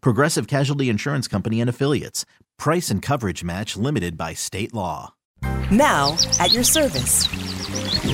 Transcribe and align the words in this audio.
Progressive 0.00 0.46
Casualty 0.46 0.88
Insurance 0.88 1.28
Company 1.28 1.60
and 1.60 1.70
Affiliates. 1.70 2.24
Price 2.58 2.90
and 2.90 3.02
coverage 3.02 3.44
match 3.44 3.76
limited 3.76 4.16
by 4.16 4.34
state 4.34 4.74
law. 4.74 5.14
Now, 5.70 6.16
at 6.38 6.52
your 6.52 6.64
service. 6.64 7.28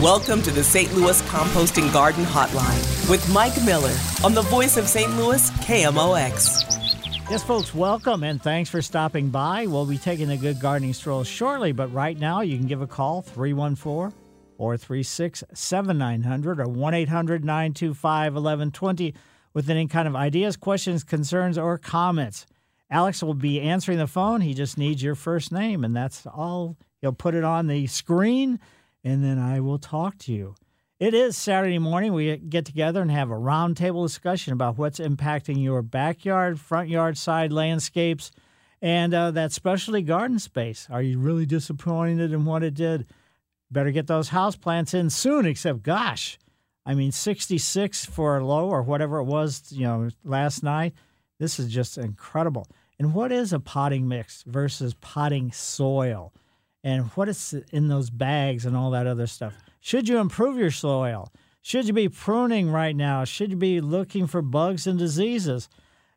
Welcome 0.01 0.43
to 0.43 0.51
the 0.51 0.65
St. 0.65 0.93
Louis 0.95 1.21
Composting 1.23 1.93
Garden 1.93 2.25
Hotline 2.25 3.11
with 3.11 3.29
Mike 3.33 3.63
Miller 3.65 3.95
on 4.25 4.35
the 4.35 4.43
voice 4.43 4.77
of 4.77 4.89
St. 4.89 5.15
Louis 5.17 5.51
KMOX. 5.51 6.73
Yes, 7.31 7.45
folks, 7.45 7.75
welcome 7.75 8.25
and 8.25 8.43
thanks 8.43 8.69
for 8.69 8.83
stopping 8.83 9.31
by. 9.31 9.67
We'll 9.67 9.87
be 9.87 9.99
taking 9.99 10.31
a 10.31 10.37
good 10.37 10.61
gardening 10.61 10.93
stroll 10.93 11.25
shortly, 11.25 11.73
but 11.73 11.93
right 11.93 12.19
now 12.19 12.41
you 12.41 12.57
can 12.57 12.67
give 12.67 12.83
a 12.83 12.87
call 12.87 13.23
314 13.23 14.17
436 14.57 15.45
7900 15.55 16.61
or 16.61 16.69
1 16.69 16.95
800 16.95 17.45
925 17.45 18.35
1120 18.35 19.15
with 19.55 19.69
any 19.69 19.87
kind 19.87 20.09
of 20.09 20.17
ideas, 20.17 20.57
questions, 20.57 21.05
concerns, 21.05 21.59
or 21.59 21.79
comments. 21.79 22.47
Alex 22.91 23.23
will 23.23 23.35
be 23.35 23.61
answering 23.61 23.99
the 23.99 24.07
phone. 24.07 24.41
He 24.43 24.55
just 24.55 24.77
needs 24.77 25.03
your 25.03 25.15
first 25.15 25.51
name, 25.53 25.85
and 25.85 25.97
that's 25.97 26.27
all. 26.27 26.77
He'll 27.01 27.13
put 27.13 27.35
it 27.35 27.45
on 27.45 27.67
the 27.67 27.87
screen, 27.87 28.61
and 29.03 29.25
then 29.25 29.39
I 29.39 29.61
will 29.61 29.79
talk 29.79 30.19
to 30.19 30.33
you. 30.33 30.55
It 31.01 31.15
is 31.15 31.37
Saturday 31.37 31.81
morning. 31.81 32.13
We 32.13 32.37
get 32.37 32.65
together 32.65 33.03
and 33.03 33.11
have 33.11 33.31
a 33.31 33.35
roundtable 33.35 34.07
discussion 34.07 34.53
about 34.53 34.79
what's 34.79 35.01
impacting 35.01 35.61
your 35.61 35.83
backyard, 35.83 36.61
front 36.61 36.91
yard, 36.91 37.19
side 37.19 37.53
landscapes, 37.53 38.31
and 38.81 39.13
uh, 39.13 39.33
that 39.33 39.53
specialty 39.53 40.03
garden 40.03 40.39
space. 40.39 40.87
Are 40.91 41.03
you 41.03 41.19
really 41.19 41.47
disappointed 41.47 42.33
in 42.33 42.45
what 42.45 42.63
it 42.63 42.75
did? 42.75 43.07
Better 43.71 43.91
get 43.91 44.07
those 44.07 44.29
house 44.29 44.55
plants 44.55 44.93
in 44.95 45.11
soon, 45.11 45.47
except, 45.47 45.83
gosh, 45.83 46.39
I 46.85 46.95
mean, 46.95 47.13
66 47.13 48.05
for 48.05 48.39
a 48.39 48.45
low 48.45 48.69
or 48.69 48.83
whatever 48.83 49.19
it 49.19 49.25
was, 49.25 49.71
you 49.71 49.85
know, 49.85 50.09
last 50.25 50.63
night. 50.63 50.95
This 51.39 51.59
is 51.59 51.73
just 51.73 51.99
incredible. 51.99 52.67
And 52.99 53.15
what 53.15 53.33
is 53.33 53.53
a 53.53 53.61
potting 53.61 54.07
mix 54.07 54.43
versus 54.47 54.95
potting 54.95 55.53
soil? 55.53 56.33
And 56.85 57.07
what 57.15 57.29
is 57.29 57.55
in 57.73 57.89
those 57.89 58.11
bags 58.11 58.67
and 58.67 58.77
all 58.77 58.91
that 58.91 59.07
other 59.07 59.27
stuff? 59.27 59.55
Should 59.81 60.09
you 60.09 60.19
improve 60.19 60.59
your 60.59 60.71
soil? 60.71 61.33
Should 61.61 61.87
you 61.87 61.93
be 61.93 62.09
pruning 62.09 62.71
right 62.71 62.95
now? 62.95 63.25
Should 63.25 63.51
you 63.51 63.57
be 63.57 63.81
looking 63.81 64.27
for 64.27 64.43
bugs 64.43 64.87
and 64.87 64.99
diseases? 64.99 65.69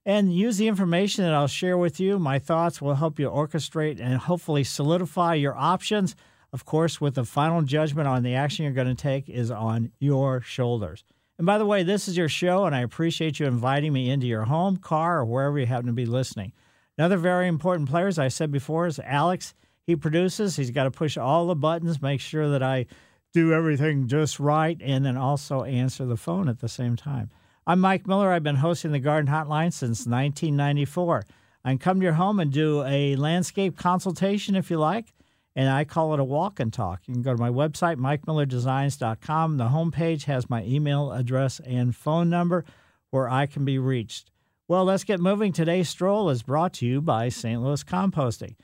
And 0.05 0.35
use 0.35 0.57
the 0.57 0.67
information 0.67 1.23
that 1.23 1.33
I'll 1.33 1.47
share 1.47 1.77
with 1.77 1.99
you. 1.99 2.19
My 2.19 2.37
thoughts 2.37 2.81
will 2.81 2.95
help 2.95 3.19
you 3.19 3.29
orchestrate 3.29 3.99
and 3.99 4.17
hopefully 4.17 4.63
solidify 4.63 5.35
your 5.35 5.55
options. 5.55 6.15
Of 6.53 6.65
course, 6.65 7.01
with 7.01 7.15
the 7.15 7.25
final 7.25 7.61
judgment 7.61 8.07
on 8.07 8.23
the 8.23 8.35
action 8.35 8.63
you're 8.63 8.73
going 8.73 8.87
to 8.87 8.95
take 8.95 9.29
is 9.29 9.51
on 9.51 9.91
your 9.99 10.41
shoulders. 10.41 11.03
And 11.37 11.45
by 11.45 11.57
the 11.57 11.65
way, 11.65 11.83
this 11.83 12.07
is 12.07 12.15
your 12.15 12.29
show, 12.29 12.65
and 12.65 12.73
I 12.73 12.81
appreciate 12.81 13.39
you 13.39 13.45
inviting 13.45 13.91
me 13.91 14.09
into 14.09 14.27
your 14.27 14.45
home, 14.45 14.77
car, 14.77 15.19
or 15.19 15.25
wherever 15.25 15.59
you 15.59 15.65
happen 15.65 15.87
to 15.87 15.93
be 15.93 16.05
listening. 16.05 16.53
Another 16.97 17.17
very 17.17 17.47
important 17.47 17.89
player, 17.89 18.07
as 18.07 18.17
I 18.17 18.29
said 18.29 18.51
before, 18.51 18.87
is 18.87 18.99
Alex. 18.99 19.53
He 19.85 19.95
produces. 19.95 20.55
He's 20.55 20.71
got 20.71 20.85
to 20.85 20.91
push 20.91 21.17
all 21.17 21.47
the 21.47 21.55
buttons, 21.55 22.01
make 22.01 22.21
sure 22.21 22.49
that 22.49 22.63
I 22.63 22.85
do 23.33 23.51
everything 23.51 24.07
just 24.07 24.39
right, 24.39 24.77
and 24.81 25.05
then 25.05 25.17
also 25.17 25.63
answer 25.63 26.05
the 26.05 26.15
phone 26.15 26.47
at 26.47 26.59
the 26.59 26.69
same 26.69 26.95
time. 26.95 27.29
I'm 27.67 27.81
Mike 27.81 28.07
Miller. 28.07 28.31
I've 28.31 28.43
been 28.43 28.55
hosting 28.55 28.93
the 28.93 28.99
Garden 28.99 29.29
Hotline 29.29 29.73
since 29.73 30.05
1994. 30.07 31.25
I 31.65 31.69
can 31.71 31.77
come 31.79 31.99
to 31.99 32.03
your 32.05 32.13
home 32.13 32.39
and 32.39 32.51
do 32.51 32.83
a 32.83 33.15
landscape 33.17 33.75
consultation 33.75 34.55
if 34.55 34.71
you 34.71 34.77
like, 34.77 35.13
and 35.55 35.69
I 35.69 35.85
call 35.85 36.13
it 36.13 36.19
a 36.19 36.23
walk 36.23 36.59
and 36.59 36.71
talk. 36.71 37.01
You 37.07 37.13
can 37.13 37.23
go 37.23 37.33
to 37.33 37.41
my 37.41 37.49
website, 37.49 37.97
mikemillerdesigns.com. 37.97 39.57
The 39.57 39.69
homepage 39.69 40.23
has 40.25 40.49
my 40.49 40.63
email 40.63 41.11
address 41.11 41.61
and 41.61 41.95
phone 41.95 42.29
number 42.29 42.65
where 43.09 43.29
I 43.29 43.45
can 43.45 43.63
be 43.63 43.79
reached. 43.79 44.31
Well, 44.67 44.83
let's 44.83 45.03
get 45.03 45.19
moving. 45.19 45.53
Today's 45.53 45.89
stroll 45.89 46.29
is 46.29 46.43
brought 46.43 46.73
to 46.75 46.85
you 46.85 46.99
by 46.99 47.29
St. 47.29 47.61
Louis 47.61 47.83
Composting. 47.83 48.55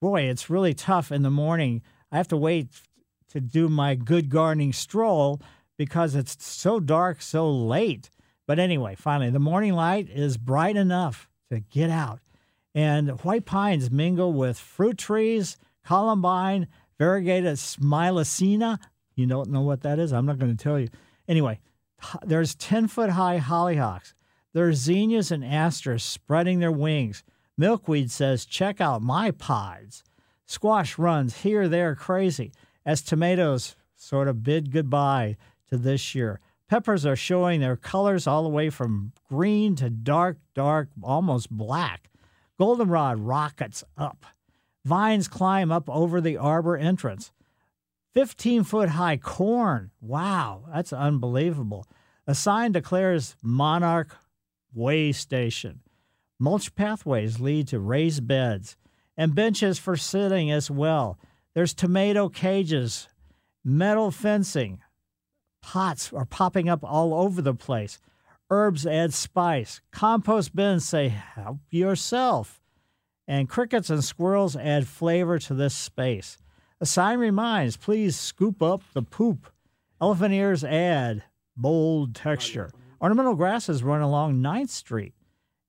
Boy, 0.00 0.22
it's 0.22 0.50
really 0.50 0.74
tough 0.74 1.10
in 1.10 1.22
the 1.22 1.30
morning. 1.30 1.82
I 2.12 2.18
have 2.18 2.28
to 2.28 2.36
wait 2.36 2.68
to 3.30 3.40
do 3.40 3.68
my 3.68 3.94
good 3.94 4.28
gardening 4.28 4.72
stroll 4.72 5.40
because 5.76 6.14
it's 6.14 6.44
so 6.46 6.78
dark 6.78 7.22
so 7.22 7.50
late. 7.50 8.10
But 8.46 8.58
anyway, 8.58 8.94
finally, 8.96 9.30
the 9.30 9.38
morning 9.38 9.72
light 9.72 10.08
is 10.10 10.36
bright 10.36 10.76
enough 10.76 11.28
to 11.50 11.60
get 11.60 11.90
out. 11.90 12.20
And 12.74 13.10
white 13.22 13.46
pines 13.46 13.90
mingle 13.90 14.32
with 14.32 14.58
fruit 14.58 14.98
trees, 14.98 15.56
columbine, 15.84 16.68
variegated 16.98 17.56
smilacina. 17.56 18.78
You 19.14 19.26
don't 19.26 19.50
know 19.50 19.62
what 19.62 19.82
that 19.82 19.98
is? 19.98 20.12
I'm 20.12 20.26
not 20.26 20.38
going 20.38 20.56
to 20.56 20.62
tell 20.62 20.78
you. 20.78 20.88
Anyway, 21.28 21.60
there's 22.22 22.54
10 22.54 22.88
foot 22.88 23.10
high 23.10 23.38
hollyhocks. 23.38 24.14
There's 24.52 24.78
zinnias 24.78 25.30
and 25.30 25.44
asters 25.44 26.02
spreading 26.02 26.58
their 26.58 26.72
wings. 26.72 27.22
Milkweed 27.56 28.10
says, 28.10 28.46
check 28.46 28.80
out 28.80 29.02
my 29.02 29.30
pods. 29.30 30.02
Squash 30.46 30.98
runs 30.98 31.42
here, 31.42 31.68
there, 31.68 31.94
crazy 31.94 32.52
as 32.84 33.02
tomatoes 33.02 33.76
sort 33.94 34.28
of 34.28 34.42
bid 34.42 34.72
goodbye 34.72 35.36
to 35.68 35.76
this 35.76 36.14
year. 36.14 36.40
Peppers 36.68 37.04
are 37.04 37.16
showing 37.16 37.60
their 37.60 37.76
colors 37.76 38.26
all 38.26 38.42
the 38.42 38.48
way 38.48 38.70
from 38.70 39.12
green 39.28 39.76
to 39.76 39.90
dark, 39.90 40.38
dark, 40.54 40.88
almost 41.02 41.50
black. 41.50 42.08
Goldenrod 42.58 43.20
rockets 43.20 43.84
up. 43.96 44.24
Vines 44.84 45.28
climb 45.28 45.70
up 45.70 45.88
over 45.88 46.20
the 46.20 46.36
arbor 46.36 46.76
entrance. 46.76 47.32
15 48.14 48.64
foot 48.64 48.90
high 48.90 49.16
corn. 49.16 49.90
Wow, 50.00 50.64
that's 50.72 50.92
unbelievable. 50.92 51.86
A 52.26 52.34
sign 52.34 52.72
declares 52.72 53.36
Monarch 53.42 54.16
Way 54.72 55.12
Station. 55.12 55.80
Mulch 56.38 56.74
pathways 56.74 57.40
lead 57.40 57.68
to 57.68 57.78
raised 57.78 58.26
beds 58.26 58.76
and 59.16 59.34
benches 59.34 59.78
for 59.78 59.96
sitting 59.96 60.50
as 60.50 60.70
well. 60.70 61.18
There's 61.54 61.74
tomato 61.74 62.28
cages, 62.28 63.08
metal 63.64 64.10
fencing. 64.10 64.80
Pots 65.62 66.12
are 66.12 66.24
popping 66.24 66.68
up 66.68 66.82
all 66.82 67.12
over 67.12 67.42
the 67.42 67.54
place. 67.54 67.98
Herbs 68.48 68.86
add 68.86 69.12
spice. 69.12 69.80
Compost 69.92 70.56
bins 70.56 70.88
say, 70.88 71.08
help 71.08 71.58
yourself. 71.70 72.59
And 73.28 73.48
crickets 73.48 73.90
and 73.90 74.02
squirrels 74.02 74.56
add 74.56 74.88
flavor 74.88 75.38
to 75.38 75.54
this 75.54 75.74
space. 75.74 76.36
A 76.80 76.86
sign 76.86 77.18
reminds, 77.18 77.76
please 77.76 78.16
scoop 78.16 78.62
up 78.62 78.82
the 78.92 79.02
poop. 79.02 79.52
Elephant 80.00 80.34
ears 80.34 80.64
add 80.64 81.22
bold 81.56 82.14
texture. 82.14 82.70
Ornamental 83.00 83.34
grasses 83.34 83.82
run 83.82 84.00
along 84.00 84.36
9th 84.36 84.70
Street. 84.70 85.14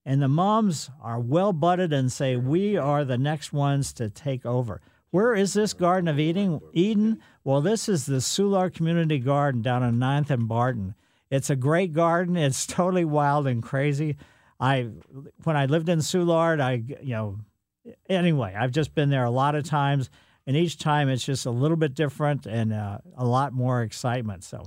And 0.05 0.21
the 0.21 0.27
mums 0.27 0.89
are 1.01 1.19
well 1.19 1.53
budded 1.53 1.93
and 1.93 2.11
say, 2.11 2.35
we 2.35 2.77
are 2.77 3.05
the 3.05 3.17
next 3.17 3.53
ones 3.53 3.93
to 3.93 4.09
take 4.09 4.45
over. 4.45 4.81
Where 5.11 5.35
is 5.35 5.53
this 5.53 5.73
Garden 5.73 6.07
of 6.07 6.19
Eden? 6.19 6.61
Eden? 6.73 7.21
Well, 7.43 7.61
this 7.61 7.89
is 7.89 8.05
the 8.05 8.21
Soulard 8.21 8.73
Community 8.73 9.19
Garden 9.19 9.61
down 9.61 9.83
on 9.83 9.95
9th 9.95 10.29
and 10.29 10.47
Barton. 10.47 10.95
It's 11.29 11.49
a 11.49 11.55
great 11.55 11.93
garden. 11.93 12.37
It's 12.37 12.65
totally 12.67 13.05
wild 13.05 13.45
and 13.47 13.61
crazy. 13.61 14.17
I 14.61 14.89
when 15.43 15.57
I 15.57 15.65
lived 15.65 15.89
in 15.89 15.99
Soulard, 15.99 16.61
I 16.61 16.73
you 17.01 17.13
know 17.13 17.39
anyway, 18.07 18.55
I've 18.57 18.71
just 18.71 18.93
been 18.93 19.09
there 19.09 19.23
a 19.23 19.31
lot 19.31 19.55
of 19.55 19.65
times, 19.65 20.09
and 20.45 20.55
each 20.55 20.77
time 20.77 21.09
it's 21.09 21.25
just 21.25 21.45
a 21.45 21.51
little 21.51 21.77
bit 21.77 21.95
different 21.95 22.45
and 22.45 22.71
uh, 22.71 22.99
a 23.17 23.25
lot 23.25 23.53
more 23.53 23.81
excitement. 23.81 24.43
So 24.43 24.65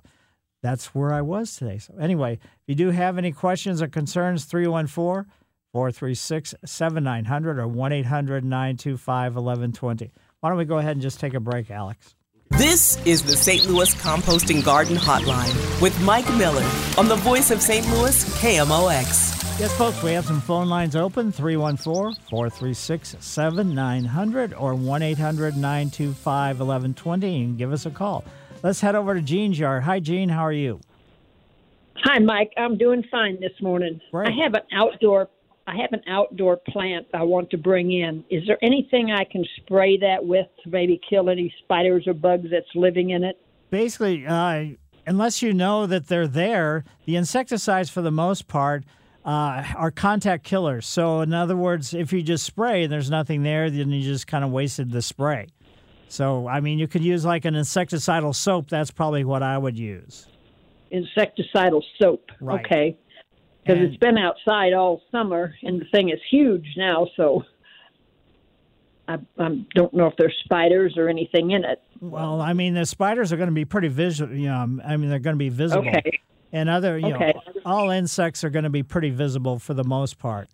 that's 0.62 0.94
where 0.94 1.12
I 1.12 1.22
was 1.22 1.56
today. 1.56 1.78
So 1.78 1.94
anyway, 1.98 2.34
if 2.34 2.62
you 2.66 2.74
do 2.74 2.90
have 2.90 3.18
any 3.18 3.32
questions 3.32 3.80
or 3.80 3.88
concerns, 3.88 4.46
314 4.46 5.30
436 5.72 6.54
7900 6.64 7.58
or 7.58 7.68
1 7.68 7.92
800 7.92 8.44
925 8.44 9.34
1120. 9.36 10.12
Why 10.40 10.48
don't 10.48 10.58
we 10.58 10.64
go 10.64 10.78
ahead 10.78 10.92
and 10.92 11.02
just 11.02 11.20
take 11.20 11.34
a 11.34 11.40
break, 11.40 11.70
Alex? 11.70 12.16
This 12.50 13.04
is 13.06 13.22
the 13.22 13.36
St. 13.36 13.66
Louis 13.66 13.92
Composting 13.94 14.64
Garden 14.64 14.96
Hotline 14.96 15.80
with 15.80 15.98
Mike 16.02 16.28
Miller 16.34 16.68
on 16.96 17.08
the 17.08 17.16
voice 17.16 17.50
of 17.50 17.60
St. 17.60 17.84
Louis, 17.88 18.24
KMOX. 18.40 19.33
Yes, 19.56 19.72
folks, 19.78 20.02
we 20.02 20.10
have 20.10 20.26
some 20.26 20.40
phone 20.40 20.68
lines 20.68 20.96
open 20.96 21.30
314 21.30 22.20
436 22.28 23.16
7900 23.20 24.52
or 24.52 24.74
1 24.74 25.02
800 25.02 25.56
925 25.56 26.58
1120 26.58 27.44
and 27.44 27.56
give 27.56 27.72
us 27.72 27.86
a 27.86 27.90
call. 27.90 28.24
Let's 28.64 28.80
head 28.80 28.96
over 28.96 29.14
to 29.14 29.22
Jean's 29.22 29.56
yard. 29.56 29.84
Hi, 29.84 30.00
Jean. 30.00 30.28
How 30.28 30.42
are 30.42 30.52
you? 30.52 30.80
Hi, 31.98 32.18
Mike. 32.18 32.52
I'm 32.56 32.76
doing 32.76 33.04
fine 33.08 33.40
this 33.40 33.52
morning. 33.62 34.00
Great. 34.10 34.26
I 34.26 34.42
have 34.42 34.54
an 34.54 34.62
outdoor. 34.72 35.28
I 35.68 35.76
have 35.76 35.92
an 35.92 36.02
outdoor 36.08 36.56
plant 36.56 37.06
I 37.14 37.22
want 37.22 37.50
to 37.50 37.56
bring 37.56 37.92
in. 37.92 38.24
Is 38.30 38.44
there 38.48 38.58
anything 38.60 39.12
I 39.12 39.22
can 39.22 39.44
spray 39.58 39.96
that 39.98 40.26
with 40.26 40.48
to 40.64 40.68
maybe 40.68 41.00
kill 41.08 41.30
any 41.30 41.54
spiders 41.62 42.08
or 42.08 42.12
bugs 42.12 42.48
that's 42.50 42.66
living 42.74 43.10
in 43.10 43.22
it? 43.22 43.40
Basically, 43.70 44.26
uh, 44.26 44.64
unless 45.06 45.42
you 45.42 45.54
know 45.54 45.86
that 45.86 46.08
they're 46.08 46.26
there, 46.26 46.84
the 47.04 47.14
insecticides, 47.14 47.88
for 47.88 48.02
the 48.02 48.10
most 48.10 48.48
part, 48.48 48.82
uh, 49.24 49.64
are 49.76 49.90
contact 49.90 50.44
killers. 50.44 50.86
So, 50.86 51.20
in 51.20 51.32
other 51.32 51.56
words, 51.56 51.94
if 51.94 52.12
you 52.12 52.22
just 52.22 52.44
spray 52.44 52.84
and 52.84 52.92
there's 52.92 53.10
nothing 53.10 53.42
there, 53.42 53.70
then 53.70 53.90
you 53.90 54.02
just 54.02 54.26
kind 54.26 54.44
of 54.44 54.50
wasted 54.50 54.90
the 54.90 55.02
spray. 55.02 55.48
So, 56.08 56.46
I 56.46 56.60
mean, 56.60 56.78
you 56.78 56.86
could 56.86 57.02
use 57.02 57.24
like 57.24 57.44
an 57.44 57.54
insecticidal 57.54 58.34
soap. 58.34 58.68
That's 58.68 58.90
probably 58.90 59.24
what 59.24 59.42
I 59.42 59.56
would 59.58 59.78
use. 59.78 60.26
Insecticidal 60.92 61.82
soap. 62.00 62.30
Right. 62.40 62.64
Okay. 62.64 62.98
Because 63.62 63.80
it's 63.80 63.96
been 63.96 64.18
outside 64.18 64.74
all 64.74 65.00
summer 65.10 65.54
and 65.62 65.80
the 65.80 65.86
thing 65.86 66.10
is 66.10 66.20
huge 66.30 66.66
now, 66.76 67.08
so 67.16 67.44
I, 69.08 69.14
I 69.38 69.64
don't 69.74 69.94
know 69.94 70.06
if 70.06 70.14
there's 70.18 70.36
spiders 70.44 70.98
or 70.98 71.08
anything 71.08 71.52
in 71.52 71.64
it. 71.64 71.82
Well, 72.00 72.42
I 72.42 72.52
mean, 72.52 72.74
the 72.74 72.84
spiders 72.84 73.32
are 73.32 73.38
going 73.38 73.48
to 73.48 73.54
be 73.54 73.64
pretty 73.64 73.88
visual. 73.88 74.34
You 74.34 74.48
know, 74.48 74.80
I 74.84 74.96
mean, 74.98 75.08
they're 75.08 75.18
going 75.18 75.34
to 75.34 75.38
be 75.38 75.48
visible. 75.48 75.88
Okay. 75.88 76.20
And 76.52 76.68
other, 76.68 76.98
you 76.98 77.12
Okay. 77.12 77.32
know, 77.34 77.42
all 77.64 77.90
insects 77.90 78.44
are 78.44 78.50
going 78.50 78.64
to 78.64 78.70
be 78.70 78.82
pretty 78.82 79.10
visible 79.10 79.58
for 79.58 79.74
the 79.74 79.84
most 79.84 80.18
part. 80.18 80.48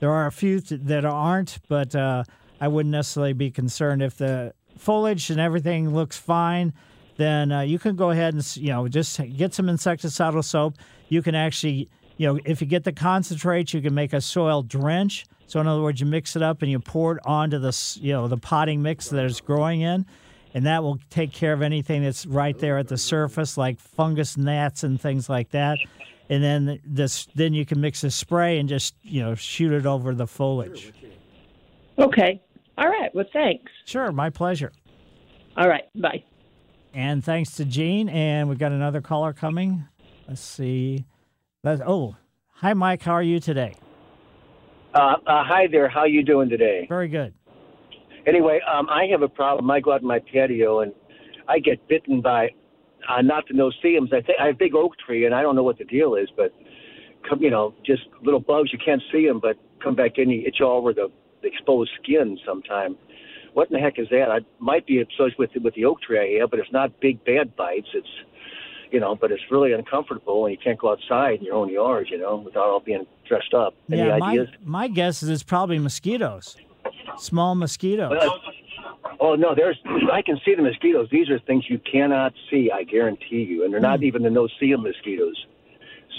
There 0.00 0.10
are 0.10 0.26
a 0.26 0.32
few 0.32 0.60
th- 0.60 0.82
that 0.84 1.04
aren't, 1.04 1.58
but 1.68 1.94
uh, 1.94 2.24
I 2.60 2.68
wouldn't 2.68 2.92
necessarily 2.92 3.32
be 3.32 3.50
concerned 3.50 4.02
if 4.02 4.18
the 4.18 4.52
foliage 4.76 5.30
and 5.30 5.40
everything 5.40 5.94
looks 5.94 6.18
fine. 6.18 6.74
Then 7.16 7.50
uh, 7.50 7.60
you 7.62 7.78
can 7.78 7.96
go 7.96 8.10
ahead 8.10 8.34
and 8.34 8.56
you 8.56 8.68
know 8.68 8.88
just 8.88 9.18
get 9.36 9.54
some 9.54 9.66
insecticidal 9.66 10.44
soap. 10.44 10.74
You 11.08 11.22
can 11.22 11.34
actually, 11.34 11.88
you 12.18 12.26
know, 12.26 12.38
if 12.44 12.60
you 12.60 12.66
get 12.66 12.84
the 12.84 12.92
concentrate, 12.92 13.72
you 13.72 13.80
can 13.80 13.94
make 13.94 14.12
a 14.12 14.20
soil 14.20 14.62
drench. 14.62 15.24
So 15.46 15.60
in 15.60 15.66
other 15.66 15.80
words, 15.80 16.00
you 16.00 16.06
mix 16.06 16.36
it 16.36 16.42
up 16.42 16.60
and 16.60 16.70
you 16.70 16.78
pour 16.78 17.16
it 17.16 17.22
onto 17.24 17.58
the 17.58 17.98
you 18.00 18.12
know 18.12 18.28
the 18.28 18.36
potting 18.36 18.82
mix 18.82 19.08
that 19.08 19.24
it's 19.24 19.40
growing 19.40 19.80
in, 19.80 20.04
and 20.56 20.64
that 20.64 20.82
will 20.82 20.98
take 21.10 21.32
care 21.32 21.52
of 21.52 21.60
anything 21.60 22.02
that's 22.02 22.24
right 22.24 22.58
there 22.58 22.78
at 22.78 22.88
the 22.88 22.96
surface, 22.96 23.58
like 23.58 23.78
fungus 23.78 24.38
gnats 24.38 24.84
and 24.84 24.98
things 24.98 25.28
like 25.28 25.50
that. 25.50 25.76
And 26.30 26.42
then 26.42 26.80
this, 26.82 27.28
then 27.34 27.52
you 27.52 27.66
can 27.66 27.78
mix 27.78 28.02
a 28.04 28.10
spray 28.10 28.58
and 28.58 28.66
just 28.66 28.94
you 29.02 29.22
know 29.22 29.34
shoot 29.34 29.70
it 29.70 29.84
over 29.84 30.14
the 30.14 30.26
foliage. 30.26 30.94
Okay. 31.98 32.40
All 32.78 32.88
right. 32.88 33.14
Well, 33.14 33.26
thanks. 33.34 33.70
Sure, 33.84 34.10
my 34.12 34.30
pleasure. 34.30 34.72
All 35.58 35.68
right. 35.68 35.84
Bye. 35.94 36.24
And 36.94 37.22
thanks 37.22 37.52
to 37.56 37.66
Jean. 37.66 38.08
And 38.08 38.48
we've 38.48 38.58
got 38.58 38.72
another 38.72 39.02
caller 39.02 39.34
coming. 39.34 39.84
Let's 40.26 40.40
see. 40.40 41.04
Let's, 41.64 41.82
oh, 41.86 42.16
hi, 42.48 42.72
Mike. 42.72 43.02
How 43.02 43.12
are 43.12 43.22
you 43.22 43.40
today? 43.40 43.74
Uh, 44.94 45.16
uh, 45.26 45.44
hi 45.44 45.66
there. 45.66 45.88
How 45.88 46.04
you 46.04 46.22
doing 46.22 46.48
today? 46.48 46.86
Very 46.88 47.08
good. 47.08 47.34
Anyway, 48.26 48.60
um, 48.72 48.88
I 48.88 49.06
have 49.10 49.22
a 49.22 49.28
problem. 49.28 49.70
I 49.70 49.80
go 49.80 49.92
out 49.92 50.02
in 50.02 50.08
my 50.08 50.18
patio 50.18 50.80
and 50.80 50.92
I 51.48 51.58
get 51.60 51.86
bitten 51.88 52.20
by 52.20 52.50
uh, 53.08 53.22
not 53.22 53.44
the 53.48 53.54
no-see-ums. 53.54 54.10
I 54.12 54.20
think 54.20 54.38
I 54.40 54.46
have 54.46 54.56
a 54.56 54.58
big 54.58 54.74
oak 54.74 54.92
tree, 54.98 55.26
and 55.26 55.34
I 55.34 55.42
don't 55.42 55.54
know 55.54 55.62
what 55.62 55.78
the 55.78 55.84
deal 55.84 56.14
is, 56.16 56.28
but 56.36 56.52
come, 57.28 57.40
you 57.40 57.50
know, 57.50 57.74
just 57.84 58.02
little 58.22 58.40
bugs. 58.40 58.72
You 58.72 58.78
can't 58.84 59.02
see 59.12 59.26
them, 59.26 59.38
but 59.40 59.56
come 59.82 59.94
back 59.94 60.18
in, 60.18 60.30
you 60.30 60.42
itch 60.46 60.60
all 60.60 60.78
over 60.78 60.92
the, 60.92 61.10
the 61.42 61.48
exposed 61.48 61.90
skin. 62.02 62.38
Sometime. 62.44 62.96
What 63.52 63.70
in 63.70 63.74
the 63.74 63.80
heck 63.80 63.98
is 63.98 64.08
that? 64.10 64.30
I 64.30 64.40
might 64.58 64.86
be 64.86 65.00
associated 65.00 65.38
with 65.38 65.50
with 65.62 65.74
the 65.74 65.84
oak 65.84 66.02
tree 66.02 66.18
I 66.18 66.40
have, 66.40 66.50
but 66.50 66.58
it's 66.58 66.72
not 66.72 67.00
big 67.00 67.24
bad 67.24 67.56
bites. 67.56 67.88
It's 67.94 68.08
you 68.90 69.00
know, 69.00 69.16
but 69.16 69.32
it's 69.32 69.42
really 69.50 69.72
uncomfortable, 69.72 70.46
and 70.46 70.52
you 70.52 70.58
can't 70.62 70.78
go 70.78 70.92
outside 70.92 71.38
in 71.38 71.44
your 71.44 71.54
own 71.54 71.72
yard, 71.72 72.08
you 72.10 72.18
know, 72.18 72.36
without 72.36 72.66
all 72.66 72.80
being 72.80 73.04
dressed 73.26 73.54
up. 73.54 73.74
Any 73.90 74.02
yeah, 74.02 74.18
my, 74.18 74.30
ideas? 74.30 74.48
my 74.62 74.88
guess 74.88 75.22
is 75.22 75.28
it's 75.28 75.42
probably 75.42 75.78
mosquitoes, 75.78 76.56
small 77.18 77.54
mosquitoes. 77.54 78.10
Well, 78.10 78.40
Oh 79.20 79.34
no, 79.34 79.54
there's 79.54 79.78
I 80.12 80.20
can 80.22 80.38
see 80.44 80.54
the 80.54 80.62
mosquitoes. 80.62 81.08
These 81.10 81.30
are 81.30 81.38
things 81.40 81.64
you 81.68 81.80
cannot 81.90 82.32
see, 82.50 82.70
I 82.72 82.82
guarantee 82.84 83.42
you, 83.48 83.64
and 83.64 83.72
they're 83.72 83.80
not 83.80 84.02
even 84.02 84.22
the 84.22 84.30
no-see-em 84.30 84.82
mosquitoes. 84.82 85.34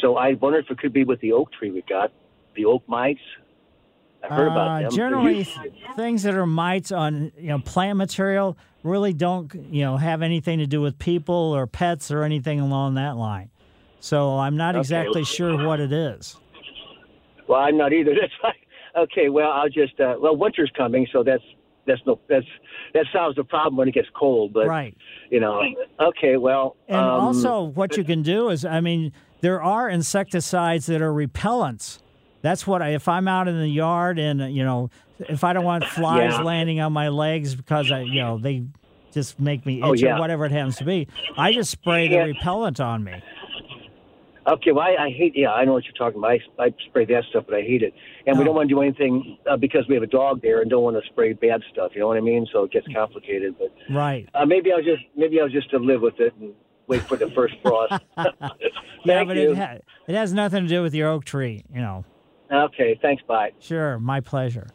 So 0.01 0.15
I 0.17 0.33
wonder 0.33 0.59
if 0.59 0.69
it 0.69 0.77
could 0.79 0.93
be 0.93 1.03
with 1.03 1.19
the 1.21 1.31
oak 1.31 1.51
tree 1.51 1.69
we 1.71 1.83
got, 1.87 2.11
the 2.55 2.65
oak 2.65 2.83
mites. 2.87 3.19
I've 4.23 4.31
heard 4.31 4.47
about 4.47 4.67
Uh, 4.69 4.79
them. 4.83 4.91
Generally, 4.91 5.43
th- 5.43 5.73
things 5.95 6.23
that 6.23 6.33
are 6.35 6.45
mites 6.47 6.91
on 6.91 7.31
you 7.37 7.49
know 7.49 7.59
plant 7.59 7.97
material 7.97 8.57
really 8.83 9.13
don't 9.13 9.53
you 9.71 9.81
know 9.83 9.97
have 9.97 10.21
anything 10.23 10.57
to 10.59 10.65
do 10.67 10.81
with 10.81 10.97
people 10.97 11.35
or 11.35 11.67
pets 11.67 12.09
or 12.09 12.23
anything 12.23 12.59
along 12.59 12.95
that 12.95 13.15
line. 13.17 13.49
So 13.99 14.37
I'm 14.39 14.57
not 14.57 14.75
Okay. 14.75 14.79
exactly 14.79 15.23
sure 15.23 15.65
what 15.67 15.79
it 15.79 15.91
is. 15.91 16.35
Well, 17.47 17.59
I'm 17.61 17.77
not 17.77 17.93
either. 17.93 18.13
That's. 18.19 18.33
Okay, 18.97 19.29
well, 19.29 19.51
I'll 19.51 19.69
just. 19.69 19.99
Uh, 19.99 20.15
well, 20.19 20.35
winter's 20.35 20.71
coming, 20.75 21.07
so 21.11 21.23
that's 21.23 21.43
that's 21.85 22.01
no 22.05 22.19
that's 22.29 22.45
that 22.93 23.05
solves 23.13 23.35
the 23.35 23.43
problem 23.43 23.77
when 23.77 23.87
it 23.87 23.93
gets 23.93 24.07
cold. 24.17 24.53
But 24.53 24.67
Right. 24.67 24.95
you 25.29 25.39
know, 25.39 25.61
okay, 25.99 26.37
well. 26.37 26.75
And 26.87 26.97
um, 26.97 27.19
also, 27.21 27.61
what 27.61 27.95
you 27.97 28.03
can 28.03 28.23
do 28.23 28.49
is, 28.49 28.65
I 28.65 28.81
mean, 28.81 29.11
there 29.41 29.61
are 29.61 29.89
insecticides 29.89 30.85
that 30.87 31.01
are 31.01 31.13
repellents. 31.13 31.99
That's 32.43 32.65
what 32.65 32.81
I, 32.81 32.89
if 32.89 33.07
I'm 33.07 33.27
out 33.27 33.47
in 33.47 33.59
the 33.59 33.67
yard 33.67 34.19
and, 34.19 34.55
you 34.55 34.63
know, 34.63 34.89
if 35.19 35.43
I 35.43 35.53
don't 35.53 35.65
want 35.65 35.85
flies 35.85 36.37
Yeah. 36.37 36.45
landing 36.45 36.79
on 36.79 36.93
my 36.93 37.09
legs 37.09 37.55
because, 37.55 37.91
I, 37.91 38.01
you 38.01 38.21
know, 38.21 38.37
they 38.37 38.63
just 39.13 39.39
make 39.39 39.65
me 39.65 39.81
itch 39.81 40.03
Oh, 40.03 40.09
or 40.11 40.19
whatever 40.19 40.45
it 40.45 40.51
happens 40.51 40.77
to 40.77 40.83
be, 40.83 41.07
I 41.35 41.51
just 41.51 41.71
spray 41.71 42.07
the 42.07 42.19
repellent 42.19 42.79
on 42.79 43.03
me. 43.03 43.23
Okay, 44.47 44.71
well, 44.71 44.85
I, 44.85 44.95
I 45.05 45.09
hate. 45.09 45.33
Yeah, 45.35 45.51
I 45.51 45.65
know 45.65 45.73
what 45.73 45.83
you're 45.83 45.93
talking 45.93 46.19
about. 46.19 46.31
I, 46.31 46.63
I 46.67 46.73
spray 46.87 47.03
that 47.05 47.23
stuff, 47.29 47.43
but 47.47 47.55
I 47.55 47.61
hate 47.61 47.83
it, 47.83 47.93
and 48.25 48.37
we 48.37 48.43
Oh. 48.43 48.45
don't 48.45 48.55
want 48.55 48.69
to 48.69 48.75
do 48.75 48.81
anything 48.81 49.37
uh, 49.49 49.57
because 49.57 49.85
we 49.89 49.93
have 49.95 50.03
a 50.03 50.07
dog 50.07 50.41
there 50.41 50.61
and 50.61 50.69
don't 50.69 50.83
want 50.83 50.95
to 50.95 51.05
spray 51.09 51.33
bad 51.33 51.61
stuff. 51.71 51.91
You 51.93 51.99
know 51.99 52.07
what 52.07 52.15
I 52.17 52.21
mean? 52.21 52.47
So 52.53 52.63
it 52.63 52.71
gets 52.71 52.87
complicated. 52.95 53.55
But 53.59 53.73
Right. 53.93 54.27
uh, 54.33 54.45
maybe 54.45 54.71
I'll 54.71 54.81
just 54.81 55.03
maybe 55.17 55.41
I'll 55.41 55.49
just 55.49 55.69
to 55.71 55.79
live 55.79 56.01
with 56.01 56.19
it 56.21 56.33
and 56.39 56.53
wait 56.87 57.01
for 57.01 57.17
the 57.17 57.29
first 57.31 57.55
frost. 57.61 57.91
yeah, 58.17 58.29
but. 59.25 59.37
It, 59.37 59.57
ha- 59.57 59.77
it 60.07 60.15
has 60.15 60.31
nothing 60.33 60.63
to 60.63 60.69
do 60.69 60.81
with 60.81 60.93
your 60.95 61.09
oak 61.09 61.25
tree, 61.25 61.65
you 61.73 61.81
know. 61.81 62.05
okay, 62.49 62.97
thanks. 63.01 63.21
Bye. 63.27 63.51
Sure, 63.59 63.99
my 63.99 64.21
pleasure. 64.21 64.67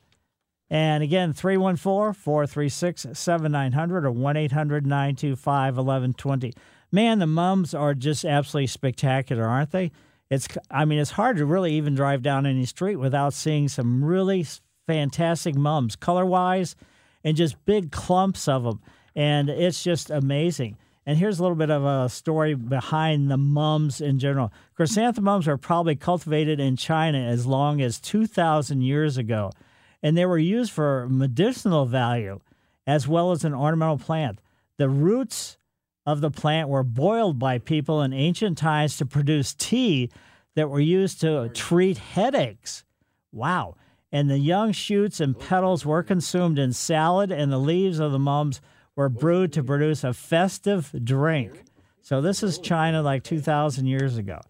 And 0.68 1.02
again, 1.02 1.32
314 1.32 2.12
436 2.14 3.06
7900 3.14 4.04
or 4.06 4.10
1 4.10 4.36
800 4.36 4.86
925 4.86 5.76
1120. 5.76 6.52
Man, 6.92 7.18
the 7.18 7.26
mums 7.26 7.72
are 7.72 7.94
just 7.94 8.24
absolutely 8.24 8.66
spectacular, 8.66 9.44
aren't 9.44 9.70
they? 9.70 9.90
It's, 10.30 10.46
I 10.70 10.84
mean, 10.84 10.98
it's 10.98 11.12
hard 11.12 11.38
to 11.38 11.46
really 11.46 11.72
even 11.74 11.94
drive 11.94 12.22
down 12.22 12.46
any 12.46 12.66
street 12.66 12.96
without 12.96 13.32
seeing 13.32 13.68
some 13.68 14.04
really 14.04 14.46
fantastic 14.86 15.54
mums, 15.54 15.96
color 15.96 16.26
wise, 16.26 16.76
and 17.24 17.36
just 17.36 17.64
big 17.64 17.92
clumps 17.92 18.46
of 18.46 18.64
them. 18.64 18.80
And 19.14 19.48
it's 19.48 19.82
just 19.82 20.10
amazing. 20.10 20.76
And 21.04 21.18
here's 21.18 21.38
a 21.38 21.42
little 21.42 21.56
bit 21.56 21.70
of 21.70 21.84
a 21.84 22.08
story 22.08 22.54
behind 22.54 23.30
the 23.30 23.36
mums 23.36 24.00
in 24.00 24.18
general. 24.18 24.52
Chrysanthemums 24.74 25.48
are 25.48 25.56
probably 25.56 25.96
cultivated 25.96 26.60
in 26.60 26.76
China 26.76 27.18
as 27.18 27.46
long 27.46 27.80
as 27.80 27.98
2,000 28.00 28.82
years 28.82 29.16
ago, 29.16 29.50
and 30.02 30.16
they 30.16 30.26
were 30.26 30.38
used 30.38 30.70
for 30.72 31.08
medicinal 31.10 31.86
value 31.86 32.40
as 32.86 33.08
well 33.08 33.32
as 33.32 33.44
an 33.44 33.54
ornamental 33.54 33.98
plant. 33.98 34.40
The 34.76 34.88
roots 34.88 35.56
of 36.04 36.20
the 36.20 36.30
plant 36.30 36.68
were 36.68 36.82
boiled 36.82 37.38
by 37.38 37.58
people 37.58 38.02
in 38.02 38.12
ancient 38.12 38.58
times 38.58 38.96
to 38.96 39.06
produce 39.06 39.54
tea 39.54 40.10
that 40.54 40.68
were 40.68 40.80
used 40.80 41.20
to 41.20 41.48
treat 41.50 41.98
headaches. 41.98 42.84
Wow. 43.30 43.76
And 44.10 44.28
the 44.28 44.38
young 44.38 44.72
shoots 44.72 45.20
and 45.20 45.38
petals 45.38 45.86
were 45.86 46.02
consumed 46.02 46.58
in 46.58 46.72
salad, 46.72 47.30
and 47.30 47.50
the 47.50 47.58
leaves 47.58 47.98
of 47.98 48.12
the 48.12 48.18
mums 48.18 48.60
were 48.94 49.08
brewed 49.08 49.52
to 49.54 49.62
produce 49.62 50.04
a 50.04 50.12
festive 50.12 50.94
drink. 51.02 51.64
So, 52.02 52.20
this 52.20 52.42
is 52.42 52.58
oh. 52.58 52.62
China 52.62 53.00
like 53.00 53.22
2,000 53.22 53.86
years 53.86 54.18
ago. 54.18 54.40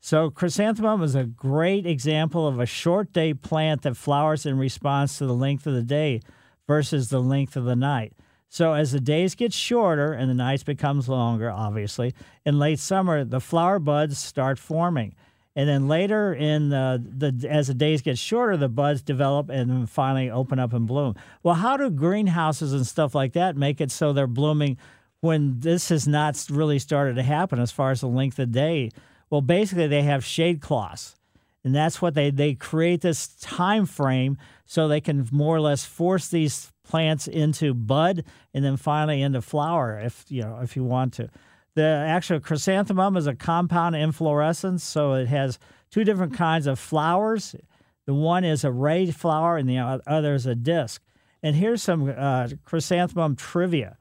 So, 0.00 0.30
chrysanthemum 0.30 1.02
is 1.02 1.14
a 1.14 1.24
great 1.24 1.86
example 1.86 2.48
of 2.48 2.58
a 2.58 2.66
short 2.66 3.12
day 3.12 3.34
plant 3.34 3.82
that 3.82 3.96
flowers 3.96 4.44
in 4.44 4.58
response 4.58 5.18
to 5.18 5.26
the 5.26 5.34
length 5.34 5.66
of 5.68 5.74
the 5.74 5.82
day 5.82 6.20
versus 6.66 7.10
the 7.10 7.20
length 7.20 7.54
of 7.54 7.64
the 7.64 7.76
night. 7.76 8.14
So, 8.52 8.74
as 8.74 8.92
the 8.92 9.00
days 9.00 9.34
get 9.34 9.54
shorter 9.54 10.12
and 10.12 10.28
the 10.28 10.34
nights 10.34 10.62
becomes 10.62 11.08
longer, 11.08 11.50
obviously, 11.50 12.12
in 12.44 12.58
late 12.58 12.78
summer, 12.78 13.24
the 13.24 13.40
flower 13.40 13.78
buds 13.78 14.18
start 14.18 14.58
forming. 14.58 15.14
And 15.56 15.66
then 15.66 15.88
later 15.88 16.34
in 16.34 16.68
the, 16.68 17.02
the 17.02 17.48
as 17.48 17.68
the 17.68 17.74
days 17.74 18.02
get 18.02 18.18
shorter, 18.18 18.58
the 18.58 18.68
buds 18.68 19.00
develop 19.00 19.48
and 19.48 19.70
then 19.70 19.86
finally 19.86 20.28
open 20.30 20.58
up 20.58 20.74
and 20.74 20.86
bloom. 20.86 21.14
Well, 21.42 21.54
how 21.54 21.78
do 21.78 21.88
greenhouses 21.88 22.74
and 22.74 22.86
stuff 22.86 23.14
like 23.14 23.32
that 23.32 23.56
make 23.56 23.80
it 23.80 23.90
so 23.90 24.12
they're 24.12 24.26
blooming 24.26 24.76
when 25.22 25.60
this 25.60 25.88
has 25.88 26.06
not 26.06 26.46
really 26.50 26.78
started 26.78 27.16
to 27.16 27.22
happen 27.22 27.58
as 27.58 27.72
far 27.72 27.90
as 27.90 28.02
the 28.02 28.06
length 28.06 28.38
of 28.38 28.52
day? 28.52 28.90
Well, 29.30 29.40
basically 29.40 29.86
they 29.86 30.02
have 30.02 30.26
shade 30.26 30.60
cloths. 30.60 31.16
And 31.64 31.74
that's 31.74 32.02
what 32.02 32.12
they, 32.12 32.30
they 32.30 32.52
create 32.52 33.00
this 33.00 33.28
time 33.28 33.86
frame 33.86 34.36
so 34.66 34.88
they 34.88 35.00
can 35.00 35.26
more 35.32 35.56
or 35.56 35.60
less 35.60 35.86
force 35.86 36.28
these 36.28 36.71
plants 36.84 37.28
into 37.28 37.74
bud 37.74 38.24
and 38.52 38.64
then 38.64 38.76
finally 38.76 39.22
into 39.22 39.40
flower 39.40 39.98
if 39.98 40.24
you 40.28 40.42
know 40.42 40.58
if 40.62 40.76
you 40.76 40.84
want 40.84 41.12
to. 41.14 41.28
The 41.74 41.84
actual 41.84 42.38
chrysanthemum 42.38 43.16
is 43.16 43.26
a 43.26 43.34
compound 43.34 43.96
inflorescence, 43.96 44.84
so 44.84 45.14
it 45.14 45.28
has 45.28 45.58
two 45.90 46.04
different 46.04 46.34
kinds 46.34 46.66
of 46.66 46.78
flowers. 46.78 47.56
The 48.06 48.14
one 48.14 48.44
is 48.44 48.64
a 48.64 48.70
ray 48.70 49.10
flower, 49.10 49.56
and 49.56 49.68
the 49.68 49.78
other 49.78 50.34
is 50.34 50.44
a 50.44 50.54
disc. 50.54 51.00
And 51.42 51.56
here's 51.56 51.82
some 51.82 52.12
uh, 52.14 52.48
chrysanthemum 52.64 53.36
trivia. 53.36 53.96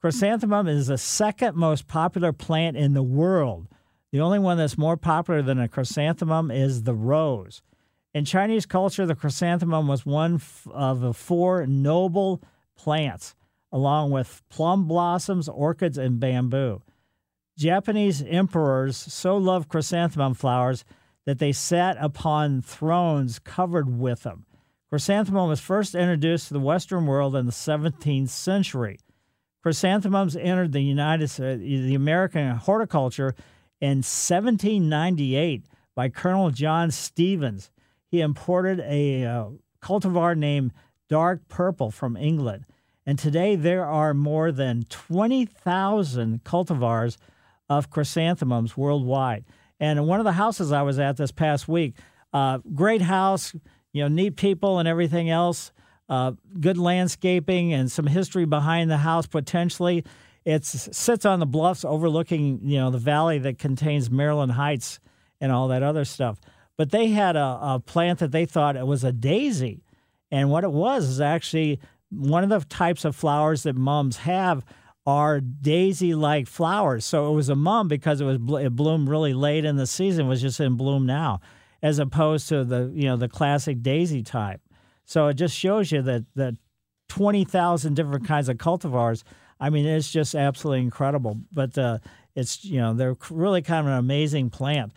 Chrysanthemum 0.00 0.68
is 0.68 0.86
the 0.86 0.98
second 0.98 1.56
most 1.56 1.88
popular 1.88 2.32
plant 2.32 2.76
in 2.76 2.94
the 2.94 3.02
world. 3.02 3.66
The 4.12 4.20
only 4.20 4.38
one 4.38 4.56
that's 4.56 4.78
more 4.78 4.96
popular 4.96 5.42
than 5.42 5.58
a 5.58 5.68
chrysanthemum 5.68 6.50
is 6.50 6.84
the 6.84 6.94
rose. 6.94 7.60
In 8.18 8.24
Chinese 8.24 8.66
culture, 8.66 9.06
the 9.06 9.14
chrysanthemum 9.14 9.86
was 9.86 10.04
one 10.04 10.42
of 10.72 10.98
the 10.98 11.14
four 11.14 11.64
noble 11.68 12.42
plants 12.76 13.36
along 13.70 14.10
with 14.10 14.42
plum 14.48 14.88
blossoms, 14.88 15.48
orchids, 15.48 15.96
and 15.96 16.18
bamboo. 16.18 16.82
Japanese 17.56 18.20
emperors 18.26 18.96
so 18.96 19.36
loved 19.36 19.68
chrysanthemum 19.68 20.34
flowers 20.34 20.84
that 21.26 21.38
they 21.38 21.52
sat 21.52 21.96
upon 22.00 22.60
thrones 22.60 23.38
covered 23.38 24.00
with 24.00 24.24
them. 24.24 24.46
Chrysanthemum 24.88 25.48
was 25.48 25.60
first 25.60 25.94
introduced 25.94 26.48
to 26.48 26.54
the 26.54 26.58
Western 26.58 27.06
world 27.06 27.36
in 27.36 27.46
the 27.46 27.52
17th 27.52 28.30
century. 28.30 28.98
Chrysanthemums 29.62 30.34
entered 30.34 30.72
the 30.72 30.82
United 30.82 31.30
uh, 31.40 31.54
the 31.54 31.94
American 31.94 32.50
horticulture 32.56 33.36
in 33.80 33.98
1798 33.98 35.66
by 35.94 36.08
Colonel 36.08 36.50
John 36.50 36.90
Stevens. 36.90 37.70
He 38.08 38.20
imported 38.20 38.80
a 38.80 39.24
uh, 39.24 39.46
cultivar 39.82 40.36
named 40.36 40.72
Dark 41.08 41.48
Purple 41.48 41.90
from 41.90 42.16
England. 42.16 42.64
And 43.06 43.18
today 43.18 43.56
there 43.56 43.84
are 43.84 44.12
more 44.12 44.52
than 44.52 44.84
20,000 44.88 46.44
cultivars 46.44 47.16
of 47.68 47.90
chrysanthemums 47.90 48.76
worldwide. 48.76 49.44
And 49.80 50.06
one 50.06 50.20
of 50.20 50.24
the 50.24 50.32
houses 50.32 50.72
I 50.72 50.82
was 50.82 50.98
at 50.98 51.16
this 51.16 51.32
past 51.32 51.68
week, 51.68 51.94
uh, 52.32 52.58
great 52.74 53.02
house, 53.02 53.54
you 53.92 54.02
know, 54.02 54.08
neat 54.08 54.36
people 54.36 54.78
and 54.78 54.88
everything 54.88 55.30
else, 55.30 55.72
uh, 56.08 56.32
good 56.60 56.78
landscaping 56.78 57.72
and 57.72 57.90
some 57.90 58.06
history 58.06 58.44
behind 58.44 58.90
the 58.90 58.98
house 58.98 59.26
potentially. 59.26 60.04
It 60.44 60.64
sits 60.64 61.24
on 61.26 61.40
the 61.40 61.46
bluffs 61.46 61.84
overlooking, 61.84 62.60
you 62.62 62.78
know, 62.78 62.90
the 62.90 62.98
valley 62.98 63.38
that 63.38 63.58
contains 63.58 64.10
Maryland 64.10 64.52
Heights 64.52 64.98
and 65.40 65.52
all 65.52 65.68
that 65.68 65.82
other 65.82 66.04
stuff. 66.04 66.40
But 66.78 66.90
they 66.90 67.08
had 67.08 67.36
a, 67.36 67.58
a 67.60 67.82
plant 67.84 68.20
that 68.20 68.32
they 68.32 68.46
thought 68.46 68.76
it 68.76 68.86
was 68.86 69.04
a 69.04 69.12
daisy. 69.12 69.82
And 70.30 70.50
what 70.50 70.64
it 70.64 70.72
was 70.72 71.04
is 71.04 71.20
actually 71.20 71.80
one 72.10 72.44
of 72.44 72.50
the 72.50 72.60
types 72.66 73.04
of 73.04 73.14
flowers 73.14 73.64
that 73.64 73.76
mums 73.76 74.18
have 74.18 74.64
are 75.04 75.40
daisy-like 75.40 76.46
flowers. 76.46 77.04
So 77.04 77.30
it 77.30 77.34
was 77.34 77.48
a 77.48 77.56
mum 77.56 77.88
because 77.88 78.20
it 78.20 78.24
was 78.24 78.36
it 78.62 78.76
bloomed 78.76 79.08
really 79.08 79.34
late 79.34 79.64
in 79.64 79.76
the 79.76 79.86
season, 79.86 80.28
was 80.28 80.42
just 80.42 80.60
in 80.60 80.76
bloom 80.76 81.06
now, 81.06 81.40
as 81.82 81.98
opposed 81.98 82.48
to 82.50 82.64
the 82.64 82.92
you 82.94 83.04
know 83.04 83.16
the 83.16 83.28
classic 83.28 83.82
daisy 83.82 84.22
type. 84.22 84.60
So 85.04 85.28
it 85.28 85.34
just 85.34 85.56
shows 85.56 85.90
you 85.90 86.02
that 86.02 86.26
that 86.34 86.54
twenty 87.08 87.44
thousand 87.44 87.94
different 87.94 88.26
kinds 88.26 88.50
of 88.50 88.58
cultivars. 88.58 89.24
I 89.58 89.70
mean, 89.70 89.86
it's 89.86 90.12
just 90.12 90.34
absolutely 90.34 90.82
incredible. 90.82 91.40
But 91.50 91.76
uh, 91.78 91.98
it's 92.34 92.62
you 92.64 92.78
know 92.78 92.92
they're 92.92 93.16
really 93.30 93.62
kind 93.62 93.86
of 93.86 93.92
an 93.92 93.98
amazing 93.98 94.50
plant. 94.50 94.92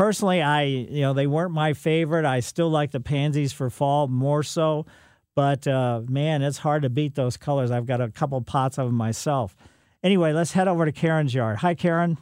Personally, 0.00 0.40
I 0.40 0.62
you 0.62 1.02
know 1.02 1.12
they 1.12 1.26
weren't 1.26 1.52
my 1.52 1.74
favorite. 1.74 2.24
I 2.24 2.40
still 2.40 2.70
like 2.70 2.90
the 2.90 3.00
pansies 3.00 3.52
for 3.52 3.68
fall 3.68 4.08
more 4.08 4.42
so. 4.42 4.86
But 5.34 5.68
uh, 5.68 6.00
man, 6.08 6.40
it's 6.40 6.56
hard 6.56 6.84
to 6.84 6.88
beat 6.88 7.16
those 7.16 7.36
colors. 7.36 7.70
I've 7.70 7.84
got 7.84 8.00
a 8.00 8.08
couple 8.08 8.40
pots 8.40 8.78
of 8.78 8.86
them 8.86 8.94
myself. 8.94 9.54
Anyway, 10.02 10.32
let's 10.32 10.52
head 10.52 10.68
over 10.68 10.86
to 10.86 10.92
Karen's 10.92 11.34
yard. 11.34 11.58
Hi, 11.58 11.74
Karen. 11.74 12.16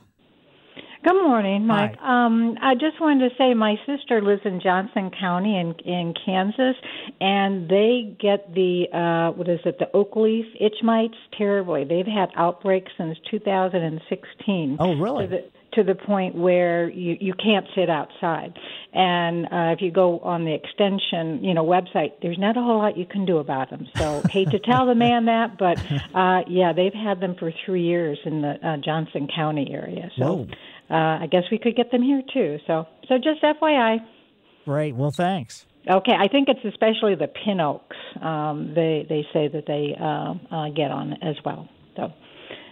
Good 1.05 1.15
morning, 1.15 1.67
Mike. 1.67 1.97
Um, 2.01 2.57
I 2.61 2.75
just 2.75 3.01
wanted 3.01 3.29
to 3.29 3.37
say 3.37 3.55
my 3.55 3.77
sister 3.87 4.21
lives 4.21 4.43
in 4.45 4.61
Johnson 4.61 5.11
County 5.19 5.57
in 5.57 5.75
in 5.85 6.13
Kansas, 6.25 6.75
and 7.21 7.69
they 7.69 8.17
get 8.21 8.53
the 8.53 8.87
uh, 8.93 9.33
what 9.37 9.49
is 9.49 9.61
it, 9.65 9.79
the 9.79 9.89
oak 9.95 10.17
leaf 10.17 10.47
itch 10.61 10.83
mites 10.83 11.15
terribly. 11.37 11.85
They've 11.85 12.07
had 12.07 12.31
outbreaks 12.37 12.91
since 12.99 13.17
2016. 13.31 14.77
Oh, 14.81 14.97
really? 14.97 15.27
To 15.27 15.31
the, 15.31 15.45
to 15.75 15.85
the 15.85 15.95
point 15.95 16.35
where 16.35 16.89
you 16.91 17.17
you 17.21 17.35
can't 17.35 17.67
sit 17.77 17.89
outside. 17.89 18.59
And 18.93 19.47
uh, 19.47 19.75
if 19.75 19.83
you 19.83 19.93
go 19.93 20.19
on 20.21 20.45
the 20.45 20.55
extension, 20.55 21.45
you 21.45 21.55
know, 21.55 21.65
website, 21.65 22.15
there's 22.23 22.39
not 22.39 22.57
a 22.57 22.61
whole 22.61 22.79
lot 22.79 22.97
you 22.97 23.07
can 23.07 23.25
do 23.25 23.39
about 23.39 23.71
them. 23.71 23.87
So 23.97 24.23
hate 24.31 24.51
to 24.51 24.59
tell 24.59 24.87
the 24.87 24.95
man 24.95 25.27
that, 25.27 25.59
but 25.59 25.79
uh, 26.15 26.43
yeah, 26.49 26.73
they've 26.73 26.93
had 26.93 27.21
them 27.21 27.37
for 27.39 27.53
three 27.65 27.83
years 27.83 28.19
in 28.25 28.43
the 28.43 28.59
uh, 28.67 28.77
Johnson 28.79 29.29
County 29.33 29.71
area. 29.73 30.11
So 30.17 30.49
uh, 30.91 30.95
I 30.95 31.29
guess 31.31 31.45
we 31.51 31.59
could 31.59 31.77
get 31.77 31.91
them 31.91 32.03
here 32.03 32.23
too. 32.33 32.59
So 32.67 32.87
so 33.09 33.17
just 33.17 33.43
FYI. 33.43 33.99
Right. 34.67 34.95
Well, 34.95 35.11
thanks. 35.11 35.67
Okay, 35.89 36.13
I 36.13 36.29
think 36.29 36.49
it's 36.49 36.65
especially 36.65 37.15
the 37.15 37.29
pin 37.29 37.61
oaks. 37.61 37.97
Um, 38.21 38.73
they 38.75 39.07
they 39.09 39.25
say 39.33 39.49
that 39.49 39.65
they 39.67 39.97
uh, 39.99 40.35
uh, 40.55 40.69
get 40.71 40.91
on 40.91 41.15
as 41.23 41.37
well. 41.45 41.69
So. 41.97 42.13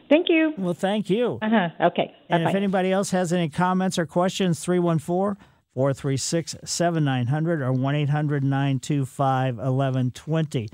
Thank 0.09 0.29
you. 0.29 0.55
Well, 0.57 0.73
thank 0.73 1.11
you. 1.11 1.41
Uh-huh. 1.43 1.87
Okay. 1.89 2.15
And 2.29 2.45
Bye-bye. 2.45 2.51
if 2.51 2.55
anybody 2.55 2.93
else 2.93 3.11
has 3.11 3.33
any 3.33 3.49
comments 3.49 3.99
or 3.99 4.07
questions, 4.07 4.61
314 4.61 5.37
436 5.75 6.57
7900 6.65 7.61
or 7.61 7.73
1 7.73 7.95
800 7.97 8.45
925 8.45 9.57
1120. 9.57 10.69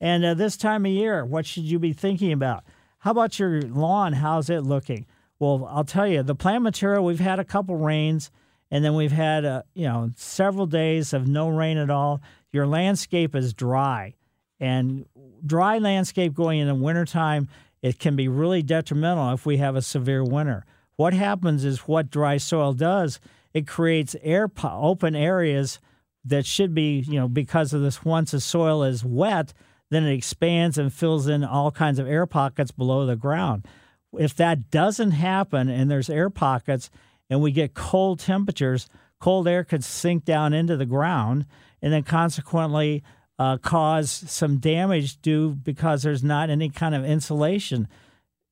And 0.00 0.24
uh, 0.24 0.34
this 0.34 0.56
time 0.56 0.86
of 0.86 0.92
year, 0.92 1.24
what 1.24 1.44
should 1.44 1.64
you 1.64 1.78
be 1.78 1.92
thinking 1.92 2.32
about? 2.32 2.64
How 3.00 3.10
about 3.10 3.38
your 3.38 3.60
lawn? 3.62 4.14
How's 4.14 4.48
it 4.48 4.60
looking? 4.60 5.06
Well, 5.38 5.68
I'll 5.70 5.84
tell 5.84 6.06
you, 6.06 6.22
the 6.22 6.34
plant 6.34 6.62
material, 6.62 7.04
we've 7.04 7.20
had 7.20 7.38
a 7.38 7.44
couple 7.44 7.76
rains 7.76 8.30
and 8.70 8.84
then 8.84 8.94
we've 8.94 9.12
had, 9.12 9.44
uh, 9.44 9.62
you 9.74 9.86
know, 9.86 10.10
several 10.16 10.66
days 10.66 11.12
of 11.12 11.26
no 11.26 11.48
rain 11.48 11.78
at 11.78 11.90
all. 11.90 12.20
Your 12.52 12.66
landscape 12.66 13.34
is 13.34 13.54
dry. 13.54 14.14
And 14.60 15.06
dry 15.46 15.78
landscape 15.78 16.34
going 16.34 16.58
into 16.58 16.74
wintertime, 16.74 17.48
it 17.82 17.98
can 17.98 18.16
be 18.16 18.28
really 18.28 18.62
detrimental 18.62 19.32
if 19.32 19.46
we 19.46 19.58
have 19.58 19.76
a 19.76 19.82
severe 19.82 20.24
winter. 20.24 20.64
What 20.96 21.14
happens 21.14 21.64
is 21.64 21.80
what 21.80 22.10
dry 22.10 22.38
soil 22.38 22.72
does, 22.72 23.20
it 23.54 23.66
creates 23.66 24.16
air 24.22 24.50
open 24.64 25.14
areas 25.14 25.78
that 26.24 26.44
should 26.44 26.74
be, 26.74 26.98
you 27.00 27.18
know, 27.18 27.28
because 27.28 27.72
of 27.72 27.80
this 27.80 28.04
once 28.04 28.32
the 28.32 28.40
soil 28.40 28.82
is 28.82 29.04
wet, 29.04 29.54
then 29.90 30.04
it 30.04 30.12
expands 30.12 30.76
and 30.76 30.92
fills 30.92 31.28
in 31.28 31.44
all 31.44 31.70
kinds 31.70 31.98
of 31.98 32.08
air 32.08 32.26
pockets 32.26 32.70
below 32.70 33.06
the 33.06 33.16
ground. 33.16 33.66
If 34.12 34.34
that 34.36 34.70
doesn't 34.70 35.12
happen 35.12 35.68
and 35.68 35.90
there's 35.90 36.08
air 36.08 36.30
pockets 36.30 36.90
and 37.28 37.40
we 37.42 37.52
get 37.52 37.74
cold 37.74 38.20
temperatures, 38.20 38.88
cold 39.20 39.46
air 39.46 39.64
could 39.64 39.84
sink 39.84 40.24
down 40.24 40.52
into 40.52 40.76
the 40.76 40.86
ground 40.86 41.46
and 41.82 41.92
then 41.92 42.02
consequently 42.02 43.02
uh, 43.38 43.58
cause 43.58 44.10
some 44.10 44.58
damage 44.58 45.20
due 45.20 45.50
because 45.50 46.02
there's 46.02 46.24
not 46.24 46.50
any 46.50 46.68
kind 46.70 46.94
of 46.94 47.04
insulation. 47.04 47.88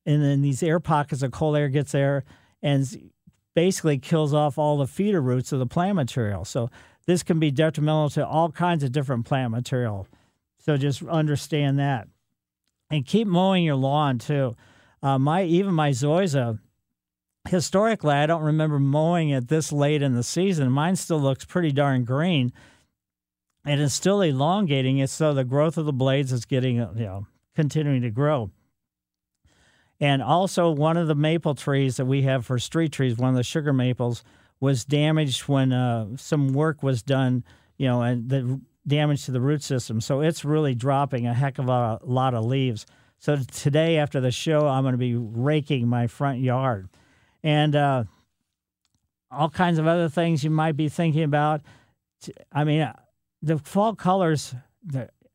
And 0.05 0.23
then 0.23 0.41
these 0.41 0.63
air 0.63 0.79
pockets 0.79 1.21
of 1.21 1.31
cold 1.31 1.57
air 1.57 1.69
gets 1.69 1.91
there 1.91 2.23
and 2.61 3.11
basically 3.55 3.97
kills 3.97 4.33
off 4.33 4.57
all 4.57 4.77
the 4.77 4.87
feeder 4.87 5.21
roots 5.21 5.51
of 5.51 5.59
the 5.59 5.65
plant 5.65 5.95
material. 5.95 6.45
So 6.45 6.69
this 7.05 7.23
can 7.23 7.39
be 7.39 7.51
detrimental 7.51 8.09
to 8.11 8.25
all 8.25 8.51
kinds 8.51 8.83
of 8.83 8.91
different 8.91 9.25
plant 9.25 9.51
material. 9.51 10.07
So 10.59 10.77
just 10.77 11.03
understand 11.03 11.79
that. 11.79 12.07
And 12.89 13.05
keep 13.05 13.27
mowing 13.27 13.63
your 13.63 13.75
lawn 13.75 14.19
too. 14.19 14.55
Uh, 15.07 15.17
my 15.17 15.43
even 15.43 15.73
my 15.73 15.91
zoysia, 15.91 16.59
historically, 17.47 18.13
I 18.13 18.25
don't 18.25 18.43
remember 18.43 18.77
mowing 18.77 19.29
it 19.29 19.47
this 19.47 19.71
late 19.71 20.01
in 20.01 20.15
the 20.15 20.23
season. 20.23 20.69
Mine 20.69 20.97
still 20.97 21.21
looks 21.21 21.45
pretty 21.45 21.71
darn 21.71 22.03
green. 22.03 22.51
And 23.63 23.79
it's 23.79 23.93
still 23.93 24.21
elongating. 24.21 24.97
It 24.97 25.09
so 25.09 25.33
the 25.33 25.45
growth 25.45 25.77
of 25.77 25.85
the 25.85 25.93
blades 25.93 26.33
is 26.33 26.43
getting 26.43 26.75
you 26.75 26.91
know 26.95 27.25
continuing 27.55 28.01
to 28.01 28.09
grow. 28.09 28.51
And 30.01 30.21
also 30.21 30.71
one 30.71 30.97
of 30.97 31.07
the 31.07 31.15
maple 31.15 31.55
trees 31.55 31.95
that 31.95 32.05
we 32.05 32.23
have 32.23 32.45
for 32.45 32.59
street 32.59 32.91
trees 32.91 33.15
one 33.15 33.29
of 33.29 33.35
the 33.35 33.43
sugar 33.43 33.71
maples 33.71 34.25
was 34.59 34.83
damaged 34.83 35.43
when 35.43 35.71
uh, 35.71 36.17
some 36.17 36.49
work 36.49 36.83
was 36.83 37.01
done 37.01 37.45
you 37.77 37.87
know 37.87 38.01
and 38.01 38.29
the 38.29 38.59
damage 38.85 39.23
to 39.25 39.31
the 39.31 39.41
root 39.41 39.63
system. 39.63 40.01
So 40.01 40.19
it's 40.19 40.43
really 40.43 40.75
dropping 40.75 41.27
a 41.27 41.33
heck 41.33 41.59
of 41.59 41.69
a 41.69 41.99
lot 42.03 42.33
of 42.33 42.43
leaves 42.43 42.85
so 43.19 43.37
today 43.51 43.97
after 43.97 44.19
the 44.19 44.31
show 44.31 44.67
i'm 44.67 44.83
going 44.83 44.93
to 44.93 44.97
be 44.97 45.15
raking 45.15 45.87
my 45.87 46.07
front 46.07 46.39
yard 46.39 46.89
and 47.43 47.75
uh, 47.75 48.03
all 49.31 49.49
kinds 49.49 49.79
of 49.79 49.87
other 49.87 50.09
things 50.09 50.43
you 50.43 50.49
might 50.49 50.75
be 50.75 50.89
thinking 50.89 51.23
about. 51.23 51.61
I 52.51 52.63
mean, 52.63 52.81
uh, 52.81 52.93
the 53.41 53.57
fall 53.57 53.95
colors, 53.95 54.55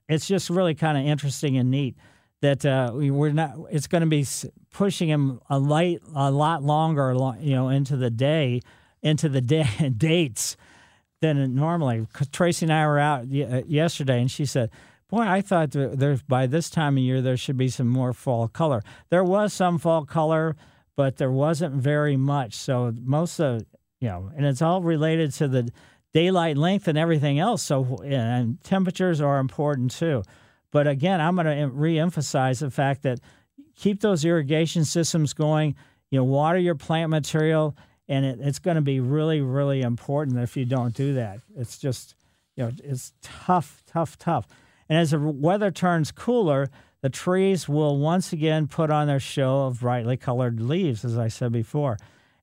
it's 0.08 0.26
just 0.26 0.50
really 0.50 0.74
kind 0.74 0.98
of 0.98 1.04
interesting 1.04 1.56
and 1.56 1.70
neat 1.70 1.96
that 2.40 2.66
uh, 2.66 2.92
we, 2.94 3.10
we're 3.10 3.30
not. 3.30 3.56
It's 3.70 3.86
going 3.86 4.00
to 4.00 4.08
be 4.08 4.26
pushing 4.72 5.08
him 5.08 5.40
a 5.48 5.58
light, 5.58 6.00
a 6.14 6.30
lot 6.30 6.62
longer, 6.62 7.14
you 7.40 7.54
know, 7.54 7.68
into 7.68 7.96
the 7.96 8.10
day, 8.10 8.60
into 9.02 9.28
the 9.28 9.40
day, 9.40 9.68
dates 9.96 10.56
than 11.20 11.54
normally. 11.54 12.06
Tracy 12.32 12.66
and 12.66 12.72
I 12.72 12.86
were 12.86 12.98
out 12.98 13.22
uh, 13.22 13.62
yesterday, 13.66 14.20
and 14.20 14.30
she 14.30 14.44
said, 14.44 14.70
"Boy, 15.12 15.20
I 15.20 15.42
thought 15.42 15.72
there's 15.72 16.22
by 16.22 16.46
this 16.46 16.70
time 16.70 16.96
of 16.96 17.02
year 17.02 17.20
there 17.20 17.36
should 17.36 17.58
be 17.58 17.68
some 17.68 17.88
more 17.88 18.14
fall 18.14 18.48
color. 18.48 18.82
There 19.10 19.22
was 19.22 19.52
some 19.52 19.78
fall 19.78 20.06
color, 20.06 20.56
but 20.96 21.18
there 21.18 21.30
wasn't 21.30 21.74
very 21.74 22.16
much. 22.16 22.54
So 22.54 22.94
most 23.04 23.38
of 23.38 23.66
you 24.00 24.08
know, 24.08 24.32
and 24.34 24.46
it's 24.46 24.62
all 24.62 24.80
related 24.82 25.32
to 25.34 25.48
the 25.48 25.70
daylight 26.14 26.56
length 26.56 26.88
and 26.88 26.96
everything 26.96 27.38
else. 27.38 27.62
So 27.62 27.98
and 28.02 28.58
temperatures 28.64 29.20
are 29.20 29.38
important 29.38 29.90
too." 29.90 30.22
But 30.70 30.86
again, 30.86 31.20
I'm 31.20 31.34
going 31.34 31.46
to 31.46 31.68
re-emphasize 31.68 32.60
the 32.60 32.70
fact 32.70 33.02
that 33.02 33.20
keep 33.76 34.00
those 34.00 34.24
irrigation 34.24 34.86
systems 34.86 35.34
going. 35.34 35.76
You 36.10 36.20
know, 36.20 36.24
water 36.24 36.58
your 36.58 36.74
plant 36.74 37.10
material, 37.10 37.76
and 38.08 38.24
it, 38.24 38.38
it's 38.40 38.58
going 38.58 38.76
to 38.76 38.80
be 38.82 38.98
really, 38.98 39.42
really 39.42 39.82
important 39.82 40.38
if 40.38 40.56
you 40.56 40.64
don't 40.64 40.94
do 40.94 41.12
that. 41.14 41.40
It's 41.54 41.76
just, 41.76 42.14
you 42.56 42.64
know, 42.64 42.72
it's 42.82 43.12
tough, 43.20 43.82
tough, 43.86 44.16
tough. 44.16 44.46
And 44.92 45.00
as 45.00 45.12
the 45.12 45.18
weather 45.18 45.70
turns 45.70 46.12
cooler, 46.12 46.68
the 47.00 47.08
trees 47.08 47.66
will 47.66 47.96
once 47.96 48.30
again 48.30 48.68
put 48.68 48.90
on 48.90 49.06
their 49.06 49.18
show 49.18 49.62
of 49.62 49.80
brightly 49.80 50.18
colored 50.18 50.60
leaves, 50.60 51.02
as 51.02 51.16
I 51.16 51.28
said 51.28 51.50
before. 51.50 51.96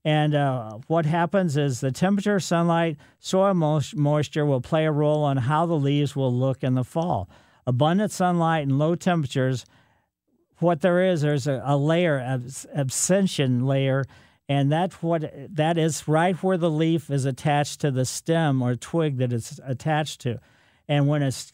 And 0.04 0.34
uh, 0.34 0.80
what 0.88 1.06
happens 1.06 1.58
is 1.58 1.80
the 1.80 1.92
temperature, 1.92 2.40
sunlight, 2.40 2.98
soil 3.20 3.54
moisture 3.54 4.48
will 4.48 4.62
play 4.62 4.88
a 4.88 4.92
role 4.92 5.24
on 5.24 5.38
how 5.38 5.68
the 5.68 5.76
leaves 5.76 6.16
will 6.16 6.34
look 6.34 6.64
in 6.64 6.74
the 6.74 6.84
fall 6.84 7.30
abundant 7.68 8.12
sunlight 8.12 8.64
and 8.64 8.80
low 8.80 8.96
temperatures, 8.96 9.64
what 10.58 10.82
there 10.82 11.04
is, 11.04 11.22
there's 11.22 11.46
a, 11.46 11.62
a 11.64 11.78
layer, 11.78 12.42
abscension 12.74 13.64
layer, 13.64 14.06
and 14.48 14.72
that's 14.72 15.04
what 15.04 15.32
that 15.56 15.78
is 15.78 16.08
right 16.08 16.42
where 16.42 16.58
the 16.58 16.72
leaf 16.72 17.12
is 17.12 17.26
attached 17.26 17.82
to 17.82 17.92
the 17.92 18.06
stem 18.06 18.64
or 18.64 18.76
twig 18.76 19.18
that 19.18 19.32
it's 19.32 19.60
attached 19.64 20.22
to. 20.22 20.40
And 20.88 21.08
when 21.08 21.22
it's, 21.22 21.52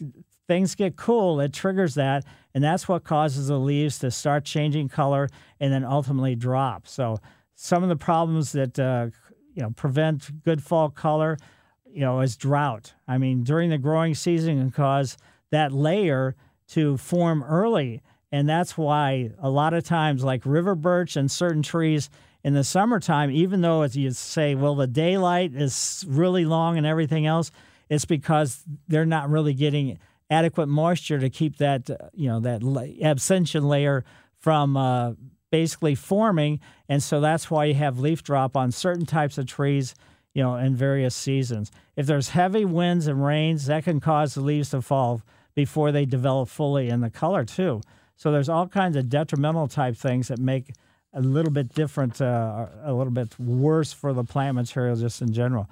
things 0.47 0.75
get 0.75 0.95
cool, 0.95 1.39
it 1.39 1.53
triggers 1.53 1.95
that, 1.95 2.23
and 2.53 2.63
that's 2.63 2.87
what 2.87 3.03
causes 3.03 3.47
the 3.47 3.59
leaves 3.59 3.99
to 3.99 4.11
start 4.11 4.45
changing 4.45 4.89
color 4.89 5.29
and 5.59 5.73
then 5.73 5.83
ultimately 5.83 6.35
drop. 6.35 6.87
So 6.87 7.19
some 7.55 7.83
of 7.83 7.89
the 7.89 7.95
problems 7.95 8.51
that 8.51 8.77
uh, 8.77 9.07
you 9.53 9.63
know 9.63 9.71
prevent 9.71 10.43
good 10.43 10.61
fall 10.63 10.89
color, 10.89 11.37
you 11.85 12.01
know, 12.01 12.19
is 12.21 12.37
drought. 12.37 12.93
I 13.07 13.17
mean, 13.17 13.43
during 13.43 13.69
the 13.69 13.77
growing 13.77 14.15
season 14.15 14.59
can 14.59 14.71
cause 14.71 15.17
that 15.51 15.71
layer 15.71 16.35
to 16.69 16.97
form 16.97 17.43
early. 17.43 18.01
And 18.31 18.49
that's 18.49 18.77
why 18.77 19.31
a 19.39 19.49
lot 19.49 19.73
of 19.73 19.83
times, 19.83 20.23
like 20.23 20.45
river 20.45 20.75
birch 20.75 21.15
and 21.15 21.31
certain 21.31 21.61
trees 21.61 22.09
in 22.43 22.53
the 22.53 22.63
summertime, 22.63 23.31
even 23.31 23.61
though 23.61 23.81
as 23.81 23.95
you 23.95 24.11
say, 24.11 24.55
well, 24.55 24.75
the 24.75 24.87
daylight 24.87 25.53
is 25.55 26.03
really 26.07 26.45
long 26.45 26.77
and 26.77 26.85
everything 26.85 27.25
else, 27.25 27.51
it's 27.89 28.05
because 28.05 28.63
they're 28.87 29.05
not 29.05 29.29
really 29.29 29.53
getting 29.53 29.97
adequate 30.29 30.67
moisture 30.67 31.19
to 31.19 31.29
keep 31.29 31.57
that, 31.57 31.89
you 32.13 32.27
know, 32.27 32.39
that 32.39 32.61
abscension 33.01 33.67
layer 33.67 34.03
from 34.37 34.77
uh, 34.77 35.13
basically 35.51 35.95
forming. 35.95 36.59
And 36.89 37.01
so 37.01 37.19
that's 37.21 37.49
why 37.49 37.65
you 37.65 37.73
have 37.75 37.99
leaf 37.99 38.23
drop 38.23 38.57
on 38.57 38.71
certain 38.71 39.05
types 39.05 39.37
of 39.37 39.45
trees, 39.45 39.95
you 40.33 40.43
know, 40.43 40.55
in 40.55 40.75
various 40.75 41.15
seasons. 41.15 41.71
If 41.95 42.07
there's 42.07 42.29
heavy 42.29 42.65
winds 42.65 43.07
and 43.07 43.23
rains, 43.23 43.67
that 43.67 43.83
can 43.83 43.99
cause 43.99 44.33
the 44.33 44.41
leaves 44.41 44.71
to 44.71 44.81
fall 44.81 45.21
before 45.53 45.91
they 45.91 46.05
develop 46.05 46.49
fully 46.49 46.89
in 46.89 47.01
the 47.01 47.09
color 47.09 47.45
too. 47.45 47.81
So 48.17 48.31
there's 48.31 48.49
all 48.49 48.67
kinds 48.67 48.95
of 48.95 49.09
detrimental 49.09 49.67
type 49.67 49.95
things 49.95 50.27
that 50.27 50.39
make 50.39 50.73
a 51.13 51.21
little 51.21 51.51
bit 51.51 51.73
different, 51.73 52.19
uh, 52.19 52.67
a 52.83 52.93
little 52.93 53.13
bit 53.13 53.39
worse 53.39 53.93
for 53.93 54.13
the 54.13 54.23
plant 54.23 54.55
material 54.55 54.95
just 54.95 55.21
in 55.21 55.31
general. 55.31 55.69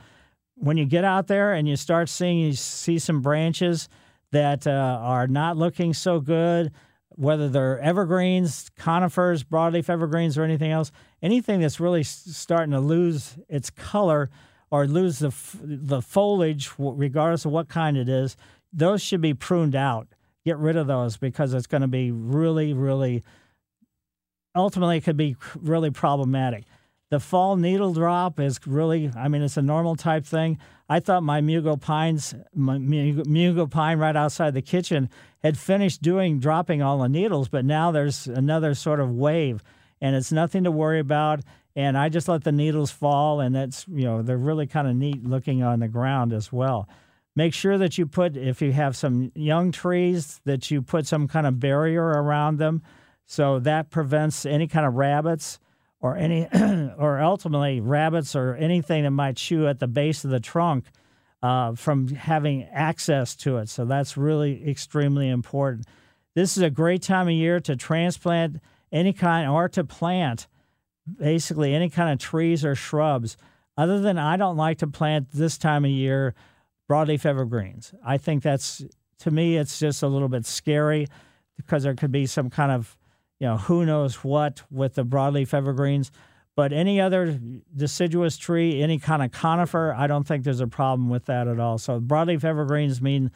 When 0.56 0.78
you 0.78 0.86
get 0.86 1.04
out 1.04 1.28
there 1.28 1.54
and 1.54 1.68
you 1.68 1.76
start 1.76 2.08
seeing, 2.08 2.40
you 2.40 2.54
see 2.54 3.00
some 3.00 3.22
branches 3.22 3.90
that 4.34 4.68
uh, 4.68 5.00
are 5.02 5.28
not 5.28 5.58
looking 5.58 5.94
so 5.94 6.20
good, 6.20 6.72
whether 7.10 7.48
they're 7.48 7.80
evergreens, 7.80 8.70
conifers, 8.76 9.44
broadleaf 9.44 9.90
evergreens, 9.90 10.38
or 10.38 10.44
anything 10.44 10.72
else, 10.72 10.92
anything 11.22 11.62
that's 11.62 11.80
really 11.80 12.04
starting 12.04 12.72
to 12.72 12.80
lose 12.80 13.38
its 13.48 13.70
color 13.70 14.30
or 14.72 14.88
lose 14.88 15.20
the 15.20 15.32
the 15.62 16.02
foliage, 16.02 16.72
regardless 16.78 17.46
of 17.46 17.52
what 17.52 17.70
kind 17.70 17.96
it 17.96 18.10
is, 18.10 18.36
those 18.74 19.02
should 19.02 19.22
be 19.22 19.34
pruned 19.34 19.76
out. 19.76 20.08
Get 20.44 20.58
rid 20.58 20.76
of 20.76 20.88
those 20.88 21.16
because 21.16 21.54
it's 21.54 21.68
going 21.68 21.84
to 21.84 21.88
be 21.88 22.12
really, 22.12 22.74
really, 22.74 23.24
ultimately, 24.56 24.98
it 24.98 25.04
could 25.04 25.16
be 25.16 25.38
really 25.56 25.92
problematic. 25.92 26.66
The 27.14 27.20
fall 27.20 27.58
needle 27.58 27.94
drop 27.94 28.40
is 28.40 28.60
really, 28.66 29.12
I 29.16 29.28
mean, 29.28 29.44
it's 29.44 29.56
a 29.56 29.62
normal 29.62 29.96
type 29.96 30.26
thing. 30.26 30.58
I 30.90 31.00
thought 31.00 31.22
my 31.22 31.42
Mugo 31.42 31.80
pines, 31.80 32.34
my 32.56 32.80
Mugo 32.80 33.70
pine 33.70 34.00
right 34.00 34.16
outside 34.16 34.56
the 34.56 34.64
kitchen 34.64 35.12
had 35.44 35.56
finished 35.56 36.02
doing 36.02 36.40
dropping 36.40 36.82
all 36.82 36.98
the 36.98 37.08
needles, 37.08 37.50
but 37.50 37.66
now 37.66 37.92
there's 37.92 38.26
another 38.26 38.74
sort 38.74 39.00
of 39.00 39.12
wave, 39.12 39.64
and 40.02 40.16
it's 40.16 40.32
nothing 40.32 40.64
to 40.64 40.72
worry 40.72 40.98
about. 40.98 41.42
And 41.76 42.00
I 42.00 42.10
just 42.10 42.28
let 42.28 42.46
the 42.46 42.52
needles 42.52 42.90
fall, 42.90 43.42
and 43.42 43.54
that's, 43.54 43.86
you 43.88 44.06
know, 44.06 44.24
they're 44.24 44.36
really 44.36 44.66
kind 44.66 44.88
of 44.88 44.96
neat 44.96 45.24
looking 45.24 45.62
on 45.62 45.82
the 45.82 45.88
ground 45.88 46.34
as 46.34 46.52
well. 46.52 46.90
Make 47.36 47.54
sure 47.54 47.78
that 47.78 48.00
you 48.00 48.08
put, 48.08 48.36
if 48.36 48.60
you 48.60 48.72
have 48.72 48.98
some 48.98 49.32
young 49.36 49.72
trees, 49.72 50.42
that 50.46 50.72
you 50.72 50.82
put 50.82 51.06
some 51.06 51.28
kind 51.28 51.46
of 51.46 51.60
barrier 51.60 52.08
around 52.08 52.58
them, 52.58 52.82
so 53.28 53.60
that 53.60 53.92
prevents 53.92 54.48
any 54.48 54.66
kind 54.66 54.88
of 54.88 54.96
rabbits 54.96 55.60
or 56.04 56.18
any, 56.18 56.48
or 56.98 57.22
ultimately 57.22 57.80
rabbits 57.80 58.36
or 58.36 58.56
anything 58.56 59.04
that 59.04 59.12
might 59.12 59.38
chew 59.38 59.68
at 59.68 59.80
the 59.80 59.88
base 59.88 60.26
of 60.26 60.32
the 60.32 60.40
trunk 60.40 60.86
uh, 61.42 61.74
from 61.76 62.10
having 62.10 62.64
access 62.66 63.36
to 63.38 63.58
it. 63.58 63.70
So 63.70 63.86
that's 63.86 64.18
really 64.18 64.70
extremely 64.70 65.30
important. 65.30 65.88
This 66.36 66.58
is 66.58 66.64
a 66.64 66.70
great 66.70 67.02
time 67.02 67.30
of 67.30 67.34
year 67.34 67.62
to 67.62 67.78
transplant 67.78 68.62
any 68.92 69.14
kind 69.14 69.50
or 69.50 69.70
to 69.70 69.86
plant 69.86 70.48
basically 71.18 71.74
any 71.74 71.90
kind 71.90 72.12
of 72.12 72.20
trees 72.20 72.66
or 72.66 72.76
shrubs. 72.76 73.38
Other 73.78 74.02
than 74.02 74.18
I 74.18 74.36
don't 74.36 74.58
like 74.58 74.80
to 74.80 74.88
plant 74.88 75.32
this 75.32 75.58
time 75.58 75.86
of 75.86 75.92
year 75.92 76.36
broadleaf 76.90 77.26
evergreens. 77.26 77.94
I 78.06 78.18
think 78.18 78.44
that's 78.44 78.84
to 79.20 79.32
me 79.32 79.56
it's 79.56 79.80
just 79.80 80.04
a 80.04 80.08
little 80.08 80.28
bit 80.28 80.46
scary 80.46 81.08
because 81.56 81.84
there 81.84 81.96
could 81.96 82.12
be 82.12 82.26
some 82.26 82.50
kind 82.50 82.74
of 82.74 82.98
you 83.44 83.50
know 83.50 83.58
who 83.58 83.86
knows 83.86 84.24
what 84.24 84.64
with 84.72 84.96
the 84.96 85.04
broadleaf 85.04 85.54
evergreens. 85.54 86.12
But 86.56 86.72
any 86.72 87.02
other 87.02 87.40
deciduous 87.76 88.38
tree, 88.38 88.82
any 88.82 89.00
kind 89.00 89.22
of 89.22 89.32
conifer, 89.32 89.94
I 89.98 90.08
don't 90.08 90.24
think 90.24 90.44
there's 90.44 90.62
a 90.62 90.68
problem 90.68 91.10
with 91.10 91.26
that 91.26 91.48
at 91.48 91.60
all. 91.60 91.78
So 91.78 92.00
broadleaf 92.00 92.46
evergreens 92.46 93.02
mean 93.02 93.32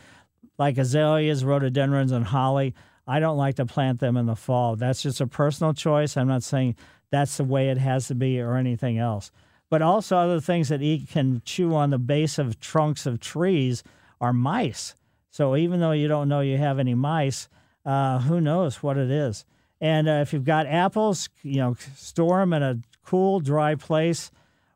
like 0.57 0.77
azaleas, 0.77 1.43
rhododendrons, 1.43 2.13
and 2.13 2.23
holly. 2.23 2.73
I 3.05 3.19
don't 3.19 3.37
like 3.37 3.55
to 3.55 3.65
plant 3.65 3.99
them 3.99 4.15
in 4.15 4.27
the 4.27 4.35
fall. 4.35 4.77
That's 4.77 5.01
just 5.01 5.19
a 5.19 5.27
personal 5.27 5.73
choice. 5.73 6.15
I'm 6.15 6.27
not 6.27 6.43
saying 6.43 6.75
that's 7.09 7.35
the 7.35 7.43
way 7.43 7.69
it 7.69 7.77
has 7.77 8.07
to 8.07 8.15
be 8.15 8.39
or 8.39 8.55
anything 8.55 8.97
else 8.97 9.31
but 9.69 9.81
also 9.81 10.17
other 10.17 10.39
things 10.39 10.69
that 10.69 10.81
eat 10.81 11.09
can 11.09 11.41
chew 11.43 11.75
on 11.75 11.89
the 11.89 11.97
base 11.97 12.39
of 12.39 12.59
trunks 12.59 13.05
of 13.05 13.19
trees 13.19 13.83
are 14.21 14.33
mice. 14.33 14.95
So 15.29 15.55
even 15.55 15.79
though 15.79 15.91
you 15.91 16.07
don't 16.07 16.29
know 16.29 16.39
you 16.39 16.57
have 16.57 16.79
any 16.79 16.95
mice, 16.95 17.49
uh, 17.85 18.19
who 18.19 18.39
knows 18.39 18.81
what 18.81 18.97
it 18.97 19.11
is? 19.11 19.45
And 19.79 20.07
uh, 20.07 20.19
if 20.21 20.33
you've 20.33 20.43
got 20.43 20.65
apples, 20.65 21.29
you 21.43 21.57
know, 21.57 21.75
store 21.95 22.39
them 22.39 22.53
in 22.53 22.63
a 22.63 22.79
cool, 23.03 23.39
dry 23.39 23.75
place 23.75 24.31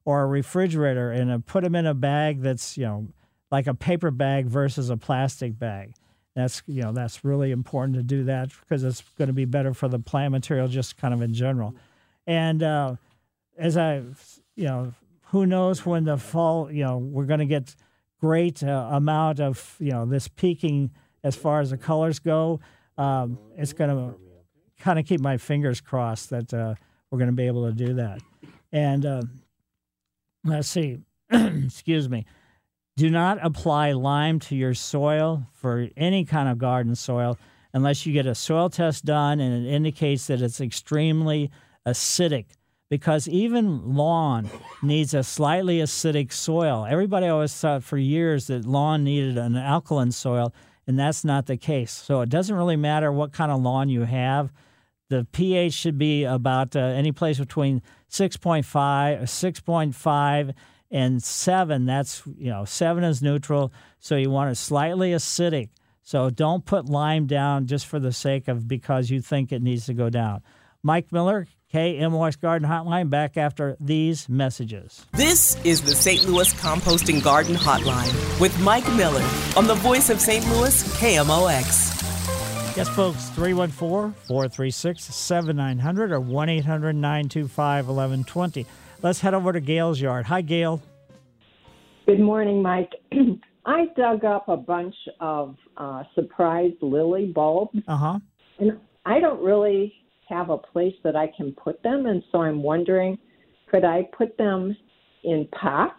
or 0.05 0.21
a 0.21 0.27
refrigerator 0.27 1.11
and 1.11 1.31
uh, 1.31 1.39
put 1.45 1.63
them 1.63 1.75
in 1.75 1.85
a 1.85 1.93
bag 1.93 2.41
that's, 2.41 2.77
you 2.77 2.85
know, 2.85 3.07
like 3.51 3.67
a 3.67 3.73
paper 3.73 4.11
bag 4.11 4.45
versus 4.45 4.89
a 4.89 4.97
plastic 4.97 5.57
bag. 5.57 5.93
That's, 6.35 6.61
you 6.65 6.81
know, 6.81 6.93
that's 6.93 7.25
really 7.25 7.51
important 7.51 7.97
to 7.97 8.03
do 8.03 8.23
that 8.25 8.49
because 8.61 8.83
it's 8.83 9.03
going 9.17 9.27
to 9.27 9.33
be 9.33 9.45
better 9.45 9.73
for 9.73 9.87
the 9.89 9.99
plant 9.99 10.31
material 10.31 10.67
just 10.67 10.97
kind 10.97 11.13
of 11.13 11.21
in 11.21 11.33
general. 11.33 11.75
And 12.25 12.63
uh, 12.63 12.95
as 13.57 13.75
I 13.75 14.03
you 14.55 14.65
know, 14.65 14.93
who 15.27 15.45
knows 15.45 15.85
when 15.85 16.03
the 16.03 16.17
fall, 16.17 16.71
you 16.71 16.83
know, 16.83 16.97
we're 16.97 17.25
going 17.25 17.39
to 17.39 17.45
get 17.45 17.75
great 18.19 18.63
uh, 18.63 18.89
amount 18.91 19.39
of, 19.39 19.75
you 19.79 19.91
know, 19.91 20.05
this 20.05 20.27
peaking 20.27 20.91
as 21.23 21.35
far 21.35 21.61
as 21.61 21.71
the 21.71 21.77
colors 21.77 22.19
go. 22.19 22.59
Um, 22.97 23.39
it's 23.57 23.73
going 23.73 23.89
to 23.89 24.15
kind 24.81 24.99
of 24.99 25.05
keep 25.05 25.21
my 25.21 25.37
fingers 25.37 25.81
crossed 25.81 26.29
that 26.31 26.53
uh, 26.53 26.75
we're 27.09 27.17
going 27.17 27.29
to 27.29 27.35
be 27.35 27.47
able 27.47 27.67
to 27.67 27.73
do 27.73 27.93
that. 27.95 28.19
And 28.71 29.05
uh, 29.05 29.21
let's 30.43 30.67
see, 30.67 30.99
excuse 31.31 32.09
me. 32.09 32.25
Do 32.97 33.09
not 33.09 33.39
apply 33.41 33.93
lime 33.93 34.39
to 34.41 34.55
your 34.55 34.73
soil 34.73 35.47
for 35.53 35.87
any 35.95 36.25
kind 36.25 36.49
of 36.49 36.57
garden 36.57 36.95
soil 36.95 37.37
unless 37.73 38.05
you 38.05 38.13
get 38.13 38.25
a 38.25 38.35
soil 38.35 38.69
test 38.69 39.05
done 39.05 39.39
and 39.39 39.65
it 39.65 39.69
indicates 39.69 40.27
that 40.27 40.41
it's 40.41 40.59
extremely 40.59 41.49
acidic 41.85 42.45
because 42.89 43.27
even 43.29 43.95
lawn 43.95 44.49
needs 44.83 45.13
a 45.13 45.23
slightly 45.23 45.79
acidic 45.79 46.33
soil. 46.33 46.85
Everybody 46.87 47.27
always 47.27 47.55
thought 47.55 47.83
for 47.83 47.97
years 47.97 48.47
that 48.47 48.65
lawn 48.65 49.05
needed 49.05 49.37
an 49.37 49.55
alkaline 49.55 50.11
soil, 50.11 50.53
and 50.85 50.99
that's 50.99 51.23
not 51.23 51.45
the 51.45 51.55
case. 51.55 51.91
So 51.91 52.19
it 52.19 52.27
doesn't 52.27 52.55
really 52.55 52.75
matter 52.75 53.09
what 53.09 53.31
kind 53.31 53.49
of 53.49 53.61
lawn 53.61 53.87
you 53.87 54.01
have. 54.01 54.51
The 55.11 55.27
pH 55.33 55.73
should 55.73 55.97
be 55.97 56.23
about 56.23 56.73
uh, 56.73 56.79
any 56.79 57.11
place 57.11 57.37
between 57.37 57.81
6.5, 58.09 58.63
6.5 59.23 60.53
and 60.89 61.21
7. 61.21 61.85
That's, 61.85 62.23
you 62.37 62.49
know, 62.49 62.63
7 62.63 63.03
is 63.03 63.21
neutral, 63.21 63.73
so 63.99 64.15
you 64.15 64.29
want 64.29 64.51
it 64.51 64.55
slightly 64.55 65.11
acidic. 65.11 65.67
So 66.01 66.29
don't 66.29 66.65
put 66.65 66.85
lime 66.85 67.27
down 67.27 67.67
just 67.67 67.87
for 67.87 67.99
the 67.99 68.13
sake 68.13 68.47
of 68.47 68.69
because 68.69 69.09
you 69.09 69.19
think 69.19 69.51
it 69.51 69.61
needs 69.61 69.85
to 69.87 69.93
go 69.93 70.09
down. 70.09 70.43
Mike 70.81 71.11
Miller, 71.11 71.45
KMOX 71.73 72.39
Garden 72.39 72.69
Hotline, 72.69 73.09
back 73.09 73.35
after 73.35 73.75
these 73.81 74.29
messages. 74.29 75.05
This 75.11 75.57
is 75.65 75.81
the 75.81 75.93
St. 75.93 76.23
Louis 76.25 76.53
Composting 76.53 77.21
Garden 77.21 77.55
Hotline 77.55 78.39
with 78.39 78.57
Mike 78.61 78.89
Miller 78.93 79.27
on 79.57 79.67
the 79.67 79.75
voice 79.75 80.09
of 80.09 80.21
St. 80.21 80.47
Louis, 80.51 80.83
KMOX. 80.97 82.00
Yes, 82.75 82.87
folks, 82.89 83.27
314 83.29 84.13
436 84.27 85.03
7900 85.03 86.11
or 86.11 86.19
1 86.21 86.49
800 86.49 86.93
925 86.95 87.87
1120. 87.87 88.65
Let's 89.03 89.19
head 89.19 89.33
over 89.33 89.51
to 89.51 89.59
Gail's 89.59 89.99
yard. 89.99 90.25
Hi, 90.27 90.41
Gail. 90.41 90.81
Good 92.05 92.21
morning, 92.21 92.61
Mike. 92.61 92.91
I 93.65 93.85
dug 93.97 94.23
up 94.23 94.47
a 94.47 94.55
bunch 94.57 94.95
of 95.19 95.57
uh, 95.77 96.03
surprise 96.15 96.71
lily 96.81 97.25
bulbs, 97.27 97.77
Uh 97.87 97.97
huh. 97.97 98.19
and 98.59 98.79
I 99.05 99.19
don't 99.19 99.43
really 99.43 99.93
have 100.29 100.49
a 100.49 100.57
place 100.57 100.95
that 101.03 101.15
I 101.17 101.27
can 101.35 101.51
put 101.51 101.83
them, 101.83 102.05
and 102.05 102.23
so 102.31 102.41
I'm 102.41 102.63
wondering, 102.63 103.17
could 103.69 103.83
I 103.83 104.03
put 104.17 104.37
them 104.37 104.75
in 105.23 105.47
pots 105.59 105.93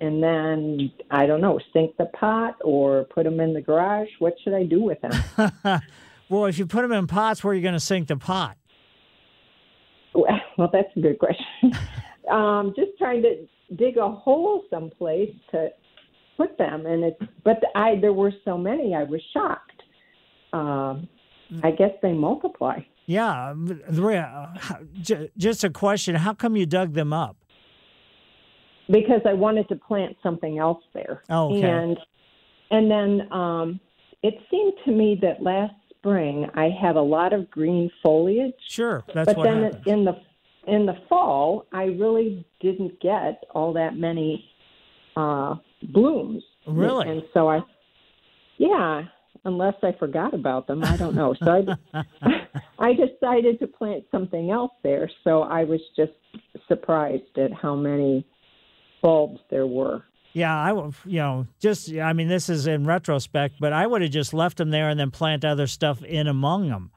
and 0.00 0.22
then 0.22 0.90
I 1.10 1.24
don't 1.24 1.40
know, 1.40 1.58
sink 1.72 1.96
the 1.96 2.06
pot 2.20 2.56
or 2.62 3.04
put 3.04 3.24
them 3.24 3.40
in 3.40 3.54
the 3.54 3.62
garage? 3.62 4.08
What 4.18 4.34
should 4.44 4.52
I 4.54 4.64
do 4.64 4.82
with 4.82 4.98
them? 5.00 5.52
well, 6.28 6.46
if 6.46 6.58
you 6.58 6.66
put 6.66 6.82
them 6.82 6.92
in 6.92 7.06
pots, 7.06 7.42
where 7.42 7.52
are 7.52 7.54
you 7.54 7.62
going 7.62 7.74
to 7.74 7.80
sink 7.80 8.08
the 8.08 8.16
pot? 8.16 8.56
well, 10.14 10.70
that's 10.72 10.88
a 10.96 11.00
good 11.00 11.18
question. 11.18 11.44
um, 12.30 12.72
just 12.76 12.92
trying 12.98 13.22
to 13.22 13.46
dig 13.76 13.98
a 13.98 14.08
hole 14.08 14.64
someplace 14.70 15.34
to 15.50 15.68
put 16.36 16.56
them, 16.56 16.86
and 16.86 17.04
it. 17.04 17.18
But 17.44 17.62
I 17.74 17.96
there 18.00 18.12
were 18.12 18.32
so 18.44 18.56
many, 18.56 18.94
I 18.94 19.02
was 19.04 19.20
shocked. 19.34 19.82
Um, 20.52 21.08
I 21.62 21.70
guess 21.70 21.90
they 22.02 22.12
multiply. 22.12 22.78
Yeah, 23.04 23.54
just 25.36 25.62
a 25.64 25.70
question. 25.70 26.14
How 26.16 26.32
come 26.32 26.56
you 26.56 26.66
dug 26.66 26.94
them 26.94 27.12
up? 27.12 27.36
because 28.88 29.20
I 29.24 29.32
wanted 29.32 29.68
to 29.68 29.76
plant 29.76 30.16
something 30.22 30.58
else 30.58 30.82
there. 30.94 31.22
Oh, 31.28 31.56
okay. 31.56 31.68
And 31.68 31.98
and 32.70 32.90
then 32.90 33.32
um, 33.32 33.80
it 34.22 34.34
seemed 34.50 34.74
to 34.84 34.92
me 34.92 35.18
that 35.22 35.42
last 35.42 35.74
spring 36.06 36.48
I 36.54 36.68
had 36.68 36.96
a 36.96 37.02
lot 37.02 37.32
of 37.32 37.50
green 37.50 37.90
foliage, 38.02 38.54
Sure, 38.68 39.04
that's 39.14 39.26
but 39.26 39.36
what 39.36 39.44
then 39.44 39.62
happens. 39.64 39.86
in 39.86 40.04
the 40.04 40.20
in 40.66 40.86
the 40.86 40.94
fall 41.08 41.66
I 41.72 41.84
really 41.84 42.46
didn't 42.60 43.00
get 43.00 43.44
all 43.50 43.72
that 43.74 43.96
many 43.96 44.44
uh, 45.16 45.56
blooms. 45.92 46.42
Really? 46.66 47.08
And 47.08 47.22
so 47.32 47.48
I, 47.48 47.60
yeah, 48.58 49.02
unless 49.44 49.74
I 49.82 49.92
forgot 49.98 50.34
about 50.34 50.66
them, 50.66 50.84
I 50.84 50.96
don't 50.96 51.14
know. 51.14 51.34
So 51.34 51.64
I, 51.94 52.02
I 52.78 52.92
decided 52.92 53.58
to 53.60 53.66
plant 53.66 54.04
something 54.10 54.50
else 54.50 54.72
there. 54.82 55.10
So 55.24 55.42
I 55.42 55.64
was 55.64 55.80
just 55.96 56.12
surprised 56.68 57.38
at 57.38 57.52
how 57.52 57.74
many 57.74 58.26
bulbs 59.02 59.40
there 59.50 59.66
were. 59.66 60.02
Yeah, 60.36 60.54
I 60.54 60.70
you 61.06 61.18
know 61.18 61.46
just 61.60 61.90
I 61.94 62.12
mean 62.12 62.28
this 62.28 62.50
is 62.50 62.66
in 62.66 62.84
retrospect, 62.84 63.54
but 63.58 63.72
I 63.72 63.86
would 63.86 64.02
have 64.02 64.10
just 64.10 64.34
left 64.34 64.58
them 64.58 64.68
there 64.68 64.90
and 64.90 65.00
then 65.00 65.10
plant 65.10 65.46
other 65.46 65.66
stuff 65.66 66.04
in 66.04 66.26
among 66.26 66.68
them, 66.68 66.90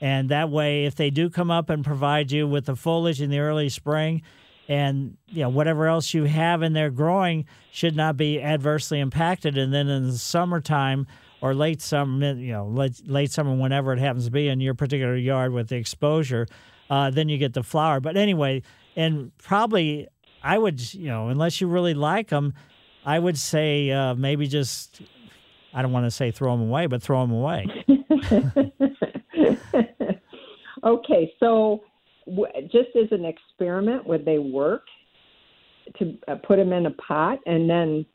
and 0.00 0.30
that 0.30 0.50
way 0.50 0.84
if 0.84 0.96
they 0.96 1.08
do 1.08 1.30
come 1.30 1.48
up 1.48 1.70
and 1.70 1.84
provide 1.84 2.32
you 2.32 2.48
with 2.48 2.66
the 2.66 2.74
foliage 2.74 3.22
in 3.22 3.30
the 3.30 3.38
early 3.38 3.68
spring, 3.68 4.22
and 4.68 5.16
you 5.28 5.42
know 5.42 5.48
whatever 5.48 5.86
else 5.86 6.12
you 6.12 6.24
have 6.24 6.64
in 6.64 6.72
there 6.72 6.90
growing 6.90 7.44
should 7.70 7.94
not 7.94 8.16
be 8.16 8.42
adversely 8.42 8.98
impacted, 8.98 9.56
and 9.56 9.72
then 9.72 9.86
in 9.86 10.08
the 10.08 10.18
summertime 10.18 11.06
or 11.40 11.54
late 11.54 11.80
summer, 11.80 12.32
you 12.34 12.52
know 12.52 12.66
late 12.66 13.00
late 13.08 13.30
summer 13.30 13.54
whenever 13.54 13.92
it 13.92 14.00
happens 14.00 14.24
to 14.24 14.32
be 14.32 14.48
in 14.48 14.60
your 14.60 14.74
particular 14.74 15.14
yard 15.14 15.52
with 15.52 15.68
the 15.68 15.76
exposure, 15.76 16.48
uh, 16.90 17.10
then 17.10 17.28
you 17.28 17.38
get 17.38 17.52
the 17.54 17.62
flower. 17.62 18.00
But 18.00 18.16
anyway, 18.16 18.62
and 18.96 19.30
probably 19.38 20.08
I 20.42 20.58
would, 20.58 20.94
you 20.94 21.06
know, 21.06 21.28
unless 21.28 21.60
you 21.60 21.68
really 21.68 21.94
like 21.94 22.30
them, 22.30 22.54
I 23.04 23.18
would 23.18 23.36
say 23.38 23.90
uh, 23.90 24.14
maybe 24.14 24.46
just, 24.46 25.00
I 25.74 25.82
don't 25.82 25.92
want 25.92 26.06
to 26.06 26.10
say 26.10 26.30
throw 26.30 26.56
them 26.56 26.68
away, 26.68 26.86
but 26.86 27.02
throw 27.02 27.20
them 27.22 27.32
away. 27.32 27.66
okay, 30.84 31.32
so 31.40 31.82
w- 32.26 32.52
just 32.64 32.90
as 32.96 33.08
an 33.10 33.24
experiment, 33.24 34.06
would 34.06 34.24
they 34.24 34.38
work 34.38 34.82
to 35.98 36.16
uh, 36.28 36.36
put 36.46 36.56
them 36.56 36.72
in 36.72 36.86
a 36.86 36.90
pot 36.92 37.38
and 37.46 37.68
then 37.68 38.06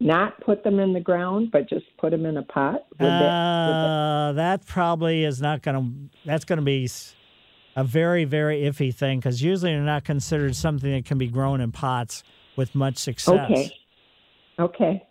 not 0.00 0.40
put 0.40 0.64
them 0.64 0.78
in 0.80 0.92
the 0.92 1.00
ground, 1.00 1.50
but 1.52 1.68
just 1.68 1.84
put 1.98 2.10
them 2.10 2.26
in 2.26 2.36
a 2.36 2.42
pot? 2.42 2.84
Would 2.98 3.08
that- 3.08 3.66
would 3.66 3.74
that- 3.74 3.88
Uh, 4.28 4.32
that 4.32 4.66
probably 4.66 5.24
is 5.24 5.40
not 5.42 5.62
going 5.62 5.76
to, 5.76 6.18
that's 6.26 6.44
going 6.44 6.58
to 6.58 6.64
be 6.64 6.88
a 7.76 7.84
very, 7.84 8.24
very 8.24 8.62
iffy 8.62 8.94
thing 8.94 9.18
because 9.18 9.42
usually 9.42 9.72
they're 9.72 9.80
not 9.82 10.04
considered 10.04 10.54
something 10.56 10.90
that 10.92 11.04
can 11.04 11.18
be 11.18 11.26
grown 11.28 11.60
in 11.60 11.72
pots 11.72 12.22
with 12.56 12.74
much 12.74 12.96
success. 12.98 13.50
okay. 13.50 13.70
Okay. 14.58 15.02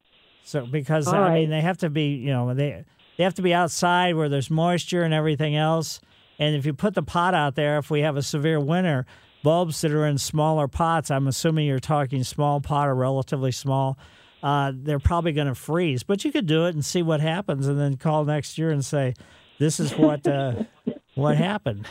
So 0.43 0.65
because 0.65 1.07
All 1.07 1.15
I 1.15 1.19
right. 1.19 1.33
mean 1.41 1.49
they 1.49 1.61
have 1.61 1.77
to 1.79 1.89
be 1.89 2.15
you 2.15 2.31
know 2.31 2.53
they 2.53 2.83
they 3.17 3.23
have 3.23 3.35
to 3.35 3.41
be 3.41 3.53
outside 3.53 4.15
where 4.15 4.29
there's 4.29 4.49
moisture 4.49 5.03
and 5.03 5.13
everything 5.13 5.55
else. 5.55 6.01
And 6.39 6.55
if 6.55 6.65
you 6.65 6.73
put 6.73 6.95
the 6.95 7.03
pot 7.03 7.33
out 7.33 7.55
there, 7.55 7.77
if 7.77 7.91
we 7.91 8.01
have 8.01 8.17
a 8.17 8.23
severe 8.23 8.59
winter, 8.59 9.05
bulbs 9.43 9.81
that 9.81 9.91
are 9.91 10.07
in 10.07 10.17
smaller 10.17 10.67
pots, 10.67 11.11
I'm 11.11 11.27
assuming 11.27 11.67
you're 11.67 11.79
talking 11.79 12.23
small 12.23 12.61
pot 12.61 12.87
or 12.87 12.95
relatively 12.95 13.51
small, 13.51 13.97
uh, 14.41 14.71
they're 14.73 14.99
probably 14.99 15.33
going 15.33 15.47
to 15.47 15.55
freeze. 15.55 16.01
But 16.01 16.25
you 16.25 16.31
could 16.31 16.47
do 16.47 16.65
it 16.65 16.73
and 16.73 16.83
see 16.83 17.03
what 17.03 17.21
happens, 17.21 17.67
and 17.67 17.79
then 17.79 17.97
call 17.97 18.25
next 18.25 18.57
year 18.57 18.71
and 18.71 18.83
say, 18.83 19.13
"This 19.59 19.79
is 19.79 19.95
what 19.95 20.25
uh, 20.25 20.63
what 21.15 21.37
happened." 21.37 21.87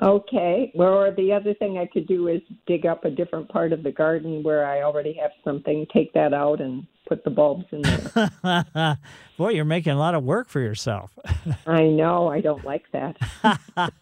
Okay. 0.00 0.72
Well, 0.74 0.94
or 0.94 1.10
the 1.14 1.32
other 1.32 1.54
thing 1.54 1.78
I 1.78 1.86
could 1.86 2.06
do 2.08 2.28
is 2.28 2.40
dig 2.66 2.86
up 2.86 3.04
a 3.04 3.10
different 3.10 3.48
part 3.48 3.72
of 3.72 3.82
the 3.82 3.92
garden 3.92 4.42
where 4.42 4.64
I 4.66 4.82
already 4.82 5.12
have 5.20 5.30
something, 5.44 5.86
take 5.92 6.12
that 6.14 6.32
out 6.32 6.60
and 6.60 6.86
put 7.08 7.24
the 7.24 7.30
bulbs 7.30 7.64
in 7.72 7.82
there. 7.82 8.98
Boy, 9.36 9.50
you're 9.50 9.64
making 9.64 9.92
a 9.92 9.98
lot 9.98 10.14
of 10.14 10.24
work 10.24 10.48
for 10.48 10.60
yourself. 10.60 11.10
I 11.66 11.82
know. 11.84 12.28
I 12.28 12.40
don't 12.40 12.64
like 12.64 12.84
that. 12.92 13.16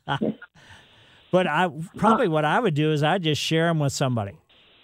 But 1.33 1.47
I 1.47 1.71
probably 1.97 2.27
what 2.27 2.45
I 2.45 2.59
would 2.59 2.75
do 2.75 2.91
is 2.93 3.05
I'd 3.05 3.23
just 3.23 3.41
share 3.41 3.69
them 3.69 3.79
with 3.79 3.93
somebody 3.93 4.37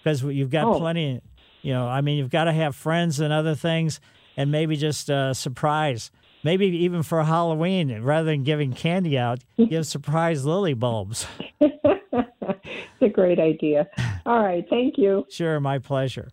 because 0.03 0.23
you've 0.23 0.51
got 0.51 0.65
Oh. 0.67 0.79
plenty. 0.79 1.21
You 1.63 1.73
know, 1.73 1.89
I 1.89 2.03
mean, 2.03 2.19
you've 2.19 2.31
got 2.31 2.45
to 2.45 2.53
have 2.53 2.77
friends 2.77 3.19
and 3.19 3.33
other 3.33 3.57
things, 3.57 3.99
and 4.37 4.53
maybe 4.53 4.77
just 4.77 5.09
a 5.09 5.35
surprise. 5.35 6.13
Maybe 6.47 6.69
even 6.69 7.03
for 7.03 7.25
Halloween, 7.25 8.03
rather 8.03 8.27
than 8.27 8.45
giving 8.45 8.73
candy 8.73 9.19
out, 9.19 9.41
give 9.57 9.85
surprise 9.89 10.47
lily 10.47 10.75
bulbs. 10.75 11.27
it's 11.61 13.03
a 13.03 13.09
great 13.09 13.41
idea. 13.41 13.89
All 14.25 14.45
right. 14.45 14.65
Thank 14.71 14.97
you. 14.97 15.27
Sure, 15.29 15.59
my 15.59 15.81
pleasure. 15.81 16.31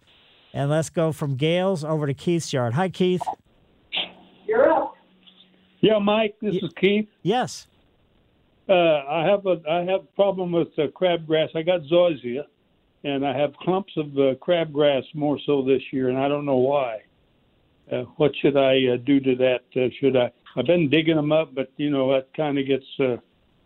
And 0.53 0.69
let's 0.69 0.91
go 0.91 1.13
from 1.13 1.35
Gail's 1.35 1.83
over 1.83 2.05
to 2.05 2.13
Keith's 2.13 2.53
yard. 2.53 2.75
Hi, 2.75 2.89
Keith. 2.89 3.23
You're 4.45 4.71
up. 4.71 4.93
Yeah, 5.81 5.97
Mike, 5.97 6.35
this 6.43 6.57
is 6.57 6.71
Keith. 6.79 7.09
Yes. 7.23 7.65
Uh, 8.69 8.73
I 8.73 9.25
have 9.27 9.47
a 9.47 9.59
I 9.67 9.79
have 9.79 10.01
a 10.01 10.15
problem 10.15 10.51
with 10.51 10.67
uh, 10.77 10.89
crabgrass. 10.95 11.47
I 11.55 11.63
got 11.63 11.81
zoysia, 11.91 12.43
and 13.03 13.25
I 13.25 13.35
have 13.35 13.55
clumps 13.55 13.93
of 13.97 14.09
uh, 14.09 14.35
crabgrass 14.35 15.05
more 15.15 15.39
so 15.43 15.63
this 15.63 15.81
year, 15.91 16.09
and 16.09 16.19
I 16.19 16.27
don't 16.27 16.45
know 16.45 16.57
why. 16.57 16.99
Uh, 17.91 18.03
what 18.17 18.31
should 18.41 18.57
I 18.57 18.93
uh, 18.93 18.97
do 18.97 19.19
to 19.19 19.35
that? 19.35 19.61
Uh, 19.75 19.89
should 19.99 20.15
I? 20.15 20.31
I've 20.55 20.65
been 20.65 20.89
digging 20.89 21.15
them 21.15 21.31
up, 21.31 21.53
but 21.53 21.71
you 21.77 21.89
know 21.89 22.13
that 22.13 22.33
kind 22.35 22.57
of 22.57 22.67
gets 22.67 22.85
uh, 22.99 23.17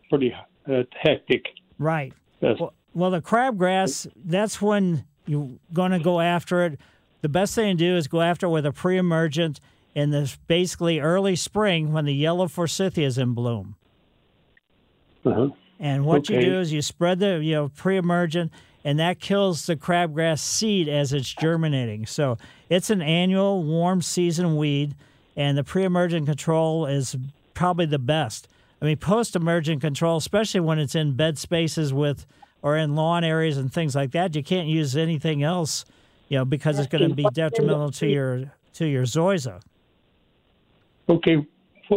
pretty 0.10 0.34
uh, 0.70 0.84
hectic. 1.00 1.46
Right. 1.78 2.14
Yes. 2.42 2.58
Well, 2.60 2.74
well, 2.94 3.12
the 3.12 3.22
crabgrass, 3.22 4.08
that's 4.16 4.62
when 4.62 5.06
you're 5.26 5.52
going 5.72 5.92
to 5.92 6.00
go 6.00 6.20
after 6.20 6.66
it. 6.66 6.80
The 7.22 7.30
best 7.30 7.54
thing 7.56 7.78
to 7.78 7.84
do 7.84 7.96
is 7.96 8.08
go 8.08 8.22
after 8.22 8.48
it 8.48 8.50
with 8.50 8.66
a 8.66 8.72
pre 8.72 8.98
emergent 8.98 9.60
in 9.94 10.12
this 10.12 10.38
basically 10.48 11.00
early 11.00 11.36
spring 11.36 11.92
when 11.92 12.06
the 12.06 12.14
yellow 12.14 12.48
forsythia 12.48 13.06
is 13.06 13.18
in 13.18 13.34
bloom. 13.34 13.76
Uh-huh. 15.26 15.50
And 15.80 16.06
what 16.06 16.30
you 16.30 16.40
do 16.40 16.60
is 16.60 16.74
you 16.74 16.82
spread 16.82 17.20
the 17.20 17.40
you 17.44 17.54
know 17.54 17.70
pre-emergent, 17.70 18.52
and 18.88 18.98
that 18.98 19.20
kills 19.20 19.66
the 19.66 19.76
crabgrass 19.76 20.40
seed 20.40 20.88
as 20.88 21.12
it's 21.12 21.34
germinating. 21.34 22.06
So 22.06 22.38
it's 22.70 22.90
an 22.90 23.02
annual 23.02 23.62
warm 23.62 24.02
season 24.02 24.56
weed, 24.56 24.96
and 25.36 25.58
the 25.58 25.64
pre-emergent 25.66 26.26
control 26.26 26.86
is 26.86 27.18
probably 27.54 27.86
the 27.86 28.00
best. 28.00 28.48
I 28.82 28.86
mean, 28.86 28.96
post-emergent 28.96 29.82
control, 29.82 30.16
especially 30.16 30.62
when 30.62 30.80
it's 30.80 30.96
in 30.96 31.18
bed 31.18 31.38
spaces 31.38 31.94
with 31.94 32.26
or 32.62 32.78
in 32.78 32.96
lawn 32.96 33.26
areas 33.26 33.58
and 33.58 33.74
things 33.74 33.94
like 33.94 34.12
that. 34.12 34.38
You 34.38 34.42
can't 34.44 34.70
use 34.70 34.96
anything 34.96 35.44
else, 35.44 35.84
you 36.30 36.38
know, 36.38 36.46
because 36.46 36.80
it's 36.80 36.88
going 36.88 37.10
to 37.10 37.14
be 37.14 37.28
detrimental 37.34 37.92
to 37.92 38.08
your 38.08 38.54
to 38.76 38.88
your 38.88 39.04
zoysia. 39.04 39.60
Okay, 41.10 41.46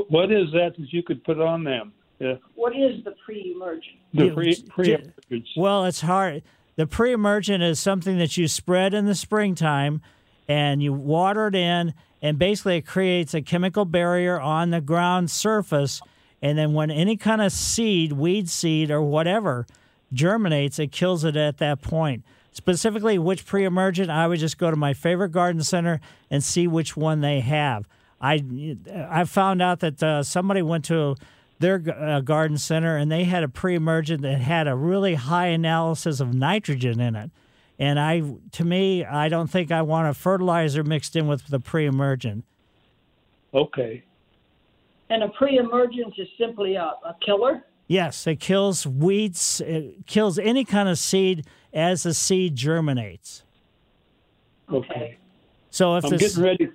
what 0.08 0.32
is 0.32 0.50
that 0.54 0.74
that 0.76 0.92
you 0.92 1.04
could 1.04 1.22
put 1.22 1.40
on 1.40 1.62
them? 1.62 1.92
Yeah, 2.18 2.34
What 2.56 2.74
is 2.74 3.04
the 3.04 3.14
pre-emergent? 3.24 3.96
the 4.12 4.24
You- 4.26 4.32
pre 4.34 4.54
j- 4.54 5.04
pre 5.26 5.44
Well, 5.56 5.84
it's 5.84 6.00
hard. 6.00 6.42
The 6.80 6.86
pre-emergent 6.86 7.62
is 7.62 7.78
something 7.78 8.16
that 8.16 8.38
you 8.38 8.48
spread 8.48 8.94
in 8.94 9.04
the 9.04 9.14
springtime, 9.14 10.00
and 10.48 10.82
you 10.82 10.94
water 10.94 11.48
it 11.48 11.54
in, 11.54 11.92
and 12.22 12.38
basically 12.38 12.78
it 12.78 12.86
creates 12.86 13.34
a 13.34 13.42
chemical 13.42 13.84
barrier 13.84 14.40
on 14.40 14.70
the 14.70 14.80
ground 14.80 15.30
surface. 15.30 16.00
And 16.40 16.56
then 16.56 16.72
when 16.72 16.90
any 16.90 17.18
kind 17.18 17.42
of 17.42 17.52
seed, 17.52 18.12
weed 18.12 18.48
seed 18.48 18.90
or 18.90 19.02
whatever, 19.02 19.66
germinates, 20.14 20.78
it 20.78 20.90
kills 20.90 21.22
it 21.22 21.36
at 21.36 21.58
that 21.58 21.82
point. 21.82 22.24
Specifically, 22.50 23.18
which 23.18 23.44
pre-emergent, 23.44 24.08
I 24.08 24.26
would 24.26 24.38
just 24.38 24.56
go 24.56 24.70
to 24.70 24.76
my 24.76 24.94
favorite 24.94 25.32
garden 25.32 25.62
center 25.62 26.00
and 26.30 26.42
see 26.42 26.66
which 26.66 26.96
one 26.96 27.20
they 27.20 27.40
have. 27.40 27.86
I 28.22 28.42
I 29.06 29.24
found 29.24 29.60
out 29.60 29.80
that 29.80 30.02
uh, 30.02 30.22
somebody 30.22 30.62
went 30.62 30.86
to 30.86 31.16
their 31.60 31.82
uh, 31.96 32.20
garden 32.20 32.58
center 32.58 32.96
and 32.96 33.10
they 33.10 33.24
had 33.24 33.42
a 33.44 33.48
pre-emergent 33.48 34.22
that 34.22 34.40
had 34.40 34.66
a 34.66 34.74
really 34.74 35.14
high 35.14 35.46
analysis 35.46 36.18
of 36.20 36.34
nitrogen 36.34 37.00
in 37.00 37.14
it. 37.14 37.30
And 37.78 37.98
I, 37.98 38.22
to 38.52 38.64
me, 38.64 39.04
I 39.04 39.28
don't 39.28 39.48
think 39.48 39.70
I 39.70 39.80
want 39.82 40.08
a 40.08 40.14
fertilizer 40.14 40.82
mixed 40.84 41.16
in 41.16 41.26
with 41.26 41.46
the 41.46 41.60
pre-emergent. 41.60 42.44
Okay, 43.54 44.04
And 45.08 45.22
a 45.22 45.28
pre-emergent 45.28 46.14
is 46.18 46.28
simply 46.38 46.74
a, 46.76 46.92
a 47.04 47.16
killer. 47.24 47.64
Yes, 47.88 48.26
it 48.26 48.38
kills 48.38 48.86
weeds. 48.86 49.60
It 49.60 50.06
kills 50.06 50.38
any 50.38 50.64
kind 50.64 50.88
of 50.88 50.98
seed 50.98 51.46
as 51.72 52.04
the 52.04 52.14
seed 52.14 52.54
germinates. 52.54 53.42
okay. 54.72 55.16
So 55.70 55.96
if 55.96 56.04
I'm 56.04 56.10
this, 56.10 56.36
getting 56.36 56.42
ready. 56.42 56.68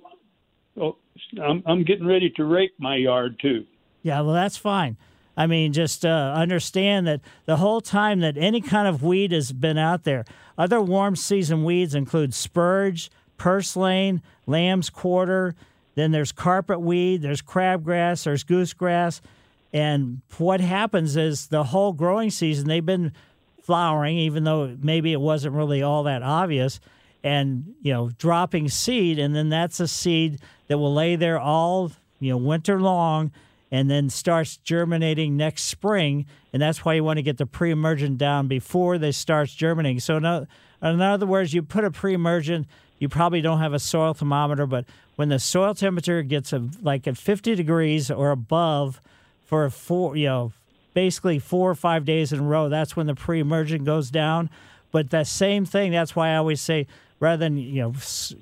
Oh, 0.78 0.96
I'm 1.42 1.62
I'm 1.66 1.84
getting 1.84 2.06
ready 2.06 2.30
to 2.30 2.44
rake 2.44 2.72
my 2.78 2.96
yard 2.96 3.38
too. 3.40 3.64
Yeah, 4.06 4.20
well, 4.20 4.34
that's 4.34 4.56
fine. 4.56 4.96
I 5.36 5.48
mean, 5.48 5.72
just 5.72 6.06
uh, 6.06 6.32
understand 6.36 7.08
that 7.08 7.22
the 7.44 7.56
whole 7.56 7.80
time 7.80 8.20
that 8.20 8.36
any 8.38 8.60
kind 8.60 8.86
of 8.86 9.02
weed 9.02 9.32
has 9.32 9.50
been 9.50 9.76
out 9.76 10.04
there, 10.04 10.24
other 10.56 10.80
warm 10.80 11.16
season 11.16 11.64
weeds 11.64 11.92
include 11.92 12.32
spurge, 12.32 13.10
purslane, 13.36 14.22
lamb's 14.46 14.90
quarter. 14.90 15.56
Then 15.96 16.12
there's 16.12 16.30
carpet 16.30 16.80
weed, 16.80 17.22
there's 17.22 17.42
crabgrass, 17.42 18.22
there's 18.22 18.44
goosegrass. 18.44 19.20
And 19.72 20.20
what 20.38 20.60
happens 20.60 21.16
is 21.16 21.48
the 21.48 21.64
whole 21.64 21.92
growing 21.92 22.30
season, 22.30 22.68
they've 22.68 22.86
been 22.86 23.12
flowering, 23.60 24.18
even 24.18 24.44
though 24.44 24.76
maybe 24.80 25.12
it 25.12 25.20
wasn't 25.20 25.56
really 25.56 25.82
all 25.82 26.04
that 26.04 26.22
obvious, 26.22 26.78
and 27.24 27.74
you 27.82 27.92
know, 27.92 28.10
dropping 28.18 28.68
seed, 28.68 29.18
and 29.18 29.34
then 29.34 29.48
that's 29.48 29.80
a 29.80 29.88
seed 29.88 30.38
that 30.68 30.78
will 30.78 30.94
lay 30.94 31.16
there 31.16 31.40
all 31.40 31.90
you 32.20 32.30
know 32.30 32.36
winter 32.36 32.80
long, 32.80 33.32
and 33.70 33.90
then 33.90 34.08
starts 34.08 34.56
germinating 34.58 35.36
next 35.36 35.64
spring, 35.64 36.26
and 36.52 36.62
that's 36.62 36.84
why 36.84 36.94
you 36.94 37.04
want 37.04 37.18
to 37.18 37.22
get 37.22 37.38
the 37.38 37.46
pre-emergent 37.46 38.18
down 38.18 38.46
before 38.46 38.98
they 38.98 39.12
starts 39.12 39.54
germinating. 39.54 40.00
So, 40.00 40.18
no, 40.18 40.46
in 40.82 41.00
other 41.00 41.26
words, 41.26 41.52
you 41.52 41.62
put 41.62 41.84
a 41.84 41.90
pre-emergent, 41.90 42.66
you 42.98 43.08
probably 43.08 43.40
don't 43.40 43.58
have 43.58 43.72
a 43.72 43.78
soil 43.78 44.14
thermometer, 44.14 44.66
but 44.66 44.84
when 45.16 45.28
the 45.30 45.38
soil 45.38 45.74
temperature 45.74 46.22
gets 46.22 46.52
a, 46.52 46.68
like 46.80 47.06
at 47.06 47.16
50 47.16 47.54
degrees 47.54 48.10
or 48.10 48.30
above 48.30 49.00
for 49.44 49.68
four, 49.70 50.16
you 50.16 50.26
know, 50.26 50.52
basically 50.94 51.38
four 51.38 51.70
or 51.70 51.74
five 51.74 52.04
days 52.04 52.32
in 52.32 52.40
a 52.40 52.42
row, 52.42 52.68
that's 52.68 52.96
when 52.96 53.06
the 53.06 53.14
pre-emergent 53.14 53.84
goes 53.84 54.10
down. 54.10 54.48
But 54.92 55.10
that 55.10 55.26
same 55.26 55.64
thing, 55.64 55.92
that's 55.92 56.14
why 56.14 56.30
I 56.30 56.36
always 56.36 56.60
say, 56.60 56.86
rather 57.20 57.38
than 57.38 57.56
you 57.58 57.82
know 57.82 57.94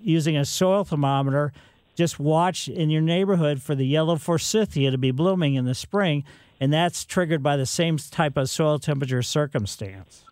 using 0.03 0.37
a 0.37 0.45
soil 0.45 0.85
thermometer, 0.85 1.53
just 1.95 2.19
watch 2.19 2.69
in 2.69 2.91
your 2.91 3.03
neighborhood 3.03 3.63
for 3.63 3.75
the 3.75 3.87
yellow 3.87 4.17
forsythia 4.17 4.91
to 4.91 4.99
be 4.99 5.11
blooming 5.11 5.55
in 5.55 5.65
the 5.65 5.75
spring, 5.75 6.25
and 6.61 6.73
that's 6.73 7.05
triggered 7.05 7.43
by 7.43 7.57
the 7.57 7.67
same 7.67 7.99
type 7.99 8.37
of 8.37 8.49
soil 8.51 8.79
temperature 8.79 9.23
circumstance. 9.23 10.25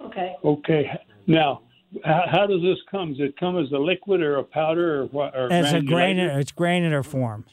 Okay. 0.00 0.34
Okay. 0.44 0.90
Now, 1.26 1.62
how, 2.04 2.24
how 2.30 2.46
does 2.46 2.62
this 2.62 2.78
come? 2.90 3.10
Does 3.12 3.20
it 3.28 3.36
come 3.38 3.58
as 3.58 3.70
a 3.72 3.78
liquid 3.78 4.20
or 4.22 4.36
a 4.36 4.44
powder 4.44 5.02
or 5.02 5.06
what? 5.06 5.34
Or 5.36 5.52
As 5.52 5.72
a 5.72 5.80
granulated? 5.80 5.86
granular, 5.88 6.38
it's 6.40 6.52
granular 6.52 7.02
form, 7.02 7.44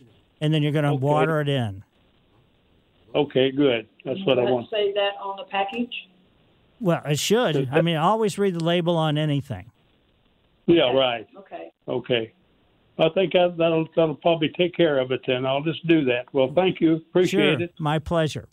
and 0.41 0.53
then 0.53 0.63
you're 0.63 0.71
going 0.71 0.85
to 0.85 0.91
Okay. 0.91 0.99
water 1.03 1.41
it 1.41 1.49
in. 1.49 1.83
Okay, 3.15 3.51
good. 3.51 3.87
That's 4.05 4.19
what 4.25 4.37
I 4.37 4.43
Does 4.43 4.49
it 4.49 4.53
want. 4.53 4.69
say 4.69 4.93
that 4.93 5.11
on 5.21 5.37
the 5.37 5.45
package? 5.45 5.93
Well, 6.79 7.01
it 7.05 7.17
should. 7.17 7.69
I 7.71 7.81
mean, 7.81 7.95
always 7.95 8.37
read 8.37 8.53
the 8.53 8.63
label 8.63 8.95
on 8.95 9.17
anything. 9.17 9.71
Yeah, 10.67 10.91
right. 10.93 11.25
Okay. 11.37 11.71
Okay. 11.87 12.33
I 12.99 13.10
think 13.10 13.36
I, 13.36 13.49
that'll 13.49 13.88
that'll 13.95 14.15
probably 14.15 14.49
take 14.49 14.75
care 14.75 14.99
of 14.99 15.12
it. 15.12 15.21
Then 15.27 15.45
I'll 15.45 15.62
just 15.62 15.86
do 15.88 16.03
that. 16.05 16.25
Well, 16.33 16.51
thank 16.55 16.81
you. 16.81 16.95
Appreciate 16.95 17.60
sure, 17.60 17.62
it. 17.62 17.73
my 17.79 17.99
pleasure. 17.99 18.47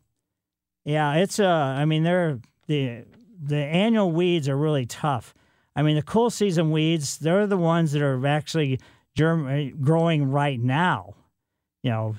Yeah, 0.85 1.15
it's 1.15 1.41
uh, 1.41 1.47
I 1.47 1.85
mean, 1.85 2.03
they're 2.03 2.41
the 2.67 3.05
the 3.43 3.57
annual 3.57 4.11
weeds 4.11 4.49
are 4.49 4.57
really 4.57 4.87
tough. 4.87 5.35
I 5.77 5.83
mean, 5.83 5.97
the 5.97 6.03
cool 6.03 6.31
season 6.31 6.71
weeds, 6.71 7.19
they're 7.19 7.47
the 7.47 7.57
ones 7.57 7.93
that 7.93 8.03
are 8.03 8.25
actually 8.27 8.81
germ- 9.17 9.81
growing 9.81 10.31
right 10.31 10.61
now. 10.61 11.15
You 11.83 11.91
know, 11.91 12.17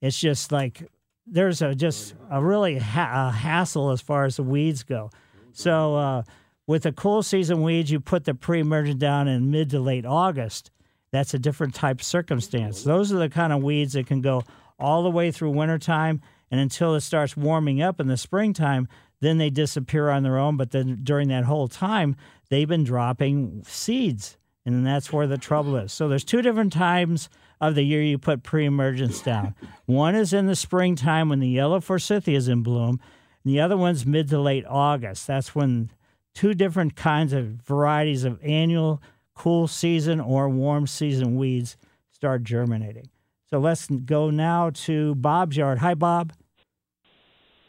it's 0.00 0.18
just 0.18 0.52
like 0.52 0.88
there's 1.26 1.62
a 1.62 1.74
just 1.74 2.14
a 2.30 2.42
really 2.42 2.78
ha- 2.78 3.28
a 3.28 3.32
hassle 3.32 3.90
as 3.90 4.00
far 4.00 4.24
as 4.24 4.36
the 4.36 4.42
weeds 4.42 4.82
go. 4.82 5.10
So 5.52 5.96
uh, 5.96 6.22
with 6.66 6.84
the 6.84 6.92
cool 6.92 7.22
season 7.22 7.62
weeds, 7.62 7.90
you 7.90 8.00
put 8.00 8.24
the 8.24 8.34
pre-emergent 8.34 8.98
down 8.98 9.28
in 9.28 9.50
mid 9.50 9.70
to 9.70 9.80
late 9.80 10.06
August. 10.06 10.70
That's 11.16 11.34
a 11.34 11.38
different 11.38 11.74
type 11.74 12.02
circumstance. 12.02 12.82
Those 12.82 13.12
are 13.12 13.18
the 13.18 13.28
kind 13.28 13.52
of 13.52 13.62
weeds 13.62 13.94
that 13.94 14.06
can 14.06 14.20
go 14.20 14.44
all 14.78 15.02
the 15.02 15.10
way 15.10 15.30
through 15.30 15.50
wintertime 15.50 16.20
and 16.50 16.60
until 16.60 16.94
it 16.94 17.00
starts 17.00 17.36
warming 17.36 17.82
up 17.82 18.00
in 18.00 18.06
the 18.06 18.16
springtime, 18.16 18.88
then 19.20 19.38
they 19.38 19.50
disappear 19.50 20.10
on 20.10 20.22
their 20.22 20.38
own. 20.38 20.56
But 20.56 20.70
then 20.70 21.00
during 21.02 21.28
that 21.28 21.44
whole 21.44 21.68
time, 21.68 22.16
they've 22.48 22.68
been 22.68 22.84
dropping 22.84 23.62
seeds. 23.66 24.36
And 24.64 24.86
that's 24.86 25.12
where 25.12 25.26
the 25.26 25.38
trouble 25.38 25.76
is. 25.76 25.92
So 25.92 26.08
there's 26.08 26.24
two 26.24 26.42
different 26.42 26.72
times 26.72 27.28
of 27.60 27.74
the 27.74 27.82
year 27.82 28.02
you 28.02 28.18
put 28.18 28.42
pre-emergence 28.42 29.20
down. 29.22 29.54
One 29.86 30.14
is 30.14 30.32
in 30.32 30.46
the 30.46 30.56
springtime 30.56 31.28
when 31.28 31.40
the 31.40 31.48
yellow 31.48 31.80
forsythia 31.80 32.36
is 32.36 32.48
in 32.48 32.62
bloom, 32.62 33.00
and 33.44 33.54
the 33.54 33.60
other 33.60 33.76
one's 33.76 34.04
mid 34.04 34.28
to 34.30 34.40
late 34.40 34.64
August. 34.68 35.26
That's 35.26 35.54
when 35.54 35.90
two 36.34 36.52
different 36.52 36.96
kinds 36.96 37.32
of 37.32 37.46
varieties 37.46 38.24
of 38.24 38.42
annual 38.42 39.00
cool 39.36 39.68
season 39.68 40.20
or 40.20 40.48
warm 40.48 40.86
season 40.86 41.36
weeds 41.36 41.76
start 42.10 42.42
germinating. 42.42 43.08
So 43.48 43.58
let's 43.58 43.86
go 43.86 44.30
now 44.30 44.70
to 44.70 45.14
Bob's 45.14 45.56
yard. 45.56 45.78
Hi, 45.78 45.94
Bob. 45.94 46.32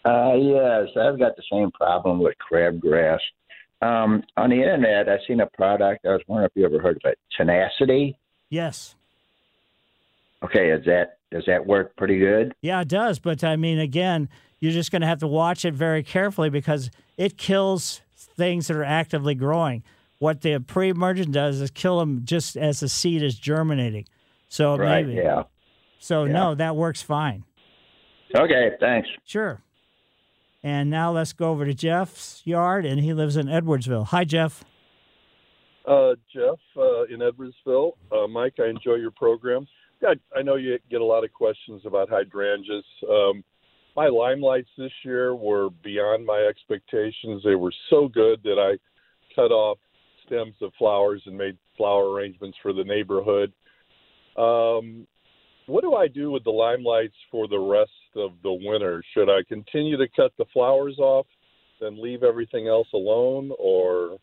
Uh, 0.04 0.34
yes, 0.36 0.88
I've 1.00 1.20
got 1.20 1.36
the 1.36 1.44
same 1.52 1.70
problem 1.72 2.20
with 2.20 2.34
crabgrass. 2.52 3.20
Um, 3.82 4.24
on 4.38 4.50
the 4.50 4.56
internet, 4.56 5.08
I've 5.08 5.20
seen 5.28 5.42
a 5.42 5.48
product. 5.48 6.06
I 6.06 6.14
was 6.14 6.22
wondering 6.28 6.50
if 6.50 6.60
you 6.60 6.66
ever 6.66 6.80
heard 6.82 6.98
of 6.98 7.12
it. 7.12 7.20
Tenacity. 7.36 8.18
Yes. 8.50 8.96
Okay, 10.44 10.72
is 10.72 10.86
that 10.86 11.18
does 11.30 11.44
that 11.48 11.66
work 11.66 11.96
pretty 11.98 12.18
good? 12.18 12.56
Yeah, 12.62 12.82
it 12.82 12.88
does. 12.88 13.20
But 13.20 13.44
I 13.44 13.58
mean, 13.58 13.80
again, 13.80 14.30
you're 14.60 14.72
just 14.72 14.92
going 14.92 15.02
to 15.02 15.08
have 15.08 15.20
to 15.20 15.28
watch 15.28 15.66
it 15.66 15.74
very 15.74 16.02
carefully 16.04 16.50
because 16.50 16.90
it 17.18 17.38
kills 17.38 18.02
things 18.16 18.68
that 18.68 18.78
are 18.78 18.84
actively 18.84 19.36
growing. 19.36 19.84
What 20.20 20.42
the 20.42 20.60
pre-emergent 20.60 21.32
does 21.32 21.62
is 21.62 21.72
kill 21.72 22.00
them 22.00 22.22
just 22.24 22.58
as 22.58 22.80
the 22.80 22.90
seed 22.90 23.22
is 23.22 23.38
germinating. 23.38 24.06
So 24.50 24.78
right. 24.78 25.06
maybe. 25.06 25.20
Yeah. 25.20 25.44
So 26.00 26.26
no, 26.26 26.56
that 26.56 26.76
works 26.76 27.02
fine. 27.02 27.44
Okay. 28.36 28.72
Thanks. 28.80 29.08
Sure. 29.26 29.62
And 30.64 30.90
now 30.90 31.12
let's 31.12 31.34
go 31.34 31.52
over 31.52 31.66
to 31.66 31.74
Jeff's 31.74 32.42
yard, 32.44 32.86
and 32.86 33.00
he 33.00 33.14
lives 33.14 33.38
in 33.38 33.48
Edwardsville. 33.48 34.08
Hi, 34.08 34.24
Jeff. 34.24 34.66
Uh, 35.88 36.16
Jeff 36.34 36.60
uh, 36.76 37.04
in 37.04 37.20
Edwardsville. 37.20 37.94
Uh, 38.12 38.28
Mike, 38.28 38.56
I 38.60 38.68
enjoy 38.68 38.96
your 38.96 39.12
program. 39.12 39.68
I, 40.04 40.16
I 40.36 40.42
know 40.42 40.56
you 40.56 40.78
get 40.92 41.02
a 41.02 41.06
lot 41.06 41.24
of 41.24 41.32
questions 41.32 41.84
about 41.86 42.10
hydrangeas. 42.10 42.84
Um, 43.10 43.44
my 43.96 44.08
limelights 44.08 44.68
this 44.78 44.92
year 45.04 45.36
were 45.36 45.70
beyond 45.84 46.26
my 46.26 46.40
expectations. 46.40 47.42
They 47.44 47.56
were 47.56 47.74
so 47.90 48.08
good 48.08 48.44
that 48.44 48.60
I 48.60 48.78
cut 49.34 49.52
off 49.52 49.78
stems 50.28 50.56
of 50.62 50.72
flowers 50.78 51.22
and 51.26 51.38
made 51.38 51.58
flower 51.76 52.12
arrangements 52.12 52.58
for 52.62 52.74
the 52.74 52.84
neighborhood. 52.84 53.52
Um, 54.38 55.08
what 55.66 55.82
do 55.82 55.96
I 55.96 56.08
do 56.08 56.32
with 56.32 56.44
the 56.44 56.52
limelights 56.52 57.18
for 57.32 57.48
the 57.48 57.60
rest 57.60 57.92
of 58.16 58.32
the 58.44 58.54
winter? 58.54 59.04
Should 59.14 59.30
I 59.30 59.40
continue 59.48 59.98
to 59.98 60.08
cut 60.16 60.32
the 60.38 60.46
flowers 60.54 60.98
off, 61.00 61.26
then 61.82 62.02
leave 62.02 62.24
everything 62.24 62.68
else 62.68 62.88
alone, 62.94 63.52
or 63.60 64.18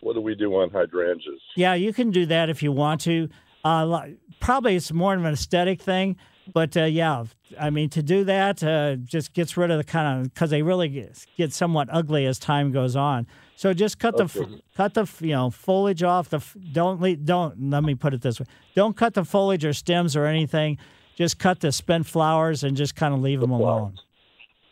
what 0.00 0.14
do 0.14 0.20
we 0.20 0.34
do 0.34 0.54
on 0.54 0.70
hydrangeas? 0.70 1.40
Yeah, 1.56 1.74
you 1.74 1.92
can 1.92 2.10
do 2.10 2.26
that 2.26 2.48
if 2.48 2.62
you 2.62 2.70
want 2.70 3.00
to. 3.02 3.28
Uh, 3.64 4.10
probably 4.38 4.76
it's 4.76 4.92
more 4.92 5.14
of 5.14 5.24
an 5.24 5.32
aesthetic 5.32 5.82
thing, 5.82 6.16
But 6.52 6.76
uh, 6.76 6.84
yeah, 6.84 7.24
I 7.58 7.70
mean 7.70 7.88
to 7.90 8.02
do 8.02 8.24
that 8.24 8.62
uh, 8.62 8.96
just 8.96 9.32
gets 9.32 9.56
rid 9.56 9.70
of 9.70 9.78
the 9.78 9.84
kind 9.84 10.20
of 10.20 10.32
because 10.32 10.50
they 10.50 10.62
really 10.62 10.88
get, 10.88 11.26
get 11.36 11.52
somewhat 11.52 11.88
ugly 11.90 12.26
as 12.26 12.38
time 12.38 12.70
goes 12.72 12.94
on. 12.94 13.26
So 13.56 13.72
just 13.72 13.98
cut 13.98 14.18
the 14.18 14.60
cut 14.76 14.92
the 14.92 15.10
you 15.20 15.32
know 15.32 15.50
foliage 15.50 16.02
off. 16.02 16.28
The 16.28 16.44
don't 16.72 17.00
le 17.00 17.16
don't 17.16 17.70
let 17.70 17.82
me 17.82 17.94
put 17.94 18.12
it 18.12 18.20
this 18.20 18.38
way. 18.38 18.46
Don't 18.74 18.94
cut 18.94 19.14
the 19.14 19.24
foliage 19.24 19.64
or 19.64 19.72
stems 19.72 20.14
or 20.14 20.26
anything. 20.26 20.76
Just 21.16 21.38
cut 21.38 21.60
the 21.60 21.72
spent 21.72 22.06
flowers 22.06 22.62
and 22.62 22.76
just 22.76 22.94
kind 22.94 23.14
of 23.14 23.20
leave 23.20 23.40
them 23.40 23.50
alone. 23.50 23.98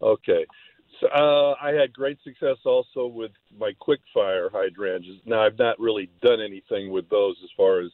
Okay. 0.03 0.45
So, 1.01 1.09
uh, 1.09 1.55
I 1.61 1.73
had 1.73 1.95
great 1.95 2.19
success 2.23 2.59
also 2.67 3.07
with 3.07 3.33
my 3.59 3.73
quick 3.79 4.01
fire 4.13 4.51
hydrangeas. 4.53 5.17
Now 5.25 5.43
I've 5.43 5.59
not 5.59 5.81
really 5.81 6.11
done 6.23 6.43
anything 6.43 6.91
with 6.91 7.09
those 7.09 7.37
as 7.43 7.51
far 7.57 7.81
as 7.81 7.91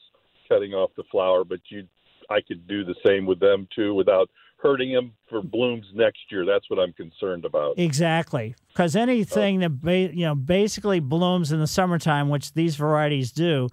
cutting 0.49 0.75
off 0.75 0.91
the 0.97 1.05
flower, 1.11 1.45
but 1.45 1.61
you, 1.69 1.87
I 2.29 2.41
could 2.41 2.67
do 2.67 2.85
the 2.85 2.97
same 3.07 3.27
with 3.27 3.39
them 3.39 3.69
too 3.75 3.95
without 3.95 4.29
hurting 4.63 4.93
them 4.93 5.13
for 5.29 5.43
blooms 5.43 5.87
next 5.95 6.21
year. 6.31 6.45
That's 6.45 6.69
what 6.69 6.79
I'm 6.79 6.93
concerned 6.93 7.45
about. 7.45 7.79
Exactly, 7.79 8.55
because 8.69 8.95
anything 8.97 9.61
that 9.61 9.81
ba- 9.81 10.15
you 10.15 10.25
know 10.25 10.35
basically 10.35 11.01
blooms 11.01 11.53
in 11.53 11.61
the 11.61 11.67
summertime, 11.67 12.29
which 12.29 12.53
these 12.53 12.77
varieties 12.77 13.33
do, 13.33 13.69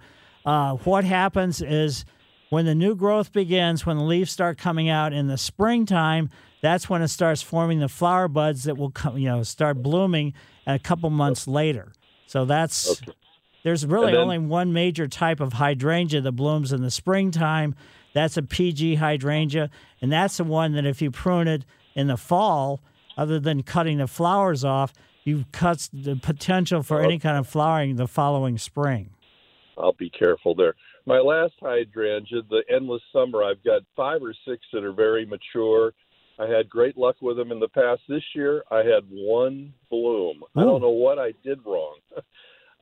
uh, 0.46 0.74
what 0.76 1.04
happens 1.04 1.60
is 1.60 2.04
when 2.50 2.64
the 2.64 2.74
new 2.74 2.94
growth 2.94 3.32
begins, 3.32 3.84
when 3.84 3.98
the 3.98 4.04
leaves 4.04 4.30
start 4.30 4.56
coming 4.58 4.88
out 4.88 5.12
in 5.12 5.26
the 5.26 5.36
springtime, 5.36 6.30
that's 6.62 6.88
when 6.88 7.02
it 7.02 7.08
starts 7.08 7.42
forming 7.42 7.80
the 7.80 7.88
flower 7.88 8.28
buds 8.28 8.64
that 8.64 8.76
will 8.78 8.90
come, 8.90 9.18
you 9.18 9.28
know, 9.28 9.42
start 9.42 9.82
blooming 9.82 10.32
a 10.66 10.78
couple 10.78 11.10
months 11.10 11.46
later. 11.46 11.92
So 12.26 12.44
that's 12.44 13.00
there's 13.62 13.84
really 13.84 14.12
then- 14.12 14.20
only 14.20 14.38
one 14.38 14.72
major 14.72 15.06
type 15.06 15.40
of 15.40 15.54
hydrangea 15.54 16.22
that 16.22 16.32
blooms 16.32 16.72
in 16.72 16.80
the 16.82 16.90
springtime. 16.90 17.74
That's 18.18 18.36
a 18.36 18.42
PG 18.42 18.96
hydrangea, 18.96 19.70
and 20.02 20.10
that's 20.10 20.38
the 20.38 20.44
one 20.44 20.72
that 20.72 20.84
if 20.84 21.00
you 21.00 21.12
prune 21.12 21.46
it 21.46 21.64
in 21.94 22.08
the 22.08 22.16
fall, 22.16 22.80
other 23.16 23.38
than 23.38 23.62
cutting 23.62 23.98
the 23.98 24.08
flowers 24.08 24.64
off, 24.64 24.92
you 25.22 25.44
cut 25.52 25.88
the 25.92 26.16
potential 26.16 26.82
for 26.82 27.00
any 27.00 27.20
kind 27.20 27.38
of 27.38 27.46
flowering 27.46 27.94
the 27.94 28.08
following 28.08 28.58
spring. 28.58 29.10
I'll 29.78 29.92
be 29.92 30.10
careful 30.10 30.56
there. 30.56 30.74
My 31.06 31.20
last 31.20 31.54
hydrangea, 31.60 32.42
the 32.50 32.64
endless 32.68 33.02
summer, 33.12 33.44
I've 33.44 33.62
got 33.62 33.82
five 33.94 34.20
or 34.20 34.34
six 34.44 34.66
that 34.72 34.82
are 34.82 34.92
very 34.92 35.24
mature. 35.24 35.92
I 36.40 36.46
had 36.46 36.68
great 36.68 36.98
luck 36.98 37.14
with 37.22 37.36
them 37.36 37.52
in 37.52 37.60
the 37.60 37.68
past. 37.68 38.00
This 38.08 38.24
year, 38.34 38.64
I 38.72 38.78
had 38.78 39.04
one 39.08 39.72
bloom. 39.90 40.42
I 40.56 40.64
don't 40.64 40.80
know 40.80 40.90
what 40.90 41.20
I 41.20 41.34
did 41.44 41.60
wrong. 41.64 41.98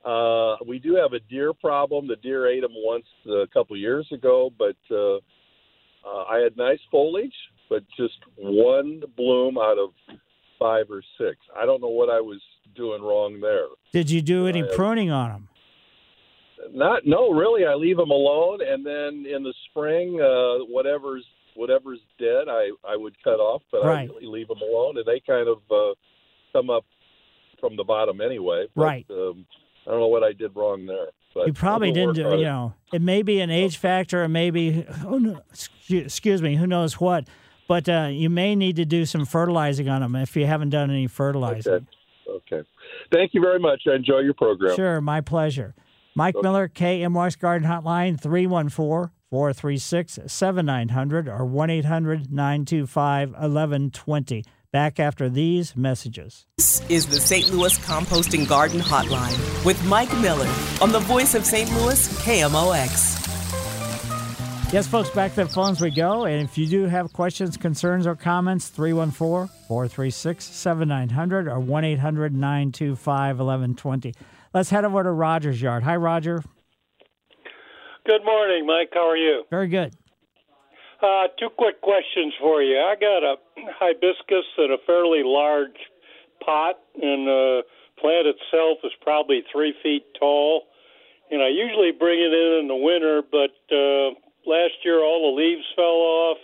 Uh, 0.05 0.55
we 0.65 0.79
do 0.79 0.95
have 0.95 1.13
a 1.13 1.19
deer 1.29 1.53
problem. 1.53 2.07
The 2.07 2.15
deer 2.17 2.47
ate 2.47 2.61
them 2.61 2.71
once 2.75 3.05
a 3.27 3.45
couple 3.53 3.75
years 3.75 4.07
ago, 4.11 4.51
but 4.57 4.75
uh, 4.91 5.15
uh, 5.17 6.23
I 6.29 6.39
had 6.39 6.55
nice 6.55 6.79
foliage, 6.89 7.33
but 7.69 7.83
just 7.97 8.17
one 8.37 9.01
bloom 9.17 9.57
out 9.57 9.77
of 9.77 9.89
five 10.59 10.85
or 10.89 11.03
six. 11.17 11.37
I 11.55 11.65
don't 11.65 11.81
know 11.81 11.89
what 11.89 12.09
I 12.09 12.21
was 12.21 12.39
doing 12.75 13.01
wrong 13.01 13.39
there. 13.41 13.67
Did 13.91 14.09
you 14.09 14.21
do 14.21 14.47
any 14.47 14.63
I- 14.63 14.75
pruning 14.75 15.11
on 15.11 15.29
them? 15.29 15.49
Not 16.71 17.05
no, 17.05 17.29
really. 17.31 17.65
I 17.65 17.75
leave 17.75 17.97
them 17.97 18.09
alone, 18.09 18.59
and 18.67 18.85
then 18.85 19.25
in 19.31 19.43
the 19.43 19.53
spring, 19.69 20.19
uh, 20.19 20.65
whatever's 20.65 21.23
whatever's 21.55 21.99
dead, 22.19 22.49
I 22.49 22.71
I 22.87 22.95
would 22.95 23.15
cut 23.23 23.39
off, 23.39 23.61
but 23.71 23.83
Right. 23.85 24.09
I 24.09 24.13
really 24.13 24.25
leave 24.25 24.47
them 24.47 24.61
alone, 24.61 24.97
and 24.97 25.05
they 25.05 25.19
kind 25.19 25.47
of 25.47 25.59
uh, 25.71 25.93
come 26.53 26.69
up 26.69 26.83
from 27.59 27.75
the 27.77 27.83
bottom 27.83 28.21
anyway. 28.21 28.65
But, 28.75 28.81
Right. 28.83 29.05
Um, 29.09 29.45
I 29.87 29.91
don't 29.91 29.99
know 29.99 30.07
what 30.07 30.23
I 30.23 30.33
did 30.33 30.55
wrong 30.55 30.85
there. 30.85 31.07
But 31.33 31.47
You 31.47 31.53
probably 31.53 31.91
didn't 31.91 32.15
do, 32.15 32.29
you 32.37 32.43
know, 32.43 32.73
it 32.91 33.01
may 33.01 33.21
be 33.21 33.39
an 33.39 33.49
age 33.49 33.77
factor, 33.77 34.23
or 34.23 34.27
maybe, 34.27 34.81
who 35.01 35.37
excuse 35.51 36.05
excuse 36.05 36.41
me, 36.41 36.55
who 36.55 36.67
knows 36.67 36.99
what. 36.99 37.27
But 37.67 37.87
uh, 37.87 38.09
you 38.11 38.29
may 38.29 38.55
need 38.55 38.75
to 38.77 38.85
do 38.85 39.05
some 39.05 39.25
fertilizing 39.25 39.87
on 39.87 40.01
them 40.01 40.15
if 40.15 40.35
you 40.35 40.45
haven't 40.45 40.69
done 40.69 40.89
any 40.89 41.07
fertilizing. 41.07 41.73
Okay. 41.73 41.85
Okay. 42.29 42.67
Thank 43.11 43.33
you 43.33 43.41
very 43.41 43.59
much. 43.59 43.83
I 43.89 43.95
enjoy 43.95 44.19
your 44.19 44.33
program. 44.33 44.75
Sure, 44.75 44.99
my 44.99 45.21
pleasure. 45.21 45.73
Mike 46.15 46.35
Miller, 46.41 46.67
KMOX 46.67 47.39
Garden 47.39 47.67
Hotline, 47.67 48.19
314 48.19 49.11
436 49.29 50.19
7900 50.25 51.27
or 51.27 51.45
1 51.45 51.69
800 51.69 52.31
925 52.31 53.29
1120. 53.29 54.43
Back 54.77 54.99
after 54.99 55.27
these 55.27 55.75
messages. 55.75 56.45
This 56.59 56.87
is 56.87 57.07
the 57.07 57.19
St. 57.19 57.51
Louis 57.51 57.75
Composting 57.79 58.47
Garden 58.47 58.79
Hotline 58.79 59.65
with 59.65 59.83
Mike 59.85 60.15
Miller 60.19 60.47
on 60.79 60.91
the 60.91 60.99
voice 60.99 61.33
of 61.33 61.47
St. 61.47 61.67
Louis, 61.71 62.07
KMOX. 62.21 63.23
Yes, 64.71 64.85
folks, 64.85 65.09
back 65.09 65.33
to 65.33 65.45
the 65.45 65.49
phones 65.49 65.81
we 65.81 65.89
go. 65.89 66.25
And 66.25 66.43
if 66.43 66.59
you 66.59 66.67
do 66.67 66.83
have 66.83 67.11
questions, 67.11 67.57
concerns, 67.57 68.05
or 68.05 68.15
comments, 68.15 68.67
314 68.67 69.51
436 69.67 70.45
7900 70.45 71.47
or 71.47 71.59
1 71.59 71.83
800 71.83 72.35
925 72.35 73.39
1120. 73.39 74.13
Let's 74.53 74.69
head 74.69 74.85
over 74.85 75.01
to 75.01 75.09
Roger's 75.09 75.59
yard. 75.59 75.81
Hi, 75.81 75.95
Roger. 75.95 76.43
Good 78.05 78.23
morning, 78.23 78.67
Mike. 78.67 78.89
How 78.93 79.09
are 79.09 79.17
you? 79.17 79.41
Very 79.49 79.69
good. 79.69 79.95
Uh, 81.01 81.29
two 81.39 81.49
quick 81.57 81.81
questions 81.81 82.33
for 82.39 82.61
you. 82.61 82.77
I 82.77 82.95
got 82.99 83.23
a 83.23 83.37
hibiscus 83.79 84.45
in 84.57 84.71
a 84.71 84.77
fairly 84.85 85.21
large 85.23 85.77
pot, 86.43 86.75
and 86.95 87.27
the 87.27 87.61
plant 87.99 88.27
itself 88.27 88.79
is 88.83 88.91
probably 89.01 89.43
three 89.51 89.73
feet 89.81 90.05
tall. 90.19 90.63
And 91.29 91.41
I 91.41 91.49
usually 91.49 91.91
bring 91.91 92.19
it 92.19 92.33
in 92.33 92.59
in 92.61 92.67
the 92.67 92.75
winter, 92.75 93.21
but 93.21 93.55
uh, 93.73 94.15
last 94.45 94.79
year 94.85 95.03
all 95.03 95.31
the 95.31 95.41
leaves 95.41 95.65
fell 95.75 95.85
off, 95.85 96.37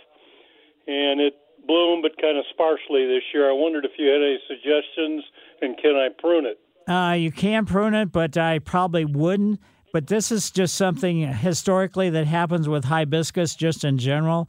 and 0.86 1.20
it 1.20 1.34
bloomed, 1.66 2.02
but 2.02 2.20
kind 2.20 2.36
of 2.36 2.44
sparsely 2.50 3.06
this 3.06 3.22
year. 3.32 3.48
I 3.48 3.52
wondered 3.52 3.84
if 3.84 3.92
you 3.98 4.08
had 4.08 4.20
any 4.20 4.38
suggestions, 4.46 5.24
and 5.62 5.76
can 5.78 5.96
I 5.96 6.08
prune 6.18 6.46
it? 6.46 6.60
Uh, 6.86 7.14
you 7.14 7.32
can 7.32 7.64
prune 7.64 7.94
it, 7.94 8.12
but 8.12 8.36
I 8.36 8.58
probably 8.58 9.04
wouldn't. 9.04 9.60
But 9.92 10.08
this 10.08 10.32
is 10.32 10.50
just 10.50 10.74
something 10.74 11.20
historically 11.20 12.10
that 12.10 12.26
happens 12.26 12.68
with 12.68 12.84
hibiscus 12.84 13.54
just 13.54 13.84
in 13.84 13.96
general. 13.96 14.48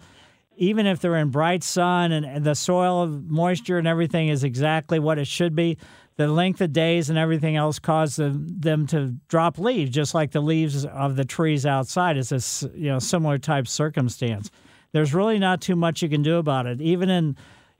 Even 0.58 0.86
if 0.86 1.00
they're 1.00 1.18
in 1.18 1.30
bright 1.30 1.64
sun 1.64 2.12
and 2.12 2.46
the 2.46 2.56
soil 2.56 3.08
moisture 3.08 3.78
and 3.78 3.88
everything 3.88 4.30
is 4.30 4.44
exactly 4.44 5.00
what 5.00 5.18
it 5.18 5.28
should 5.28 5.56
be, 5.56 5.78
the 6.18 6.28
length 6.28 6.62
of 6.62 6.72
days 6.72 7.10
and 7.10 7.20
everything 7.20 7.56
else 7.58 7.78
cause 7.78 8.16
them, 8.16 8.48
them 8.48 8.88
to 8.88 9.16
drop 9.28 9.60
leaves, 9.60 9.92
just 9.92 10.14
like 10.14 10.32
the 10.32 10.42
leaves 10.42 10.86
of 10.86 11.18
the 11.18 11.26
trees 11.26 11.66
outside. 11.66 12.16
It's 12.16 12.32
a 12.32 12.70
you 12.74 12.90
know 12.90 13.00
similar 13.00 13.38
type 13.38 13.68
circumstance. 13.68 14.50
There's 14.94 15.14
really 15.14 15.40
not 15.40 15.60
too 15.60 15.76
much 15.76 16.02
you 16.02 16.08
can 16.08 16.22
do 16.22 16.38
about 16.38 16.68
it. 16.68 16.80
Even 16.80 17.10
in 17.10 17.36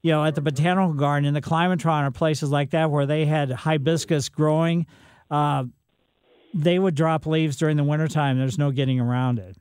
you 0.06 0.12
know, 0.12 0.24
at 0.24 0.36
the 0.36 0.42
botanical 0.42 0.94
garden 0.94 1.26
in 1.26 1.34
the 1.34 1.42
climatron 1.42 2.08
or 2.08 2.12
places 2.12 2.52
like 2.52 2.70
that 2.70 2.92
where 2.92 3.08
they 3.08 3.26
had 3.26 3.50
hibiscus 3.50 4.30
growing, 4.30 4.86
uh, 5.32 5.64
they 6.54 6.78
would 6.78 6.94
drop 6.94 7.26
leaves 7.26 7.56
during 7.56 7.76
the 7.76 7.84
wintertime. 7.84 8.38
There's 8.38 8.60
no 8.60 8.70
getting 8.70 9.00
around 9.00 9.40
it. 9.40 9.58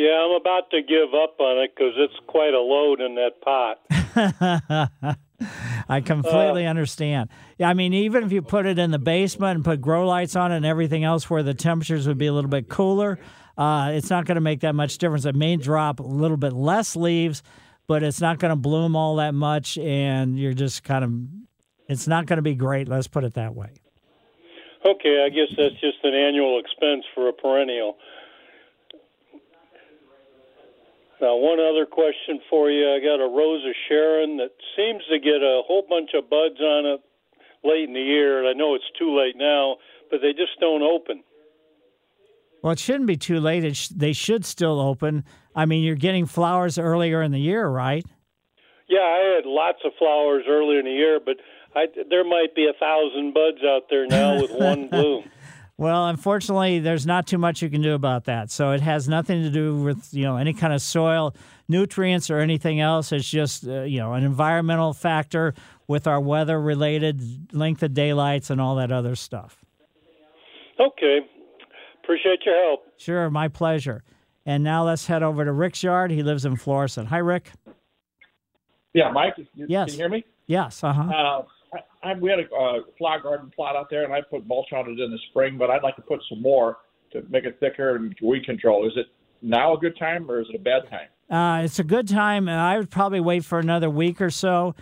Yeah, 0.00 0.24
I'm 0.24 0.40
about 0.40 0.70
to 0.70 0.80
give 0.80 1.12
up 1.12 1.38
on 1.40 1.62
it 1.62 1.72
because 1.76 1.92
it's 1.98 2.14
quite 2.26 2.54
a 2.54 2.58
load 2.58 3.02
in 3.02 3.16
that 3.16 3.42
pot. 3.42 5.18
I 5.90 6.00
completely 6.00 6.64
understand. 6.64 7.28
Yeah, 7.58 7.68
I 7.68 7.74
mean, 7.74 7.92
even 7.92 8.24
if 8.24 8.32
you 8.32 8.40
put 8.40 8.64
it 8.64 8.78
in 8.78 8.92
the 8.92 8.98
basement 8.98 9.56
and 9.56 9.64
put 9.64 9.82
grow 9.82 10.06
lights 10.06 10.36
on 10.36 10.52
it 10.52 10.56
and 10.56 10.64
everything 10.64 11.04
else 11.04 11.28
where 11.28 11.42
the 11.42 11.52
temperatures 11.52 12.08
would 12.08 12.16
be 12.16 12.28
a 12.28 12.32
little 12.32 12.48
bit 12.48 12.70
cooler, 12.70 13.18
uh, 13.58 13.90
it's 13.92 14.08
not 14.08 14.24
going 14.24 14.36
to 14.36 14.40
make 14.40 14.60
that 14.60 14.74
much 14.74 14.96
difference. 14.96 15.26
It 15.26 15.34
may 15.34 15.56
drop 15.56 16.00
a 16.00 16.02
little 16.02 16.38
bit 16.38 16.54
less 16.54 16.96
leaves, 16.96 17.42
but 17.86 18.02
it's 18.02 18.22
not 18.22 18.38
going 18.38 18.52
to 18.52 18.56
bloom 18.56 18.96
all 18.96 19.16
that 19.16 19.34
much, 19.34 19.76
and 19.76 20.38
you're 20.38 20.54
just 20.54 20.82
kind 20.82 21.04
of, 21.04 21.12
it's 21.90 22.08
not 22.08 22.24
going 22.24 22.38
to 22.38 22.42
be 22.42 22.54
great. 22.54 22.88
Let's 22.88 23.06
put 23.06 23.22
it 23.22 23.34
that 23.34 23.54
way. 23.54 23.68
Okay, 24.86 25.26
I 25.26 25.28
guess 25.28 25.54
that's 25.58 25.78
just 25.78 25.98
an 26.04 26.14
annual 26.14 26.58
expense 26.58 27.04
for 27.14 27.28
a 27.28 27.34
perennial. 27.34 27.98
Now, 31.20 31.36
one 31.36 31.60
other 31.60 31.84
question 31.84 32.40
for 32.48 32.70
you. 32.70 32.88
I 32.94 32.98
got 32.98 33.22
a 33.22 33.28
Rose 33.28 33.64
of 33.66 33.74
Sharon 33.88 34.38
that 34.38 34.52
seems 34.76 35.02
to 35.10 35.18
get 35.18 35.42
a 35.42 35.60
whole 35.66 35.84
bunch 35.88 36.10
of 36.14 36.30
buds 36.30 36.60
on 36.60 36.86
it 36.86 37.00
late 37.62 37.88
in 37.88 37.92
the 37.94 38.00
year, 38.00 38.38
and 38.38 38.48
I 38.48 38.52
know 38.52 38.74
it's 38.74 38.90
too 38.98 39.16
late 39.16 39.36
now, 39.36 39.76
but 40.10 40.20
they 40.22 40.32
just 40.32 40.58
don't 40.60 40.82
open. 40.82 41.22
Well, 42.62 42.72
it 42.72 42.78
shouldn't 42.78 43.06
be 43.06 43.16
too 43.16 43.38
late. 43.40 43.64
It 43.64 43.76
sh- 43.76 43.88
they 43.88 44.12
should 44.12 44.44
still 44.44 44.80
open. 44.80 45.24
I 45.54 45.66
mean, 45.66 45.82
you're 45.84 45.94
getting 45.94 46.26
flowers 46.26 46.78
earlier 46.78 47.22
in 47.22 47.32
the 47.32 47.40
year, 47.40 47.66
right? 47.68 48.04
Yeah, 48.88 49.00
I 49.00 49.34
had 49.36 49.46
lots 49.46 49.78
of 49.84 49.92
flowers 49.98 50.44
earlier 50.48 50.78
in 50.78 50.86
the 50.86 50.92
year, 50.92 51.20
but 51.24 51.36
I, 51.74 51.86
there 52.08 52.24
might 52.24 52.54
be 52.54 52.66
a 52.66 52.78
thousand 52.78 53.34
buds 53.34 53.62
out 53.64 53.82
there 53.88 54.06
now 54.06 54.40
with 54.40 54.50
one 54.52 54.88
bloom. 54.90 55.24
Well, 55.80 56.08
unfortunately, 56.08 56.78
there's 56.80 57.06
not 57.06 57.26
too 57.26 57.38
much 57.38 57.62
you 57.62 57.70
can 57.70 57.80
do 57.80 57.94
about 57.94 58.26
that. 58.26 58.50
So 58.50 58.72
it 58.72 58.82
has 58.82 59.08
nothing 59.08 59.42
to 59.44 59.48
do 59.48 59.76
with 59.76 60.12
you 60.12 60.24
know 60.24 60.36
any 60.36 60.52
kind 60.52 60.74
of 60.74 60.82
soil 60.82 61.34
nutrients 61.68 62.28
or 62.28 62.38
anything 62.38 62.80
else. 62.80 63.12
It's 63.12 63.26
just 63.26 63.66
uh, 63.66 63.84
you 63.84 63.98
know 63.98 64.12
an 64.12 64.22
environmental 64.22 64.92
factor 64.92 65.54
with 65.88 66.06
our 66.06 66.20
weather 66.20 66.60
related 66.60 67.54
length 67.54 67.82
of 67.82 67.94
daylights 67.94 68.50
and 68.50 68.60
all 68.60 68.76
that 68.76 68.92
other 68.92 69.14
stuff. 69.16 69.64
Okay, 70.78 71.20
appreciate 72.04 72.40
your 72.44 72.62
help. 72.62 72.80
Sure, 72.98 73.30
my 73.30 73.48
pleasure. 73.48 74.02
And 74.44 74.62
now 74.62 74.84
let's 74.84 75.06
head 75.06 75.22
over 75.22 75.46
to 75.46 75.52
Rick's 75.52 75.82
yard. 75.82 76.10
He 76.10 76.22
lives 76.22 76.44
in 76.44 76.56
Florissant. 76.56 77.08
Hi, 77.08 77.18
Rick. 77.18 77.52
Yeah, 78.92 79.10
Mike, 79.12 79.34
you, 79.54 79.64
Yes. 79.66 79.86
can 79.92 79.94
you 79.94 80.00
hear 80.02 80.08
me? 80.10 80.24
Yes. 80.46 80.84
Uh 80.84 80.92
huh. 80.92 81.02
Uh, 81.10 81.42
I, 81.72 82.10
I, 82.10 82.14
we 82.14 82.30
had 82.30 82.40
a 82.40 82.54
uh, 82.54 82.78
flower 82.98 83.20
garden 83.20 83.50
plot 83.54 83.76
out 83.76 83.88
there, 83.90 84.04
and 84.04 84.12
I 84.12 84.20
put 84.22 84.46
mulch 84.46 84.72
on 84.72 84.88
it 84.90 85.00
in 85.00 85.10
the 85.10 85.18
spring, 85.30 85.58
but 85.58 85.70
I'd 85.70 85.82
like 85.82 85.96
to 85.96 86.02
put 86.02 86.20
some 86.28 86.42
more 86.42 86.78
to 87.12 87.22
make 87.28 87.44
it 87.44 87.58
thicker 87.60 87.96
and 87.96 88.14
weed 88.22 88.44
control. 88.44 88.86
Is 88.86 88.92
it 88.96 89.06
now 89.42 89.74
a 89.74 89.78
good 89.78 89.98
time, 89.98 90.30
or 90.30 90.40
is 90.40 90.48
it 90.50 90.56
a 90.56 90.62
bad 90.62 90.82
time? 90.88 91.08
Uh, 91.30 91.62
it's 91.62 91.78
a 91.78 91.84
good 91.84 92.08
time. 92.08 92.48
and 92.48 92.58
I 92.58 92.76
would 92.76 92.90
probably 92.90 93.20
wait 93.20 93.44
for 93.44 93.58
another 93.58 93.88
week 93.88 94.20
or 94.20 94.30
so. 94.30 94.74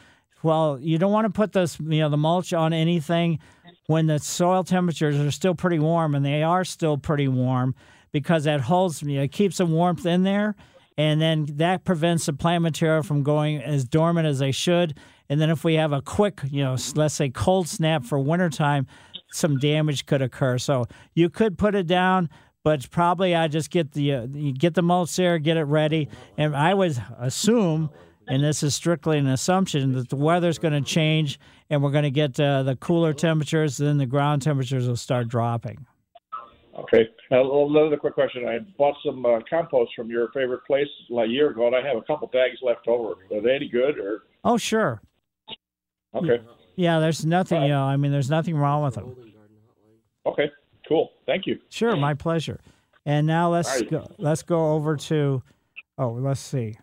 Well, 0.42 0.78
you 0.80 0.98
don't 0.98 1.12
want 1.12 1.26
to 1.26 1.32
put 1.32 1.52
this, 1.52 1.78
you 1.80 2.00
know, 2.00 2.08
the 2.08 2.16
mulch 2.16 2.52
on 2.52 2.72
anything 2.72 3.40
when 3.86 4.06
the 4.06 4.18
soil 4.18 4.64
temperatures 4.64 5.18
are 5.18 5.30
still 5.30 5.54
pretty 5.54 5.78
warm, 5.78 6.14
and 6.14 6.24
they 6.24 6.42
are 6.42 6.64
still 6.64 6.96
pretty 6.96 7.28
warm 7.28 7.74
because 8.12 8.44
that 8.44 8.60
holds, 8.60 9.02
you 9.02 9.16
know, 9.16 9.22
it 9.22 9.32
keeps 9.32 9.58
the 9.58 9.66
warmth 9.66 10.06
in 10.06 10.22
there, 10.22 10.54
and 10.96 11.20
then 11.20 11.46
that 11.56 11.84
prevents 11.84 12.26
the 12.26 12.32
plant 12.32 12.62
material 12.62 13.02
from 13.02 13.22
going 13.22 13.60
as 13.62 13.84
dormant 13.84 14.26
as 14.26 14.38
they 14.38 14.52
should. 14.52 14.98
And 15.28 15.40
then 15.40 15.50
if 15.50 15.64
we 15.64 15.74
have 15.74 15.92
a 15.92 16.00
quick, 16.00 16.40
you 16.50 16.62
know, 16.64 16.76
let's 16.94 17.14
say 17.14 17.28
cold 17.28 17.68
snap 17.68 18.04
for 18.04 18.18
wintertime, 18.18 18.86
some 19.30 19.58
damage 19.58 20.06
could 20.06 20.22
occur. 20.22 20.58
So 20.58 20.86
you 21.14 21.28
could 21.28 21.58
put 21.58 21.74
it 21.74 21.86
down, 21.86 22.30
but 22.64 22.90
probably 22.90 23.34
I 23.34 23.48
just 23.48 23.70
get 23.70 23.92
the 23.92 24.14
uh, 24.14 24.26
get 24.56 24.74
the 24.74 24.82
mulch 24.82 25.14
there, 25.16 25.38
get 25.38 25.56
it 25.56 25.64
ready, 25.64 26.08
and 26.36 26.56
I 26.56 26.72
would 26.72 27.02
assume, 27.18 27.90
and 28.26 28.42
this 28.42 28.62
is 28.62 28.74
strictly 28.74 29.18
an 29.18 29.26
assumption, 29.26 29.92
that 29.92 30.08
the 30.08 30.16
weather's 30.16 30.58
going 30.58 30.72
to 30.74 30.80
change 30.80 31.38
and 31.70 31.82
we're 31.82 31.90
going 31.90 32.04
to 32.04 32.10
get 32.10 32.40
uh, 32.40 32.62
the 32.62 32.76
cooler 32.76 33.12
temperatures. 33.12 33.76
Then 33.76 33.98
the 33.98 34.06
ground 34.06 34.42
temperatures 34.42 34.88
will 34.88 34.96
start 34.96 35.28
dropping. 35.28 35.86
Okay. 36.78 37.08
Now, 37.30 37.66
another 37.66 37.96
quick 37.96 38.14
question. 38.14 38.46
I 38.46 38.60
bought 38.78 38.94
some 39.04 39.26
uh, 39.26 39.40
compost 39.50 39.92
from 39.96 40.08
your 40.08 40.30
favorite 40.32 40.64
place 40.64 40.86
a 41.10 41.26
year 41.26 41.50
ago, 41.50 41.66
and 41.66 41.76
I 41.76 41.86
have 41.86 41.96
a 41.96 42.02
couple 42.02 42.28
bags 42.28 42.58
left 42.62 42.86
over. 42.86 43.14
Are 43.34 43.42
they 43.42 43.56
any 43.56 43.68
good, 43.68 43.98
or 43.98 44.22
Oh, 44.44 44.56
sure. 44.56 45.02
Okay? 46.14 46.42
Yeah, 46.76 47.00
there's 47.00 47.24
nothing. 47.24 47.62
You 47.62 47.68
know, 47.68 47.82
I 47.82 47.96
mean, 47.96 48.12
there's 48.12 48.30
nothing 48.30 48.56
wrong 48.56 48.84
with 48.84 48.94
them. 48.94 49.16
Okay. 50.26 50.50
Cool. 50.88 51.10
Thank 51.26 51.46
you. 51.46 51.58
Sure, 51.68 51.96
my 51.96 52.14
pleasure. 52.14 52.60
And 53.04 53.26
now 53.26 53.50
let's 53.50 53.68
All 53.68 53.74
right. 53.76 53.90
go. 53.90 54.06
Let's 54.18 54.42
go 54.42 54.72
over 54.72 54.96
to. 54.96 55.42
Oh, 55.98 56.10
let's 56.10 56.40
see. 56.40 56.78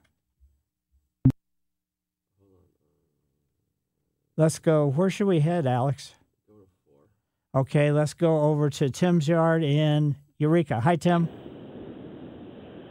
Let's 4.37 4.59
go. 4.59 4.87
Where 4.87 5.09
should 5.09 5.27
we 5.27 5.39
head, 5.39 5.65
Alex? 5.65 6.13
Okay, 7.55 7.91
let's 7.91 8.13
go 8.13 8.41
over 8.41 8.69
to 8.69 8.89
Tim's 8.89 9.27
yard 9.27 9.63
in 9.63 10.17
Eureka. 10.37 10.81
Hi, 10.81 10.97
Tim. 10.97 11.29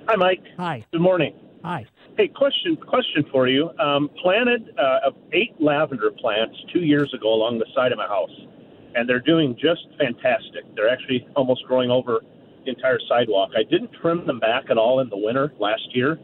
Hi, 0.09 0.17
Mike. 0.17 0.43
Hi. 0.57 0.87
Good 0.91 1.03
morning. 1.03 1.35
Hi. 1.63 1.85
Hey, 2.17 2.29
question 2.29 2.77
question 2.77 3.25
for 3.33 3.49
you. 3.49 3.71
Um, 3.81 4.09
planted 4.23 4.73
uh, 4.79 5.11
eight 5.33 5.55
lavender 5.59 6.13
plants 6.13 6.57
two 6.73 6.83
years 6.83 7.13
ago 7.13 7.35
along 7.35 7.59
the 7.59 7.67
side 7.75 7.91
of 7.91 7.99
my 7.99 8.07
house, 8.07 8.31
and 8.95 9.09
they're 9.09 9.19
doing 9.19 9.57
just 9.61 9.83
fantastic. 9.99 10.63
They're 10.77 10.89
actually 10.89 11.27
almost 11.35 11.65
growing 11.65 11.91
over 11.91 12.21
the 12.65 12.71
entire 12.71 13.01
sidewalk. 13.09 13.51
I 13.59 13.65
didn't 13.69 13.91
trim 14.01 14.25
them 14.29 14.39
back 14.39 14.71
at 14.71 14.79
all 14.79 15.01
in 15.01 15.11
the 15.11 15.17
winter 15.17 15.53
last 15.59 15.89
year, 15.91 16.17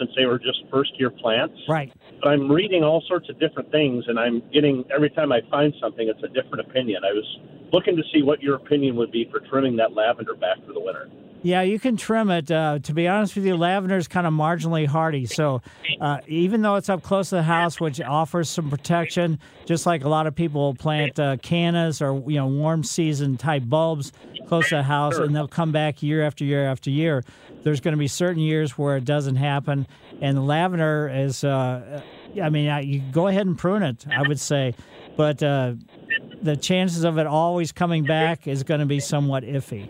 since 0.00 0.10
they 0.16 0.26
were 0.26 0.40
just 0.40 0.64
first 0.68 0.98
year 0.98 1.10
plants. 1.10 1.54
Right. 1.68 1.92
But 2.20 2.30
I'm 2.30 2.50
reading 2.50 2.82
all 2.82 3.04
sorts 3.06 3.28
of 3.28 3.38
different 3.38 3.70
things, 3.70 4.04
and 4.08 4.18
I'm 4.18 4.42
getting 4.52 4.84
every 4.92 5.10
time 5.10 5.30
I 5.30 5.42
find 5.48 5.72
something, 5.80 6.08
it's 6.08 6.24
a 6.24 6.28
different 6.28 6.68
opinion. 6.68 7.02
I 7.04 7.12
was 7.12 7.38
looking 7.72 7.94
to 7.94 8.02
see 8.12 8.24
what 8.24 8.42
your 8.42 8.56
opinion 8.56 8.96
would 8.96 9.12
be 9.12 9.28
for 9.30 9.38
trimming 9.48 9.76
that 9.76 9.92
lavender 9.92 10.34
back 10.34 10.58
for 10.66 10.72
the 10.72 10.80
winter. 10.80 11.08
Yeah, 11.46 11.62
you 11.62 11.78
can 11.78 11.96
trim 11.96 12.28
it. 12.30 12.50
Uh, 12.50 12.80
to 12.82 12.92
be 12.92 13.06
honest 13.06 13.36
with 13.36 13.46
you, 13.46 13.56
lavender 13.56 13.96
is 13.96 14.08
kind 14.08 14.26
of 14.26 14.32
marginally 14.32 14.84
hardy. 14.84 15.26
So 15.26 15.62
uh, 16.00 16.18
even 16.26 16.60
though 16.60 16.74
it's 16.74 16.88
up 16.88 17.04
close 17.04 17.28
to 17.28 17.36
the 17.36 17.44
house, 17.44 17.78
which 17.78 18.00
offers 18.00 18.48
some 18.48 18.68
protection, 18.68 19.38
just 19.64 19.86
like 19.86 20.02
a 20.02 20.08
lot 20.08 20.26
of 20.26 20.34
people 20.34 20.74
plant 20.74 21.20
uh, 21.20 21.36
cannas 21.36 22.02
or 22.02 22.20
you 22.28 22.38
know 22.38 22.48
warm 22.48 22.82
season 22.82 23.36
type 23.36 23.62
bulbs 23.64 24.12
close 24.48 24.70
to 24.70 24.74
the 24.74 24.82
house, 24.82 25.18
and 25.18 25.36
they'll 25.36 25.46
come 25.46 25.70
back 25.70 26.02
year 26.02 26.24
after 26.24 26.44
year 26.44 26.66
after 26.66 26.90
year. 26.90 27.22
There's 27.62 27.80
going 27.80 27.92
to 27.92 27.98
be 27.98 28.08
certain 28.08 28.42
years 28.42 28.76
where 28.76 28.96
it 28.96 29.04
doesn't 29.04 29.36
happen, 29.36 29.86
and 30.20 30.48
lavender 30.48 31.08
is. 31.14 31.44
Uh, 31.44 32.02
I 32.42 32.50
mean, 32.50 32.68
uh, 32.68 32.78
you 32.78 32.98
go 33.12 33.28
ahead 33.28 33.46
and 33.46 33.56
prune 33.56 33.84
it. 33.84 34.04
I 34.10 34.26
would 34.26 34.40
say, 34.40 34.74
but 35.16 35.40
uh, 35.44 35.74
the 36.42 36.56
chances 36.56 37.04
of 37.04 37.18
it 37.18 37.28
always 37.28 37.70
coming 37.70 38.02
back 38.02 38.48
is 38.48 38.64
going 38.64 38.80
to 38.80 38.86
be 38.86 38.98
somewhat 38.98 39.44
iffy. 39.44 39.88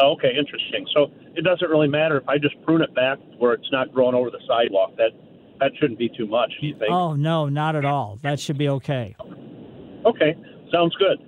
Oh, 0.00 0.12
okay, 0.12 0.30
interesting. 0.38 0.86
So 0.94 1.10
it 1.34 1.44
doesn't 1.44 1.68
really 1.68 1.88
matter 1.88 2.16
if 2.16 2.28
I 2.28 2.38
just 2.38 2.60
prune 2.62 2.82
it 2.82 2.94
back 2.94 3.18
where 3.38 3.52
it's 3.52 3.70
not 3.72 3.92
growing 3.92 4.14
over 4.14 4.30
the 4.30 4.40
sidewalk. 4.46 4.96
That 4.96 5.10
that 5.60 5.72
shouldn't 5.78 5.98
be 5.98 6.08
too 6.08 6.26
much. 6.26 6.52
Do 6.60 6.66
you 6.66 6.74
think? 6.78 6.90
Oh 6.90 7.14
no, 7.14 7.48
not 7.48 7.76
at 7.76 7.84
all. 7.84 8.18
That 8.22 8.40
should 8.40 8.58
be 8.58 8.68
okay. 8.68 9.14
Okay, 10.06 10.36
sounds 10.72 10.94
good. 10.96 11.18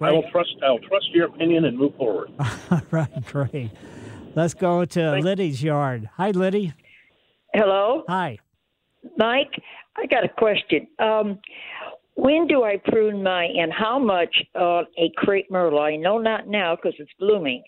I 0.00 0.12
will 0.12 0.24
trust. 0.30 0.50
I'll 0.64 0.78
trust 0.78 1.10
your 1.12 1.26
opinion 1.26 1.64
and 1.66 1.76
move 1.76 1.94
forward. 1.96 2.30
All 2.70 2.80
right, 2.90 3.26
great. 3.26 3.70
Let's 4.34 4.54
go 4.54 4.84
to 4.84 5.20
Liddy's 5.20 5.62
yard. 5.62 6.08
Hi, 6.16 6.30
Liddy. 6.30 6.72
Hello. 7.52 8.04
Hi. 8.08 8.38
Mike, 9.18 9.50
I 9.96 10.06
got 10.06 10.24
a 10.24 10.28
question. 10.28 10.86
Um, 10.98 11.38
when 12.14 12.46
do 12.46 12.62
I 12.62 12.80
prune 12.82 13.22
my 13.22 13.44
and 13.44 13.72
how 13.72 13.98
much 13.98 14.34
on 14.54 14.86
a 14.96 15.10
crepe 15.16 15.50
myrtle? 15.50 15.80
I 15.80 15.96
know 15.96 16.18
not 16.18 16.48
now 16.48 16.76
because 16.76 16.94
it's 16.98 17.10
blooming. 17.18 17.62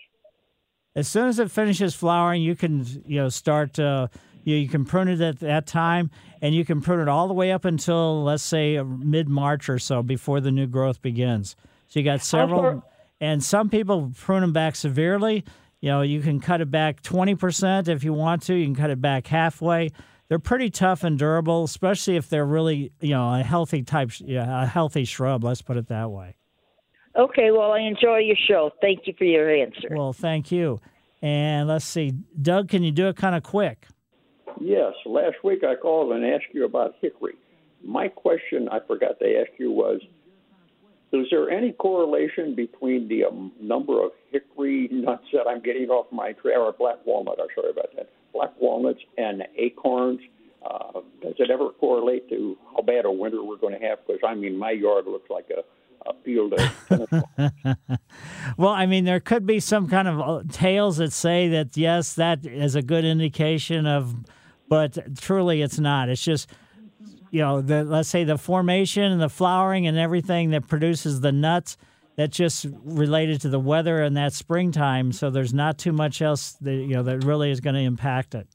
As 0.95 1.09
soon 1.09 1.29
as 1.29 1.39
it 1.39 1.51
finishes 1.51 1.95
flowering, 1.95 2.43
you 2.43 2.55
can 2.55 2.85
you 3.07 3.21
know 3.21 3.29
start. 3.29 3.79
Uh, 3.79 4.09
you, 4.45 4.57
you 4.57 4.69
can 4.69 4.85
prune 4.85 5.09
it 5.09 5.21
at 5.21 5.41
that 5.41 5.67
time, 5.67 6.11
and 6.41 6.55
you 6.55 6.65
can 6.65 6.81
prune 6.81 7.01
it 7.01 7.09
all 7.09 7.29
the 7.29 7.35
way 7.35 7.53
up 7.53 7.65
until 7.65 8.23
let's 8.25 8.43
say 8.43 8.81
mid 8.83 9.29
March 9.29 9.69
or 9.69 9.79
so 9.79 10.03
before 10.03 10.41
the 10.41 10.51
new 10.51 10.67
growth 10.67 11.01
begins. 11.01 11.57
So 11.89 12.01
you 12.01 12.05
got 12.05 12.23
several, 12.23 12.85
and 13.21 13.43
some 13.43 13.71
people 13.71 14.13
prune 14.17 14.43
them 14.43 14.53
back 14.53 14.77
severely. 14.77 15.45
You 15.81 15.91
know, 15.91 16.03
you 16.03 16.21
can 16.21 16.41
cut 16.41 16.61
it 16.61 16.71
back 16.71 17.03
twenty 17.03 17.35
percent 17.35 17.89
if 17.89 18.05
you 18.05 18.13
want 18.13 18.43
to. 18.45 18.55
You 18.55 18.67
can 18.67 18.75
cut 18.75 18.91
it 18.91 19.01
back 19.01 19.27
halfway. 19.27 19.91
They're 20.29 20.39
pretty 20.39 20.71
tough 20.71 21.05
and 21.05 21.19
durable, 21.19 21.65
especially 21.65 22.17
if 22.17 22.29
they're 22.29 22.47
really 22.47 22.93
you 23.01 23.11
know 23.11 23.35
a 23.35 23.43
healthy 23.43 23.83
type, 23.83 24.11
yeah, 24.21 24.63
a 24.63 24.67
healthy 24.67 25.05
shrub. 25.05 25.43
Let's 25.45 25.63
put 25.63 25.77
it 25.77 25.89
that 25.89 26.11
way. 26.11 26.37
Okay, 27.15 27.51
well, 27.51 27.73
I 27.73 27.81
enjoy 27.81 28.19
your 28.19 28.37
show. 28.49 28.71
Thank 28.81 29.07
you 29.07 29.15
for 29.19 29.25
your 29.25 29.51
answer. 29.51 29.89
Well, 29.91 30.13
thank 30.13 30.51
you. 30.51 30.81
And 31.21 31.69
let's 31.69 31.85
see, 31.85 32.13
Doug, 32.41 32.69
can 32.69 32.83
you 32.83 32.91
do 32.91 33.09
it 33.09 33.17
kind 33.17 33.37
of 33.37 33.43
quick? 33.43 33.87
Yes, 34.61 34.93
last 35.07 35.37
week 35.45 35.63
I 35.63 35.77
called 35.77 36.13
and 36.13 36.25
asked 36.25 36.53
you 36.53 36.65
about 36.65 36.95
hickory. 37.01 37.35
My 37.85 38.09
question 38.09 38.69
I 38.71 38.81
forgot 38.87 39.19
to 39.21 39.41
ask 39.41 39.51
you 39.59 39.71
was 39.71 40.01
Is 41.13 41.27
there 41.31 41.51
any 41.51 41.73
correlation 41.73 42.55
between 42.55 43.09
the 43.09 43.25
um, 43.25 43.53
number 43.61 44.03
of 44.03 44.13
hickory 44.31 44.89
nuts 44.91 45.25
that 45.33 45.47
I'm 45.49 45.61
getting 45.61 45.91
off 45.91 46.07
my 46.13 46.33
tree, 46.33 46.55
or 46.55 46.73
black 46.73 46.97
walnut, 47.05 47.39
I'm 47.41 47.49
sorry 47.55 47.71
about 47.71 47.95
that, 47.97 48.11
black 48.33 48.53
walnuts 48.61 49.01
and 49.19 49.45
acorns? 49.57 50.21
Uh, 50.65 51.01
does 51.21 51.35
it 51.39 51.51
ever 51.51 51.71
correlate 51.71 52.29
to 52.29 52.57
how 52.75 52.83
bad 52.83 53.05
a 53.05 53.11
winter 53.11 53.43
we're 53.43 53.57
going 53.57 53.79
to 53.79 53.85
have? 53.85 53.99
Because, 54.07 54.21
I 54.25 54.35
mean, 54.35 54.57
my 54.57 54.71
yard 54.71 55.07
looks 55.07 55.29
like 55.29 55.51
a, 55.51 55.63
a 56.07 56.15
field 56.25 56.55
of 56.55 56.73
well, 58.57 58.71
I 58.71 58.87
mean, 58.87 59.05
there 59.05 59.21
could 59.21 59.47
be 59.47 59.61
some 59.61 59.89
kind 59.89 60.09
of 60.09 60.21
uh, 60.21 60.43
tales 60.51 60.97
that 60.99 61.13
say 61.13 61.49
that 61.49 61.77
yes, 61.77 62.15
that 62.15 62.45
is 62.45 62.75
a 62.75 62.83
good 62.83 63.05
indication 63.05 63.87
of, 63.87 64.15
but 64.69 65.17
truly 65.21 65.63
it's 65.63 65.79
not. 65.79 66.09
It's 66.09 66.23
just, 66.23 66.51
you 67.31 67.41
know, 67.41 67.61
the 67.61 67.85
let's 67.85 68.09
say 68.09 68.25
the 68.25 68.39
formation 68.39 69.11
and 69.11 69.21
the 69.21 69.29
flowering 69.29 69.87
and 69.87 69.99
everything 69.99 70.51
that 70.51 70.69
produces 70.69 71.21
the 71.21 71.33
nuts. 71.33 71.77
That's 72.15 72.37
just 72.37 72.67
related 72.85 73.41
to 73.41 73.49
the 73.49 73.59
weather 73.59 74.03
and 74.03 74.17
that 74.19 74.35
springtime. 74.35 75.13
So 75.13 75.31
there's 75.31 75.55
not 75.55 75.79
too 75.79 75.93
much 75.93 76.21
else 76.21 76.53
that 76.61 76.75
you 76.75 76.95
know 76.95 77.03
that 77.05 77.25
really 77.25 77.51
is 77.51 77.61
going 77.61 77.75
to 77.75 77.81
impact 77.81 78.35
it. 78.35 78.47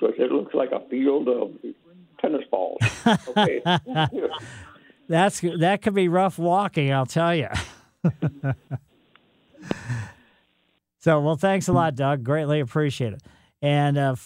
because 0.00 0.16
it 0.18 0.32
looks 0.32 0.52
like 0.52 0.72
a 0.72 0.80
field 0.88 1.28
of 1.28 1.52
tennis 2.20 2.44
balls. 2.50 2.78
Okay. 3.28 3.62
That's 5.08 5.40
that 5.40 5.82
could 5.82 5.94
be 5.94 6.08
rough 6.08 6.38
walking, 6.38 6.92
I'll 6.92 7.06
tell 7.06 7.34
you. 7.34 7.48
so, 11.00 11.20
well, 11.20 11.36
thanks 11.36 11.68
a 11.68 11.72
lot, 11.72 11.94
Doug. 11.94 12.22
Greatly 12.22 12.60
appreciate 12.60 13.14
it. 13.14 13.22
And 13.62 13.96
uh, 13.96 14.16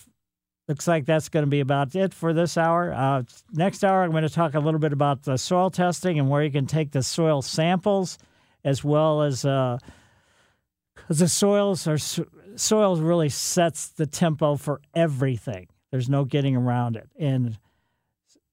looks 0.69 0.89
like 0.89 1.07
that's 1.07 1.29
going 1.29 1.45
to 1.45 1.51
be 1.51 1.61
about 1.61 1.95
it 1.95 2.13
for 2.13 2.33
this 2.33 2.57
hour. 2.57 2.93
Uh, 2.93 3.23
next 3.53 3.85
hour, 3.85 4.03
I'm 4.03 4.11
going 4.11 4.25
to 4.25 4.29
talk 4.29 4.55
a 4.55 4.61
little 4.61 4.81
bit 4.81 4.93
about 4.93 5.23
the 5.23 5.37
soil 5.37 5.71
testing 5.71 6.19
and 6.19 6.29
where 6.29 6.43
you 6.43 6.51
can 6.51 6.67
take 6.67 6.91
the 6.91 7.03
soil 7.03 7.43
samples, 7.43 8.19
as 8.65 8.83
well 8.83 9.23
as 9.23 9.43
because 9.43 11.19
the 11.19 11.29
soils 11.29 11.87
are 11.87 11.99
soils 12.57 13.01
really 13.01 13.29
sets 13.29 13.89
the 13.89 14.07
tempo 14.07 14.57
for 14.57 14.81
everything. 14.95 15.69
There's 15.91 16.09
no 16.09 16.25
getting 16.25 16.57
around 16.57 16.97
it, 16.97 17.09
and 17.19 17.59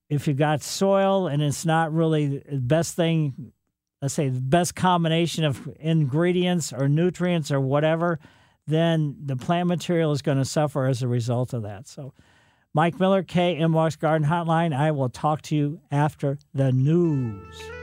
if 0.10 0.28
you 0.28 0.34
got 0.34 0.62
soil 0.62 1.28
and 1.28 1.42
it's 1.42 1.66
not 1.66 1.94
really 1.94 2.40
the 2.40 2.58
best 2.58 2.96
thing, 2.96 3.52
let's 4.02 4.14
say 4.14 4.30
the 4.30 4.42
best 4.42 4.76
combination 4.76 5.44
of 5.44 5.70
ingredients 5.80 6.74
or 6.74 6.90
nutrients 6.90 7.52
or 7.52 7.60
whatever, 7.60 8.20
then 8.66 9.16
the 9.26 9.36
plant 9.36 9.68
material 9.68 10.12
is 10.12 10.22
going 10.22 10.38
to 10.38 10.46
suffer 10.46 10.86
as 10.86 11.02
a 11.02 11.08
result 11.08 11.54
of 11.54 11.64
that. 11.64 11.88
So, 11.88 12.14
Mike 12.74 13.00
Miller, 13.00 13.24
KMOX 13.24 13.98
Garden 13.98 14.28
Hotline. 14.28 14.76
I 14.76 14.92
will 14.92 15.10
talk 15.10 15.42
to 15.44 15.56
you 15.56 15.82
after 15.92 16.38
the 16.54 16.72
news. 16.72 17.79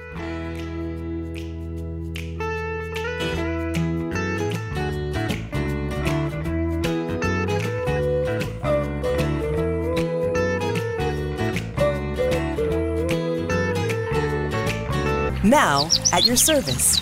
Now, 15.46 15.88
at 16.12 16.24
your 16.24 16.34
service. 16.34 17.00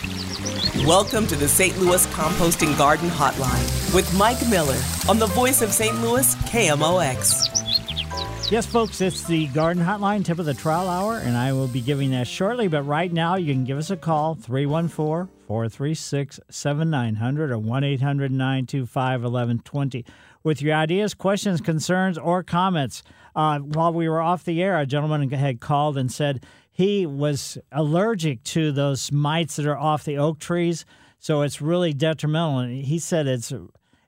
Welcome 0.85 1.27
to 1.29 1.37
the 1.37 1.49
St. 1.49 1.79
Louis 1.79 2.07
Composting 2.09 2.77
Garden 2.77 3.09
Hotline 3.09 3.95
with 3.95 4.15
Mike 4.19 4.47
Miller 4.51 4.79
on 5.09 5.19
the 5.19 5.29
voice 5.29 5.63
of 5.63 5.73
St. 5.73 5.99
Louis, 6.03 6.35
KMOX. 6.35 8.51
Yes, 8.51 8.67
folks, 8.67 9.01
it's 9.01 9.25
the 9.25 9.47
Garden 9.47 9.83
Hotline, 9.83 10.27
tip 10.27 10.39
of 10.39 10.45
the 10.45 10.53
trowel 10.53 10.91
hour, 10.91 11.17
and 11.17 11.39
I 11.39 11.55
will 11.55 11.69
be 11.69 11.81
giving 11.81 12.11
that 12.11 12.27
shortly. 12.27 12.69
But 12.69 12.83
right 12.83 13.11
now, 13.11 13.37
you 13.37 13.51
can 13.51 13.65
give 13.65 13.79
us 13.79 13.89
a 13.89 13.97
call, 13.97 14.35
314 14.35 15.33
436 15.47 16.41
7900 16.51 17.51
or 17.51 17.59
1 17.59 17.85
800 17.85 18.31
925 18.31 19.23
1120 19.23 20.05
with 20.43 20.61
your 20.61 20.75
ideas, 20.75 21.15
questions, 21.15 21.63
concerns, 21.63 22.19
or 22.19 22.43
comments. 22.43 23.03
Uh, 23.35 23.59
while 23.59 23.93
we 23.93 24.07
were 24.07 24.21
off 24.21 24.45
the 24.45 24.63
air, 24.63 24.79
a 24.79 24.87
gentleman 24.87 25.31
had 25.31 25.61
called 25.61 25.97
and 25.97 26.13
said 26.13 26.45
he 26.77 27.07
was 27.07 27.57
allergic 27.71 28.43
to 28.43 28.73
those 28.73 29.13
mites 29.13 29.55
that 29.57 29.67
are 29.67 29.79
off 29.79 30.03
the 30.03 30.19
oak 30.19 30.41
trees, 30.41 30.85
so 31.21 31.43
it's 31.43 31.63
really 31.63 31.93
detrimental. 31.93 32.59
And 32.59 32.85
he 32.85 32.99
said 32.99 33.29
it's 33.29 33.53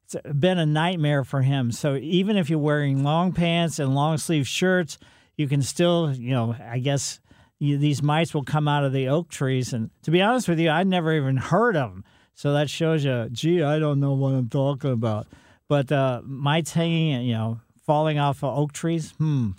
it's 0.02 0.16
been 0.36 0.58
a 0.58 0.66
nightmare 0.66 1.22
for 1.22 1.42
him. 1.42 1.70
So 1.70 1.94
even 1.94 2.36
if 2.36 2.50
you're 2.50 2.58
wearing 2.58 3.04
long 3.04 3.32
pants 3.32 3.78
and 3.78 3.94
long 3.94 4.18
sleeve 4.18 4.48
shirts, 4.48 4.98
you 5.36 5.46
can 5.46 5.62
still, 5.62 6.12
you 6.12 6.32
know, 6.32 6.56
I 6.60 6.80
guess 6.80 7.20
you, 7.60 7.78
these 7.78 8.02
mites 8.02 8.34
will 8.34 8.42
come 8.42 8.66
out 8.66 8.84
of 8.84 8.92
the 8.92 9.08
oak 9.08 9.28
trees. 9.28 9.72
And 9.72 9.90
to 10.02 10.10
be 10.10 10.20
honest 10.20 10.48
with 10.48 10.58
you, 10.58 10.68
I'd 10.68 10.88
never 10.88 11.12
even 11.14 11.36
heard 11.36 11.76
of 11.76 11.90
them. 11.90 12.04
So 12.34 12.52
that 12.52 12.68
shows 12.68 13.04
you, 13.04 13.28
gee, 13.30 13.62
I 13.62 13.78
don't 13.78 14.00
know 14.00 14.12
what 14.14 14.34
I'm 14.34 14.48
talking 14.48 14.90
about. 14.90 15.28
But 15.68 15.92
uh, 15.92 16.20
mites 16.24 16.72
hanging, 16.72 17.22
you 17.22 17.34
know, 17.34 17.60
falling 17.86 18.18
off 18.18 18.42
of 18.42 18.58
oak 18.58 18.72
trees, 18.72 19.12
hmm, 19.18 19.50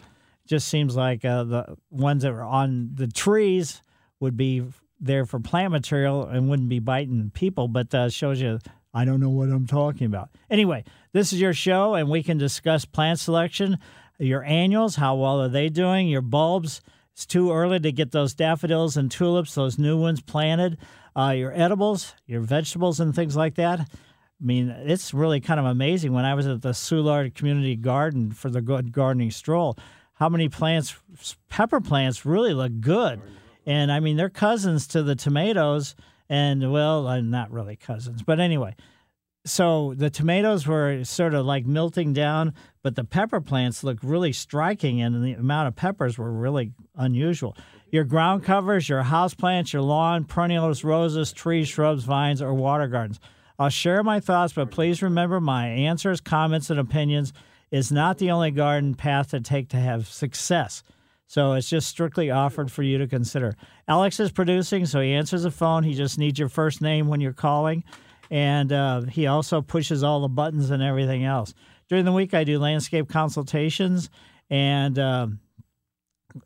just 0.48 0.68
seems 0.68 0.96
like 0.96 1.24
uh, 1.26 1.44
the 1.44 1.78
ones 1.90 2.24
that 2.24 2.32
are 2.32 2.44
on 2.44 2.92
the 2.94 3.08
trees 3.08 3.82
would 4.20 4.38
be 4.38 4.64
there 5.00 5.26
for 5.26 5.40
plant 5.40 5.72
material 5.72 6.26
and 6.26 6.50
wouldn't 6.50 6.70
be 6.70 6.80
biting 6.80 7.32
people. 7.34 7.68
But 7.68 7.94
uh, 7.94 8.10
shows 8.10 8.42
you 8.42 8.60
I 8.94 9.06
don't 9.06 9.20
know 9.20 9.30
what 9.30 9.50
I'm 9.50 9.68
talking 9.68 10.08
about. 10.08 10.30
Anyway, 10.50 10.84
this 11.12 11.32
is 11.32 11.40
your 11.40 11.54
show, 11.54 11.94
and 11.94 12.10
we 12.10 12.24
can 12.24 12.40
discuss 12.40 12.84
plant 12.84 13.20
selection, 13.20 13.78
your 14.18 14.44
annuals, 14.44 14.96
how 14.96 15.16
well 15.16 15.40
are 15.40 15.50
they 15.50 15.70
doing, 15.70 16.08
your 16.08 16.22
bulbs. 16.22 16.82
It's 17.14 17.26
too 17.26 17.52
early 17.52 17.80
to 17.80 17.92
get 17.92 18.12
those 18.12 18.34
daffodils 18.34 18.98
and 18.98 19.12
tulips, 19.12 19.54
those 19.54 19.78
new 19.78 19.98
ones 19.98 20.22
planted, 20.22 20.78
uh, 21.16 21.36
your 21.38 21.52
edibles, 21.54 22.16
your 22.26 22.42
vegetables, 22.42 23.00
and 23.00 23.14
things 23.14 23.36
like 23.36 23.56
that. 23.56 23.82
I 23.82 23.86
mean, 24.40 24.70
it's 24.70 25.14
really 25.14 25.42
kind 25.42 25.60
of 25.60 25.66
amazing. 25.66 26.14
When 26.14 26.26
I 26.26 26.34
was 26.34 26.48
at 26.48 26.62
the 26.62 26.70
Soulard 26.70 27.36
Community 27.36 27.76
Garden 27.76 28.32
for 28.32 28.50
the 28.50 28.62
Good 28.62 28.92
Gardening 28.92 29.32
Stroll, 29.32 29.78
how 30.18 30.30
many 30.30 30.50
plants, 30.50 30.96
pepper 31.48 31.80
plants, 31.80 32.26
really 32.26 32.54
look 32.54 32.80
good. 32.80 33.22
And 33.66 33.92
I 33.92 34.00
mean, 34.00 34.18
they're 34.18 34.30
cousins 34.30 34.88
to 34.88 35.04
the 35.04 35.16
tomatoes 35.16 35.96
and 36.30 36.72
well, 36.72 37.08
uh, 37.08 37.22
not 37.22 37.52
really 37.52 37.76
cousins, 37.76 38.24
but 38.24 38.40
anyway. 38.40 38.76
So 39.46 39.94
the 39.96 40.10
tomatoes 40.10 40.68
were 40.68 41.04
sort 41.06 41.34
of 41.34 41.46
like 41.46 41.66
melting 41.66 42.14
down, 42.14 42.54
but 42.84 42.96
the 42.96 43.04
pepper 43.04 43.40
plants 43.40 43.84
look 43.84 44.00
really 44.04 44.34
striking, 44.34 45.02
and 45.02 45.24
the 45.24 45.34
amount 45.34 45.70
of 45.70 45.76
peppers 45.76 46.18
were 46.18 46.32
really 46.32 46.74
unusual. 46.96 47.56
Your 47.90 48.04
ground 48.04 48.44
covers, 48.44 48.90
your 48.90 49.04
house 49.04 49.34
plants, 49.34 49.72
your 49.72 49.84
lawn, 49.84 50.26
perennials, 50.26 50.84
roses, 50.84 51.32
trees, 51.32 51.70
shrubs, 51.70 52.04
vines, 52.04 52.42
or 52.42 52.54
water 52.54 52.88
gardens. 52.88 53.22
I'll 53.58 53.70
share 53.70 54.04
my 54.04 54.20
thoughts, 54.20 54.52
but 54.54 54.70
please 54.70 55.02
remember 55.02 55.40
my 55.40 55.68
answers, 55.68 56.20
comments, 56.20 56.70
and 56.70 56.80
opinions 56.80 57.32
is 57.72 57.92
not 57.92 58.18
the 58.18 58.32
only 58.32 58.52
garden 58.52 58.96
path 58.96 59.32
to 59.32 59.40
take 59.40 59.70
to 59.70 59.78
have 59.78 60.08
success. 60.08 60.84
So 61.28 61.54
it's 61.54 61.70
just 61.70 61.90
strictly 61.90 62.32
offered 62.32 62.72
for 62.72 62.84
you 62.84 62.98
to 63.00 63.08
consider. 63.08 63.56
Alex 63.88 64.20
is 64.20 64.32
producing, 64.32 64.86
so 64.86 65.02
he 65.02 65.14
answers 65.14 65.44
the 65.44 65.52
phone. 65.52 65.84
He 65.84 65.94
just 65.94 66.18
needs 66.18 66.40
your 66.40 66.48
first 66.48 66.82
name 66.82 67.08
when 67.10 67.20
you're 67.20 67.34
calling. 67.34 67.84
And 68.32 68.72
uh, 68.72 69.02
he 69.02 69.28
also 69.28 69.62
pushes 69.62 70.04
all 70.04 70.22
the 70.22 70.30
buttons 70.30 70.70
and 70.70 70.82
everything 70.82 71.26
else. 71.26 71.54
During 71.90 72.06
the 72.06 72.12
week, 72.14 72.34
I 72.34 72.44
do 72.44 72.60
landscape 72.60 73.08
consultations, 73.08 74.10
and 74.50 75.00
uh, 75.00 75.28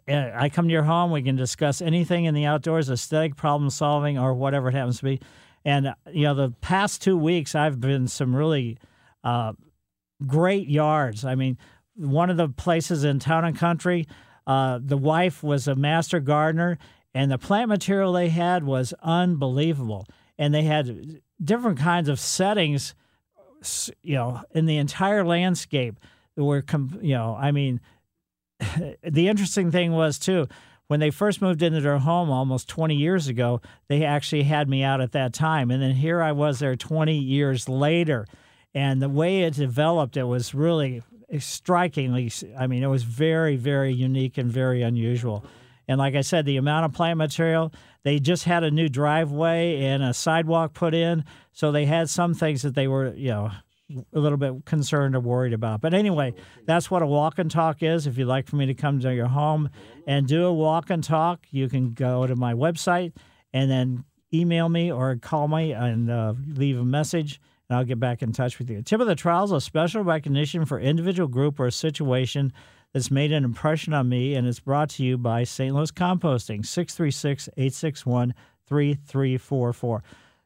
I 0.08 0.50
come 0.50 0.68
to 0.68 0.72
your 0.72 0.84
home. 0.84 1.12
We 1.12 1.24
can 1.24 1.36
discuss 1.36 1.82
anything 1.82 2.26
in 2.26 2.36
the 2.36 2.46
outdoors, 2.46 2.90
aesthetic, 2.90 3.36
problem 3.36 3.70
solving, 3.70 4.20
or 4.20 4.34
whatever 4.34 4.70
it 4.70 4.76
happens 4.76 5.00
to 5.00 5.06
be. 5.06 5.22
And, 5.66 5.94
you 6.12 6.24
know, 6.24 6.34
the 6.34 6.52
past 6.62 7.02
two 7.02 7.18
weeks, 7.18 7.56
I've 7.56 7.80
been 7.80 8.08
some 8.08 8.36
really 8.36 8.78
uh, 9.24 9.54
great 10.26 10.68
yards. 10.68 11.26
I 11.26 11.36
mean, 11.36 11.58
one 11.96 12.30
of 12.30 12.38
the 12.38 12.50
places 12.50 13.04
in 13.04 13.20
town 13.20 13.46
and 13.46 13.58
country, 13.58 14.08
uh, 14.48 14.80
the 14.82 14.98
wife 14.98 15.44
was 15.44 15.68
a 15.68 15.76
master 15.76 16.20
gardener, 16.20 16.78
and 17.14 17.32
the 17.32 17.38
plant 17.38 17.70
material 17.70 18.14
they 18.14 18.30
had 18.30 18.64
was 18.64 18.94
unbelievable. 19.02 20.06
And 20.38 20.54
they 20.54 20.64
had 20.64 21.22
different 21.44 21.78
kinds 21.78 22.10
of 22.10 22.20
settings, 22.20 22.96
you 24.02 24.16
know, 24.16 24.42
in 24.52 24.66
the 24.66 24.78
entire 24.78 25.26
landscape. 25.26 26.00
Were, 26.38 26.64
you 27.02 27.14
know, 27.14 27.38
I 27.40 27.52
mean, 27.52 27.82
the 29.04 29.28
interesting 29.28 29.70
thing 29.70 29.92
was 29.92 30.18
too 30.18 30.48
when 30.92 31.00
they 31.00 31.10
first 31.10 31.42
moved 31.42 31.64
into 31.64 31.80
their 31.80 32.00
home 32.00 32.30
almost 32.30 32.68
20 32.68 32.98
years 32.98 33.30
ago, 33.30 33.62
they 33.88 34.04
actually 34.04 34.44
had 34.44 34.68
me 34.68 34.84
out 34.84 35.00
at 35.00 35.14
that 35.14 35.32
time. 35.32 35.72
And 35.72 35.82
then 35.82 35.96
here 35.96 36.22
I 36.22 36.34
was 36.34 36.60
there 36.60 36.76
20 36.76 37.18
years 37.18 37.70
later. 37.70 38.28
And 38.74 39.02
the 39.02 39.10
way 39.10 39.42
it 39.42 39.56
developed, 39.56 40.18
it 40.18 40.24
was 40.24 40.54
really 40.54 41.02
strikingly, 41.40 42.32
I 42.58 42.68
mean, 42.68 42.84
it 42.84 42.88
was 42.88 43.04
very, 43.04 43.56
very 43.56 43.94
unique 43.94 44.38
and 44.38 44.52
very 44.52 44.82
unusual. 44.82 45.46
And 45.88 45.98
like 45.98 46.16
I 46.16 46.22
said, 46.22 46.46
the 46.46 46.58
amount 46.58 46.86
of 46.86 46.94
plant 46.94 47.18
material, 47.18 47.74
they 48.04 48.20
just 48.20 48.46
had 48.46 48.64
a 48.64 48.72
new 48.72 48.88
driveway 48.88 49.84
and 49.84 50.04
a 50.04 50.14
sidewalk 50.14 50.74
put 50.74 50.94
in. 50.94 51.26
So 51.52 51.72
they 51.72 51.86
had 51.86 52.10
some 52.10 52.34
things 52.34 52.62
that 52.62 52.76
they 52.76 52.88
were, 52.88 53.14
you 53.14 53.30
know, 53.30 53.52
a 54.14 54.20
little 54.20 54.38
bit 54.38 54.66
concerned 54.66 55.16
or 55.16 55.20
worried 55.20 55.52
about. 55.52 55.82
But 55.82 55.94
anyway, 55.94 56.34
that's 56.66 56.90
what 56.90 57.02
a 57.02 57.08
walk 57.08 57.40
and 57.40 57.52
talk 57.52 57.84
is. 57.84 58.08
If 58.08 58.18
you'd 58.18 58.28
like 58.28 58.48
for 58.48 58.56
me 58.56 58.66
to 58.68 58.74
come 58.74 59.00
to 59.02 59.14
your 59.14 59.28
home 59.28 59.70
and 60.08 60.28
do 60.28 60.46
a 60.46 60.54
walk 60.54 60.90
and 60.90 61.04
talk, 61.04 61.46
you 61.52 61.68
can 61.68 61.94
go 61.94 62.26
to 62.26 62.36
my 62.36 62.54
website 62.54 63.14
and 63.52 63.70
then 63.70 64.06
email 64.34 64.70
me 64.70 64.92
or 64.92 65.18
call 65.18 65.50
me 65.50 65.74
and 65.74 66.10
uh, 66.10 66.34
leave 66.48 66.80
a 66.80 66.86
message 66.86 67.42
and 67.72 67.78
I'll 67.78 67.86
get 67.86 68.02
back 68.02 68.22
in 68.22 68.34
touch 68.34 68.60
with 68.60 68.70
you. 68.70 68.82
Tip 68.82 69.00
of 69.00 69.08
the 69.08 69.16
trowels: 69.16 69.54
a 69.54 69.62
special 69.62 70.04
recognition 70.04 70.66
for 70.66 70.78
individual 70.78 71.30
group 71.30 71.58
or 71.58 71.72
situation 71.72 72.52
that's 72.92 73.10
made 73.10 73.32
an 73.32 73.46
impression 73.46 73.94
on 73.94 74.10
me, 74.10 74.36
and 74.36 74.46
it's 74.46 74.60
brought 74.60 74.90
to 74.90 75.06
you 75.06 75.18
by 75.18 75.46
St. 75.46 75.74
Louis 75.74 75.90
Composting, 75.90 76.66
636 76.66 77.48
861 77.56 78.34
3344. 78.68 80.04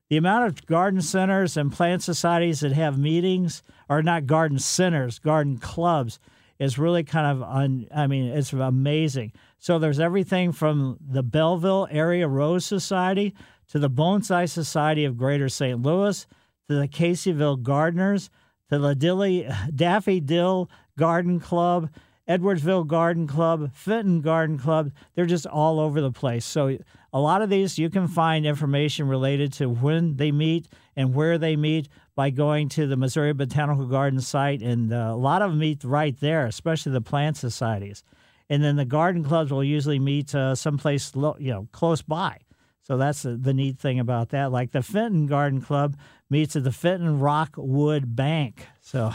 The 0.10 0.18
amount 0.18 0.46
of 0.46 0.66
garden 0.68 1.02
centers 1.02 1.58
and 1.58 1.74
plant 1.74 2.04
societies 2.04 2.60
that 2.60 2.74
have 2.74 3.00
meetings 3.00 3.64
are 3.90 4.04
not 4.04 4.28
garden 4.28 4.60
centers, 4.60 5.18
garden 5.18 5.58
clubs 5.58 6.20
is 6.60 6.78
really 6.78 7.04
kind 7.04 7.26
of 7.26 7.42
un, 7.42 7.88
I 7.94 8.06
mean, 8.06 8.26
it's 8.26 8.54
amazing. 8.54 9.34
So 9.58 9.80
there's 9.80 10.00
everything 10.00 10.52
from 10.52 10.98
the 11.02 11.24
Belleville 11.24 11.88
Area 11.90 12.28
Rose 12.28 12.68
Society 12.68 13.34
to 13.70 13.80
the 13.80 13.90
Bonsai 13.90 14.48
Society 14.48 15.06
of 15.06 15.18
Greater 15.18 15.50
St. 15.50 15.82
Louis 15.82 16.28
to 16.70 16.76
the 16.76 16.88
Caseyville 16.88 17.62
Gardeners, 17.62 18.30
to 18.70 18.80
the 18.80 18.96
Dilly, 18.96 19.48
Daffy 19.76 20.20
Dill 20.20 20.70
Garden 20.98 21.40
Club, 21.40 21.90
Edwardsville 22.28 22.88
Garden 22.88 23.28
Club, 23.28 23.72
Fenton 23.74 24.22
Garden 24.22 24.58
Club. 24.58 24.92
They're 25.14 25.26
just 25.26 25.46
all 25.46 25.80
over 25.80 26.02
the 26.02 26.12
place. 26.12 26.44
So, 26.46 26.78
a 27.14 27.20
lot 27.20 27.42
of 27.42 27.50
these 27.50 27.78
you 27.78 27.90
can 27.90 28.08
find 28.08 28.46
information 28.46 29.08
related 29.08 29.54
to 29.54 29.70
when 29.70 30.18
they 30.18 30.32
meet 30.32 30.68
and 30.96 31.14
where 31.14 31.38
they 31.38 31.56
meet 31.56 31.88
by 32.16 32.30
going 32.30 32.68
to 32.70 32.88
the 32.88 32.98
Missouri 32.98 33.34
Botanical 33.34 33.86
Garden 33.86 34.20
site. 34.20 34.62
And 34.62 34.92
uh, 34.92 35.12
a 35.12 35.16
lot 35.16 35.42
of 35.42 35.52
them 35.52 35.60
meet 35.60 35.84
right 35.84 36.20
there, 36.20 36.46
especially 36.46 36.92
the 36.92 37.02
plant 37.02 37.38
societies. 37.38 38.04
And 38.50 38.64
then 38.64 38.76
the 38.76 38.86
garden 38.86 39.24
clubs 39.24 39.52
will 39.52 39.64
usually 39.64 40.00
meet 40.00 40.36
uh, 40.36 40.56
someplace 40.56 41.16
lo- 41.16 41.38
you 41.40 41.52
know 41.52 41.68
close 41.72 42.02
by. 42.02 42.40
So 42.86 42.98
that's 42.98 43.24
the, 43.24 43.36
the 43.36 43.54
neat 43.54 43.80
thing 43.80 44.00
about 44.00 44.30
that. 44.30 44.52
Like 44.52 44.72
the 44.72 44.84
Fenton 44.84 45.26
Garden 45.26 45.60
Club 45.60 45.98
meets 46.30 46.56
at 46.56 46.64
the 46.64 46.72
Fenton 46.72 47.20
Rockwood 47.20 48.16
Bank. 48.16 48.68
So 48.82 49.12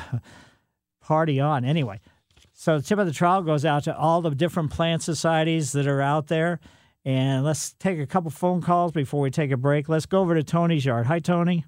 party 1.01 1.39
on. 1.39 1.65
Anyway, 1.65 2.01
so 2.53 2.79
the 2.79 2.83
tip 2.83 2.99
of 2.99 3.07
the 3.07 3.13
trowel 3.13 3.43
goes 3.43 3.65
out 3.65 3.85
to 3.85 3.97
all 3.97 4.23
the 4.23 4.31
different 4.31 4.73
plant 4.73 5.03
societies 5.03 5.71
that 5.73 5.87
are 5.87 6.01
out 6.01 6.27
there. 6.27 6.59
And 7.05 7.45
let's 7.45 7.73
take 7.75 8.01
a 8.01 8.07
couple 8.07 8.31
phone 8.33 8.61
calls 8.61 8.91
before 8.91 9.21
we 9.21 9.31
take 9.31 9.53
a 9.53 9.57
break. 9.57 9.89
Let's 9.89 10.05
go 10.05 10.19
over 10.19 10.35
to 10.35 10.43
Tony's 10.43 10.85
yard. 10.85 11.07
Hi, 11.07 11.21
Tony. 11.21 11.65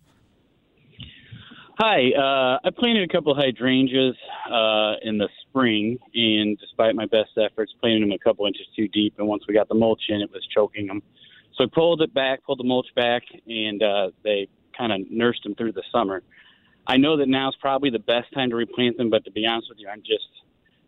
Hi. 1.78 2.10
Uh, 2.10 2.58
I 2.64 2.70
planted 2.76 3.08
a 3.08 3.12
couple 3.12 3.34
hydrangeas 3.34 4.16
uh, 4.50 4.94
in 5.02 5.18
the 5.18 5.28
spring, 5.48 5.98
and 6.14 6.58
despite 6.58 6.96
my 6.96 7.06
best 7.06 7.30
efforts, 7.38 7.72
planted 7.80 8.02
them 8.02 8.12
a 8.12 8.18
couple 8.18 8.44
inches 8.46 8.66
too 8.74 8.88
deep. 8.88 9.14
And 9.18 9.28
once 9.28 9.44
we 9.46 9.54
got 9.54 9.68
the 9.68 9.74
mulch 9.76 10.02
in, 10.08 10.20
it 10.20 10.30
was 10.32 10.46
choking 10.52 10.88
them. 10.88 11.00
So 11.56 11.64
I 11.64 11.66
pulled 11.72 12.02
it 12.02 12.14
back, 12.14 12.44
pulled 12.44 12.58
the 12.58 12.64
mulch 12.64 12.88
back, 12.94 13.22
and 13.46 13.82
uh, 13.82 14.10
they 14.24 14.48
kind 14.76 14.92
of 14.92 15.10
nursed 15.10 15.42
them 15.42 15.54
through 15.54 15.72
the 15.72 15.82
summer. 15.92 16.22
I 16.86 16.96
know 16.96 17.16
that 17.18 17.28
now 17.28 17.48
is 17.48 17.54
probably 17.60 17.90
the 17.90 17.98
best 17.98 18.32
time 18.34 18.50
to 18.50 18.56
replant 18.56 18.96
them, 18.96 19.10
but 19.10 19.24
to 19.24 19.30
be 19.30 19.46
honest 19.46 19.68
with 19.68 19.78
you, 19.78 19.88
I'm 19.88 20.02
just 20.02 20.26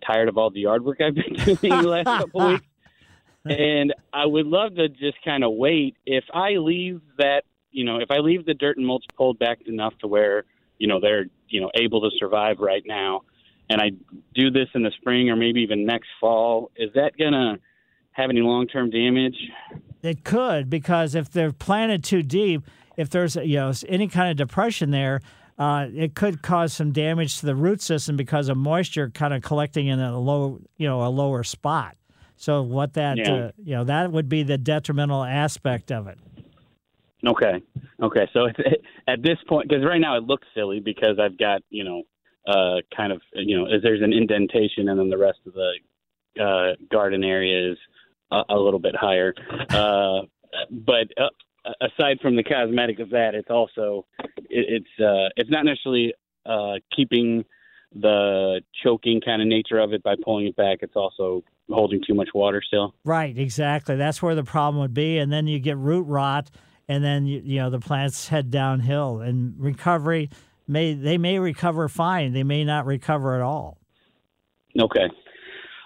tired 0.06 0.28
of 0.28 0.36
all 0.38 0.50
the 0.50 0.60
yard 0.60 0.84
work 0.84 1.00
I've 1.00 1.14
been 1.14 1.34
doing 1.44 1.82
the 1.82 1.88
last 1.88 2.06
couple 2.06 2.40
of 2.40 2.50
weeks. 2.52 2.64
And 3.44 3.94
I 4.12 4.24
would 4.24 4.46
love 4.46 4.76
to 4.76 4.88
just 4.88 5.22
kind 5.24 5.44
of 5.44 5.52
wait. 5.52 5.96
If 6.06 6.24
I 6.32 6.52
leave 6.52 7.02
that, 7.18 7.42
you 7.70 7.84
know, 7.84 7.98
if 7.98 8.10
I 8.10 8.18
leave 8.18 8.46
the 8.46 8.54
dirt 8.54 8.78
and 8.78 8.86
mulch 8.86 9.04
pulled 9.16 9.38
back 9.38 9.58
enough 9.66 9.92
to 9.98 10.06
where, 10.06 10.44
you 10.78 10.86
know, 10.86 10.98
they're, 10.98 11.26
you 11.48 11.60
know, 11.60 11.70
able 11.74 12.00
to 12.08 12.16
survive 12.18 12.58
right 12.58 12.82
now, 12.86 13.22
and 13.68 13.80
I 13.80 13.90
do 14.34 14.50
this 14.50 14.68
in 14.74 14.82
the 14.82 14.92
spring 14.98 15.30
or 15.30 15.36
maybe 15.36 15.60
even 15.60 15.84
next 15.84 16.08
fall, 16.20 16.70
is 16.76 16.90
that 16.94 17.16
going 17.18 17.32
to 17.32 17.58
have 18.14 18.30
any 18.30 18.40
long 18.40 18.66
term 18.66 18.90
damage? 18.90 19.36
It 20.02 20.24
could 20.24 20.70
because 20.70 21.14
if 21.14 21.30
they're 21.30 21.52
planted 21.52 22.02
too 22.02 22.22
deep, 22.22 22.62
if 22.96 23.10
there's 23.10 23.36
you 23.36 23.56
know 23.56 23.72
any 23.88 24.08
kind 24.08 24.30
of 24.30 24.36
depression 24.36 24.90
there, 24.90 25.20
uh, 25.58 25.86
it 25.94 26.14
could 26.14 26.42
cause 26.42 26.72
some 26.72 26.92
damage 26.92 27.40
to 27.40 27.46
the 27.46 27.54
root 27.54 27.80
system 27.80 28.16
because 28.16 28.48
of 28.48 28.56
moisture 28.56 29.10
kind 29.10 29.34
of 29.34 29.42
collecting 29.42 29.86
in 29.88 30.00
a 30.00 30.18
low 30.18 30.60
you 30.76 30.86
know 30.88 31.02
a 31.04 31.10
lower 31.10 31.42
spot. 31.44 31.96
So 32.36 32.62
what 32.62 32.94
that 32.94 33.18
Yeah. 33.18 33.32
uh, 33.32 33.50
you 33.62 33.74
know 33.76 33.84
that 33.84 34.10
would 34.12 34.28
be 34.28 34.42
the 34.42 34.58
detrimental 34.58 35.22
aspect 35.22 35.90
of 35.92 36.06
it. 36.06 36.18
Okay. 37.26 37.62
Okay. 38.02 38.28
So 38.32 38.48
at 39.08 39.22
this 39.22 39.38
point, 39.48 39.68
because 39.68 39.84
right 39.84 40.00
now 40.00 40.16
it 40.16 40.24
looks 40.24 40.46
silly 40.54 40.80
because 40.80 41.18
I've 41.18 41.38
got 41.38 41.62
you 41.70 41.84
know, 41.84 42.02
uh, 42.46 42.80
kind 42.96 43.12
of 43.12 43.22
you 43.32 43.56
know, 43.58 43.66
there's 43.82 44.02
an 44.02 44.12
indentation 44.12 44.88
and 44.88 44.98
then 45.00 45.08
the 45.08 45.18
rest 45.18 45.38
of 45.46 45.54
the 45.54 45.72
uh, 46.40 46.74
garden 46.92 47.24
area 47.24 47.72
is 47.72 47.78
a, 48.30 48.42
a 48.50 48.56
little 48.56 48.80
bit 48.80 48.94
higher. 48.96 49.34
Uh, 49.70 50.22
but 50.70 51.08
uh, 51.18 51.70
aside 51.80 52.18
from 52.20 52.36
the 52.36 52.42
cosmetic 52.42 52.98
of 53.00 53.10
that, 53.10 53.34
it's 53.34 53.50
also 53.50 54.06
it, 54.50 54.82
it's 54.88 55.00
uh, 55.00 55.28
it's 55.36 55.50
not 55.50 55.64
necessarily 55.64 56.14
uh, 56.46 56.74
keeping 56.94 57.44
the 57.94 58.60
choking 58.82 59.20
kind 59.20 59.40
of 59.40 59.48
nature 59.48 59.78
of 59.78 59.92
it 59.92 60.02
by 60.02 60.14
pulling 60.22 60.46
it 60.46 60.56
back. 60.56 60.78
It's 60.82 60.96
also 60.96 61.44
holding 61.70 62.02
too 62.06 62.14
much 62.14 62.28
water 62.34 62.60
still. 62.66 62.94
Right, 63.04 63.36
exactly. 63.36 63.96
That's 63.96 64.20
where 64.20 64.34
the 64.34 64.44
problem 64.44 64.80
would 64.80 64.94
be, 64.94 65.18
and 65.18 65.32
then 65.32 65.46
you 65.46 65.58
get 65.58 65.76
root 65.76 66.02
rot, 66.02 66.50
and 66.88 67.04
then 67.04 67.26
you, 67.26 67.40
you 67.44 67.58
know 67.60 67.70
the 67.70 67.80
plants 67.80 68.28
head 68.28 68.50
downhill. 68.50 69.20
And 69.20 69.54
recovery 69.58 70.30
may 70.66 70.94
they 70.94 71.18
may 71.18 71.38
recover 71.38 71.88
fine, 71.88 72.32
they 72.32 72.44
may 72.44 72.64
not 72.64 72.86
recover 72.86 73.36
at 73.36 73.42
all. 73.42 73.78
Okay. 74.78 75.08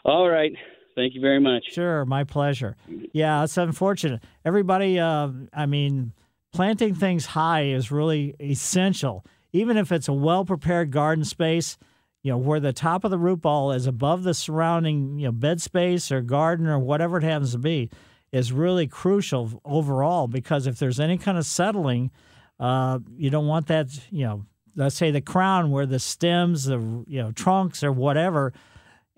All 0.05 0.29
right. 0.29 0.53
Thank 0.99 1.15
you 1.15 1.21
very 1.21 1.39
much. 1.39 1.67
Sure, 1.71 2.05
my 2.05 2.25
pleasure. 2.25 2.75
Yeah, 3.13 3.45
it's 3.45 3.57
unfortunate. 3.57 4.21
Everybody, 4.45 4.99
uh, 4.99 5.29
I 5.53 5.65
mean, 5.65 6.13
planting 6.53 6.93
things 6.93 7.25
high 7.25 7.67
is 7.67 7.93
really 7.93 8.35
essential. 8.41 9.25
Even 9.53 9.77
if 9.77 9.93
it's 9.93 10.09
a 10.09 10.13
well 10.13 10.45
prepared 10.45 10.91
garden 10.91 11.25
space, 11.25 11.79
you 12.25 12.33
know, 12.33 12.37
where 12.37 12.59
the 12.59 12.73
top 12.73 13.05
of 13.05 13.13
the 13.13 13.19
root 13.19 13.41
ball 13.43 13.71
is 13.71 13.87
above 13.87 14.25
the 14.25 14.35
surrounding, 14.35 15.21
you 15.21 15.27
know, 15.27 15.33
bed 15.33 15.61
space 15.61 16.11
or 16.11 16.21
garden 16.21 16.67
or 16.67 16.81
whatever 16.81 17.19
it 17.19 17.23
happens 17.23 17.53
to 17.53 17.59
be, 17.59 17.91
is 18.33 18.51
really 18.53 18.89
crucial 18.89 19.63
overall 19.65 20.27
because 20.27 20.67
if 20.67 20.81
there's 20.81 20.99
any 20.99 21.17
kind 21.17 21.39
of 21.39 21.47
settling, 21.47 22.11
uh, 22.59 22.99
you 23.17 23.31
don't 23.31 23.47
want 23.47 23.69
that, 23.69 23.87
you 24.11 24.25
know, 24.25 24.45
let's 24.75 24.97
say 24.97 25.13
the 25.13 25.21
crown 25.21 25.71
where 25.71 25.87
the 25.87 26.01
stems, 26.01 26.65
the 26.65 27.05
you 27.07 27.23
know, 27.23 27.31
trunks 27.31 27.85
or 27.85 27.93
whatever, 27.93 28.53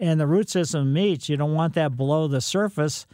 and 0.00 0.18
the 0.18 0.26
root 0.26 0.48
system 0.48 0.92
meets, 0.92 1.28
you 1.28 1.36
don't 1.36 1.54
want 1.54 1.74
that 1.74 1.96
below 1.96 2.26
the 2.26 2.40
surface. 2.40 3.06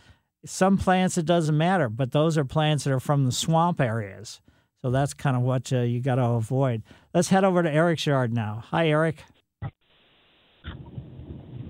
Some 0.45 0.79
plants 0.79 1.19
it 1.19 1.27
doesn't 1.27 1.57
matter, 1.57 1.89
but 1.89 2.13
those 2.13 2.39
are 2.39 2.45
plants 2.45 2.85
that 2.85 2.93
are 2.93 3.01
from 3.01 3.27
the 3.27 3.33
swamp 3.33 3.81
areas. 3.81 4.41
So 4.81 4.91
that's 4.91 5.13
kind 5.13 5.37
of 5.37 5.43
what 5.43 5.73
uh, 5.73 5.81
you 5.81 6.01
got 6.01 6.15
to 6.15 6.25
avoid. 6.25 6.83
Let's 7.13 7.29
head 7.29 7.43
over 7.43 7.63
to 7.63 7.71
Eric's 7.71 8.07
yard 8.07 8.33
now. 8.33 8.63
Hi, 8.69 8.89
Eric. 8.89 9.25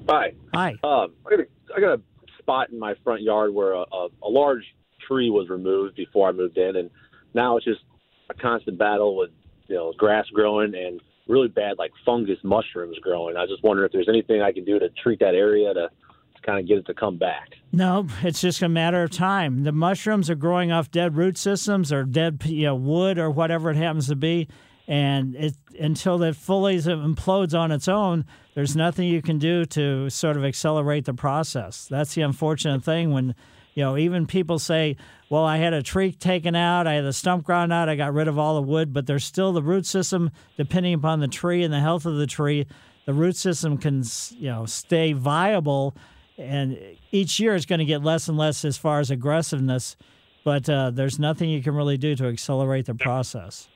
Hi. 0.08 0.34
Hi. 0.54 0.70
Um, 0.84 1.14
I 1.24 1.30
got 1.30 1.40
a, 1.40 1.46
I 1.76 1.80
got 1.80 1.98
a 1.98 2.02
spot 2.38 2.70
in 2.70 2.78
my 2.78 2.94
front 3.02 3.22
yard 3.22 3.54
where 3.54 3.72
a, 3.72 3.84
a, 3.90 4.08
a 4.22 4.28
large 4.28 4.64
tree 5.08 5.30
was 5.30 5.48
removed 5.48 5.96
before 5.96 6.28
I 6.28 6.32
moved 6.32 6.58
in, 6.58 6.76
and 6.76 6.90
now 7.34 7.56
it's 7.56 7.64
just 7.64 7.80
a 8.28 8.34
constant 8.34 8.78
battle 8.78 9.16
with 9.16 9.30
you 9.68 9.76
know 9.76 9.92
grass 9.96 10.26
growing 10.32 10.74
and 10.74 11.00
really 11.28 11.48
bad 11.48 11.78
like 11.78 11.92
fungus 12.04 12.38
mushrooms 12.42 12.98
growing. 13.00 13.36
I 13.36 13.46
just 13.46 13.62
wondering 13.62 13.86
if 13.86 13.92
there's 13.92 14.08
anything 14.08 14.42
I 14.42 14.52
can 14.52 14.64
do 14.64 14.78
to 14.78 14.88
treat 14.90 15.20
that 15.20 15.34
area 15.34 15.72
to, 15.74 15.88
to 16.34 16.42
kind 16.42 16.58
of 16.58 16.66
get 16.66 16.78
it 16.78 16.86
to 16.86 16.94
come 16.94 17.18
back. 17.18 17.50
No, 17.72 18.06
it's 18.22 18.40
just 18.40 18.62
a 18.62 18.68
matter 18.68 19.02
of 19.02 19.10
time. 19.10 19.64
The 19.64 19.72
mushrooms 19.72 20.30
are 20.30 20.34
growing 20.34 20.70
off 20.72 20.90
dead 20.90 21.16
root 21.16 21.36
systems 21.36 21.92
or 21.92 22.04
dead 22.04 22.42
you 22.44 22.66
know, 22.66 22.74
wood 22.74 23.18
or 23.18 23.30
whatever 23.30 23.70
it 23.70 23.76
happens 23.76 24.08
to 24.08 24.16
be. 24.16 24.48
And 24.88 25.34
it, 25.34 25.54
until 25.80 26.22
it 26.22 26.36
fully 26.36 26.76
implodes 26.76 27.58
on 27.58 27.72
its 27.72 27.88
own, 27.88 28.24
there's 28.54 28.76
nothing 28.76 29.08
you 29.08 29.20
can 29.20 29.38
do 29.38 29.64
to 29.66 30.08
sort 30.10 30.36
of 30.36 30.44
accelerate 30.44 31.06
the 31.06 31.14
process. 31.14 31.88
That's 31.90 32.14
the 32.14 32.22
unfortunate 32.22 32.84
thing 32.84 33.12
when, 33.12 33.34
you 33.76 33.84
know, 33.84 33.96
even 33.96 34.26
people 34.26 34.58
say, 34.58 34.96
well, 35.30 35.44
I 35.44 35.58
had 35.58 35.72
a 35.72 35.82
tree 35.82 36.10
taken 36.10 36.56
out, 36.56 36.88
I 36.88 36.94
had 36.94 37.04
the 37.04 37.12
stump 37.12 37.44
ground 37.44 37.72
out, 37.72 37.88
I 37.88 37.94
got 37.94 38.14
rid 38.14 38.26
of 38.26 38.38
all 38.38 38.56
the 38.56 38.62
wood, 38.62 38.92
but 38.92 39.06
there's 39.06 39.24
still 39.24 39.52
the 39.52 39.62
root 39.62 39.86
system, 39.86 40.32
depending 40.56 40.94
upon 40.94 41.20
the 41.20 41.28
tree 41.28 41.62
and 41.62 41.72
the 41.72 41.80
health 41.80 42.06
of 42.06 42.16
the 42.16 42.26
tree, 42.26 42.66
the 43.04 43.12
root 43.12 43.36
system 43.36 43.76
can, 43.76 44.02
you 44.38 44.48
know, 44.48 44.66
stay 44.66 45.12
viable 45.12 45.94
and 46.38 46.78
each 47.12 47.40
year 47.40 47.54
it's 47.54 47.66
going 47.66 47.78
to 47.78 47.84
get 47.84 48.02
less 48.02 48.28
and 48.28 48.36
less 48.36 48.64
as 48.64 48.76
far 48.76 49.00
as 49.00 49.10
aggressiveness, 49.10 49.96
but 50.44 50.68
uh, 50.68 50.90
there's 50.90 51.18
nothing 51.18 51.48
you 51.48 51.62
can 51.62 51.74
really 51.74 51.96
do 51.96 52.14
to 52.16 52.26
accelerate 52.26 52.86
the 52.86 52.94
process. 52.94 53.68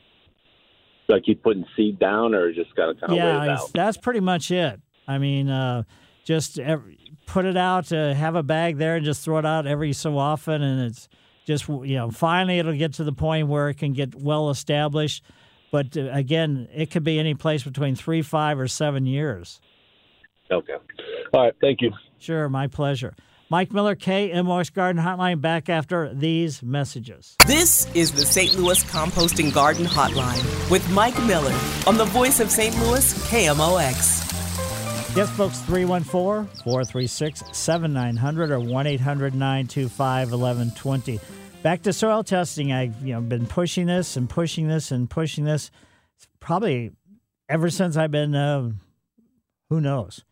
Do 1.09 1.17
I 1.17 1.21
keep 1.21 1.43
putting 1.43 1.65
seed 1.77 1.99
down, 1.99 2.35
or 2.35 2.53
just 2.53 2.75
got 2.77 2.87
to 2.87 2.95
kind 2.95 3.13
of 3.13 3.19
yeah, 3.19 3.41
wait 3.41 3.45
it 3.47 3.51
out? 3.51 3.71
that's 3.75 3.97
pretty 3.97 4.21
much 4.21 4.51
it. 4.51 4.81
I 5.09 5.19
mean, 5.19 5.49
uh, 5.49 5.83
just 6.25 6.59
ev 6.59 6.83
put 7.31 7.45
it 7.45 7.57
out, 7.57 7.93
uh, 7.93 8.13
have 8.13 8.35
a 8.35 8.43
bag 8.43 8.77
there, 8.77 8.97
and 8.97 9.05
just 9.05 9.25
throw 9.25 9.39
it 9.39 9.47
out 9.47 9.67
every 9.67 9.93
so 9.93 10.19
often, 10.19 10.63
and 10.63 10.83
it's 10.83 11.09
just 11.47 11.69
you 11.69 11.97
know 11.97 12.11
finally 12.11 12.59
it'll 12.59 12.77
get 12.77 12.95
to 12.95 13.05
the 13.05 13.13
point 13.13 13.49
where 13.49 13.69
it 13.69 13.75
can 13.75 13.93
get 13.93 14.15
well 14.15 14.51
established. 14.51 15.25
But 15.71 15.97
uh, 15.97 16.11
again, 16.13 16.69
it 16.75 16.91
could 16.91 17.05
be 17.05 17.19
any 17.19 17.35
place 17.35 17.63
between 17.63 17.95
three, 17.95 18.23
five, 18.23 18.59
or 18.59 18.67
seven 18.67 19.07
years. 19.07 19.61
Okay. 20.51 20.75
All 21.33 21.45
right. 21.45 21.55
Thank 21.61 21.81
you. 21.81 21.93
Sure, 22.19 22.49
my 22.49 22.67
pleasure. 22.67 23.15
Mike 23.49 23.73
Miller, 23.73 23.97
KMOX 23.97 24.73
Garden 24.73 25.03
Hotline, 25.03 25.41
back 25.41 25.69
after 25.69 26.13
these 26.15 26.63
messages. 26.63 27.37
This 27.47 27.93
is 27.95 28.13
the 28.13 28.25
St. 28.25 28.57
Louis 28.57 28.83
Composting 28.85 29.53
Garden 29.53 29.87
Hotline 29.87 30.71
with 30.71 30.89
Mike 30.91 31.21
Miller 31.25 31.57
on 31.87 31.97
the 31.97 32.05
voice 32.05 32.39
of 32.39 32.51
St. 32.51 32.77
Louis, 32.79 33.13
KMOX. 33.29 34.40
Yes, 35.17 35.29
folks, 35.31 35.59
314 35.63 36.47
436 36.63 37.43
7900 37.53 38.51
or 38.53 38.61
1 38.61 38.87
800 38.87 39.35
925 39.35 40.31
1120. 40.31 41.21
Back 41.65 41.83
to 41.83 41.93
soil 41.93 42.23
testing. 42.23 42.73
I've 42.73 42.95
you 43.05 43.15
know, 43.15 43.21
been 43.21 43.47
pushing 43.47 43.87
this 43.87 44.17
and 44.17 44.31
pushing 44.31 44.69
this 44.69 44.93
and 44.93 45.11
pushing 45.11 45.45
this 45.45 45.73
it's 46.17 46.29
probably 46.39 46.93
ever 47.49 47.71
since 47.71 47.97
I've 47.97 48.13
been, 48.13 48.37
uh, 48.37 48.71
who 49.69 49.81
knows, 49.81 50.25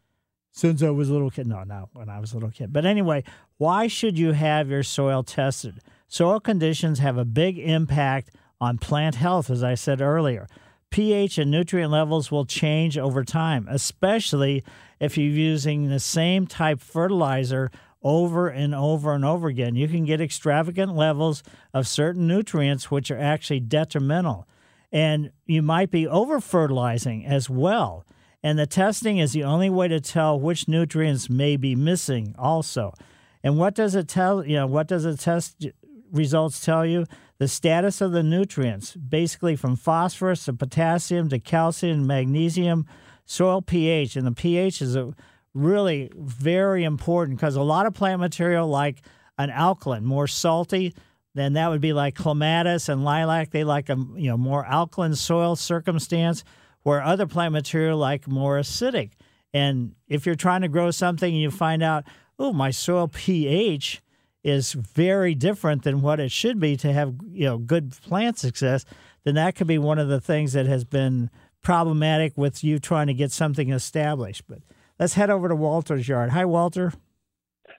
since 0.53 0.81
I 0.81 0.91
was 0.91 1.09
a 1.09 1.13
little 1.13 1.31
kid. 1.31 1.49
No, 1.49 1.65
not 1.65 1.89
when 1.93 2.09
I 2.09 2.21
was 2.21 2.33
a 2.33 2.37
little 2.37 2.53
kid. 2.53 2.73
But 2.73 2.87
anyway, 2.87 3.25
why 3.57 3.89
should 3.89 4.17
you 4.17 4.31
have 4.31 4.71
your 4.71 4.85
soil 4.85 5.25
tested? 5.25 5.81
Soil 6.07 6.39
conditions 6.39 7.01
have 7.01 7.19
a 7.19 7.25
big 7.25 7.59
impact 7.59 8.31
on 8.61 8.79
plant 8.79 9.17
health, 9.17 9.51
as 9.51 9.65
I 9.65 9.75
said 9.75 10.01
earlier 10.01 10.47
pH 10.91 11.39
and 11.39 11.51
nutrient 11.51 11.93
levels 11.93 12.31
will 12.31 12.45
change 12.45 12.97
over 12.97 13.25
time, 13.25 13.67
especially 13.71 14.65
if 15.01 15.17
you're 15.17 15.31
using 15.31 15.89
the 15.89 16.01
same 16.01 16.47
type 16.47 16.81
fertilizer 16.81 17.71
over 18.03 18.49
and 18.49 18.75
over 18.75 19.13
and 19.13 19.25
over 19.25 19.49
again. 19.49 19.75
You 19.77 19.89
can 19.89 20.05
get 20.05 20.21
extravagant 20.21 20.95
levels 20.95 21.43
of 21.75 21.87
certain 21.87 22.27
nutrients 22.27 22.91
which 22.91 23.11
are 23.11 23.19
actually 23.19 23.61
detrimental. 23.61 24.47
And 24.91 25.33
you 25.47 25.63
might 25.63 25.91
be 25.91 26.07
over 26.07 26.41
fertilizing 26.41 27.27
as 27.27 27.51
well. 27.51 28.07
And 28.43 28.59
the 28.59 28.67
testing 28.67 29.19
is 29.19 29.33
the 29.33 29.45
only 29.45 29.69
way 29.69 29.89
to 29.89 30.01
tell 30.01 30.39
which 30.39 30.69
nutrients 30.69 31.29
may 31.29 31.57
be 31.57 31.75
missing 31.75 32.35
also. 32.39 32.95
And 33.43 33.59
what 33.59 33.75
does 33.75 33.95
it 33.95 34.09
tell 34.09 34.45
you 34.45 34.57
know 34.57 34.67
what 34.67 34.89
does 34.89 35.05
the 35.05 35.17
test 35.17 35.67
results 36.13 36.65
tell 36.65 36.87
you? 36.87 37.07
The 37.39 37.49
status 37.49 38.01
of 38.01 38.13
the 38.13 38.23
nutrients, 38.23 38.95
basically 38.95 39.55
from 39.55 39.77
phosphorus 39.77 40.47
to 40.47 40.53
potassium 40.53 41.29
to 41.29 41.39
calcium, 41.39 42.07
magnesium, 42.07 42.87
soil 43.25 43.63
pH. 43.63 44.17
And 44.17 44.27
the 44.27 44.33
pH 44.33 44.83
is 44.83 44.97
a 44.97 45.15
really 45.55 46.11
very 46.17 46.85
important 46.85 47.39
because 47.39 47.57
a 47.57 47.63
lot 47.63 47.87
of 47.87 47.95
plant 47.95 48.21
material 48.21 48.69
like 48.69 49.03
an 49.39 49.51
alkaline, 49.51 50.05
more 50.05 50.27
salty, 50.27 50.95
then 51.35 51.53
that 51.53 51.69
would 51.69 51.81
be 51.81 51.93
like 51.93 52.17
clematis 52.17 52.89
and 52.89 53.05
lilac. 53.05 53.51
They 53.51 53.63
like 53.63 53.89
a 53.89 53.97
you 54.17 54.29
know 54.29 54.37
more 54.37 54.67
alkaline 54.67 55.15
soil 55.15 55.55
circumstance, 55.55 56.43
where 56.83 57.03
other 57.03 57.27
plant 57.27 57.53
material 57.53 57.99
like 57.99 58.27
more 58.27 58.59
acidic. 58.59 59.13
And 59.55 59.95
if 60.09 60.27
you're 60.27 60.35
trying 60.35 60.63
to 60.63 60.69
grow 60.69 60.91
something 60.91 61.33
and 61.33 61.41
you 61.41 61.51
find 61.51 61.83
out, 61.83 62.05
oh, 62.39 62.53
my 62.53 62.71
soil 62.71 63.09
pH 63.09 64.03
is 64.49 64.73
very 64.73 65.35
different 65.35 65.83
than 65.83 66.01
what 66.01 66.21
it 66.21 66.33
should 66.33 66.59
be 66.59 66.77
to 66.79 66.93
have 66.93 67.15
you 67.31 67.45
know 67.45 67.59
good 67.59 67.93
plant 68.03 68.39
success, 68.39 68.85
then 69.25 69.35
that 69.35 69.55
could 69.55 69.67
be 69.67 69.79
one 69.79 69.99
of 69.99 70.09
the 70.09 70.21
things 70.21 70.53
that 70.55 70.67
has 70.67 70.85
been 70.85 71.31
problematic 71.63 72.33
with 72.37 72.65
you 72.65 72.79
trying 72.79 73.09
to 73.09 73.15
get 73.15 73.33
something 73.33 73.71
established. 73.71 74.43
But 74.49 74.61
let's 74.99 75.15
head 75.15 75.31
over 75.31 75.49
to 75.49 75.55
Walter's 75.55 76.09
yard. 76.09 76.31
Hi, 76.31 76.45
Walter. 76.45 76.93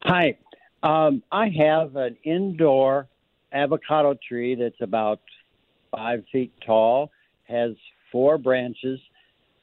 Hi. 0.04 0.38
Um, 0.84 1.24
I 1.32 1.50
have 1.50 1.96
an 1.96 2.18
indoor 2.24 3.08
avocado 3.52 4.18
tree 4.28 4.56
that's 4.56 4.80
about 4.82 5.22
five 5.92 6.24
feet 6.32 6.54
tall, 6.66 7.12
has 7.44 7.72
four 8.12 8.38
branches, 8.38 9.00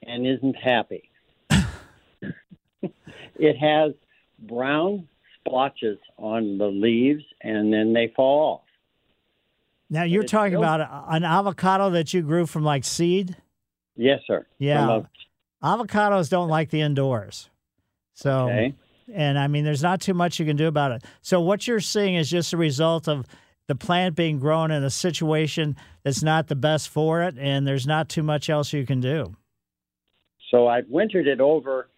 and 0.03 0.27
isn't 0.27 0.57
happy. 0.57 1.11
it 2.83 3.57
has 3.57 3.93
brown 4.41 5.09
splotches 5.47 5.99
on 6.17 6.59
the 6.59 6.67
leaves, 6.67 7.25
and 7.43 7.73
then 7.73 7.93
they 7.93 8.13
fall 8.15 8.55
off. 8.55 8.61
Now 9.89 10.03
you're 10.03 10.25
talking 10.25 10.53
still- 10.53 10.63
about 10.63 11.07
an 11.15 11.25
avocado 11.25 11.91
that 11.91 12.13
you 12.13 12.23
grew 12.23 12.47
from 12.47 12.65
like 12.65 12.85
seed. 12.85 13.37
Yes, 13.97 14.21
sir. 14.27 14.47
Yeah, 14.59 15.03
avocados 15.63 16.29
don't 16.29 16.49
like 16.49 16.71
the 16.71 16.81
indoors. 16.81 17.49
So, 18.15 18.45
Okay. 18.45 18.75
and 19.13 19.39
I 19.39 19.47
mean, 19.47 19.65
there's 19.65 19.83
not 19.83 20.01
too 20.01 20.15
much 20.15 20.39
you 20.39 20.47
can 20.47 20.57
do 20.57 20.67
about 20.67 20.93
it. 20.93 21.05
So, 21.23 21.41
what 21.41 21.67
you're 21.67 21.81
seeing 21.81 22.15
is 22.15 22.29
just 22.29 22.53
a 22.53 22.57
result 22.57 23.09
of 23.09 23.27
the 23.69 23.75
plant 23.75 24.15
being 24.17 24.39
grown 24.39 24.71
in 24.71 24.85
a 24.85 24.91
situation 24.91 25.77
that's 26.03 26.23
not 26.23 26.49
the 26.49 26.55
best 26.57 26.89
for 26.89 27.23
it, 27.23 27.37
and 27.39 27.67
there's 27.67 27.87
not 27.87 28.09
too 28.09 28.23
much 28.23 28.49
else 28.51 28.73
you 28.73 28.87
can 28.87 29.01
do. 29.01 29.35
So 30.51 30.69
I've 30.69 30.89
wintered 30.89 31.27
it 31.27 31.41
over 31.41 31.89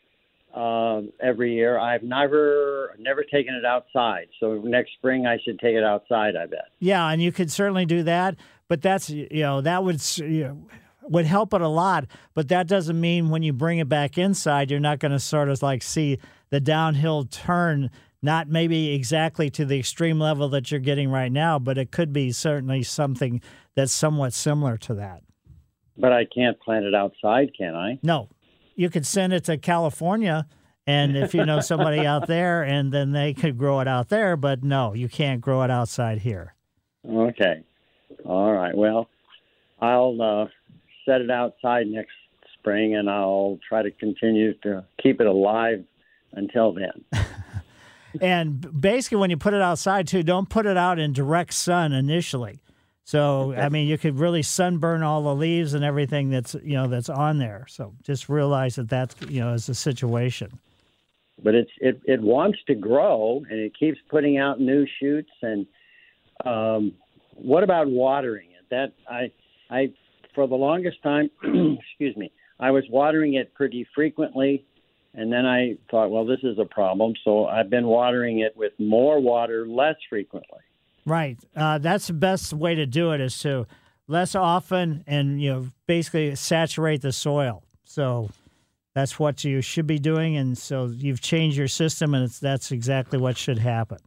um, 0.55 1.13
every 1.21 1.55
year. 1.55 1.79
I've 1.79 2.03
never 2.03 2.95
never 2.99 3.23
taken 3.23 3.55
it 3.55 3.65
outside. 3.65 4.29
So 4.41 4.61
next 4.65 4.93
spring 4.95 5.27
I 5.27 5.39
should 5.45 5.59
take 5.59 5.75
it 5.75 5.85
outside. 5.85 6.37
I 6.37 6.47
bet. 6.47 6.71
Yeah, 6.79 7.09
and 7.09 7.23
you 7.23 7.33
could 7.33 7.51
certainly 7.51 7.87
do 7.87 8.03
that, 8.05 8.37
but 8.69 8.83
that's 8.83 9.11
you 9.11 9.29
know 9.31 9.61
that 9.61 9.85
would 9.85 10.01
you 10.19 10.45
know, 10.45 10.69
would 11.03 11.27
help 11.27 11.55
it 11.55 11.61
a 11.61 11.69
lot. 11.69 12.07
But 12.35 12.49
that 12.49 12.67
doesn't 12.67 13.01
mean 13.01 13.31
when 13.31 13.43
you 13.43 13.53
bring 13.53 13.79
it 13.79 13.89
back 13.89 14.19
inside, 14.19 14.71
you're 14.71 14.81
not 14.81 14.99
going 14.99 15.13
to 15.13 15.21
sort 15.21 15.49
of 15.49 15.63
like 15.63 15.83
see 15.83 16.19
the 16.51 16.61
downhill 16.61 17.25
turn. 17.25 17.91
Not 18.21 18.49
maybe 18.49 18.95
exactly 18.95 19.49
to 19.51 19.65
the 19.65 19.79
extreme 19.79 20.19
level 20.19 20.49
that 20.49 20.73
you're 20.73 20.81
getting 20.81 21.09
right 21.09 21.31
now, 21.31 21.61
but 21.61 21.79
it 21.79 21.93
could 21.93 22.13
be 22.13 22.33
certainly 22.33 22.83
something 22.83 23.41
that's 23.77 23.93
somewhat 23.93 24.33
similar 24.33 24.77
to 24.79 24.95
that. 24.95 25.23
But 25.97 26.13
I 26.13 26.25
can't 26.25 26.59
plant 26.61 26.85
it 26.85 26.97
outside, 26.97 27.53
can 27.57 27.77
I? 27.77 28.01
No, 28.03 28.29
you 28.79 28.89
could 28.89 29.05
send 29.05 29.33
it 29.33 29.43
to 29.45 29.59
California, 29.59 30.47
and 30.87 31.17
if 31.17 31.35
you 31.35 31.45
know 31.45 31.59
somebody 31.59 32.07
out 32.07 32.27
there, 32.29 32.63
and 32.63 32.93
then 32.93 33.11
they 33.11 33.35
could 33.35 33.59
grow 33.59 33.81
it 33.81 33.89
out 33.89 34.09
there. 34.09 34.37
But 34.37 34.63
no, 34.63 34.95
you 34.95 35.09
can't 35.09 35.41
grow 35.41 35.63
it 35.63 35.71
outside 35.71 36.19
here. 36.21 36.55
Okay. 37.05 37.65
All 38.25 38.53
right. 38.53 38.77
Well, 38.77 39.09
I'll 39.81 40.23
uh, 40.23 40.47
set 41.05 41.21
it 41.21 41.31
outside 41.31 41.89
next 41.89 42.13
spring, 42.55 42.95
and 42.95 43.11
I'll 43.11 43.59
try 43.69 43.83
to 43.83 43.91
continue 43.91 44.55
to 44.63 44.85
keep 45.03 45.21
it 45.21 45.27
alive 45.27 45.85
until 46.33 46.73
then. 46.73 47.05
And 48.23 48.81
basically, 48.81 49.19
when 49.19 49.29
you 49.29 49.37
put 49.37 49.53
it 49.53 49.61
outside 49.61 50.09
too, 50.09 50.23
don't 50.23 50.49
put 50.49 50.65
it 50.65 50.79
out 50.79 50.99
in 50.99 51.13
direct 51.13 51.53
sun 51.53 51.93
initially. 51.93 52.59
So 53.09 53.55
I 53.55 53.71
mean, 53.71 53.89
you 53.89 53.97
could 53.97 54.19
really 54.19 54.43
sunburn 54.43 55.03
all 55.03 55.23
the 55.23 55.35
leaves 55.35 55.73
and 55.73 55.83
everything 55.83 56.29
that's 56.29 56.55
you 56.63 56.75
know 56.75 56.89
that's 56.89 57.09
on 57.09 57.39
there. 57.39 57.65
So 57.67 57.95
just 58.03 58.29
realize 58.29 58.77
that 58.77 58.91
that's 58.91 59.17
you 59.31 59.41
know 59.41 59.55
is 59.55 59.65
the 59.65 59.75
situation. 59.75 60.59
but 61.43 61.55
it's 61.55 61.71
it 61.79 62.03
it 62.05 62.21
wants 62.21 62.59
to 62.67 62.75
grow 62.75 63.43
and 63.49 63.59
it 63.61 63.73
keeps 63.79 63.99
putting 64.11 64.37
out 64.37 64.61
new 64.61 64.87
shoots. 65.01 65.31
And 65.41 65.67
um 66.45 66.93
what 67.33 67.63
about 67.63 67.89
watering 67.89 68.51
it? 68.51 68.67
That 68.69 68.93
i 69.11 69.33
i 69.71 69.91
for 70.35 70.47
the 70.47 70.55
longest 70.55 71.03
time 71.03 71.31
excuse 71.81 72.15
me 72.15 72.31
i 72.61 72.71
was 72.71 72.85
watering 72.91 73.35
it 73.41 73.55
pretty 73.55 73.87
frequently. 73.95 74.67
And 75.15 75.33
then 75.33 75.47
i 75.47 75.79
thought 75.91 76.11
well 76.11 76.27
this 76.27 76.41
is 76.43 76.59
a 76.59 76.67
problem. 76.67 77.15
So 77.25 77.47
i've 77.47 77.71
been 77.71 77.87
watering 77.87 78.41
it 78.41 78.55
with 78.55 78.75
more 78.79 79.19
water 79.19 79.67
less 79.67 79.97
frequently 80.11 80.61
Right. 81.09 81.39
Uh, 81.57 81.79
that's 81.79 82.07
the 82.09 82.13
best 82.13 82.53
way 82.53 82.75
to 82.75 82.87
do 82.87 83.13
it 83.13 83.21
is 83.21 83.39
to 83.41 83.67
less 84.07 84.35
often 84.35 85.05
and 85.07 85.41
you 85.41 85.53
know 85.53 85.69
basically 85.87 86.35
saturate 86.37 87.03
the 87.03 87.13
soil. 87.13 87.63
So 87.85 88.31
that's 88.95 89.19
what 89.19 89.45
you 89.45 89.61
should 89.61 89.87
be 89.87 89.99
doing, 89.99 90.37
and 90.37 90.57
so 90.59 90.87
you've 90.87 91.21
changed 91.21 91.57
your 91.57 91.69
system, 91.69 92.15
and 92.15 92.25
it's, 92.25 92.39
that's 92.39 92.73
exactly 92.73 93.19
what 93.19 93.37
should 93.37 93.59
happen. 93.59 93.99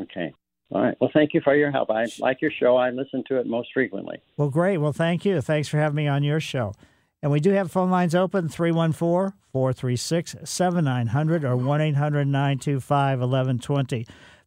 okay 0.00 0.32
all 0.72 0.82
right 0.82 0.96
well 1.00 1.10
thank 1.14 1.32
you 1.32 1.40
for 1.40 1.54
your 1.54 1.70
help 1.70 1.88
i 1.92 2.04
like 2.18 2.42
your 2.42 2.50
show 2.50 2.76
i 2.76 2.90
listen 2.90 3.22
to 3.28 3.38
it 3.38 3.46
most 3.46 3.68
frequently 3.72 4.16
Well, 4.36 4.50
great. 4.50 4.78
Well, 4.78 4.92
thank 4.92 5.24
you. 5.24 5.40
Thanks 5.40 5.68
for 5.68 5.78
having 5.78 5.94
me 5.94 6.08
on 6.08 6.24
your 6.24 6.40
show. 6.40 6.74
And 7.22 7.30
we 7.30 7.38
do 7.38 7.50
have 7.52 7.70
phone 7.70 7.88
lines 7.90 8.14
open 8.16 8.48
314 8.48 9.32
436 9.52 10.36
7900 10.44 11.44
or 11.44 11.56
1 11.56 11.80
800 11.80 12.24
925 12.26 13.20
1120. 13.20 14.06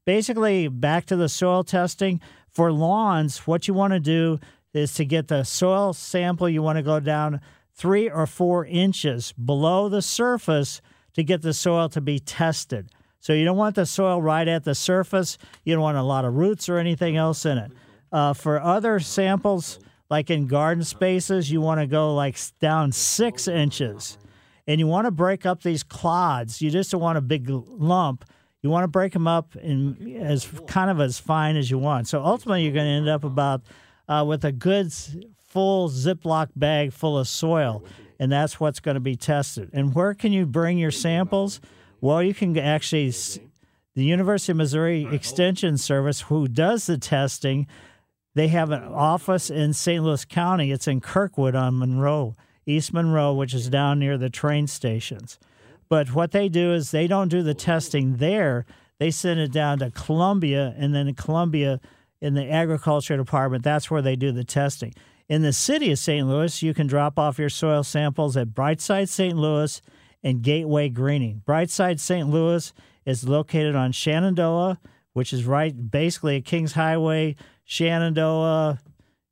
Basically, 0.10 0.68
back 0.68 1.06
to 1.06 1.16
the 1.16 1.30
soil 1.30 1.64
testing. 1.64 2.20
For 2.50 2.72
lawns, 2.72 3.46
what 3.46 3.68
you 3.68 3.76
want 3.76 3.94
to 3.94 4.00
do 4.00 4.40
is 4.74 4.96
to 4.96 5.06
get 5.06 5.28
the 5.28 5.44
soil 5.44 5.94
sample, 5.94 6.50
you 6.50 6.64
want 6.64 6.78
to 6.78 6.82
go 6.82 7.00
down 7.00 7.42
three 7.76 8.10
or 8.10 8.26
four 8.26 8.66
inches 8.66 9.34
below 9.34 9.88
the 9.88 10.02
surface 10.02 10.82
to 11.14 11.24
get 11.24 11.44
the 11.44 11.54
soil 11.54 11.90
to 11.90 12.02
be 12.02 12.18
tested. 12.18 12.90
So 13.20 13.34
you 13.34 13.46
don't 13.46 13.56
want 13.56 13.76
the 13.76 13.86
soil 13.86 14.20
right 14.20 14.48
at 14.48 14.64
the 14.64 14.74
surface. 14.74 15.38
You 15.64 15.76
don't 15.76 15.84
want 15.84 16.00
a 16.00 16.02
lot 16.02 16.26
of 16.26 16.34
roots 16.34 16.70
or 16.70 16.80
anything 16.80 17.16
else 17.16 17.46
in 17.46 17.60
it. 17.60 17.72
Uh, 18.12 18.34
for 18.34 18.60
other 18.60 19.00
samples, 19.00 19.78
like 20.10 20.32
in 20.32 20.48
garden 20.48 20.84
spaces, 20.84 21.52
you 21.52 21.62
want 21.62 21.82
to 21.82 21.86
go 21.86 22.16
like 22.16 22.36
down 22.60 22.92
six 22.92 23.48
inches, 23.48 24.18
and 24.66 24.80
you 24.80 24.88
want 24.88 25.06
to 25.06 25.12
break 25.12 25.46
up 25.46 25.62
these 25.62 25.84
clods. 25.84 26.64
You 26.64 26.72
just 26.72 26.90
don't 26.90 27.00
want 27.00 27.20
a 27.20 27.22
big 27.22 27.48
lump. 27.48 28.26
You 28.62 28.70
want 28.70 28.84
to 28.84 28.90
break 28.90 29.14
them 29.14 29.28
up 29.28 29.56
in 29.56 30.18
as 30.18 30.48
kind 30.68 30.90
of 30.90 31.00
as 31.00 31.18
fine 31.18 31.56
as 31.56 31.72
you 31.72 31.78
want. 31.78 32.08
So 32.08 32.24
ultimately, 32.24 32.64
you're 32.64 32.74
going 32.74 32.86
to 32.86 32.92
end 32.92 33.10
up 33.10 33.24
about 33.24 33.62
uh, 34.08 34.26
with 34.28 34.44
a 34.44 34.52
good 34.52 34.92
full 35.48 35.90
Ziploc 35.90 36.50
bag 36.56 36.92
full 36.92 37.18
of 37.18 37.28
soil, 37.28 37.84
and 38.20 38.32
that's 38.32 38.60
what's 38.60 38.80
going 38.80 38.96
to 38.96 39.02
be 39.02 39.16
tested. 39.16 39.70
And 39.72 39.96
where 39.96 40.14
can 40.14 40.34
you 40.34 40.46
bring 40.46 40.78
your 40.78 40.92
samples? 40.92 41.62
Well, 42.02 42.22
you 42.22 42.34
can 42.34 42.58
actually 42.58 43.12
the 43.96 44.06
University 44.06 44.54
of 44.54 44.58
Missouri 44.58 45.08
Extension 45.12 45.78
Service, 45.78 46.22
who 46.22 46.48
does 46.48 46.86
the 46.86 46.98
testing, 46.98 47.68
they 48.34 48.48
have 48.48 48.72
an 48.72 48.84
office 48.84 49.50
in 49.50 49.74
St. 49.74 50.02
Louis 50.02 50.24
County. 50.24 50.72
It's 50.72 50.88
in 50.88 51.02
Kirkwood 51.02 51.56
on 51.56 51.80
Monroe, 51.80 52.36
East 52.66 52.94
Monroe, 52.94 53.34
which 53.34 53.54
is 53.54 53.70
down 53.70 54.00
near 54.00 54.18
the 54.18 54.30
train 54.30 54.68
stations. 54.68 55.38
But 55.90 56.14
what 56.14 56.32
they 56.32 56.50
do 56.50 56.72
is 56.72 56.92
they 56.92 57.08
don't 57.08 57.30
do 57.30 57.42
the 57.42 57.54
testing 57.54 58.18
there. 58.18 58.66
They 59.00 59.12
send 59.12 59.40
it 59.40 59.52
down 59.52 59.80
to 59.80 59.92
Columbia, 59.92 60.76
and 60.78 60.94
then 60.94 61.08
in 61.08 61.16
Columbia, 61.16 61.80
in 62.22 62.34
the 62.34 62.50
agriculture 62.50 63.18
department, 63.18 63.64
that's 63.64 63.90
where 63.90 64.02
they 64.02 64.16
do 64.16 64.32
the 64.32 64.44
testing. 64.44 64.94
In 65.28 65.42
the 65.42 65.54
city 65.54 65.92
of 65.92 66.00
St. 66.00 66.28
Louis, 66.28 66.62
you 66.62 66.74
can 66.74 66.88
drop 66.88 67.18
off 67.18 67.40
your 67.40 67.50
soil 67.50 67.84
samples 67.84 68.36
at 68.36 68.50
Brightside 68.50 69.10
St. 69.10 69.38
Louis 69.38 69.82
and 70.24 70.42
Gateway 70.42 70.90
Greening. 70.90 71.42
Brightside 71.46 72.00
St. 72.00 72.30
Louis 72.30 72.74
is 73.06 73.28
located 73.28 73.76
on 73.76 73.92
Shenandoah, 73.92 74.80
which 75.14 75.32
is 75.32 75.46
right 75.46 75.92
basically 75.92 76.38
at 76.38 76.46
Kings 76.46 76.74
Highway, 76.74 77.36
Shenandoah, 77.64 78.80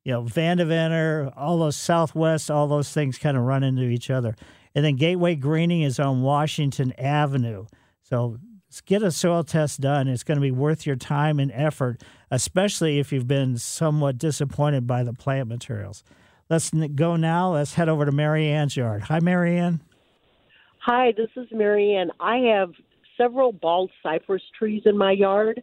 you 0.04 0.12
know, 0.12 0.22
Vandeventer, 0.22 1.32
all 1.36 1.58
those 1.58 1.76
Southwest, 1.76 2.50
all 2.50 2.66
those 2.68 2.92
things 2.92 3.18
kind 3.18 3.36
of 3.36 3.42
run 3.42 3.62
into 3.62 3.82
each 3.82 4.08
other. 4.08 4.36
And 4.74 4.84
then 4.84 4.96
Gateway 4.96 5.34
Greening 5.34 5.82
is 5.82 5.98
on 5.98 6.22
Washington 6.22 6.92
Avenue. 6.98 7.66
So 8.02 8.38
get 8.86 9.02
a 9.02 9.10
soil 9.10 9.44
test 9.44 9.80
done. 9.80 10.08
It's 10.08 10.22
going 10.22 10.36
to 10.36 10.42
be 10.42 10.50
worth 10.50 10.86
your 10.86 10.96
time 10.96 11.40
and 11.40 11.50
effort, 11.52 12.02
especially 12.30 12.98
if 12.98 13.12
you've 13.12 13.28
been 13.28 13.58
somewhat 13.58 14.18
disappointed 14.18 14.86
by 14.86 15.02
the 15.02 15.12
plant 15.12 15.48
materials. 15.48 16.04
Let's 16.50 16.70
go 16.70 17.16
now. 17.16 17.54
Let's 17.54 17.74
head 17.74 17.88
over 17.88 18.06
to 18.06 18.12
Mary 18.12 18.48
Ann's 18.48 18.76
yard. 18.76 19.02
Hi, 19.02 19.20
Mary 19.20 19.58
Ann. 19.58 19.80
Hi, 20.80 21.12
this 21.16 21.28
is 21.36 21.46
Marianne. 21.52 22.10
I 22.20 22.38
have 22.38 22.72
several 23.18 23.52
bald 23.52 23.90
cypress 24.02 24.42
trees 24.58 24.82
in 24.86 24.96
my 24.96 25.12
yard. 25.12 25.62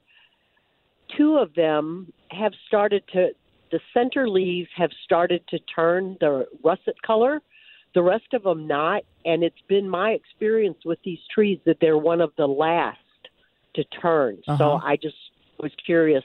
Two 1.17 1.37
of 1.37 1.53
them 1.55 2.11
have 2.29 2.53
started 2.67 3.03
to, 3.13 3.29
the 3.71 3.79
center 3.93 4.29
leaves 4.29 4.69
have 4.75 4.91
started 5.03 5.41
to 5.47 5.59
turn 5.59 6.17
the 6.19 6.45
russet 6.63 7.01
color, 7.01 7.41
the 7.95 8.03
rest 8.03 8.33
of 8.33 8.43
them 8.43 8.67
not. 8.67 9.01
And 9.25 9.43
it's 9.43 9.55
been 9.67 9.89
my 9.89 10.11
experience 10.11 10.77
with 10.85 10.99
these 11.03 11.17
trees 11.33 11.57
that 11.65 11.77
they're 11.81 11.97
one 11.97 12.21
of 12.21 12.31
the 12.37 12.45
last 12.47 12.99
to 13.73 13.83
turn. 13.85 14.37
So 14.45 14.53
Uh-huh. 14.53 14.79
I 14.85 14.97
just 14.97 15.15
was 15.59 15.71
curious 15.83 16.23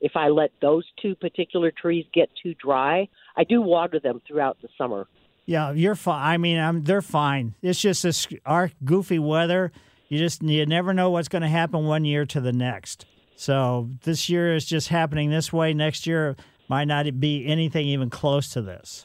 if 0.00 0.12
I 0.16 0.28
let 0.28 0.50
those 0.60 0.84
two 1.00 1.14
particular 1.14 1.70
trees 1.70 2.06
get 2.14 2.30
too 2.42 2.54
dry. 2.54 3.08
I 3.36 3.44
do 3.44 3.60
water 3.60 4.00
them 4.00 4.22
throughout 4.26 4.56
the 4.62 4.68
summer. 4.78 5.06
Yeah, 5.44 5.72
you're 5.72 5.94
fine. 5.96 6.22
I 6.22 6.36
mean, 6.38 6.58
I'm, 6.58 6.84
they're 6.84 7.02
fine. 7.02 7.54
It's 7.62 7.80
just 7.80 8.04
this 8.04 8.26
our 8.46 8.70
goofy 8.84 9.18
weather. 9.18 9.72
You 10.08 10.18
just 10.18 10.42
you 10.42 10.64
never 10.66 10.94
know 10.94 11.10
what's 11.10 11.28
going 11.28 11.42
to 11.42 11.48
happen 11.48 11.84
one 11.84 12.04
year 12.04 12.24
to 12.26 12.40
the 12.40 12.52
next. 12.52 13.06
So 13.34 13.90
this 14.04 14.28
year 14.28 14.54
is 14.54 14.64
just 14.64 14.88
happening 14.88 15.30
this 15.30 15.52
way. 15.52 15.74
Next 15.74 16.06
year 16.06 16.36
might 16.68 16.84
not 16.84 17.18
be 17.18 17.44
anything 17.46 17.86
even 17.88 18.08
close 18.10 18.50
to 18.50 18.62
this. 18.62 19.04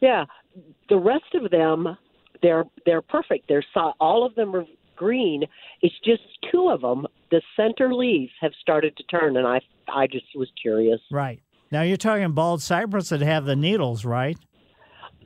Yeah, 0.00 0.26
the 0.88 0.98
rest 0.98 1.34
of 1.34 1.50
them, 1.50 1.96
they're 2.42 2.64
they're 2.84 3.02
perfect. 3.02 3.48
They're 3.48 3.64
all 4.00 4.24
of 4.26 4.34
them 4.34 4.54
are 4.54 4.66
green. 4.96 5.44
It's 5.80 5.94
just 6.04 6.22
two 6.50 6.68
of 6.68 6.80
them. 6.80 7.06
The 7.30 7.42
center 7.56 7.94
leaves 7.94 8.32
have 8.40 8.52
started 8.60 8.96
to 8.96 9.02
turn, 9.04 9.36
and 9.36 9.46
I 9.46 9.60
I 9.88 10.06
just 10.06 10.26
was 10.34 10.50
curious. 10.60 11.00
Right 11.10 11.40
now, 11.70 11.82
you're 11.82 11.96
talking 11.96 12.32
bald 12.32 12.62
cypress 12.62 13.08
that 13.10 13.20
have 13.20 13.44
the 13.44 13.56
needles, 13.56 14.04
right? 14.04 14.38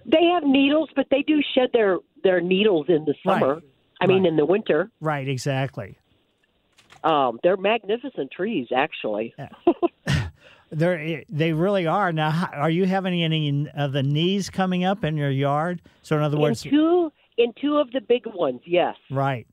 They 0.05 0.25
have 0.35 0.45
needles, 0.45 0.91
but 0.95 1.07
they 1.11 1.23
do 1.23 1.41
shed 1.55 1.71
their 1.73 1.99
their 2.23 2.41
needles 2.41 2.87
in 2.89 3.05
the 3.05 3.15
summer. 3.25 3.55
Right. 3.55 3.63
I 3.99 4.07
mean, 4.07 4.27
in 4.27 4.37
the 4.37 4.45
winter. 4.45 4.91
Right, 5.01 5.27
exactly. 5.27 5.97
Um, 7.03 7.39
they're 7.43 7.57
magnificent 7.57 8.31
trees, 8.31 8.69
actually. 8.75 9.35
They're, 9.39 9.51
they 10.71 11.25
they 11.29 11.53
really 11.53 11.87
are. 11.87 12.13
Now, 12.13 12.49
are 12.53 12.71
you 12.71 12.87
having 12.87 13.23
any 13.23 13.69
of 13.75 13.93
the 13.93 14.03
knees 14.03 14.51
coming 14.51 14.85
up 14.85 15.05
in 15.05 15.17
your 15.17 15.31
yard? 15.31 15.81
So, 16.03 16.17
in 16.17 16.23
other 16.23 16.39
words, 16.39 16.65
in 16.65 16.71
two 16.71 17.13
in 17.39 17.53
two 17.61 17.77
of 17.79 17.91
the 17.93 18.01
big 18.01 18.27
ones, 18.27 18.61
yes. 18.65 18.97
Right. 19.11 19.47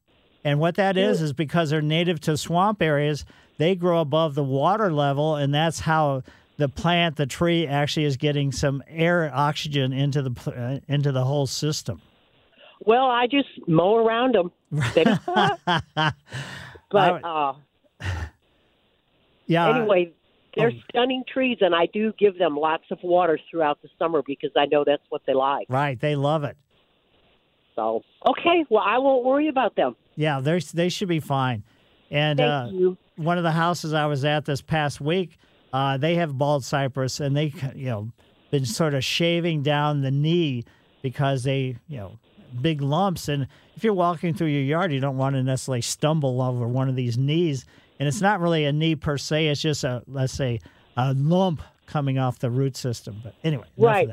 And 0.45 0.59
what 0.59 0.75
that 0.75 0.97
is 0.97 1.21
is 1.21 1.31
because 1.31 1.69
they're 1.69 1.81
native 1.81 2.19
to 2.21 2.35
swamp 2.35 2.81
areas, 2.81 3.23
they 3.57 3.75
grow 3.75 3.99
above 4.01 4.35
the 4.35 4.43
water 4.43 4.91
level, 4.91 5.35
and 5.35 5.53
that's 5.53 5.79
how 5.79 6.23
the 6.57 6.67
plant, 6.67 7.15
the 7.15 7.25
tree, 7.25 7.65
actually 7.65 8.05
is 8.05 8.17
getting 8.17 8.51
some 8.51 8.83
air, 8.89 9.31
oxygen 9.33 9.93
into 9.93 10.21
the 10.21 10.51
uh, 10.51 10.79
into 10.91 11.11
the 11.11 11.23
whole 11.23 11.47
system. 11.47 12.01
Well, 12.85 13.05
I 13.05 13.27
just 13.27 13.47
mow 13.67 13.95
around 13.95 14.35
them. 14.35 14.51
But 16.93 17.23
uh, 17.23 17.53
Yeah. 19.47 19.77
anyway, 19.77 20.11
they're 20.55 20.71
Oh. 20.71 20.79
stunning 20.89 21.23
trees, 21.31 21.57
and 21.61 21.73
I 21.75 21.87
do 21.87 22.13
give 22.19 22.37
them 22.37 22.55
lots 22.55 22.83
of 22.91 22.99
water 23.03 23.39
throughout 23.49 23.81
the 23.81 23.89
summer 23.99 24.21
because 24.25 24.51
I 24.55 24.65
know 24.65 24.83
that's 24.85 25.03
what 25.09 25.21
they 25.25 25.33
like. 25.33 25.65
Right, 25.69 25.99
they 25.99 26.15
love 26.15 26.43
it. 26.43 26.55
So, 27.75 28.03
okay, 28.27 28.65
well, 28.69 28.83
I 28.85 28.99
won't 28.99 29.25
worry 29.25 29.47
about 29.47 29.75
them. 29.75 29.95
Yeah, 30.15 30.39
they 30.41 30.59
they 30.59 30.89
should 30.89 31.07
be 31.07 31.19
fine. 31.19 31.63
And 32.11 32.39
uh, 32.39 32.67
one 33.15 33.37
of 33.39 33.43
the 33.43 33.51
houses 33.51 33.93
I 33.93 34.05
was 34.05 34.23
at 34.23 34.45
this 34.45 34.61
past 34.61 35.01
week, 35.01 35.37
uh, 35.71 35.97
they 35.97 36.15
have 36.15 36.37
bald 36.37 36.63
cypress, 36.63 37.19
and 37.19 37.35
they 37.35 37.51
you 37.75 37.85
know 37.89 38.11
been 38.51 38.65
sort 38.65 38.93
of 38.93 39.03
shaving 39.03 39.63
down 39.63 40.01
the 40.01 40.11
knee 40.11 40.63
because 41.01 41.43
they 41.43 41.77
you 41.87 41.97
know 41.97 42.19
big 42.61 42.81
lumps. 42.81 43.27
And 43.27 43.47
if 43.75 43.83
you're 43.83 43.93
walking 43.95 44.35
through 44.35 44.47
your 44.49 44.61
yard, 44.61 44.93
you 44.93 44.99
don't 44.99 45.17
want 45.17 45.35
to 45.35 45.41
necessarily 45.41 45.81
stumble 45.81 46.43
over 46.43 46.67
one 46.67 46.89
of 46.89 46.95
these 46.95 47.17
knees. 47.17 47.65
And 48.03 48.09
it's 48.09 48.19
not 48.19 48.41
really 48.41 48.65
a 48.65 48.73
knee 48.73 48.97
per 48.97 49.17
se; 49.17 49.47
it's 49.47 49.61
just 49.61 49.85
a 49.85 50.03
let's 50.07 50.33
say 50.33 50.59
a 50.97 51.13
lump 51.13 51.61
coming 51.85 52.19
off 52.19 52.37
the 52.37 52.49
root 52.51 52.75
system. 52.75 53.21
But 53.23 53.33
anyway, 53.45 53.63
Right. 53.77 54.09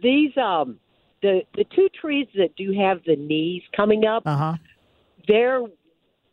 These 0.00 0.34
um 0.38 0.78
the 1.20 1.42
the 1.54 1.64
two 1.64 1.90
trees 2.00 2.28
that 2.38 2.56
do 2.56 2.72
have 2.72 3.04
the 3.04 3.16
knees 3.16 3.62
coming 3.76 4.06
up, 4.06 4.22
Uh 4.24 4.36
huh. 4.36 4.56
they're 5.28 5.60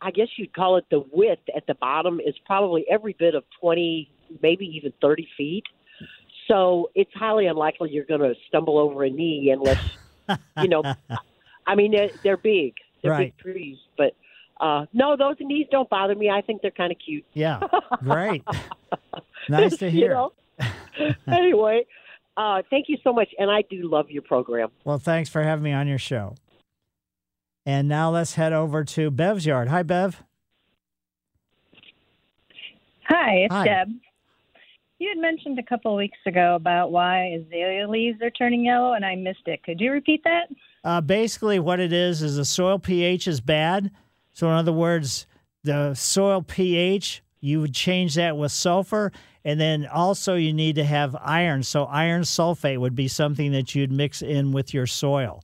I 0.01 0.11
guess 0.11 0.29
you'd 0.37 0.53
call 0.53 0.77
it 0.77 0.85
the 0.89 1.03
width 1.11 1.41
at 1.53 1.67
the 1.67 1.75
bottom 1.75 2.21
is 2.21 2.35
probably 2.45 2.85
every 2.89 3.17
bit 3.19 3.35
of 3.35 3.43
twenty, 3.59 4.09
maybe 4.41 4.65
even 4.65 4.93
thirty 5.01 5.27
feet. 5.35 5.65
So 6.47 6.89
it's 6.95 7.11
highly 7.15 7.47
unlikely 7.47 7.89
you're 7.91 8.05
going 8.05 8.21
to 8.21 8.33
stumble 8.47 8.77
over 8.77 9.03
a 9.03 9.09
knee 9.09 9.51
unless 9.53 10.37
you 10.61 10.69
know. 10.69 10.83
I 11.67 11.75
mean, 11.75 11.91
they're, 11.91 12.11
they're 12.23 12.37
big, 12.37 12.75
they're 13.01 13.11
Right. 13.11 13.35
big 13.35 13.53
trees, 13.53 13.77
but 13.97 14.15
uh 14.59 14.85
no, 14.93 15.15
those 15.17 15.35
knees 15.39 15.67
don't 15.71 15.89
bother 15.89 16.15
me. 16.15 16.29
I 16.29 16.41
think 16.41 16.61
they're 16.61 16.71
kind 16.71 16.91
of 16.91 16.97
cute. 17.03 17.25
Yeah, 17.33 17.59
great. 18.03 18.43
nice 19.49 19.77
to 19.77 19.85
You 19.85 19.91
hear. 19.91 20.13
know? 20.13 20.33
anyway, 21.27 21.85
uh, 22.35 22.61
thank 22.69 22.89
you 22.89 22.97
so 23.03 23.13
much, 23.13 23.29
and 23.37 23.49
I 23.51 23.61
do 23.69 23.87
love 23.89 24.09
your 24.09 24.23
program. 24.23 24.69
Well, 24.83 24.97
thanks 24.99 25.29
for 25.29 25.43
having 25.43 25.63
me 25.63 25.71
on 25.73 25.87
your 25.87 25.99
show. 25.99 26.35
And 27.65 27.87
now 27.87 28.09
let's 28.11 28.35
head 28.35 28.53
over 28.53 28.83
to 28.85 29.11
Bev's 29.11 29.45
yard. 29.45 29.67
Hi, 29.67 29.83
Bev. 29.83 30.23
Hi, 33.09 33.31
it's 33.45 33.53
Hi. 33.53 33.65
Deb. 33.65 33.89
You 34.99 35.09
had 35.09 35.17
mentioned 35.21 35.59
a 35.59 35.63
couple 35.63 35.91
of 35.91 35.97
weeks 35.97 36.17
ago 36.25 36.55
about 36.55 36.91
why 36.91 37.25
azalea 37.39 37.87
leaves 37.87 38.21
are 38.21 38.31
turning 38.31 38.65
yellow, 38.65 38.93
and 38.93 39.05
I 39.05 39.15
missed 39.15 39.45
it. 39.45 39.61
Could 39.63 39.79
you 39.79 39.91
repeat 39.91 40.23
that? 40.23 40.47
Uh, 40.83 41.01
basically, 41.01 41.59
what 41.59 41.79
it 41.79 41.93
is 41.93 42.21
is 42.23 42.37
the 42.37 42.45
soil 42.45 42.79
pH 42.79 43.27
is 43.27 43.39
bad. 43.39 43.91
So, 44.37 44.45
in 44.49 44.53
other 44.53 44.71
words, 44.71 45.25
the 45.63 45.95
soil 45.95 46.43
pH, 46.43 47.23
you 47.39 47.59
would 47.59 47.73
change 47.73 48.13
that 48.13 48.37
with 48.37 48.51
sulfur. 48.51 49.11
And 49.43 49.59
then 49.59 49.87
also, 49.87 50.35
you 50.35 50.53
need 50.53 50.75
to 50.75 50.83
have 50.83 51.15
iron. 51.19 51.63
So, 51.63 51.85
iron 51.85 52.21
sulfate 52.21 52.77
would 52.77 52.93
be 52.93 53.07
something 53.07 53.51
that 53.53 53.73
you'd 53.73 53.91
mix 53.91 54.21
in 54.21 54.51
with 54.51 54.75
your 54.75 54.85
soil. 54.85 55.43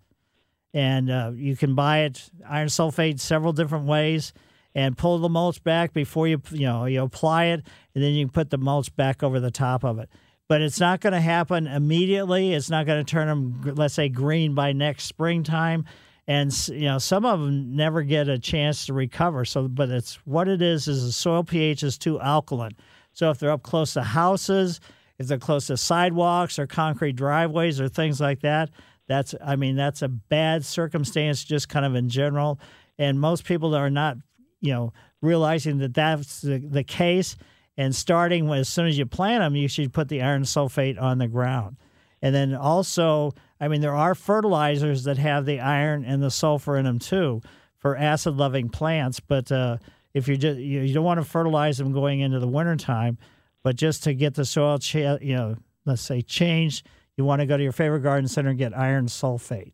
And 0.75 1.09
uh, 1.09 1.31
you 1.33 1.55
can 1.55 1.73
buy 1.73 2.01
it, 2.01 2.29
iron 2.47 2.67
sulfate, 2.67 3.19
several 3.19 3.51
different 3.51 3.87
ways. 3.87 4.31
And 4.75 4.95
pull 4.95 5.17
the 5.17 5.29
mulch 5.29 5.63
back 5.63 5.91
before 5.91 6.27
you 6.27 6.39
you 6.51 6.67
know 6.67 6.85
you 6.85 7.01
apply 7.01 7.45
it, 7.45 7.65
and 7.95 8.03
then 8.03 8.13
you 8.13 8.27
put 8.27 8.51
the 8.51 8.59
mulch 8.59 8.95
back 8.95 9.23
over 9.23 9.39
the 9.39 9.51
top 9.51 9.83
of 9.83 9.97
it. 9.97 10.09
But 10.47 10.61
it's 10.61 10.79
not 10.79 10.99
going 10.99 11.13
to 11.13 11.21
happen 11.21 11.65
immediately. 11.65 12.53
It's 12.53 12.69
not 12.69 12.85
going 12.85 13.03
to 13.03 13.11
turn 13.11 13.27
them, 13.27 13.75
let's 13.75 13.95
say, 13.95 14.09
green 14.09 14.53
by 14.53 14.71
next 14.71 15.05
springtime. 15.05 15.85
And 16.27 16.55
you 16.69 16.85
know 16.85 16.99
some 16.99 17.25
of 17.25 17.41
them 17.41 17.75
never 17.75 18.01
get 18.01 18.29
a 18.29 18.39
chance 18.39 18.85
to 18.85 18.93
recover. 18.93 19.43
So, 19.43 19.67
but 19.67 19.89
it's 19.89 20.15
what 20.25 20.47
it 20.47 20.61
is 20.61 20.87
is 20.87 21.05
the 21.05 21.11
soil 21.11 21.43
pH 21.43 21.83
is 21.83 21.97
too 21.97 22.19
alkaline. 22.21 22.75
So 23.11 23.29
if 23.29 23.39
they're 23.39 23.51
up 23.51 23.63
close 23.63 23.93
to 23.93 24.03
houses, 24.03 24.79
if 25.19 25.27
they're 25.27 25.37
close 25.37 25.67
to 25.67 25.77
sidewalks 25.77 26.57
or 26.57 26.65
concrete 26.65 27.13
driveways 27.13 27.81
or 27.81 27.89
things 27.89 28.21
like 28.21 28.39
that, 28.41 28.69
that's 29.07 29.35
I 29.43 29.57
mean 29.57 29.75
that's 29.75 30.01
a 30.01 30.07
bad 30.07 30.63
circumstance 30.63 31.43
just 31.43 31.67
kind 31.67 31.85
of 31.85 31.95
in 31.95 32.09
general. 32.09 32.59
And 32.97 33.19
most 33.19 33.43
people 33.43 33.75
are 33.75 33.89
not 33.89 34.17
you 34.61 34.71
know 34.71 34.93
realizing 35.21 35.79
that 35.79 35.93
that's 35.93 36.41
the, 36.41 36.59
the 36.59 36.83
case 36.83 37.35
and 37.77 37.95
starting 37.95 38.47
with, 38.47 38.59
as 38.59 38.69
soon 38.69 38.87
as 38.87 38.97
you 38.97 39.05
plant 39.05 39.41
them, 39.41 39.55
you 39.55 39.67
should 39.67 39.93
put 39.93 40.09
the 40.09 40.21
iron 40.21 40.43
sulfate 40.43 41.01
on 41.01 41.17
the 41.17 41.27
ground. 41.27 41.77
And 42.21 42.33
then 42.33 42.53
also, 42.53 43.33
I 43.63 43.69
mean, 43.69 43.79
there 43.79 43.95
are 43.95 44.13
fertilizers 44.13 45.05
that 45.05 45.17
have 45.17 45.45
the 45.45 45.61
iron 45.61 46.03
and 46.03 46.21
the 46.21 46.29
sulfur 46.29 46.75
in 46.75 46.83
them 46.83 46.99
too 46.99 47.41
for 47.77 47.95
acid 47.95 48.35
loving 48.35 48.67
plants. 48.67 49.21
But 49.21 49.49
uh, 49.53 49.77
if 50.13 50.27
you 50.27 50.35
just 50.35 50.59
you, 50.59 50.81
you 50.81 50.93
don't 50.93 51.05
want 51.05 51.21
to 51.21 51.25
fertilize 51.25 51.77
them 51.77 51.93
going 51.93 52.19
into 52.19 52.39
the 52.39 52.47
wintertime, 52.47 53.17
but 53.63 53.77
just 53.77 54.03
to 54.03 54.13
get 54.13 54.33
the 54.33 54.43
soil, 54.43 54.79
cha- 54.79 55.17
you 55.21 55.33
know, 55.35 55.55
let's 55.85 56.01
say 56.01 56.21
changed, 56.21 56.85
you 57.15 57.23
want 57.23 57.39
to 57.39 57.45
go 57.45 57.55
to 57.55 57.63
your 57.63 57.71
favorite 57.71 58.01
garden 58.01 58.27
center 58.27 58.49
and 58.49 58.59
get 58.59 58.77
iron 58.77 59.05
sulfate. 59.05 59.71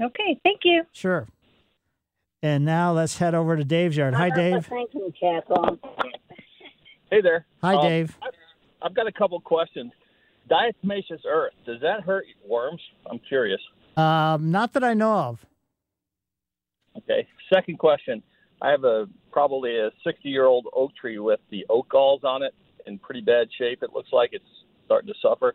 Okay, 0.00 0.38
thank 0.44 0.60
you. 0.62 0.84
Sure. 0.92 1.26
And 2.40 2.64
now 2.64 2.92
let's 2.92 3.18
head 3.18 3.34
over 3.34 3.56
to 3.56 3.64
Dave's 3.64 3.96
yard. 3.96 4.14
Hi, 4.14 4.30
Dave. 4.30 4.66
Thank 4.66 4.94
you, 4.94 5.12
Kathleen. 5.18 5.78
Hey 7.10 7.20
there. 7.20 7.46
Hi, 7.62 7.74
Um, 7.74 7.82
Dave. 7.82 8.16
I've, 8.22 8.32
I've 8.82 8.94
got 8.94 9.08
a 9.08 9.12
couple 9.12 9.40
questions. 9.40 9.90
Diatomaceous 10.50 11.24
earth, 11.26 11.54
does 11.66 11.80
that 11.80 12.02
hurt 12.02 12.24
worms? 12.46 12.80
I'm 13.10 13.20
curious. 13.20 13.60
Um, 13.96 14.50
not 14.50 14.72
that 14.72 14.84
I 14.84 14.94
know 14.94 15.14
of. 15.14 15.46
Okay. 16.96 17.26
Second 17.52 17.78
question. 17.78 18.22
I 18.60 18.70
have 18.70 18.84
a 18.84 19.06
probably 19.30 19.78
a 19.78 19.90
60 20.04 20.28
year 20.28 20.46
old 20.46 20.66
oak 20.74 20.92
tree 21.00 21.18
with 21.18 21.40
the 21.50 21.66
oak 21.68 21.88
galls 21.88 22.22
on 22.24 22.42
it 22.42 22.54
in 22.86 22.98
pretty 22.98 23.20
bad 23.20 23.48
shape. 23.58 23.82
It 23.82 23.92
looks 23.92 24.10
like 24.12 24.30
it's 24.32 24.44
starting 24.86 25.12
to 25.12 25.18
suffer. 25.20 25.54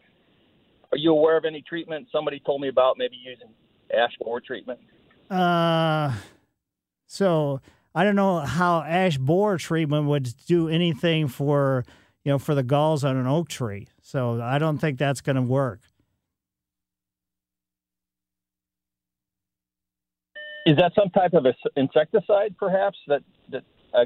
Are 0.91 0.97
you 0.97 1.11
aware 1.11 1.37
of 1.37 1.45
any 1.45 1.61
treatment? 1.61 2.07
Somebody 2.11 2.41
told 2.45 2.61
me 2.61 2.69
about 2.69 2.97
maybe 2.97 3.15
using 3.15 3.47
ash 3.93 4.11
borer 4.19 4.41
treatment. 4.41 4.79
Uh, 5.29 6.13
so 7.07 7.61
I 7.93 8.03
don't 8.03 8.15
know 8.15 8.39
how 8.39 8.81
ash 8.81 9.17
borer 9.17 9.57
treatment 9.57 10.05
would 10.05 10.33
do 10.45 10.69
anything 10.69 11.27
for 11.27 11.85
you 12.23 12.31
know 12.31 12.39
for 12.39 12.55
the 12.55 12.63
galls 12.63 13.03
on 13.03 13.17
an 13.17 13.27
oak 13.27 13.49
tree. 13.49 13.87
So 14.07 14.41
I 14.41 14.57
don't 14.57 14.77
think 14.77 14.97
that's 14.97 15.19
going 15.19 15.35
to 15.35 15.41
work. 15.41 15.81
Is 20.65 20.77
that 20.77 20.93
some 20.95 21.09
type 21.09 21.33
of 21.33 21.45
insecticide, 21.75 22.55
perhaps? 22.57 22.97
That 23.07 23.23
that 23.51 23.63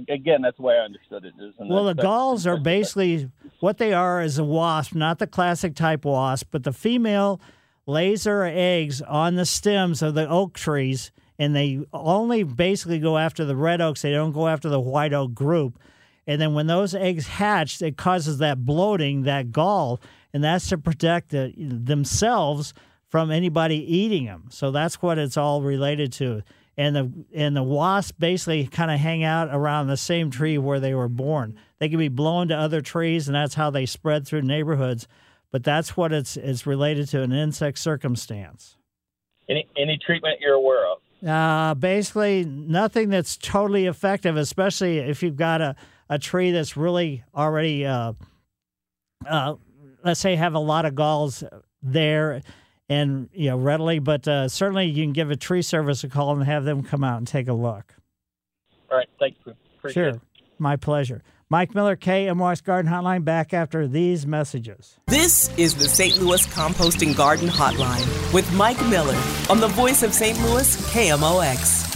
again, 0.10 0.41
that's 0.41 0.58
the 0.58 0.64
way 0.64 0.80
I 0.80 0.86
understood 0.86 1.24
it. 1.26 1.34
Is 1.39 1.54
Well, 1.60 1.86
the 1.86 1.93
galls 1.93 2.47
are 2.47 2.58
basically 2.58 3.30
what 3.60 3.78
they 3.78 3.93
are 3.93 4.24
is 4.24 4.39
a 4.39 4.43
wasp, 4.43 4.95
not 4.95 5.20
the 5.20 5.28
classic 5.28 5.76
type 5.76 6.04
wasp, 6.04 6.47
but 6.49 6.64
the 6.64 6.74
female 6.74 7.39
lays 7.86 8.24
her 8.24 8.43
eggs 8.43 9.04
on 9.04 9.36
the 9.36 9.45
stems 9.45 10.02
of 10.02 10.16
the 10.16 10.28
oak 10.28 10.56
trees, 10.56 11.12
and 11.38 11.56
they 11.56 11.80
only 11.93 12.41
basically 12.41 12.97
go 12.97 13.20
after 13.20 13.45
the 13.45 13.56
red 13.56 13.82
oaks. 13.82 14.02
They 14.02 14.14
don't 14.14 14.32
go 14.32 14.47
after 14.47 14.68
the 14.68 14.80
white 14.80 15.14
oak 15.14 15.36
group. 15.36 15.78
And 16.28 16.39
then 16.41 16.53
when 16.53 16.67
those 16.67 16.93
eggs 16.93 17.28
hatch, 17.28 17.82
it 17.82 17.97
causes 17.97 18.38
that 18.38 18.65
bloating, 18.65 19.24
that 19.24 19.51
gall, 19.51 19.99
and 20.34 20.43
that's 20.43 20.69
to 20.69 20.78
protect 20.78 21.30
the, 21.30 21.53
themselves 21.57 22.74
from 23.07 23.32
anybody 23.32 23.76
eating 23.76 24.26
them. 24.26 24.45
So 24.49 24.72
that's 24.72 25.01
what 25.01 25.17
it's 25.17 25.36
all 25.36 25.61
related 25.61 26.13
to. 26.13 26.43
And 26.78 26.95
the 26.95 27.11
and 27.34 27.55
the 27.55 27.63
wasps 27.63 28.13
basically 28.13 28.65
kind 28.65 28.89
of 28.89 28.99
hang 28.99 29.24
out 29.24 29.49
around 29.51 29.88
the 29.88 29.97
same 29.97 30.32
tree 30.32 30.57
where 30.57 30.80
they 30.80 30.93
were 30.93 31.09
born. 31.09 31.57
They 31.80 31.89
can 31.89 31.99
be 31.99 32.07
blown 32.07 32.47
to 32.47 32.55
other 32.55 32.80
trees, 32.80 33.28
and 33.28 33.36
that's 33.36 33.55
how 33.55 33.69
they 33.69 33.86
spread 33.86 34.26
through 34.26 34.43
neighborhoods. 34.43 35.07
But 35.51 35.65
that's 35.65 35.97
what 35.97 36.13
it's 36.13 36.38
it's 36.38 36.65
related 36.65 37.09
to 37.09 37.22
an 37.22 37.34
insect 37.34 37.78
circumstance. 37.78 38.78
Any 39.49 39.67
any 39.78 39.97
treatment 39.97 40.39
you're 40.39 40.53
aware 40.53 40.88
of? 40.89 40.99
Uh, 41.28 41.76
basically, 41.76 42.45
nothing 42.45 43.09
that's 43.09 43.38
totally 43.38 43.86
effective, 43.86 44.38
especially 44.38 44.99
if 44.99 45.22
you've 45.22 45.36
got 45.36 45.61
a, 45.61 45.76
a 46.12 46.20
tree 46.20 46.51
that's 46.51 46.78
really 46.78 47.24
already, 47.34 47.86
uh, 47.86 48.14
uh, 49.26 49.55
let's 50.03 50.20
say, 50.20 50.36
have 50.36 50.53
a 50.53 50.59
lot 50.59 50.86
of 50.86 50.93
galls 50.93 51.43
there 51.82 52.41
and 52.89 53.30
you 53.34 53.49
know 53.49 53.57
readily. 53.57 53.97
But 53.99 54.28
uh, 54.28 54.49
certainly, 54.49 54.86
you 54.88 55.03
can 55.03 55.14
give 55.14 55.32
a 55.32 55.38
tree 55.38 55.62
service 55.64 56.03
a 56.03 56.09
call 56.09 56.36
and 56.36 56.43
have 56.43 56.66
them 56.66 56.84
come 56.84 57.03
out 57.03 57.18
and 57.18 57.26
take 57.26 57.47
a 57.47 57.53
look. 57.53 57.95
All 58.91 58.97
right, 58.97 59.09
thank 59.20 59.38
you. 59.45 59.55
Appreciate 59.80 60.03
sure, 60.03 60.09
it. 60.09 60.22
my 60.59 60.76
pleasure. 60.76 61.24
Mike 61.49 61.76
Miller, 61.76 61.97
KMOX 61.97 62.64
Garden 62.64 62.89
Hotline, 62.89 63.26
back 63.26 63.53
after 63.53 63.86
these 63.86 64.26
messages. 64.26 64.97
This 65.07 65.49
is 65.57 65.76
the 65.76 65.88
St. 65.88 66.18
Louis 66.22 66.45
Composting 66.47 67.16
Garden 67.16 67.49
Hotline 67.49 68.34
with 68.34 68.49
Mike 68.53 68.80
Miller 68.88 69.22
on 69.49 69.59
the 69.59 69.68
voice 69.68 70.01
of 70.01 70.14
St. 70.14 70.39
Louis, 70.43 70.78
KMOX. 70.93 71.91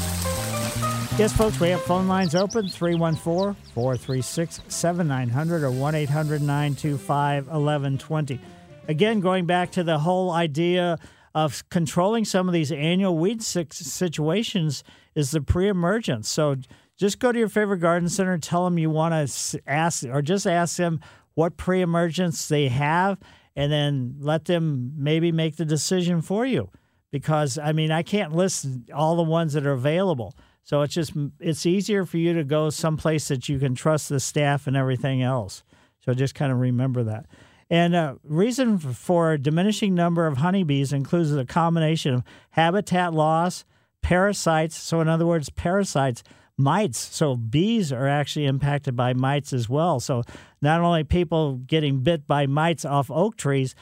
Yes, 1.18 1.32
folks, 1.32 1.61
we 1.61 1.70
have 1.70 1.82
phone 1.82 2.09
lines 2.09 2.36
open 2.36 2.68
314 2.68 3.55
436 3.74 4.59
7900 4.68 5.63
or 5.63 5.72
1 5.72 5.95
800 5.95 6.41
925 6.41 7.45
1120. 7.45 8.41
Again, 8.89 9.22
going 9.22 9.45
back 9.45 9.72
to 9.72 9.84
the 9.86 9.99
whole 9.99 10.32
idea 10.32 10.99
of 11.34 11.68
controlling 11.70 12.26
some 12.26 12.49
of 12.49 12.53
these 12.53 12.70
annual 12.70 13.18
weed 13.18 13.41
situations 13.41 14.84
is 15.16 15.32
the 15.32 15.39
pre 15.39 15.70
emergence. 15.70 16.28
So 16.28 16.57
just 16.97 17.20
go 17.20 17.32
to 17.32 17.39
your 17.39 17.47
favorite 17.47 17.80
garden 17.80 18.09
center, 18.09 18.34
and 18.34 18.43
tell 18.43 18.66
them 18.66 18.78
you 18.78 18.89
want 18.89 19.13
to 19.30 19.61
ask, 19.66 20.03
or 20.03 20.22
just 20.22 20.45
ask 20.45 20.76
them 20.76 20.99
what 21.34 21.55
pre 21.55 21.80
emergence 21.80 22.49
they 22.49 22.68
have, 22.68 23.20
and 23.55 23.72
then 23.72 24.18
let 24.20 24.45
them 24.45 24.91
maybe 24.97 25.32
make 25.32 25.55
the 25.55 25.66
decision 25.66 26.22
for 26.22 26.45
you. 26.45 26.72
Because, 27.09 27.57
I 27.57 27.72
mean, 27.72 27.89
I 27.89 28.03
can't 28.03 28.36
list 28.36 28.68
all 28.93 29.16
the 29.16 29.24
ones 29.24 29.53
that 29.53 29.66
are 29.66 29.72
available. 29.72 30.36
So 30.66 30.82
it's 30.82 30.93
just 30.93 31.13
it's 31.39 31.66
easier 31.66 32.05
for 32.05 32.18
you 32.18 32.34
to 32.34 32.43
go 32.43 32.70
someplace 32.70 33.28
that 33.30 33.47
you 33.47 33.59
can 33.59 33.76
trust 33.76 34.09
the 34.09 34.20
staff 34.20 34.68
and 34.68 34.76
everything 34.76 35.22
else. 35.22 35.63
So 36.03 36.13
just 36.13 36.36
kind 36.36 36.51
of 36.51 36.59
remember 36.59 37.03
that. 37.03 37.28
And 37.70 37.95
uh, 37.95 38.16
reason 38.24 38.78
for 38.78 39.38
diminishing 39.38 39.95
number 39.95 40.28
of 40.28 40.38
honeybees 40.38 40.91
includes 40.91 41.34
a 41.34 41.45
combination 41.45 42.16
of 42.16 42.24
habitat 42.51 43.13
loss, 43.13 43.63
parasites. 44.01 44.76
So 44.76 45.01
in 45.01 45.07
other 45.07 45.26
words, 45.26 45.49
parasites 45.49 46.24
mites. 46.57 46.97
So 46.97 47.36
bees 47.36 47.91
are 47.91 48.07
actually 48.07 48.45
impacted 48.45 48.95
by 48.95 49.13
mites 49.13 49.53
as 49.53 49.70
well. 49.70 49.99
So 49.99 50.24
not 50.61 50.82
only 50.82 51.03
people 51.03 51.57
getting 51.57 52.01
bit 52.01 52.28
by 52.28 52.47
mites 52.47 52.86
off 52.86 53.11
oak 53.11 53.36
trees, 53.38 53.76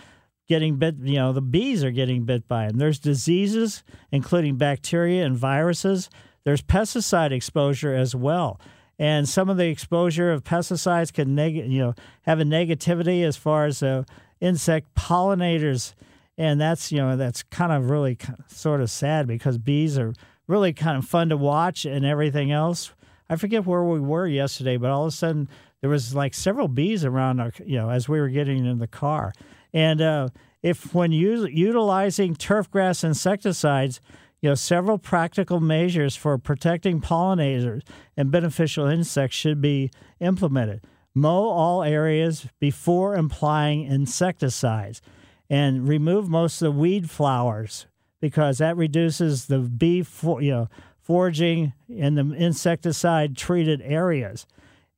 getting 0.48 0.78
bit, 0.78 0.96
you 1.02 1.16
know, 1.16 1.34
the 1.34 1.42
bees 1.42 1.84
are 1.84 1.92
getting 1.92 2.24
bit 2.24 2.48
by 2.48 2.68
them. 2.68 2.78
There's 2.78 3.00
diseases, 3.00 3.84
including 4.12 4.58
bacteria 4.58 5.26
and 5.26 5.38
viruses. 5.38 6.10
There's 6.44 6.62
pesticide 6.62 7.32
exposure 7.32 7.94
as 7.94 8.16
well. 8.16 8.60
And 9.00 9.28
some 9.28 9.50
of 9.50 9.58
the 9.58 9.68
exposure 9.68 10.32
of 10.32 10.44
pesticides 10.44 11.12
can 11.12 11.36
neg- 11.36 11.56
you 11.56 11.80
know 11.80 11.96
have 12.24 12.40
a 12.40 12.44
negativity 12.44 13.24
as 13.24 13.36
far 13.36 13.66
as 13.66 13.82
uh, 13.82 14.04
insect 14.40 14.94
pollinators, 14.96 15.94
and 16.38 16.62
that's 16.62 16.92
you 16.92 17.00
know 17.00 17.18
that's 17.18 17.44
kind 17.44 17.72
of 17.72 17.90
really 17.90 18.18
sort 18.48 18.82
of 18.82 18.92
sad 18.92 19.28
because 19.28 19.58
bees 19.58 19.98
are 19.98 20.14
really 20.48 20.74
kind 20.74 20.98
of 20.98 21.06
fun 21.06 21.30
to 21.30 21.38
watch 21.38 21.86
and 21.86 22.06
everything 22.06 22.52
else. 22.52 22.94
I 23.30 23.36
forget 23.36 23.66
where 23.66 23.84
we 23.84 24.00
were 24.00 24.28
yesterday, 24.28 24.78
but 24.78 24.92
all 24.92 25.04
of 25.04 25.08
a 25.08 25.12
sudden 25.16 25.50
there 25.82 25.90
was 25.90 26.14
like 26.14 26.34
several 26.34 26.68
bees 26.68 27.04
around 27.04 27.40
our, 27.40 27.52
you 27.66 27.78
know, 27.78 27.90
as 27.90 28.08
we 28.08 28.20
were 28.20 28.30
getting 28.30 28.66
in 28.66 28.78
the 28.78 28.88
car. 28.88 29.34
And 29.74 30.02
uh, 30.02 30.30
if 30.62 30.94
when 30.94 31.12
u- 31.12 31.48
utilizing 31.48 32.36
turf 32.36 32.70
grass 32.70 33.04
insecticides, 33.04 34.00
you 34.44 34.50
know, 34.50 34.56
several 34.56 34.98
practical 34.98 35.62
measures 35.62 36.18
for 36.18 36.38
protecting 36.38 37.00
pollinators 37.00 37.82
and 38.18 38.30
beneficial 38.30 38.88
insects 38.88 39.38
should 39.38 39.62
be 39.62 39.90
implemented. 40.20 40.86
Mow 41.16 41.48
all 41.48 41.82
areas 41.82 42.48
before 42.60 43.16
applying 43.16 43.86
insecticides 43.86 45.02
and 45.50 45.88
remove 45.88 46.28
most 46.28 46.62
of 46.62 46.74
the 46.74 46.78
weed 46.78 47.10
flowers 47.10 47.88
because 48.20 48.58
that 48.58 48.76
reduces 48.76 49.46
the 49.46 49.60
bee 49.60 50.04
for, 50.04 50.42
you 50.42 50.52
know, 50.52 50.70
foraging 51.00 51.72
in 51.88 52.16
the 52.16 52.34
insecticide 52.34 53.38
treated 53.38 53.82
areas. 53.82 54.46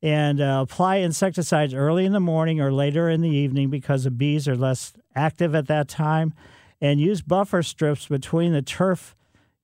And 0.02 0.40
uh, 0.40 0.64
apply 0.68 0.96
insecticides 0.96 1.72
early 1.72 2.04
in 2.04 2.12
the 2.12 2.18
morning 2.18 2.60
or 2.60 2.72
later 2.72 3.08
in 3.08 3.20
the 3.20 3.30
evening 3.30 3.70
because 3.70 4.02
the 4.02 4.10
bees 4.10 4.48
are 4.48 4.56
less 4.56 4.92
active 5.14 5.54
at 5.54 5.68
that 5.68 5.86
time. 5.86 6.34
And 6.80 7.00
use 7.00 7.22
buffer 7.22 7.62
strips 7.62 8.08
between 8.08 8.52
the 8.52 8.60
turf, 8.60 9.14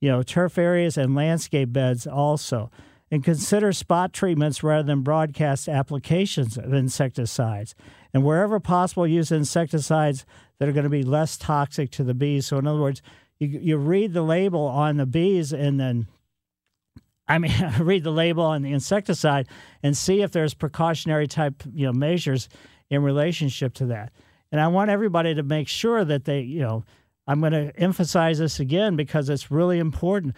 you 0.03 0.09
know, 0.11 0.23
turf 0.23 0.59
areas 0.59 0.99
and 0.99 1.15
landscape 1.15 1.73
beds 1.73 2.09
also. 2.09 2.71
And 3.09 3.23
consider 3.23 3.73
spot 3.73 4.13
treatments 4.13 4.63
rather 4.63 4.83
than 4.83 5.03
broadcast 5.03 5.69
applications 5.69 6.59
of 6.59 6.75
insecticides. 6.75 7.77
And 8.13 8.25
wherever 8.25 8.59
possible, 8.59 9.07
use 9.07 9.31
insecticides 9.31 10.27
that 10.59 10.69
are 10.69 10.73
going 10.73 10.85
to 10.85 10.91
be 10.91 11.05
less 11.05 11.37
toxic 11.37 11.91
to 11.93 12.05
the 12.05 12.15
bees. 12.15 12.47
So, 12.47 12.59
in 12.59 12.67
other 12.67 12.81
words, 12.81 13.01
you, 13.39 13.47
you 13.47 13.77
read 13.77 14.13
the 14.13 14.23
label 14.23 14.67
on 14.67 14.97
the 14.97 15.07
bees 15.07 15.53
and 15.53 15.79
then 15.79 16.09
I 17.29 17.39
mean, 17.39 17.53
read 17.79 18.03
the 18.03 18.11
label 18.11 18.45
on 18.45 18.63
the 18.63 18.73
insecticide 18.73 19.47
and 19.85 19.97
see 19.97 20.23
if 20.23 20.33
there's 20.33 20.55
precautionary 20.55 21.29
type 21.29 21.63
you 21.73 21.87
know 21.87 21.93
measures 21.93 22.49
in 22.91 23.05
relationship 23.05 23.75
to 23.75 23.87
that. 23.87 24.13
And 24.51 24.61
I 24.61 24.67
want 24.67 24.91
everybody 24.91 25.35
to 25.35 25.43
make 25.45 25.69
sure 25.69 26.05
that 26.05 26.25
they, 26.25 26.41
you 26.41 26.61
know, 26.61 26.85
I'm 27.27 27.41
going 27.41 27.53
to 27.53 27.73
emphasize 27.77 28.39
this 28.39 28.61
again 28.61 28.97
because 28.97 29.29
it's 29.29 29.51
really 29.51 29.79
important. 29.79 30.37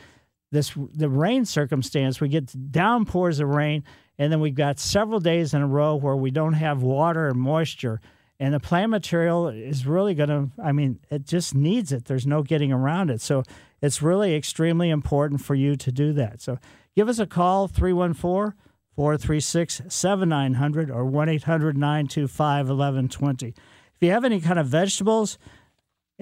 This 0.50 0.72
the 0.74 1.08
rain 1.08 1.44
circumstance, 1.44 2.20
we 2.20 2.28
get 2.28 2.70
downpours 2.70 3.40
of 3.40 3.48
rain, 3.48 3.84
and 4.18 4.30
then 4.30 4.40
we've 4.40 4.54
got 4.54 4.78
several 4.78 5.18
days 5.18 5.54
in 5.54 5.62
a 5.62 5.66
row 5.66 5.96
where 5.96 6.16
we 6.16 6.30
don't 6.30 6.52
have 6.52 6.82
water 6.82 7.28
and 7.28 7.40
moisture. 7.40 8.00
And 8.38 8.52
the 8.52 8.60
plant 8.60 8.90
material 8.90 9.48
is 9.48 9.86
really 9.86 10.14
going 10.14 10.28
to 10.28 10.50
i 10.62 10.72
mean 10.72 10.98
it 11.10 11.24
just 11.24 11.54
needs 11.54 11.92
it. 11.92 12.04
There's 12.04 12.26
no 12.26 12.42
getting 12.42 12.72
around 12.72 13.10
it. 13.10 13.20
So 13.20 13.42
it's 13.80 14.02
really 14.02 14.34
extremely 14.34 14.90
important 14.90 15.40
for 15.40 15.54
you 15.54 15.76
to 15.76 15.90
do 15.90 16.12
that. 16.14 16.40
So 16.40 16.58
give 16.94 17.08
us 17.08 17.18
a 17.18 17.26
call 17.26 17.68
314 17.68 18.54
436 18.94 19.82
7900 19.88 20.90
or 20.90 21.04
1 21.04 21.28
800 21.28 21.76
925 21.76 22.68
1120 22.68 23.48
if 23.48 23.54
you 24.00 24.10
have 24.10 24.24
any 24.24 24.40
kind 24.40 24.58
of 24.58 24.66
vegetables 24.68 25.36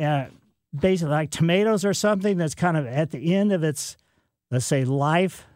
uh, 0.00 0.26
basically 0.74 1.12
like 1.12 1.30
tomatoes 1.30 1.84
or 1.84 1.92
something 1.92 2.36
that's 2.36 2.54
kind 2.54 2.76
of 2.76 2.86
at 2.86 3.10
the 3.10 3.34
end 3.34 3.52
of 3.52 3.62
its 3.62 3.96
let's 4.50 4.66
say 4.66 4.84
life 4.84 5.46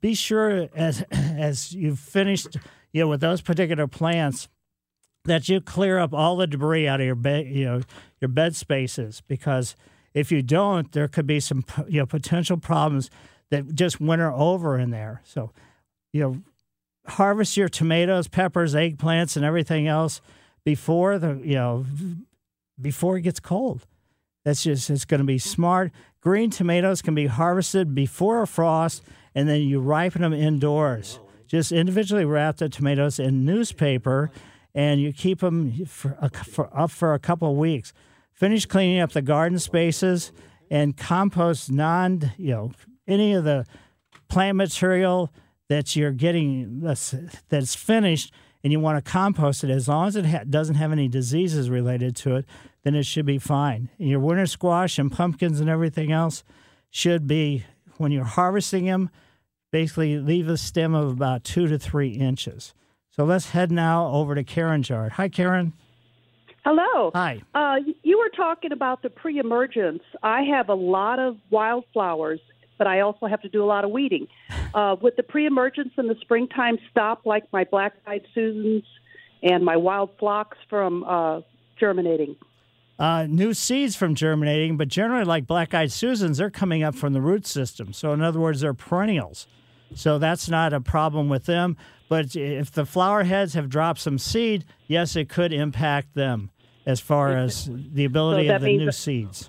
be 0.00 0.14
sure 0.14 0.68
as 0.74 1.04
as 1.10 1.72
you've 1.72 1.98
finished 2.00 2.56
you 2.92 3.02
know 3.02 3.08
with 3.08 3.20
those 3.20 3.40
particular 3.40 3.86
plants 3.86 4.48
that 5.24 5.48
you 5.48 5.60
clear 5.60 5.98
up 5.98 6.12
all 6.12 6.36
the 6.36 6.46
debris 6.46 6.86
out 6.86 7.00
of 7.00 7.06
your 7.06 7.14
bed, 7.14 7.46
you 7.46 7.64
know, 7.64 7.80
your 8.20 8.28
bed 8.28 8.54
spaces 8.54 9.22
because 9.26 9.74
if 10.12 10.30
you 10.30 10.42
don't, 10.42 10.92
there 10.92 11.08
could 11.08 11.26
be 11.26 11.40
some 11.40 11.64
you 11.88 11.98
know 11.98 12.06
potential 12.06 12.56
problems 12.56 13.10
that 13.50 13.74
just 13.74 14.00
winter 14.00 14.32
over 14.32 14.78
in 14.78 14.90
there. 14.90 15.22
So, 15.24 15.50
you 16.12 16.20
know, 16.20 16.42
harvest 17.06 17.56
your 17.56 17.68
tomatoes, 17.68 18.28
peppers, 18.28 18.74
eggplants, 18.74 19.36
and 19.36 19.44
everything 19.44 19.88
else 19.88 20.20
before 20.64 21.18
the 21.18 21.40
you 21.42 21.56
know 21.56 21.84
before 22.80 23.16
it 23.16 23.22
gets 23.22 23.40
cold. 23.40 23.86
That's 24.44 24.62
just 24.62 24.90
it's 24.90 25.04
going 25.04 25.20
to 25.20 25.24
be 25.24 25.38
smart. 25.38 25.90
Green 26.20 26.50
tomatoes 26.50 27.02
can 27.02 27.14
be 27.14 27.26
harvested 27.26 27.94
before 27.94 28.42
a 28.42 28.46
frost, 28.46 29.02
and 29.34 29.48
then 29.48 29.62
you 29.62 29.80
ripen 29.80 30.22
them 30.22 30.32
indoors. 30.32 31.18
Just 31.46 31.72
individually 31.72 32.24
wrap 32.24 32.56
the 32.56 32.68
tomatoes 32.68 33.18
in 33.18 33.44
newspaper 33.44 34.30
and 34.74 35.00
you 35.00 35.12
keep 35.12 35.40
them 35.40 35.86
for, 35.86 36.16
a, 36.20 36.28
for, 36.30 36.68
up 36.76 36.90
for 36.90 37.14
a 37.14 37.18
couple 37.18 37.50
of 37.50 37.56
weeks. 37.56 37.92
Finish 38.32 38.66
cleaning 38.66 39.00
up 39.00 39.12
the 39.12 39.22
garden 39.22 39.58
spaces 39.58 40.32
and 40.70 40.96
compost 40.96 41.70
non, 41.70 42.32
you 42.36 42.50
know, 42.50 42.72
any 43.06 43.34
of 43.34 43.44
the 43.44 43.64
plant 44.28 44.56
material 44.56 45.32
that 45.68 45.94
you're 45.94 46.12
getting 46.12 46.80
that's, 46.80 47.14
that's 47.48 47.74
finished 47.74 48.32
and 48.64 48.72
you 48.72 48.80
want 48.80 49.04
to 49.04 49.08
compost 49.08 49.62
it, 49.62 49.70
as 49.70 49.86
long 49.86 50.08
as 50.08 50.16
it 50.16 50.24
ha- 50.24 50.44
doesn't 50.48 50.74
have 50.76 50.90
any 50.90 51.06
diseases 51.06 51.70
related 51.70 52.16
to 52.16 52.36
it, 52.36 52.46
then 52.82 52.94
it 52.94 53.04
should 53.04 53.26
be 53.26 53.38
fine. 53.38 53.90
And 53.98 54.08
your 54.08 54.20
winter 54.20 54.46
squash 54.46 54.98
and 54.98 55.12
pumpkins 55.12 55.60
and 55.60 55.68
everything 55.68 56.10
else 56.10 56.42
should 56.90 57.26
be, 57.26 57.64
when 57.98 58.10
you're 58.10 58.24
harvesting 58.24 58.86
them, 58.86 59.10
basically 59.70 60.18
leave 60.18 60.48
a 60.48 60.56
stem 60.56 60.94
of 60.94 61.10
about 61.10 61.44
two 61.44 61.68
to 61.68 61.78
three 61.78 62.10
inches. 62.10 62.74
So 63.10 63.24
let's 63.24 63.50
head 63.50 63.70
now 63.70 64.06
over 64.08 64.34
to 64.34 64.42
Karen's 64.42 64.88
yard. 64.88 65.12
Hi, 65.12 65.28
Karen. 65.28 65.74
Hello. 66.64 67.10
Hi. 67.14 67.42
Uh, 67.54 67.76
you 68.02 68.18
were 68.18 68.30
talking 68.34 68.72
about 68.72 69.02
the 69.02 69.10
pre-emergence. 69.10 70.02
I 70.22 70.42
have 70.44 70.70
a 70.70 70.74
lot 70.74 71.18
of 71.18 71.36
wildflowers, 71.50 72.40
but 72.78 72.86
I 72.86 73.00
also 73.00 73.26
have 73.26 73.42
to 73.42 73.48
do 73.48 73.62
a 73.62 73.66
lot 73.66 73.84
of 73.84 73.90
weeding. 73.90 74.26
Uh, 74.74 74.96
with 75.00 75.16
the 75.16 75.22
pre-emergence 75.22 75.92
and 75.96 76.08
the 76.08 76.16
springtime 76.20 76.78
stop, 76.90 77.24
like 77.24 77.44
my 77.52 77.64
black-eyed 77.64 78.26
Susans 78.34 78.84
and 79.42 79.64
my 79.64 79.76
wild 79.76 80.10
phlox 80.18 80.56
from 80.68 81.04
uh, 81.04 81.40
germinating. 81.78 82.36
Uh, 82.98 83.26
new 83.28 83.52
seeds 83.52 83.96
from 83.96 84.14
germinating, 84.14 84.76
but 84.76 84.88
generally, 84.88 85.24
like 85.24 85.46
black-eyed 85.46 85.90
Susans, 85.90 86.38
they're 86.38 86.50
coming 86.50 86.82
up 86.82 86.94
from 86.94 87.12
the 87.12 87.20
root 87.20 87.46
system. 87.46 87.92
So, 87.92 88.12
in 88.12 88.22
other 88.22 88.40
words, 88.40 88.60
they're 88.60 88.74
perennials. 88.74 89.46
So 89.94 90.18
that's 90.18 90.48
not 90.48 90.72
a 90.72 90.80
problem 90.80 91.28
with 91.28 91.46
them. 91.46 91.76
But 92.08 92.36
if 92.36 92.70
the 92.70 92.84
flower 92.84 93.24
heads 93.24 93.54
have 93.54 93.68
dropped 93.68 94.00
some 94.00 94.18
seed, 94.18 94.64
yes, 94.86 95.16
it 95.16 95.28
could 95.28 95.52
impact 95.52 96.14
them 96.14 96.50
as 96.86 97.00
far 97.00 97.36
as 97.36 97.68
the 97.72 98.04
ability 98.04 98.48
that 98.48 98.56
of 98.56 98.62
the 98.62 98.76
new 98.76 98.92
seeds. 98.92 99.48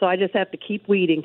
So 0.00 0.06
I 0.06 0.16
just 0.16 0.34
have 0.34 0.50
to 0.52 0.56
keep 0.56 0.88
weeding. 0.88 1.22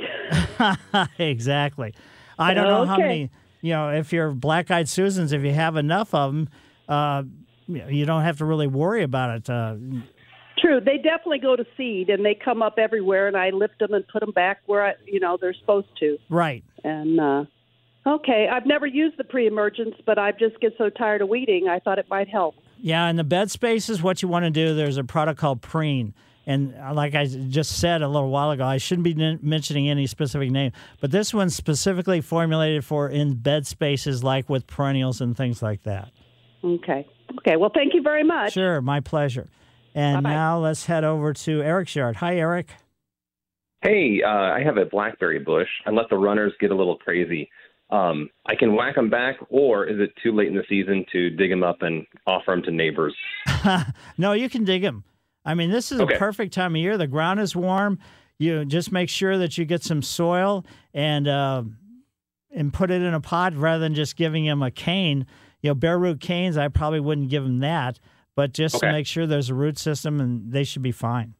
exactly. 1.20 1.94
I 2.40 2.54
don't 2.54 2.68
know 2.68 2.86
how 2.86 2.98
many, 2.98 3.30
you 3.62 3.74
know, 3.74 3.90
if 3.90 4.12
you're 4.12 4.32
black 4.32 4.72
eyed 4.72 4.90
Susans, 4.90 5.32
if 5.32 5.44
you 5.44 5.54
have 5.54 5.76
enough 5.76 6.14
of 6.14 6.34
them, 6.34 6.50
uh, 6.90 7.24
you 7.68 7.86
you 7.90 8.06
don't 8.06 8.24
have 8.24 8.38
to 8.40 8.46
really 8.46 8.68
worry 8.68 9.04
about 9.04 9.38
it. 9.38 9.50
Uh, 9.50 9.76
True, 10.58 10.80
they 10.80 10.98
definitely 10.98 11.40
go 11.40 11.56
to 11.56 11.66
seed 11.76 12.10
and 12.10 12.26
they 12.26 12.36
come 12.36 12.62
up 12.62 12.76
everywhere, 12.78 13.28
and 13.28 13.36
I 13.36 13.50
lift 13.50 13.80
them 13.80 13.94
and 13.94 14.08
put 14.08 14.22
them 14.22 14.32
back 14.32 14.62
where 14.66 14.86
I, 14.86 14.94
you 15.06 15.20
know 15.20 15.38
they're 15.40 15.54
supposed 15.54 15.88
to. 16.00 16.18
right. 16.30 16.64
And 16.84 17.20
uh, 17.20 17.46
okay, 18.06 18.48
I've 18.52 18.66
never 18.66 18.86
used 18.86 19.18
the 19.18 19.24
pre-emergence, 19.24 19.96
but 20.06 20.18
I 20.18 20.32
just 20.32 20.60
get 20.60 20.74
so 20.78 20.90
tired 20.90 21.22
of 21.22 21.30
weeding. 21.30 21.68
I 21.70 21.80
thought 21.80 22.00
it 22.00 22.08
might 22.10 22.28
help. 22.28 22.56
Yeah, 22.80 23.08
in 23.08 23.16
the 23.16 23.24
bed 23.24 23.50
spaces, 23.50 24.04
what 24.04 24.22
you 24.22 24.28
want 24.28 24.44
to 24.44 24.52
do, 24.52 24.76
there's 24.76 24.98
a 24.98 25.04
product 25.04 25.40
called 25.40 25.62
Preen. 25.62 26.14
And 26.46 26.76
uh, 26.76 26.94
like 26.94 27.16
I 27.16 27.26
just 27.26 27.80
said 27.80 28.02
a 28.02 28.08
little 28.08 28.30
while 28.30 28.52
ago, 28.52 28.66
I 28.66 28.78
shouldn't 28.78 29.06
be 29.06 29.16
n- 29.22 29.40
mentioning 29.42 29.90
any 29.90 30.08
specific 30.08 30.52
name, 30.52 30.72
but 31.00 31.12
this 31.12 31.34
one's 31.34 31.56
specifically 31.56 32.22
formulated 32.22 32.84
for 32.84 33.10
in 33.10 33.36
bed 33.36 33.66
spaces 33.66 34.24
like 34.24 34.50
with 34.50 34.68
perennials 34.68 35.22
and 35.22 35.38
things 35.38 35.62
like 35.62 35.84
that. 35.84 36.10
Okay. 36.64 37.08
Okay. 37.40 37.56
Well, 37.56 37.72
thank 37.74 37.94
you 37.94 38.02
very 38.02 38.24
much. 38.24 38.54
Sure, 38.54 38.82
my 38.82 39.00
pleasure. 39.00 39.48
And 39.96 40.24
Bye-bye. 40.24 40.34
now 40.34 40.60
let's 40.60 40.86
head 40.86 41.04
over 41.04 41.34
to 41.34 41.62
Eric's 41.62 41.96
yard. 41.96 42.18
Hi, 42.18 42.36
Eric. 42.38 42.68
Hey, 43.82 44.22
uh, 44.26 44.30
I 44.30 44.62
have 44.64 44.78
a 44.78 44.86
blackberry 44.86 45.40
bush. 45.40 45.68
I 45.86 45.92
let 45.92 46.10
the 46.10 46.18
runners 46.18 46.54
get 46.60 46.72
a 46.72 46.76
little 46.76 46.98
crazy. 46.98 47.50
Um, 47.90 48.30
I 48.46 48.56
can 48.56 48.76
whack 48.76 48.96
them 48.96 49.10
back, 49.10 49.36
or 49.50 49.86
is 49.86 50.00
it 50.00 50.12
too 50.24 50.32
late 50.32 50.48
in 50.48 50.56
the 50.56 50.64
season 50.68 51.06
to 51.12 51.30
dig 51.30 51.50
them 51.52 51.64
up 51.64 51.82
and 51.82 52.08
offer 52.26 52.52
them 52.52 52.64
to 52.64 52.72
neighbors? 52.72 53.16
no, 54.18 54.32
you 54.32 54.50
can 54.50 54.64
dig 54.64 54.82
them. 54.82 55.04
I 55.46 55.54
mean, 55.56 55.72
this 55.72 55.92
is 55.92 56.00
Okay. 56.02 56.16
a 56.16 56.20
perfect 56.20 56.54
time 56.54 56.74
of 56.76 56.82
year. 56.82 56.98
The 56.98 57.08
ground 57.08 57.40
is 57.40 57.56
warm. 57.56 58.00
You 58.40 58.66
just 58.66 58.92
make 58.92 59.10
sure 59.10 59.38
that 59.38 59.58
you 59.58 59.66
get 59.66 59.84
some 59.84 60.02
soil 60.02 60.66
and 60.94 61.28
uh, 61.28 61.64
and 62.52 62.72
put 62.74 62.92
it 62.92 63.02
in 63.02 63.14
a 63.14 63.22
pot 63.22 63.56
rather 63.56 63.80
than 63.80 63.94
just 63.96 64.16
giving 64.16 64.46
them 64.46 64.62
a 64.62 64.72
cane. 64.72 65.26
You 65.62 65.70
know, 65.70 65.76
bare 65.76 65.98
root 65.98 66.20
canes, 66.20 66.58
I 66.58 66.68
probably 66.68 67.00
wouldn't 67.00 67.30
give 67.30 67.44
them 67.44 67.60
that, 67.60 68.00
but 68.36 68.54
just 68.54 68.80
to 68.80 68.92
make 68.92 69.08
sure 69.08 69.26
there's 69.26 69.50
a 69.50 69.54
root 69.54 69.78
system 69.78 70.20
and 70.20 70.52
they 70.52 70.64
should 70.64 70.82
be 70.82 70.92
fine. 70.92 71.36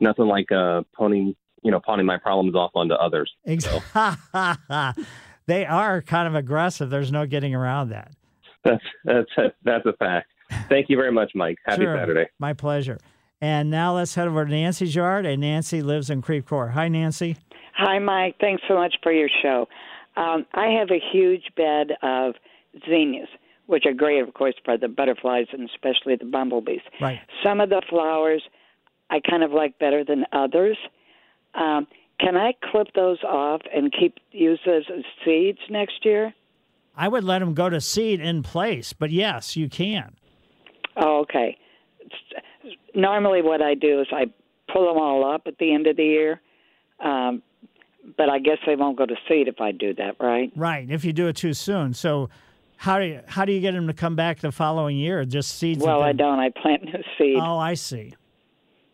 Nothing 0.00 0.26
like 0.26 0.50
uh, 0.52 0.82
you 1.00 1.34
know, 1.70 1.80
pawning 1.80 2.06
my 2.06 2.18
problems 2.18 2.54
off 2.54 2.70
onto 2.74 2.94
others. 2.94 3.32
Exactly. 3.44 3.80
they 5.46 5.64
are 5.66 6.02
kind 6.02 6.28
of 6.28 6.34
aggressive. 6.34 6.90
There's 6.90 7.10
no 7.12 7.26
getting 7.26 7.54
around 7.54 7.88
that. 7.90 8.12
That's 8.64 8.84
that's 9.04 9.30
a, 9.38 9.52
that's 9.64 9.86
a 9.86 9.92
fact. 9.94 10.28
Thank 10.68 10.88
you 10.88 10.96
very 10.96 11.10
much, 11.12 11.32
Mike. 11.34 11.58
Happy 11.64 11.82
Sure. 11.82 11.96
Saturday. 11.96 12.26
My 12.38 12.52
pleasure. 12.52 12.98
And 13.44 13.70
now 13.70 13.94
let's 13.94 14.14
head 14.14 14.26
over 14.26 14.46
to 14.46 14.50
Nancy's 14.50 14.94
yard. 14.94 15.26
And 15.26 15.42
Nancy 15.42 15.82
lives 15.82 16.08
in 16.08 16.22
Creek 16.22 16.46
Court. 16.46 16.70
Hi, 16.70 16.88
Nancy. 16.88 17.36
Hi, 17.76 17.98
Mike. 17.98 18.36
Thanks 18.40 18.62
so 18.66 18.74
much 18.74 18.94
for 19.02 19.12
your 19.12 19.28
show. 19.42 19.68
Um, 20.16 20.46
I 20.54 20.68
have 20.68 20.88
a 20.90 20.98
huge 21.12 21.50
bed 21.54 21.88
of 22.02 22.36
zinnias, 22.88 23.28
which 23.66 23.84
are 23.84 23.92
great, 23.92 24.20
of 24.20 24.32
course, 24.32 24.54
for 24.64 24.78
the 24.78 24.88
butterflies 24.88 25.48
and 25.52 25.68
especially 25.68 26.16
the 26.16 26.24
bumblebees. 26.24 26.80
Right. 27.02 27.20
Some 27.42 27.60
of 27.60 27.68
the 27.68 27.82
flowers 27.90 28.42
I 29.10 29.20
kind 29.20 29.42
of 29.42 29.52
like 29.52 29.78
better 29.78 30.02
than 30.04 30.24
others. 30.32 30.78
Um, 31.54 31.86
can 32.18 32.38
I 32.38 32.54
clip 32.72 32.94
those 32.94 33.22
off 33.24 33.60
and 33.74 33.92
keep 33.92 34.14
use 34.30 34.60
those 34.64 34.84
as 34.88 35.04
seeds 35.22 35.58
next 35.68 36.06
year? 36.06 36.32
I 36.96 37.08
would 37.08 37.24
let 37.24 37.40
them 37.40 37.52
go 37.52 37.68
to 37.68 37.82
seed 37.82 38.20
in 38.20 38.42
place, 38.42 38.94
but 38.94 39.10
yes, 39.10 39.54
you 39.54 39.68
can. 39.68 40.16
Oh, 40.96 41.18
okay. 41.20 41.58
Normally, 42.94 43.42
what 43.42 43.60
I 43.62 43.74
do 43.74 44.00
is 44.00 44.06
I 44.12 44.26
pull 44.72 44.86
them 44.92 45.00
all 45.02 45.24
up 45.34 45.42
at 45.46 45.58
the 45.58 45.72
end 45.74 45.86
of 45.86 45.96
the 45.96 46.04
year, 46.04 46.40
um, 47.00 47.42
but 48.16 48.28
I 48.28 48.38
guess 48.38 48.58
they 48.66 48.76
won't 48.76 48.96
go 48.96 49.06
to 49.06 49.16
seed 49.28 49.48
if 49.48 49.60
I 49.60 49.72
do 49.72 49.94
that, 49.94 50.16
right? 50.20 50.52
Right. 50.56 50.88
If 50.90 51.04
you 51.04 51.12
do 51.12 51.26
it 51.28 51.36
too 51.36 51.54
soon. 51.54 51.94
So 51.94 52.28
how 52.76 52.98
do 52.98 53.04
you 53.06 53.20
how 53.26 53.44
do 53.44 53.52
you 53.52 53.60
get 53.60 53.72
them 53.72 53.86
to 53.86 53.92
come 53.94 54.16
back 54.16 54.40
the 54.40 54.52
following 54.52 54.96
year? 54.96 55.24
Just 55.24 55.58
seeds. 55.58 55.82
Well, 55.84 56.02
I 56.02 56.12
don't. 56.12 56.38
I 56.38 56.50
plant 56.50 56.84
new 56.84 57.02
seed. 57.18 57.36
Oh, 57.40 57.58
I 57.58 57.74
see. 57.74 58.14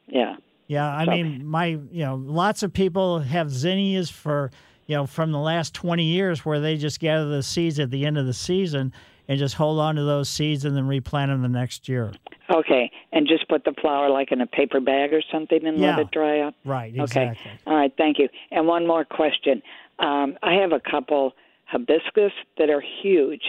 Yeah. 0.07 0.37
Yeah, 0.67 0.89
I 0.95 1.05
So- 1.05 1.11
mean, 1.11 1.45
my 1.47 1.67
you 1.67 2.05
know, 2.05 2.15
lots 2.17 2.63
of 2.63 2.73
people 2.73 3.21
have 3.21 3.51
zinnias 3.51 4.11
for 4.11 4.51
you 4.87 4.97
know 4.97 5.07
from 5.07 5.33
the 5.33 5.39
last 5.39 5.75
twenty 5.75 6.05
years 6.05 6.45
where 6.45 6.61
they 6.61 6.77
just 6.77 7.01
gather 7.01 7.29
the 7.29 7.43
seeds 7.43 7.79
at 7.81 7.91
the 7.91 8.05
end 8.07 8.19
of 8.19 8.27
the 8.27 8.33
season 8.35 8.93
and 9.31 9.39
just 9.39 9.55
hold 9.55 9.79
on 9.79 9.95
to 9.95 10.03
those 10.03 10.29
seeds 10.29 10.65
and 10.65 10.77
then 10.77 10.89
replant 10.89 11.31
them 11.31 11.41
the 11.41 11.49
next 11.49 11.89
year. 11.89 12.11
Okay, 12.53 12.91
and 13.13 13.29
just 13.29 13.49
put 13.49 13.65
the 13.65 13.73
flower 13.81 14.11
like 14.11 14.33
in 14.33 14.41
a 14.41 14.47
paper 14.47 14.81
bag 14.81 15.15
or 15.15 15.23
something 15.33 15.65
and 15.65 15.79
Yeah. 15.79 15.91
let 15.91 15.99
it 16.01 16.11
dry 16.11 16.41
out. 16.41 16.55
Right. 16.65 16.93
Okay. 16.93 17.03
Exactly. 17.29 17.53
All 17.65 17.77
right. 17.77 17.93
Thank 17.97 18.19
you. 18.19 18.29
And 18.51 18.67
one 18.67 18.89
more 18.89 19.05
question. 19.05 19.63
Um, 20.01 20.37
I 20.43 20.55
have 20.55 20.73
a 20.73 20.81
couple 20.81 21.35
hibiscus 21.67 22.33
that 22.59 22.71
are 22.71 22.83
huge, 23.03 23.43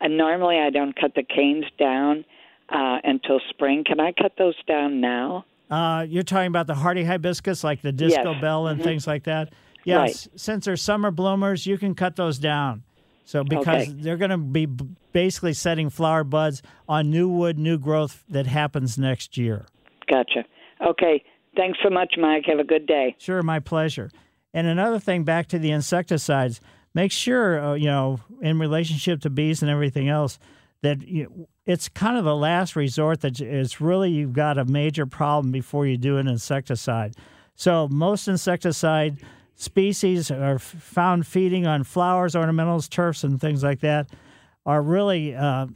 and 0.00 0.18
normally 0.18 0.58
I 0.58 0.68
don't 0.68 0.94
cut 0.94 1.14
the 1.14 1.22
canes 1.22 1.64
down 1.78 2.26
uh, 2.68 2.98
until 3.04 3.40
spring. 3.48 3.84
Can 3.86 4.00
I 4.00 4.12
cut 4.12 4.32
those 4.36 4.54
down 4.66 5.00
now? 5.00 5.46
Uh, 5.70 6.04
you're 6.06 6.22
talking 6.22 6.48
about 6.48 6.66
the 6.66 6.74
hardy 6.74 7.04
hibiscus, 7.04 7.64
like 7.64 7.80
the 7.80 7.92
Disco 7.92 8.32
Yes. 8.32 8.40
Belle 8.42 8.66
and 8.66 8.80
Mhm. 8.80 8.84
things 8.84 9.06
like 9.06 9.22
that. 9.24 9.48
Yes, 9.84 10.28
since 10.36 10.66
they're 10.66 10.76
summer 10.76 11.10
bloomers, 11.10 11.66
you 11.66 11.78
can 11.78 11.94
cut 11.94 12.16
those 12.16 12.38
down. 12.38 12.82
So 13.24 13.44
because 13.44 13.88
Okay. 13.88 13.92
they're 14.00 14.16
going 14.16 14.30
to 14.30 14.38
be 14.38 14.66
basically 15.12 15.52
setting 15.52 15.90
flower 15.90 16.24
buds 16.24 16.62
on 16.88 17.10
new 17.10 17.28
wood, 17.28 17.58
new 17.58 17.78
growth 17.78 18.24
that 18.28 18.46
happens 18.46 18.98
next 18.98 19.36
year. 19.36 19.66
Gotcha. 20.10 20.44
Okay. 20.84 21.22
Thanks 21.56 21.78
so 21.82 21.90
much, 21.90 22.14
Mike. 22.18 22.44
Have 22.46 22.58
a 22.58 22.64
good 22.64 22.86
day. 22.86 23.14
Sure, 23.18 23.42
my 23.42 23.60
pleasure. 23.60 24.10
And 24.54 24.66
another 24.66 24.98
thing, 24.98 25.24
back 25.24 25.46
to 25.48 25.58
the 25.58 25.70
insecticides, 25.70 26.60
make 26.94 27.12
sure 27.12 27.62
uh, 27.62 27.74
you 27.74 27.86
know 27.86 28.20
in 28.40 28.58
relationship 28.58 29.20
to 29.22 29.30
bees 29.30 29.62
and 29.62 29.70
everything 29.70 30.08
else 30.08 30.38
that 30.82 31.06
you, 31.06 31.46
it's 31.64 31.88
kind 31.88 32.16
of 32.18 32.24
the 32.24 32.34
last 32.34 32.74
resort 32.74 33.20
that 33.20 33.40
it's 33.40 33.80
really 33.80 34.10
you've 34.10 34.32
got 34.32 34.58
a 34.58 34.64
major 34.64 35.06
problem 35.06 35.52
before 35.52 35.86
you 35.86 35.96
do 35.96 36.18
an 36.18 36.26
insecticide. 36.26 37.14
So 37.54 37.86
most 37.88 38.26
insecticide 38.28 39.18
species 39.54 40.30
are 40.30 40.58
found 40.58 41.26
feeding 41.26 41.66
on 41.66 41.84
flowers, 41.84 42.34
ornamentals, 42.34 42.88
turfs, 42.88 43.24
and 43.24 43.40
things 43.40 43.62
like 43.62 43.80
that 43.80 44.08
are 44.64 44.82
really 44.82 45.34
uh, 45.34 45.66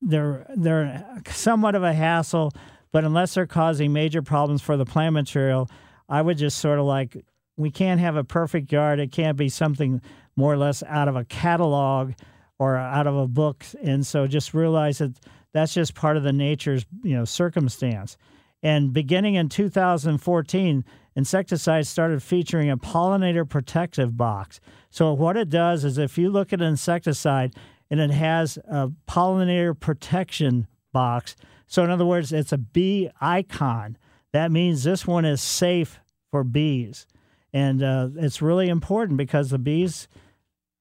they're 0.00 0.46
they're 0.56 1.22
somewhat 1.30 1.74
of 1.74 1.82
a 1.82 1.92
hassle, 1.92 2.52
but 2.92 3.04
unless 3.04 3.34
they're 3.34 3.46
causing 3.46 3.92
major 3.92 4.22
problems 4.22 4.62
for 4.62 4.76
the 4.76 4.84
plant 4.84 5.14
material, 5.14 5.68
I 6.08 6.22
would 6.22 6.38
just 6.38 6.58
sort 6.58 6.78
of 6.78 6.84
like 6.84 7.24
we 7.56 7.70
can't 7.70 8.00
have 8.00 8.16
a 8.16 8.24
perfect 8.24 8.72
yard. 8.72 9.00
It 9.00 9.12
can't 9.12 9.36
be 9.36 9.48
something 9.48 10.00
more 10.36 10.52
or 10.52 10.56
less 10.56 10.82
out 10.88 11.08
of 11.08 11.16
a 11.16 11.24
catalog 11.24 12.12
or 12.58 12.76
out 12.76 13.06
of 13.06 13.16
a 13.16 13.28
book. 13.28 13.64
And 13.82 14.06
so 14.06 14.26
just 14.26 14.54
realize 14.54 14.98
that 14.98 15.18
that's 15.52 15.74
just 15.74 15.94
part 15.94 16.16
of 16.16 16.22
the 16.22 16.32
nature's 16.32 16.84
you 17.02 17.16
know 17.16 17.24
circumstance. 17.24 18.16
And 18.62 18.92
beginning 18.92 19.34
in 19.34 19.50
2014, 19.50 20.84
insecticides 21.16 21.88
started 21.88 22.22
featuring 22.22 22.70
a 22.70 22.76
pollinator 22.76 23.48
protective 23.48 24.16
box. 24.16 24.60
So 24.90 25.12
what 25.12 25.36
it 25.36 25.48
does 25.48 25.84
is 25.84 25.98
if 25.98 26.18
you 26.18 26.30
look 26.30 26.52
at 26.52 26.60
an 26.60 26.68
insecticide 26.68 27.54
and 27.90 28.00
it 28.00 28.10
has 28.10 28.58
a 28.68 28.90
pollinator 29.08 29.78
protection 29.78 30.66
box, 30.92 31.36
so 31.66 31.84
in 31.84 31.90
other 31.90 32.06
words, 32.06 32.32
it's 32.32 32.52
a 32.52 32.58
bee 32.58 33.10
icon. 33.20 33.96
That 34.32 34.50
means 34.50 34.84
this 34.84 35.06
one 35.06 35.24
is 35.24 35.40
safe 35.40 36.00
for 36.30 36.44
bees. 36.44 37.06
And 37.52 37.82
uh, 37.82 38.08
it's 38.16 38.42
really 38.42 38.68
important 38.68 39.16
because 39.16 39.50
the 39.50 39.58
bees, 39.58 40.08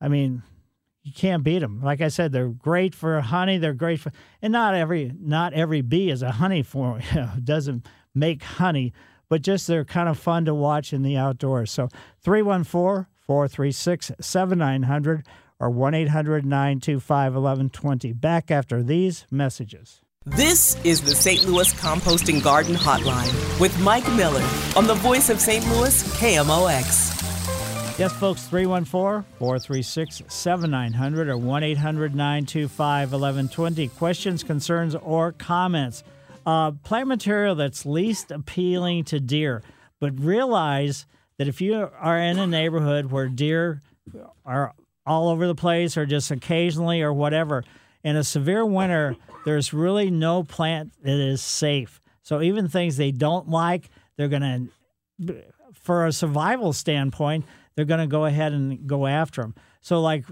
I 0.02 0.08
mean, 0.08 0.42
you 1.04 1.12
can't 1.12 1.44
beat 1.44 1.60
them. 1.60 1.82
Like 1.84 2.02
I 2.02 2.08
said, 2.08 2.32
they're 2.32 2.48
great 2.48 2.96
for 2.96 3.20
honey. 3.22 3.58
They're 3.58 3.74
great 3.74 4.00
for, 4.00 4.12
and 4.42 4.54
not 4.54 4.74
every 4.74 5.12
not 5.20 5.54
every 5.54 5.82
bee 5.82 6.10
is 6.10 6.24
a 6.24 6.32
honey 6.32 6.64
form. 6.64 7.02
You 7.12 7.16
know, 7.22 7.30
doesn't 7.44 7.88
make 8.16 8.42
honey, 8.42 8.94
but 9.30 9.42
just 9.42 9.68
they're 9.68 9.86
kind 9.86 10.10
of 10.10 10.18
fun 10.18 10.46
to 10.46 10.54
watch 10.54 10.94
in 10.94 11.04
the 11.04 11.18
outdoors. 11.18 11.72
So 11.72 11.90
314 12.22 13.08
436 13.20 14.12
7900 14.20 15.26
or 15.60 15.70
1 15.70 15.94
800 15.94 16.46
925 16.46 17.34
1120. 17.34 18.14
Back 18.14 18.52
after 18.52 18.84
these 18.84 19.26
messages. 19.32 20.02
This 20.26 20.78
is 20.86 21.02
the 21.02 21.14
St. 21.14 21.44
Louis 21.46 21.74
Composting 21.74 22.42
Garden 22.42 22.76
Hotline 22.76 23.60
with 23.60 23.78
Mike 23.82 24.08
Miller 24.14 24.48
on 24.78 24.88
the 24.88 24.94
voice 24.96 25.30
of 25.30 25.42
St. 25.42 25.66
Louis 25.68 26.02
KMOX. 26.18 27.20
Yes, 28.00 28.12
folks, 28.14 28.48
314 28.48 29.24
436 29.38 30.24
7900 30.28 31.28
or 31.30 31.38
1 31.38 31.64
800 31.64 32.16
925 32.16 33.12
1120. 33.12 33.88
Questions, 33.90 34.44
concerns, 34.44 34.96
or 34.96 35.34
comments. 35.34 36.04
Uh, 36.46 36.72
plant 36.72 37.08
material 37.08 37.56
that's 37.56 37.86
least 37.86 38.32
appealing 38.32 39.04
to 39.06 39.20
deer, 39.20 39.64
but 40.00 40.20
realize 40.20 41.06
that 41.38 41.48
if 41.48 41.62
you 41.62 41.90
are 42.00 42.20
in 42.20 42.38
a 42.38 42.48
neighborhood 42.48 43.06
where 43.06 43.30
deer 43.30 43.82
are 44.46 44.74
all 45.06 45.30
over 45.30 45.48
the 45.48 45.56
place 45.56 45.98
or 45.98 46.06
just 46.06 46.32
occasionally 46.32 47.02
or 47.02 47.14
whatever, 47.14 47.64
in 48.04 48.16
a 48.16 48.24
severe 48.24 48.66
winter, 48.66 49.16
there's 49.46 49.74
really 49.74 50.12
no 50.12 50.44
plant 50.44 50.92
that 51.04 51.20
is 51.20 51.42
safe. 51.42 52.02
So 52.22 52.42
even 52.42 52.68
things 52.68 52.98
they 52.98 53.12
don't 53.12 53.50
like, 53.50 53.90
they're 54.18 54.28
going 54.28 54.70
to, 55.26 55.44
for 55.74 56.06
a 56.06 56.12
survival 56.12 56.74
standpoint, 56.74 57.46
they're 57.76 57.86
going 57.86 58.00
to 58.02 58.08
go 58.08 58.26
ahead 58.26 58.54
and 58.54 58.86
go 58.88 59.08
after 59.08 59.42
them. 59.42 59.56
So, 59.82 60.02
like, 60.02 60.26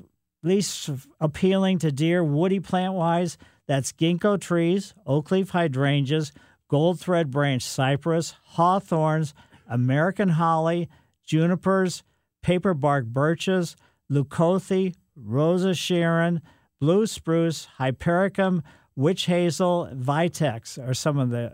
least 0.44 0.90
appealing 1.20 1.80
to 1.80 1.92
deer, 1.92 2.24
woody 2.24 2.60
plant 2.60 2.94
wise, 2.94 3.38
that's 3.72 3.94
ginkgo 3.94 4.38
trees, 4.38 4.94
oak 5.08 5.32
leaf 5.32 5.52
hydrangeas, 5.52 6.34
gold 6.68 7.00
thread 7.00 7.32
branch 7.32 7.64
cypress, 7.64 8.36
hawthorns, 8.44 9.34
American 9.66 10.28
holly, 10.28 10.90
junipers, 11.26 12.04
paperbark 12.46 13.06
birches, 13.06 13.78
leucothoe, 14.12 14.94
rosa 15.16 15.74
sharon, 15.74 16.42
blue 16.82 17.08
spruce, 17.08 17.70
hypericum, 17.78 18.62
witch 18.98 19.28
hazel, 19.28 19.90
vitex 19.96 20.78
are 20.86 20.94
some 20.94 21.18
of 21.18 21.30
the 21.30 21.54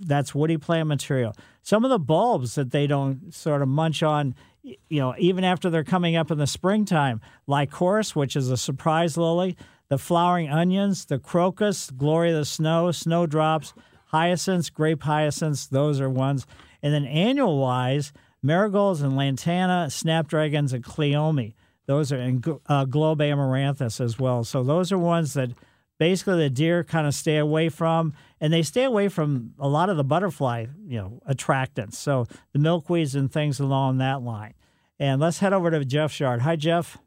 that's 0.00 0.34
woody 0.34 0.56
plant 0.56 0.88
material. 0.88 1.34
Some 1.60 1.84
of 1.84 1.90
the 1.90 1.98
bulbs 1.98 2.54
that 2.54 2.70
they 2.70 2.86
don't 2.86 3.34
sort 3.34 3.60
of 3.60 3.68
munch 3.68 4.02
on, 4.02 4.34
you 4.62 5.00
know, 5.00 5.14
even 5.18 5.44
after 5.44 5.68
they're 5.68 5.84
coming 5.84 6.16
up 6.16 6.30
in 6.30 6.38
the 6.38 6.46
springtime, 6.46 7.20
lycoris, 7.46 8.16
which 8.16 8.36
is 8.36 8.48
a 8.48 8.56
surprise 8.56 9.18
lily, 9.18 9.54
the 9.88 9.98
flowering 9.98 10.50
onions, 10.50 11.06
the 11.06 11.18
crocus, 11.18 11.90
glory 11.90 12.30
of 12.30 12.36
the 12.36 12.44
snow, 12.44 12.90
snowdrops, 12.90 13.72
hyacinths, 14.06 14.70
grape 14.70 15.02
hyacinths, 15.02 15.66
those 15.66 16.00
are 16.00 16.10
ones. 16.10 16.46
And 16.82 16.92
then 16.92 17.04
annual 17.04 17.58
wise, 17.58 18.12
marigolds 18.42 19.02
and 19.02 19.16
lantana, 19.16 19.90
snapdragons, 19.90 20.72
and 20.72 20.84
cleome. 20.84 21.54
Those 21.86 22.12
are 22.12 22.18
in 22.18 22.42
uh, 22.66 22.84
globe 22.84 23.20
amaranthus 23.20 24.00
as 24.00 24.18
well. 24.18 24.44
So 24.44 24.62
those 24.62 24.92
are 24.92 24.98
ones 24.98 25.32
that 25.34 25.50
basically 25.98 26.38
the 26.38 26.50
deer 26.50 26.84
kind 26.84 27.06
of 27.06 27.14
stay 27.14 27.38
away 27.38 27.68
from, 27.68 28.12
and 28.40 28.52
they 28.52 28.62
stay 28.62 28.84
away 28.84 29.08
from 29.08 29.54
a 29.58 29.68
lot 29.68 29.88
of 29.88 29.96
the 29.96 30.04
butterfly, 30.04 30.66
you 30.86 30.98
know, 30.98 31.20
attractants. 31.28 31.94
So 31.94 32.26
the 32.52 32.58
milkweeds 32.58 33.14
and 33.14 33.32
things 33.32 33.58
along 33.58 33.98
that 33.98 34.22
line. 34.22 34.54
And 35.00 35.20
let's 35.20 35.38
head 35.38 35.52
over 35.52 35.70
to 35.70 35.84
Jeff's 35.84 36.20
yard. 36.20 36.42
Hi, 36.42 36.56
Jeff. 36.56 36.98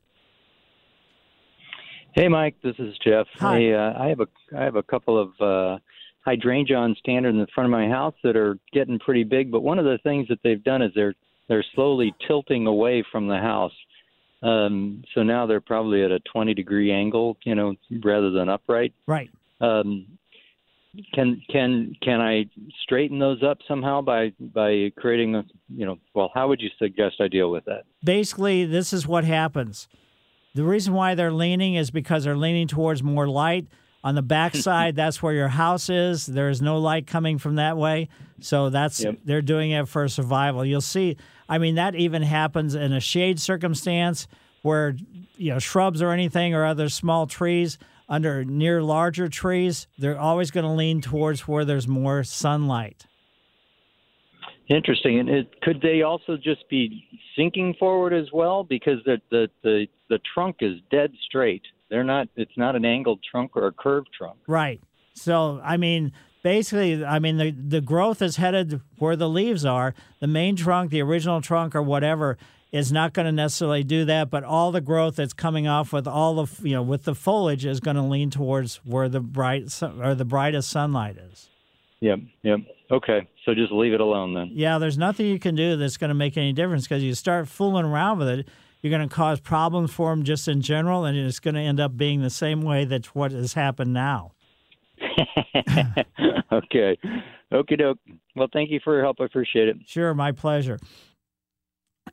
Hey, 2.13 2.27
Mike. 2.27 2.55
This 2.61 2.75
is 2.77 2.93
Jeff. 3.03 3.27
Hi. 3.35 3.57
Hey, 3.57 3.73
uh, 3.73 3.93
I 3.97 4.07
have 4.07 4.19
a 4.19 4.27
I 4.57 4.63
have 4.63 4.75
a 4.75 4.83
couple 4.83 5.17
of 5.17 5.29
uh, 5.39 5.79
hydrangea 6.25 6.75
on 6.75 6.95
standard 6.99 7.29
in 7.29 7.39
the 7.39 7.47
front 7.53 7.65
of 7.65 7.71
my 7.71 7.87
house 7.87 8.15
that 8.23 8.35
are 8.35 8.57
getting 8.73 8.99
pretty 8.99 9.23
big. 9.23 9.49
But 9.51 9.61
one 9.61 9.79
of 9.79 9.85
the 9.85 9.97
things 10.03 10.27
that 10.27 10.39
they've 10.43 10.63
done 10.63 10.81
is 10.81 10.91
they're 10.93 11.15
they're 11.47 11.65
slowly 11.73 12.13
tilting 12.27 12.67
away 12.67 13.03
from 13.11 13.27
the 13.27 13.37
house. 13.37 13.73
Um, 14.43 15.03
so 15.13 15.23
now 15.23 15.45
they're 15.45 15.61
probably 15.61 16.03
at 16.03 16.11
a 16.11 16.19
20 16.31 16.53
degree 16.53 16.91
angle, 16.91 17.37
you 17.43 17.55
know, 17.55 17.75
rather 18.03 18.31
than 18.31 18.49
upright. 18.49 18.93
Right. 19.07 19.29
Um, 19.61 20.07
can 21.13 21.41
can 21.49 21.95
can 22.01 22.19
I 22.19 22.49
straighten 22.83 23.19
those 23.19 23.41
up 23.41 23.59
somehow 23.67 24.01
by 24.01 24.33
by 24.39 24.91
creating 24.97 25.35
a 25.35 25.45
you 25.69 25.85
know 25.85 25.97
well 26.13 26.29
how 26.33 26.49
would 26.49 26.59
you 26.59 26.69
suggest 26.77 27.21
I 27.21 27.29
deal 27.29 27.51
with 27.51 27.63
that? 27.65 27.83
Basically, 28.03 28.65
this 28.65 28.91
is 28.91 29.07
what 29.07 29.23
happens. 29.23 29.87
The 30.53 30.63
reason 30.63 30.93
why 30.93 31.15
they're 31.15 31.31
leaning 31.31 31.75
is 31.75 31.91
because 31.91 32.23
they're 32.23 32.37
leaning 32.37 32.67
towards 32.67 33.01
more 33.03 33.27
light. 33.27 33.67
On 34.03 34.15
the 34.15 34.21
backside, 34.23 34.95
that's 35.01 35.21
where 35.21 35.33
your 35.33 35.47
house 35.47 35.89
is. 35.89 36.25
There 36.25 36.49
is 36.49 36.61
no 36.61 36.79
light 36.79 37.05
coming 37.07 37.37
from 37.37 37.55
that 37.55 37.77
way. 37.77 38.09
So 38.39 38.69
that's 38.69 39.03
Yep. 39.03 39.19
they're 39.23 39.41
doing 39.41 39.71
it 39.71 39.87
for 39.87 40.07
survival. 40.07 40.65
You'll 40.65 40.81
see 40.81 41.17
I 41.47 41.57
mean 41.57 41.75
that 41.75 41.95
even 41.95 42.21
happens 42.21 42.75
in 42.75 42.93
a 42.93 42.99
shade 42.99 43.39
circumstance 43.39 44.27
where 44.63 44.95
you 45.37 45.51
know 45.53 45.59
shrubs 45.59 46.01
or 46.01 46.11
anything 46.11 46.53
or 46.55 46.65
other 46.65 46.89
small 46.89 47.27
trees 47.27 47.77
under 48.09 48.43
near 48.43 48.81
larger 48.83 49.29
trees, 49.29 49.87
they're 49.97 50.19
always 50.19 50.51
going 50.51 50.65
to 50.65 50.71
lean 50.71 50.99
towards 51.01 51.47
where 51.47 51.63
there's 51.63 51.87
more 51.87 52.23
sunlight. 52.23 53.05
Interesting. 54.67 55.19
And 55.19 55.29
it, 55.29 55.61
could 55.61 55.81
they 55.81 56.01
also 56.01 56.37
just 56.37 56.67
be 56.69 57.05
sinking 57.37 57.73
forward 57.79 58.13
as 58.13 58.27
well 58.31 58.63
because 58.63 58.99
the 59.05 59.21
the 59.29 59.49
the 59.63 59.87
the 60.11 60.19
trunk 60.33 60.57
is 60.59 60.73
dead 60.91 61.13
straight. 61.25 61.63
They're 61.89 62.03
not. 62.03 62.27
It's 62.35 62.57
not 62.57 62.75
an 62.75 62.83
angled 62.83 63.21
trunk 63.23 63.55
or 63.55 63.65
a 63.65 63.71
curved 63.71 64.09
trunk. 64.15 64.37
Right. 64.45 64.81
So, 65.13 65.61
I 65.63 65.77
mean, 65.77 66.11
basically, 66.43 67.03
I 67.03 67.19
mean, 67.19 67.37
the, 67.37 67.51
the 67.51 67.81
growth 67.81 68.21
is 68.21 68.35
headed 68.35 68.81
where 68.97 69.15
the 69.15 69.29
leaves 69.29 69.65
are. 69.65 69.93
The 70.19 70.27
main 70.27 70.57
trunk, 70.57 70.91
the 70.91 71.01
original 71.01 71.41
trunk, 71.41 71.75
or 71.75 71.81
whatever, 71.81 72.37
is 72.73 72.91
not 72.91 73.13
going 73.13 73.25
to 73.25 73.31
necessarily 73.31 73.83
do 73.83 74.03
that. 74.05 74.29
But 74.29 74.43
all 74.43 74.73
the 74.73 74.81
growth 74.81 75.15
that's 75.15 75.33
coming 75.33 75.65
off 75.65 75.93
with 75.93 76.07
all 76.07 76.45
the 76.45 76.67
you 76.67 76.75
know 76.75 76.83
with 76.83 77.05
the 77.05 77.15
foliage 77.15 77.65
is 77.65 77.79
going 77.79 77.95
to 77.95 78.03
lean 78.03 78.29
towards 78.29 78.77
where 78.83 79.07
the 79.07 79.21
bright 79.21 79.81
or 79.81 80.13
the 80.13 80.25
brightest 80.25 80.69
sunlight 80.69 81.17
is. 81.17 81.49
Yep. 82.01 82.19
Yep. 82.43 82.59
Okay. 82.91 83.27
So 83.45 83.53
just 83.53 83.71
leave 83.71 83.93
it 83.93 84.01
alone 84.01 84.33
then. 84.33 84.49
Yeah, 84.51 84.77
there's 84.77 84.97
nothing 84.97 85.27
you 85.27 85.39
can 85.39 85.55
do 85.55 85.77
that's 85.77 85.97
going 85.97 86.09
to 86.09 86.15
make 86.15 86.35
any 86.35 86.51
difference 86.51 86.83
because 86.83 87.01
you 87.01 87.13
start 87.13 87.47
fooling 87.47 87.85
around 87.85 88.19
with 88.19 88.27
it, 88.27 88.47
you're 88.81 88.95
going 88.95 89.07
to 89.07 89.13
cause 89.13 89.39
problems 89.39 89.91
for 89.91 90.09
them 90.09 90.23
just 90.23 90.47
in 90.47 90.61
general, 90.61 91.05
and 91.05 91.17
it's 91.17 91.39
going 91.39 91.55
to 91.55 91.61
end 91.61 91.79
up 91.79 91.95
being 91.95 92.21
the 92.21 92.29
same 92.29 92.61
way 92.61 92.85
that's 92.85 93.13
what 93.13 93.31
has 93.31 93.53
happened 93.53 93.93
now. 93.93 94.31
okay. 96.51 96.97
Okie 97.53 97.77
doke. 97.77 97.99
Well, 98.35 98.47
thank 98.51 98.71
you 98.71 98.79
for 98.83 98.93
your 98.93 99.03
help. 99.03 99.17
I 99.19 99.25
appreciate 99.25 99.67
it. 99.67 99.77
Sure, 99.85 100.13
my 100.13 100.31
pleasure. 100.31 100.79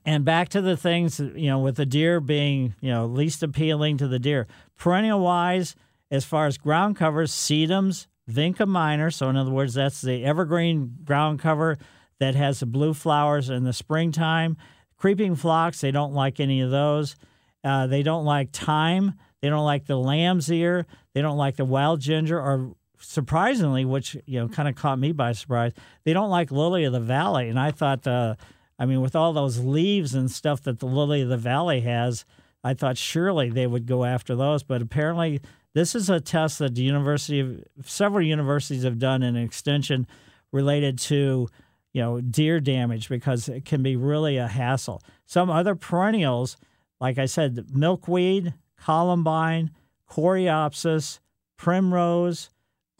And 0.04 0.24
back 0.24 0.48
to 0.50 0.60
the 0.60 0.76
things, 0.76 1.20
you 1.20 1.48
know, 1.48 1.58
with 1.58 1.76
the 1.76 1.86
deer 1.86 2.20
being, 2.20 2.74
you 2.80 2.90
know, 2.90 3.06
least 3.06 3.42
appealing 3.42 3.98
to 3.98 4.08
the 4.08 4.18
deer. 4.18 4.46
Perennial 4.76 5.20
wise, 5.20 5.74
as 6.10 6.24
far 6.24 6.46
as 6.46 6.58
ground 6.58 6.96
covers, 6.96 7.32
sedums, 7.32 8.06
vinca 8.30 8.66
minor. 8.66 9.10
So, 9.10 9.28
in 9.28 9.36
other 9.36 9.50
words, 9.50 9.74
that's 9.74 10.00
the 10.00 10.24
evergreen 10.24 10.96
ground 11.04 11.40
cover 11.40 11.78
that 12.20 12.34
has 12.34 12.60
the 12.60 12.66
blue 12.66 12.94
flowers 12.94 13.48
in 13.50 13.64
the 13.64 13.72
springtime. 13.72 14.56
Creeping 14.98 15.36
phlox, 15.36 15.80
they 15.80 15.90
don't 15.90 16.12
like 16.12 16.40
any 16.40 16.60
of 16.60 16.70
those. 16.70 17.16
Uh, 17.64 17.86
they 17.86 18.02
don't 18.02 18.24
like 18.24 18.50
thyme. 18.50 19.14
They 19.40 19.48
don't 19.48 19.64
like 19.64 19.86
the 19.86 19.96
lamb's 19.96 20.50
ear. 20.50 20.86
They 21.14 21.22
don't 21.22 21.36
like 21.36 21.56
the 21.56 21.64
wild 21.64 22.00
ginger, 22.00 22.40
or 22.40 22.74
surprisingly, 23.00 23.84
which 23.84 24.16
you 24.26 24.40
know 24.40 24.48
kind 24.48 24.68
of 24.68 24.74
caught 24.74 24.98
me 24.98 25.12
by 25.12 25.32
surprise, 25.32 25.72
they 26.04 26.12
don't 26.12 26.30
like 26.30 26.50
lily 26.50 26.84
of 26.84 26.92
the 26.92 27.00
valley. 27.00 27.48
And 27.48 27.58
I 27.58 27.70
thought, 27.70 28.06
uh, 28.06 28.34
I 28.78 28.86
mean, 28.86 29.00
with 29.00 29.16
all 29.16 29.32
those 29.32 29.58
leaves 29.58 30.14
and 30.14 30.30
stuff 30.30 30.62
that 30.62 30.80
the 30.80 30.86
lily 30.86 31.22
of 31.22 31.28
the 31.28 31.36
valley 31.36 31.80
has, 31.82 32.24
I 32.62 32.74
thought 32.74 32.98
surely 32.98 33.50
they 33.50 33.66
would 33.66 33.86
go 33.86 34.04
after 34.04 34.34
those. 34.34 34.62
But 34.62 34.82
apparently, 34.82 35.40
this 35.74 35.94
is 35.94 36.10
a 36.10 36.20
test 36.20 36.58
that 36.58 36.74
the 36.74 36.82
university, 36.82 37.40
of, 37.40 37.64
several 37.84 38.24
universities 38.24 38.84
have 38.84 38.98
done 38.98 39.22
in 39.22 39.36
an 39.36 39.44
extension 39.44 40.06
related 40.52 40.98
to 40.98 41.48
you 41.98 42.04
know 42.04 42.20
deer 42.20 42.60
damage 42.60 43.08
because 43.08 43.48
it 43.48 43.64
can 43.64 43.82
be 43.82 43.96
really 43.96 44.36
a 44.36 44.46
hassle. 44.46 45.02
Some 45.26 45.50
other 45.50 45.74
perennials, 45.74 46.56
like 47.00 47.18
I 47.18 47.26
said, 47.26 47.74
milkweed, 47.74 48.54
columbine, 48.80 49.72
coreopsis, 50.08 51.18
primrose, 51.56 52.50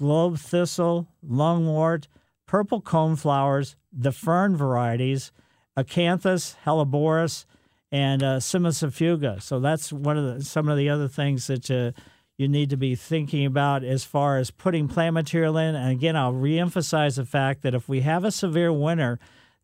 globe 0.00 0.40
thistle, 0.40 1.06
lungwort, 1.24 2.08
purple 2.46 2.82
coneflowers, 2.82 3.76
the 3.92 4.10
fern 4.10 4.56
varieties, 4.56 5.30
acanthus, 5.76 6.56
helleborus, 6.64 7.44
and 7.92 8.24
uh, 8.24 8.38
cimicifuga. 8.38 9.40
So 9.40 9.60
that's 9.60 9.92
one 9.92 10.18
of 10.18 10.24
the 10.24 10.44
some 10.44 10.68
of 10.68 10.76
the 10.76 10.88
other 10.88 11.06
things 11.06 11.46
that 11.46 11.70
uh, 11.70 11.92
you 12.38 12.48
need 12.48 12.70
to 12.70 12.76
be 12.76 12.94
thinking 12.94 13.44
about 13.44 13.82
as 13.82 14.04
far 14.04 14.38
as 14.38 14.52
putting 14.52 14.86
plant 14.86 15.12
material 15.12 15.58
in. 15.58 15.74
And 15.74 15.90
again, 15.90 16.16
I'll 16.16 16.32
reemphasize 16.32 17.16
the 17.16 17.26
fact 17.26 17.62
that 17.62 17.74
if 17.74 17.88
we 17.88 18.00
have 18.02 18.24
a 18.24 18.30
severe 18.30 18.72
winter, 18.72 19.18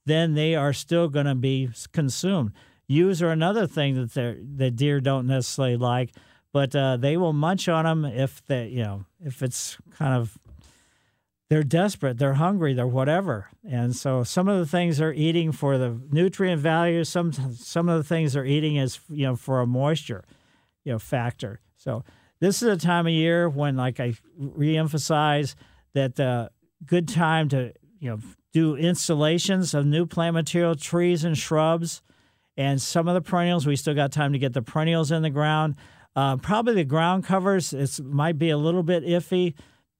then 0.05 0.35
they 0.35 0.57
are 0.57 0.73
still 0.73 1.09
going 1.09 1.27
to 1.27 1.37
be 1.37 1.71
consumed. 1.93 2.53
Yews 2.89 3.23
are 3.23 3.31
another 3.31 3.67
thing 3.67 3.95
that 3.95 4.13
that 4.57 4.77
deer 4.77 5.01
don't 5.01 5.27
necessarily 5.27 5.77
like, 5.77 6.11
but 6.53 6.75
uh, 6.77 6.97
they 6.99 7.17
will 7.17 7.33
munch 7.33 7.69
on 7.69 7.85
them 7.85 8.05
if 8.05 8.45
they, 8.47 8.67
you 8.67 8.83
know, 8.83 9.05
if 9.25 9.43
it's 9.43 9.79
kind 9.97 10.13
of 10.13 10.37
they're 11.49 11.63
desperate, 11.63 12.19
they're 12.19 12.35
hungry, 12.35 12.75
they're 12.75 12.87
whatever. 12.87 13.49
And 13.67 13.95
so 13.95 14.25
some 14.25 14.49
of 14.49 14.59
the 14.59 14.67
things 14.67 14.99
they're 14.99 15.15
eating 15.15 15.53
for 15.53 15.79
the 15.79 15.99
nutrient 16.11 16.61
value, 16.61 17.05
some 17.05 17.33
some 17.33 17.89
of 17.89 17.97
the 17.97 18.05
things 18.05 18.33
they're 18.33 18.45
eating 18.45 18.77
is 18.77 18.99
you 19.09 19.25
know 19.27 19.37
for 19.37 19.61
a 19.61 19.67
moisture, 19.67 20.25
you 20.85 20.93
know, 20.93 20.99
factor. 20.99 21.61
So 21.77 22.05
this 22.41 22.63
is 22.63 22.69
a 22.69 22.77
time 22.77 23.07
of 23.07 23.13
year 23.13 23.49
when, 23.49 23.77
like 23.77 24.01
I 24.01 24.15
reemphasize, 24.41 25.55
that 25.95 26.19
uh, 26.19 26.49
good 26.85 27.09
time 27.09 27.49
to 27.51 27.73
you 28.01 28.11
know 28.11 28.19
do 28.53 28.77
installations 28.77 29.75
of 29.75 29.87
new 29.87 30.07
plant 30.07 30.35
material, 30.35 30.75
trees 30.75 31.25
and 31.25 31.37
shrubs, 31.37 32.03
and 32.57 32.81
some 32.81 33.09
of 33.09 33.15
the 33.15 33.21
perennials. 33.21 33.67
We 33.67 33.77
still 33.77 33.95
got 33.95 34.13
time 34.13 34.33
to 34.33 34.39
get 34.39 34.53
the 34.53 34.63
perennials 34.63 35.11
in 35.11 35.23
the 35.23 35.31
ground. 35.31 35.77
Uh, 36.17 36.37
probably 36.37 36.75
the 36.75 36.85
ground 36.85 37.25
covers. 37.25 37.73
It 37.73 37.99
might 38.05 38.39
be 38.39 38.51
a 38.51 38.57
little 38.57 38.85
bit 38.85 39.05
iffy, 39.05 39.55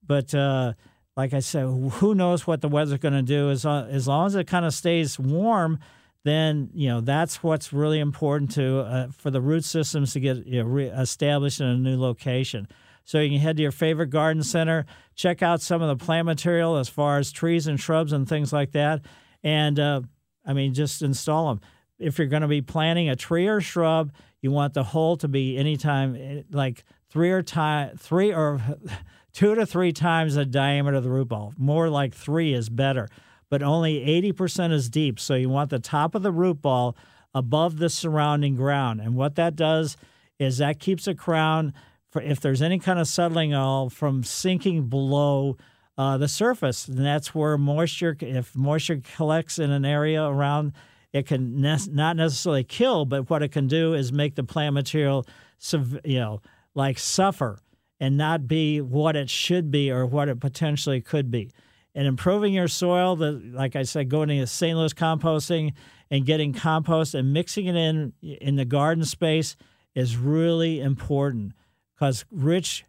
but 0.07 0.33
uh, 0.35 0.75
like 1.17 1.33
I 1.35 1.41
said, 1.41 1.65
who 1.65 2.15
knows 2.15 2.47
what 2.47 2.61
the 2.61 2.69
weather's 2.69 2.99
going 2.99 3.15
to 3.15 3.23
do? 3.23 3.51
As 3.51 3.65
as 3.65 4.07
long 4.07 4.27
as 4.27 4.35
it 4.35 4.47
kind 4.47 4.65
of 4.65 4.75
stays 4.75 5.19
warm, 5.19 5.79
then 6.25 6.71
you 6.75 6.89
know 6.89 7.01
that's 7.01 7.43
what's 7.43 7.73
really 7.73 8.01
important 8.01 8.51
to 8.53 8.81
uh, 8.81 9.09
for 9.17 9.31
the 9.31 9.41
root 9.41 9.65
systems 9.65 10.13
to 10.15 10.21
get 10.21 10.47
you 10.47 10.65
know, 10.65 10.79
established 10.79 11.61
in 11.61 11.67
a 11.67 11.77
new 11.77 12.01
location. 12.01 12.67
So 13.05 13.21
you 13.21 13.31
can 13.31 13.39
head 13.39 13.59
to 13.59 13.63
your 13.63 13.73
favorite 13.73 14.09
garden 14.09 14.43
center, 14.43 14.87
check 15.15 15.43
out 15.43 15.61
some 15.61 15.83
of 15.83 15.99
the 15.99 16.03
plant 16.03 16.25
material 16.25 16.79
as 16.79 16.89
far 16.89 17.19
as 17.19 17.31
trees 17.31 17.67
and 17.67 17.79
shrubs 17.79 18.15
and 18.15 18.27
things 18.27 18.53
like 18.53 18.73
that, 18.73 19.03
and 19.43 19.79
uh, 19.79 20.01
I 20.45 20.55
mean 20.55 20.75
just 20.75 21.03
install 21.03 21.49
them. 21.49 21.61
If 21.99 22.19
you're 22.19 22.27
going 22.27 22.43
to 22.43 22.49
be 22.49 22.63
planting 22.63 23.09
a 23.09 23.17
tree 23.17 23.47
or 23.47 23.61
shrub, 23.61 24.11
you 24.41 24.51
want 24.51 24.75
the 24.75 24.83
hole 24.83 25.17
to 25.19 25.29
be 25.29 25.57
anytime 25.57 26.17
eh, 26.17 26.43
like 26.51 26.85
three 27.11 27.31
or 27.31 27.43
time 27.43 27.97
three 27.99 28.33
or 28.33 28.61
two 29.35 29.55
to 29.55 29.67
three 29.67 29.93
times 29.93 30.37
the 30.37 30.47
diameter 30.47 30.97
of 30.97 31.05
the 31.05 31.11
root 31.11 31.29
ball. 31.29 31.53
More 31.59 31.91
like 31.91 32.15
three 32.15 32.55
is 32.55 32.71
better, 32.71 33.09
but 33.51 33.63
only 33.63 34.01
80% 34.01 34.73
is 34.73 34.89
deep. 34.89 35.21
So 35.21 35.35
you 35.35 35.49
want 35.49 35.71
the 35.71 35.79
top 35.79 36.15
of 36.15 36.23
the 36.23 36.33
root 36.33 36.63
ball 36.63 36.97
above 37.35 37.79
the 37.79 37.89
surrounding 37.89 38.57
ground. 38.57 39.01
And 39.01 39.15
what 39.15 39.35
that 39.37 39.57
does 39.57 39.97
is 40.39 40.59
that 40.59 40.79
keeps 40.81 41.05
the 41.05 41.15
crown 41.15 41.75
for 42.11 42.23
if 42.23 42.41
there's 42.41 42.63
any 42.63 42.79
kind 42.79 42.99
of 42.99 43.09
settling 43.09 43.55
all 43.55 43.91
from 43.91 44.23
sinking 44.23 44.89
below 44.89 45.57
uh, 45.99 46.17
the 46.17 46.29
surface. 46.29 46.89
And 46.89 47.05
that's 47.05 47.35
where 47.35 47.59
moisture, 47.59 48.17
if 48.21 48.55
moisture 48.55 49.01
collects 49.17 49.59
in 49.59 49.71
an 49.71 49.85
area 49.85 50.25
around, 50.25 50.73
it 51.13 51.27
can 51.27 51.61
ne- 51.61 51.91
not 51.91 52.17
necessarily 52.17 52.65
kill, 52.65 53.05
but 53.05 53.31
what 53.31 53.43
it 53.43 53.53
can 53.53 53.69
do 53.69 53.95
is 53.95 54.13
make 54.13 54.35
the 54.35 54.45
plant 54.45 54.75
material, 54.75 55.27
you 56.05 56.19
know, 56.19 56.41
like 56.75 56.99
suffer 56.99 57.59
and 58.01 58.17
not 58.17 58.49
be 58.49 58.81
what 58.81 59.17
it 59.17 59.31
should 59.31 59.71
be 59.71 59.91
or 59.91 60.07
what 60.07 60.29
it 60.29 60.41
potentially 60.41 61.01
could 61.01 61.31
be. 61.31 61.51
And 61.95 62.07
improving 62.07 62.53
your 62.53 62.69
soil, 62.69 63.15
the, 63.15 63.33
like 63.33 63.77
I 63.77 63.85
said, 63.85 64.09
going 64.09 64.29
to 64.29 64.47
St. 64.47 64.77
Louis 64.77 64.93
composting 64.93 65.75
and 66.11 66.27
getting 66.27 66.53
compost 66.53 67.15
and 67.15 67.33
mixing 67.33 67.67
it 67.67 67.77
in 67.77 68.13
in 68.23 68.57
the 68.57 68.65
garden 68.65 69.05
space 69.05 69.57
is 69.95 70.17
really 70.17 70.81
important 70.81 71.53
because 71.95 72.25
rich 72.31 72.85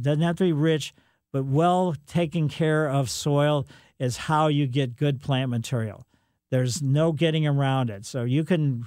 doesn't 0.00 0.22
have 0.22 0.36
to 0.36 0.44
be 0.44 0.52
rich, 0.52 0.94
but 1.32 1.44
well 1.44 1.94
taken 2.06 2.48
care 2.48 2.88
of 2.88 3.10
soil 3.10 3.66
is 3.98 4.16
how 4.16 4.48
you 4.48 4.66
get 4.66 4.96
good 4.96 5.20
plant 5.20 5.50
material. 5.50 6.06
There's 6.50 6.82
no 6.82 7.12
getting 7.12 7.46
around 7.46 7.88
it. 7.88 8.04
So 8.04 8.24
you 8.24 8.44
can 8.44 8.84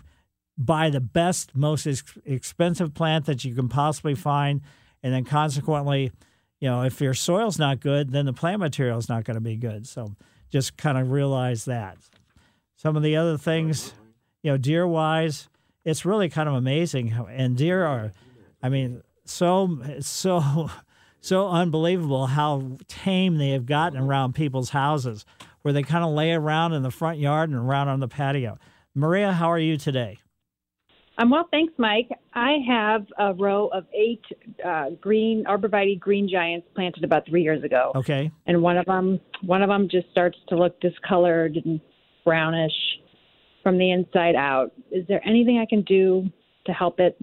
buy 0.58 0.90
the 0.90 1.02
best, 1.02 1.56
most 1.56 1.88
ex- 1.88 2.18
expensive 2.26 2.94
plant 2.94 3.26
that 3.26 3.44
you 3.44 3.56
can 3.56 3.68
possibly 3.68 4.16
find, 4.16 4.62
and 5.02 5.14
then 5.14 5.26
consequently, 5.26 6.12
you 6.60 6.70
know, 6.70 6.84
if 6.84 7.02
your 7.02 7.14
soil's 7.14 7.60
not 7.60 7.80
good, 7.80 8.12
then 8.12 8.26
the 8.26 8.34
plant 8.34 8.60
material 8.60 8.98
is 8.98 9.10
not 9.10 9.24
going 9.24 9.36
to 9.36 9.42
be 9.42 9.56
good. 9.56 9.88
So 9.88 10.16
just 10.50 10.78
kind 10.78 10.98
of 10.98 11.12
realize 11.12 11.66
that. 11.66 11.98
Some 12.76 12.96
of 12.96 13.04
the 13.04 13.18
other 13.18 13.38
things, 13.38 13.94
you 14.42 14.52
know, 14.52 14.58
deer 14.58 14.88
wise, 14.88 15.50
it's 15.84 16.06
really 16.06 16.30
kind 16.30 16.50
of 16.50 16.56
amazing. 16.56 17.14
And 17.30 17.56
deer 17.56 17.86
are, 17.86 18.12
I 18.62 18.70
mean, 18.70 19.02
so 19.26 19.80
so 20.00 20.70
so 21.22 21.48
unbelievable 21.50 22.28
how 22.28 22.78
tame 22.88 23.38
they 23.38 23.50
have 23.50 23.66
gotten 23.66 24.00
around 24.00 24.34
people's 24.34 24.70
houses, 24.70 25.26
where 25.62 25.74
they 25.74 25.84
kind 25.84 26.04
of 26.04 26.12
lay 26.12 26.32
around 26.32 26.74
in 26.74 26.84
the 26.84 26.92
front 26.92 27.20
yard 27.20 27.50
and 27.50 27.58
around 27.58 27.88
on 27.88 28.00
the 28.00 28.08
patio. 28.08 28.58
Maria, 28.94 29.34
how 29.34 29.52
are 29.52 29.60
you 29.60 29.78
today? 29.78 30.20
I'm 31.18 31.30
well, 31.30 31.48
thanks, 31.50 31.74
Mike. 31.78 32.10
I 32.34 32.58
have 32.68 33.06
a 33.18 33.34
row 33.34 33.68
of 33.68 33.86
eight 33.94 34.22
uh, 34.66 34.90
green 35.00 35.46
arborvitae 35.48 36.00
green 36.00 36.28
giants 36.30 36.68
planted 36.76 37.04
about 37.06 37.26
three 37.28 37.42
years 37.42 37.64
ago. 37.64 37.92
Okay. 37.96 38.32
And 38.48 38.62
one 38.62 38.78
of 38.78 38.86
them, 38.86 39.20
one 39.42 39.62
of 39.62 39.70
them 39.70 39.88
just 39.90 40.10
starts 40.12 40.38
to 40.50 40.56
look 40.58 40.80
discolored 40.82 41.56
and 41.64 41.80
brownish 42.26 42.74
from 43.64 43.78
the 43.78 43.92
inside 43.92 44.36
out. 44.36 44.74
Is 44.92 45.08
there 45.08 45.26
anything 45.26 45.58
I 45.60 45.66
can 45.66 45.84
do 45.84 46.30
to 46.66 46.74
help 46.74 47.00
it? 47.00 47.18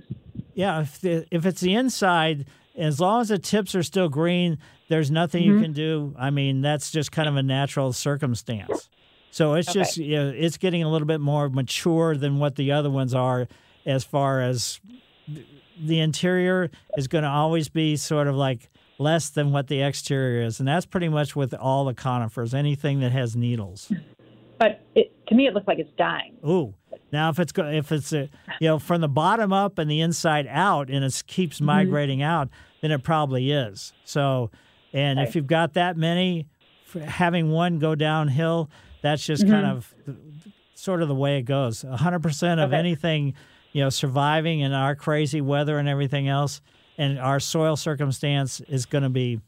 Yeah, 0.55 0.81
if 0.81 1.01
the, 1.01 1.27
if 1.31 1.45
it's 1.45 1.61
the 1.61 1.75
inside, 1.75 2.47
as 2.77 2.99
long 2.99 3.21
as 3.21 3.29
the 3.29 3.39
tips 3.39 3.75
are 3.75 3.83
still 3.83 4.09
green, 4.09 4.59
there's 4.89 5.11
nothing 5.11 5.43
Mm-hmm. 5.43 5.53
you 5.59 5.61
can 5.61 5.73
do. 5.73 6.15
I 6.19 6.31
mean, 6.31 6.63
that's 6.63 6.91
just 6.91 7.13
kind 7.13 7.29
of 7.29 7.37
a 7.37 7.43
natural 7.43 7.93
circumstance. 7.93 8.89
So 9.31 9.55
it's 9.55 9.69
Okay. 9.69 9.81
just 9.81 9.97
you 9.99 10.17
know, 10.17 10.33
it's 10.35 10.57
getting 10.59 10.83
a 10.83 10.91
little 10.91 11.07
bit 11.07 11.21
more 11.21 11.49
mature 11.51 12.17
than 12.17 12.39
what 12.39 12.57
the 12.57 12.73
other 12.73 12.91
ones 12.91 13.15
are, 13.15 13.49
as 13.87 14.05
far 14.05 14.41
as 14.41 14.81
the 15.81 16.01
interior 16.01 16.71
is 16.97 17.09
going 17.09 17.25
to 17.25 17.31
always 17.31 17.69
be 17.69 17.97
sort 17.97 18.27
of 18.29 18.35
like 18.37 18.69
less 18.99 19.31
than 19.31 19.53
what 19.53 19.69
the 19.69 19.81
exterior 19.83 20.43
is, 20.43 20.59
and 20.61 20.69
that's 20.69 20.87
pretty 20.87 21.09
much 21.09 21.35
with 21.35 21.55
all 21.55 21.85
the 21.85 21.95
conifers. 21.95 22.55
Anything 22.55 23.01
that 23.01 23.13
has 23.13 23.35
needles. 23.35 23.91
But 24.59 24.81
it, 24.95 25.13
to 25.27 25.35
me, 25.35 25.47
it 25.47 25.55
looks 25.55 25.67
like 25.67 25.79
it's 25.79 25.91
dying. 25.97 26.35
Ooh. 26.47 26.75
Now, 27.11 27.31
if 27.31 27.39
it's 27.41 27.53
if 27.57 27.91
it's 27.93 28.13
a, 28.13 28.29
you 28.61 28.69
know 28.69 28.79
from 28.79 29.01
the 29.01 29.09
bottom 29.09 29.53
up 29.53 29.79
and 29.79 29.91
the 29.91 30.01
inside 30.01 30.47
out, 30.49 30.89
and 30.91 31.05
it 31.05 31.23
keeps 31.27 31.57
Mm-hmm. 31.57 31.67
migrating 31.67 32.23
out, 32.23 32.49
then 32.81 32.91
it 32.91 33.03
probably 33.03 33.51
is. 33.51 33.93
So, 34.05 34.51
and 34.93 35.19
if 35.19 35.35
you've 35.35 35.47
got 35.47 35.75
that 35.75 35.97
many, 35.97 36.47
having 37.07 37.51
one 37.51 37.79
go 37.79 37.95
downhill, 37.95 38.71
that's 39.03 39.25
just 39.27 39.47
kind 39.49 39.67
Mhm. 39.67 39.71
of 39.77 39.95
sort 40.75 41.03
of 41.03 41.09
the 41.09 41.15
way 41.15 41.39
it 41.39 41.43
goes. 41.43 41.83
hundred 41.83 42.23
percent 42.23 42.61
of 42.61 42.71
Okay. 42.71 42.79
anything, 42.79 43.35
you 43.73 43.83
know, 43.83 43.91
surviving 43.91 44.61
in 44.61 44.73
our 44.73 44.95
crazy 44.95 45.41
weather 45.41 45.79
and 45.79 45.89
everything 45.89 46.29
else, 46.29 46.61
and 46.99 47.19
our 47.19 47.41
soil 47.41 47.77
circumstance 47.77 48.61
is 48.69 48.87
going 48.87 49.03
to 49.03 49.09
be, 49.11 49.41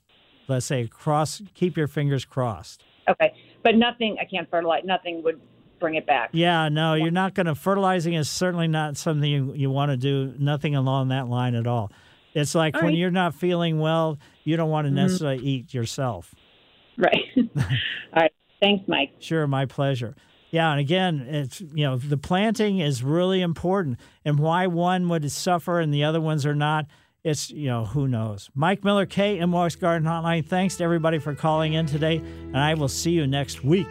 let's 0.49 0.67
say, 0.67 0.87
cross. 0.87 1.43
Keep 1.55 1.77
your 1.77 1.87
fingers 1.89 2.25
crossed. 2.25 2.83
Okay, 3.09 3.35
but 3.63 3.77
nothing. 3.77 4.17
I 4.21 4.25
can't 4.25 4.49
fertilize. 4.51 4.83
Nothing 4.85 5.23
would 5.25 5.41
bring 5.79 5.97
it 5.97 6.07
back. 6.07 6.31
Yeah, 6.33 6.69
no, 6.71 6.95
you're 6.95 7.11
not 7.11 7.35
going 7.35 7.47
to. 7.47 7.55
Fertilizing 7.55 8.15
is 8.15 8.31
certainly 8.31 8.69
not 8.69 8.97
something 8.97 9.31
you, 9.31 9.53
you 9.55 9.71
want 9.71 9.91
to 9.91 9.97
do. 9.99 10.35
Nothing 10.39 10.75
along 10.75 11.09
that 11.09 11.29
line 11.29 11.55
at 11.55 11.67
all. 11.67 11.93
It's 12.33 12.55
like 12.55 12.75
All 12.75 12.81
when 12.81 12.93
right. 12.93 12.99
you're 12.99 13.11
not 13.11 13.35
feeling 13.35 13.79
well, 13.79 14.19
you 14.43 14.57
don't 14.57 14.71
want 14.71 14.87
to 14.87 14.91
Mhm. 14.91 14.95
necessarily 14.97 15.45
eat 15.45 15.75
yourself. 15.75 16.35
Right. 16.97 17.25
All 17.37 17.63
right. 18.17 18.33
Thanks, 18.63 18.89
Mike. 18.89 19.11
Sure, 19.19 19.47
my 19.47 19.67
pleasure. 19.67 20.15
Yeah, 20.55 20.71
and 20.71 20.79
again, 20.79 21.27
it's 21.29 21.61
you 21.61 21.85
know 21.85 21.97
the 21.97 22.17
planting 22.17 22.79
is 22.79 23.03
really 23.03 23.41
important, 23.41 23.99
and 24.25 24.39
why 24.39 24.69
one 24.69 25.09
would 25.09 25.29
suffer 25.33 25.81
and 25.81 25.93
the 25.93 26.05
other 26.05 26.21
ones 26.21 26.47
are 26.47 26.55
not. 26.55 26.87
It's 27.25 27.51
you 27.51 27.67
know 27.67 27.87
who 27.87 28.07
knows. 28.07 28.51
Mike 28.55 28.85
Miller, 28.85 29.05
K 29.05 29.39
KMOX 29.39 29.81
Garden 29.81 30.07
Hotline. 30.07 30.47
Thanks 30.47 30.77
to 30.77 30.85
everybody 30.85 31.19
for 31.19 31.35
calling 31.35 31.73
in 31.73 31.87
today, 31.87 32.19
and 32.19 32.57
I 32.57 32.75
will 32.75 32.87
see 32.87 33.11
you 33.11 33.27
next 33.27 33.65
week. 33.65 33.89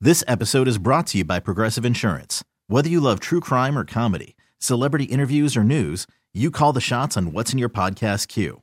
This 0.00 0.24
episode 0.26 0.66
is 0.66 0.78
brought 0.78 1.08
to 1.08 1.18
you 1.18 1.24
by 1.26 1.40
Progressive 1.40 1.84
Insurance. 1.84 2.42
Whether 2.68 2.88
you 2.88 3.02
love 3.02 3.20
true 3.20 3.40
crime 3.40 3.76
or 3.76 3.84
comedy, 3.84 4.34
celebrity 4.58 5.04
interviews 5.04 5.58
or 5.58 5.62
news, 5.62 6.06
you 6.32 6.50
call 6.50 6.72
the 6.72 6.80
shots 6.80 7.18
on 7.18 7.32
what's 7.32 7.52
in 7.52 7.58
your 7.58 7.68
podcast 7.68 8.28
queue. 8.28 8.62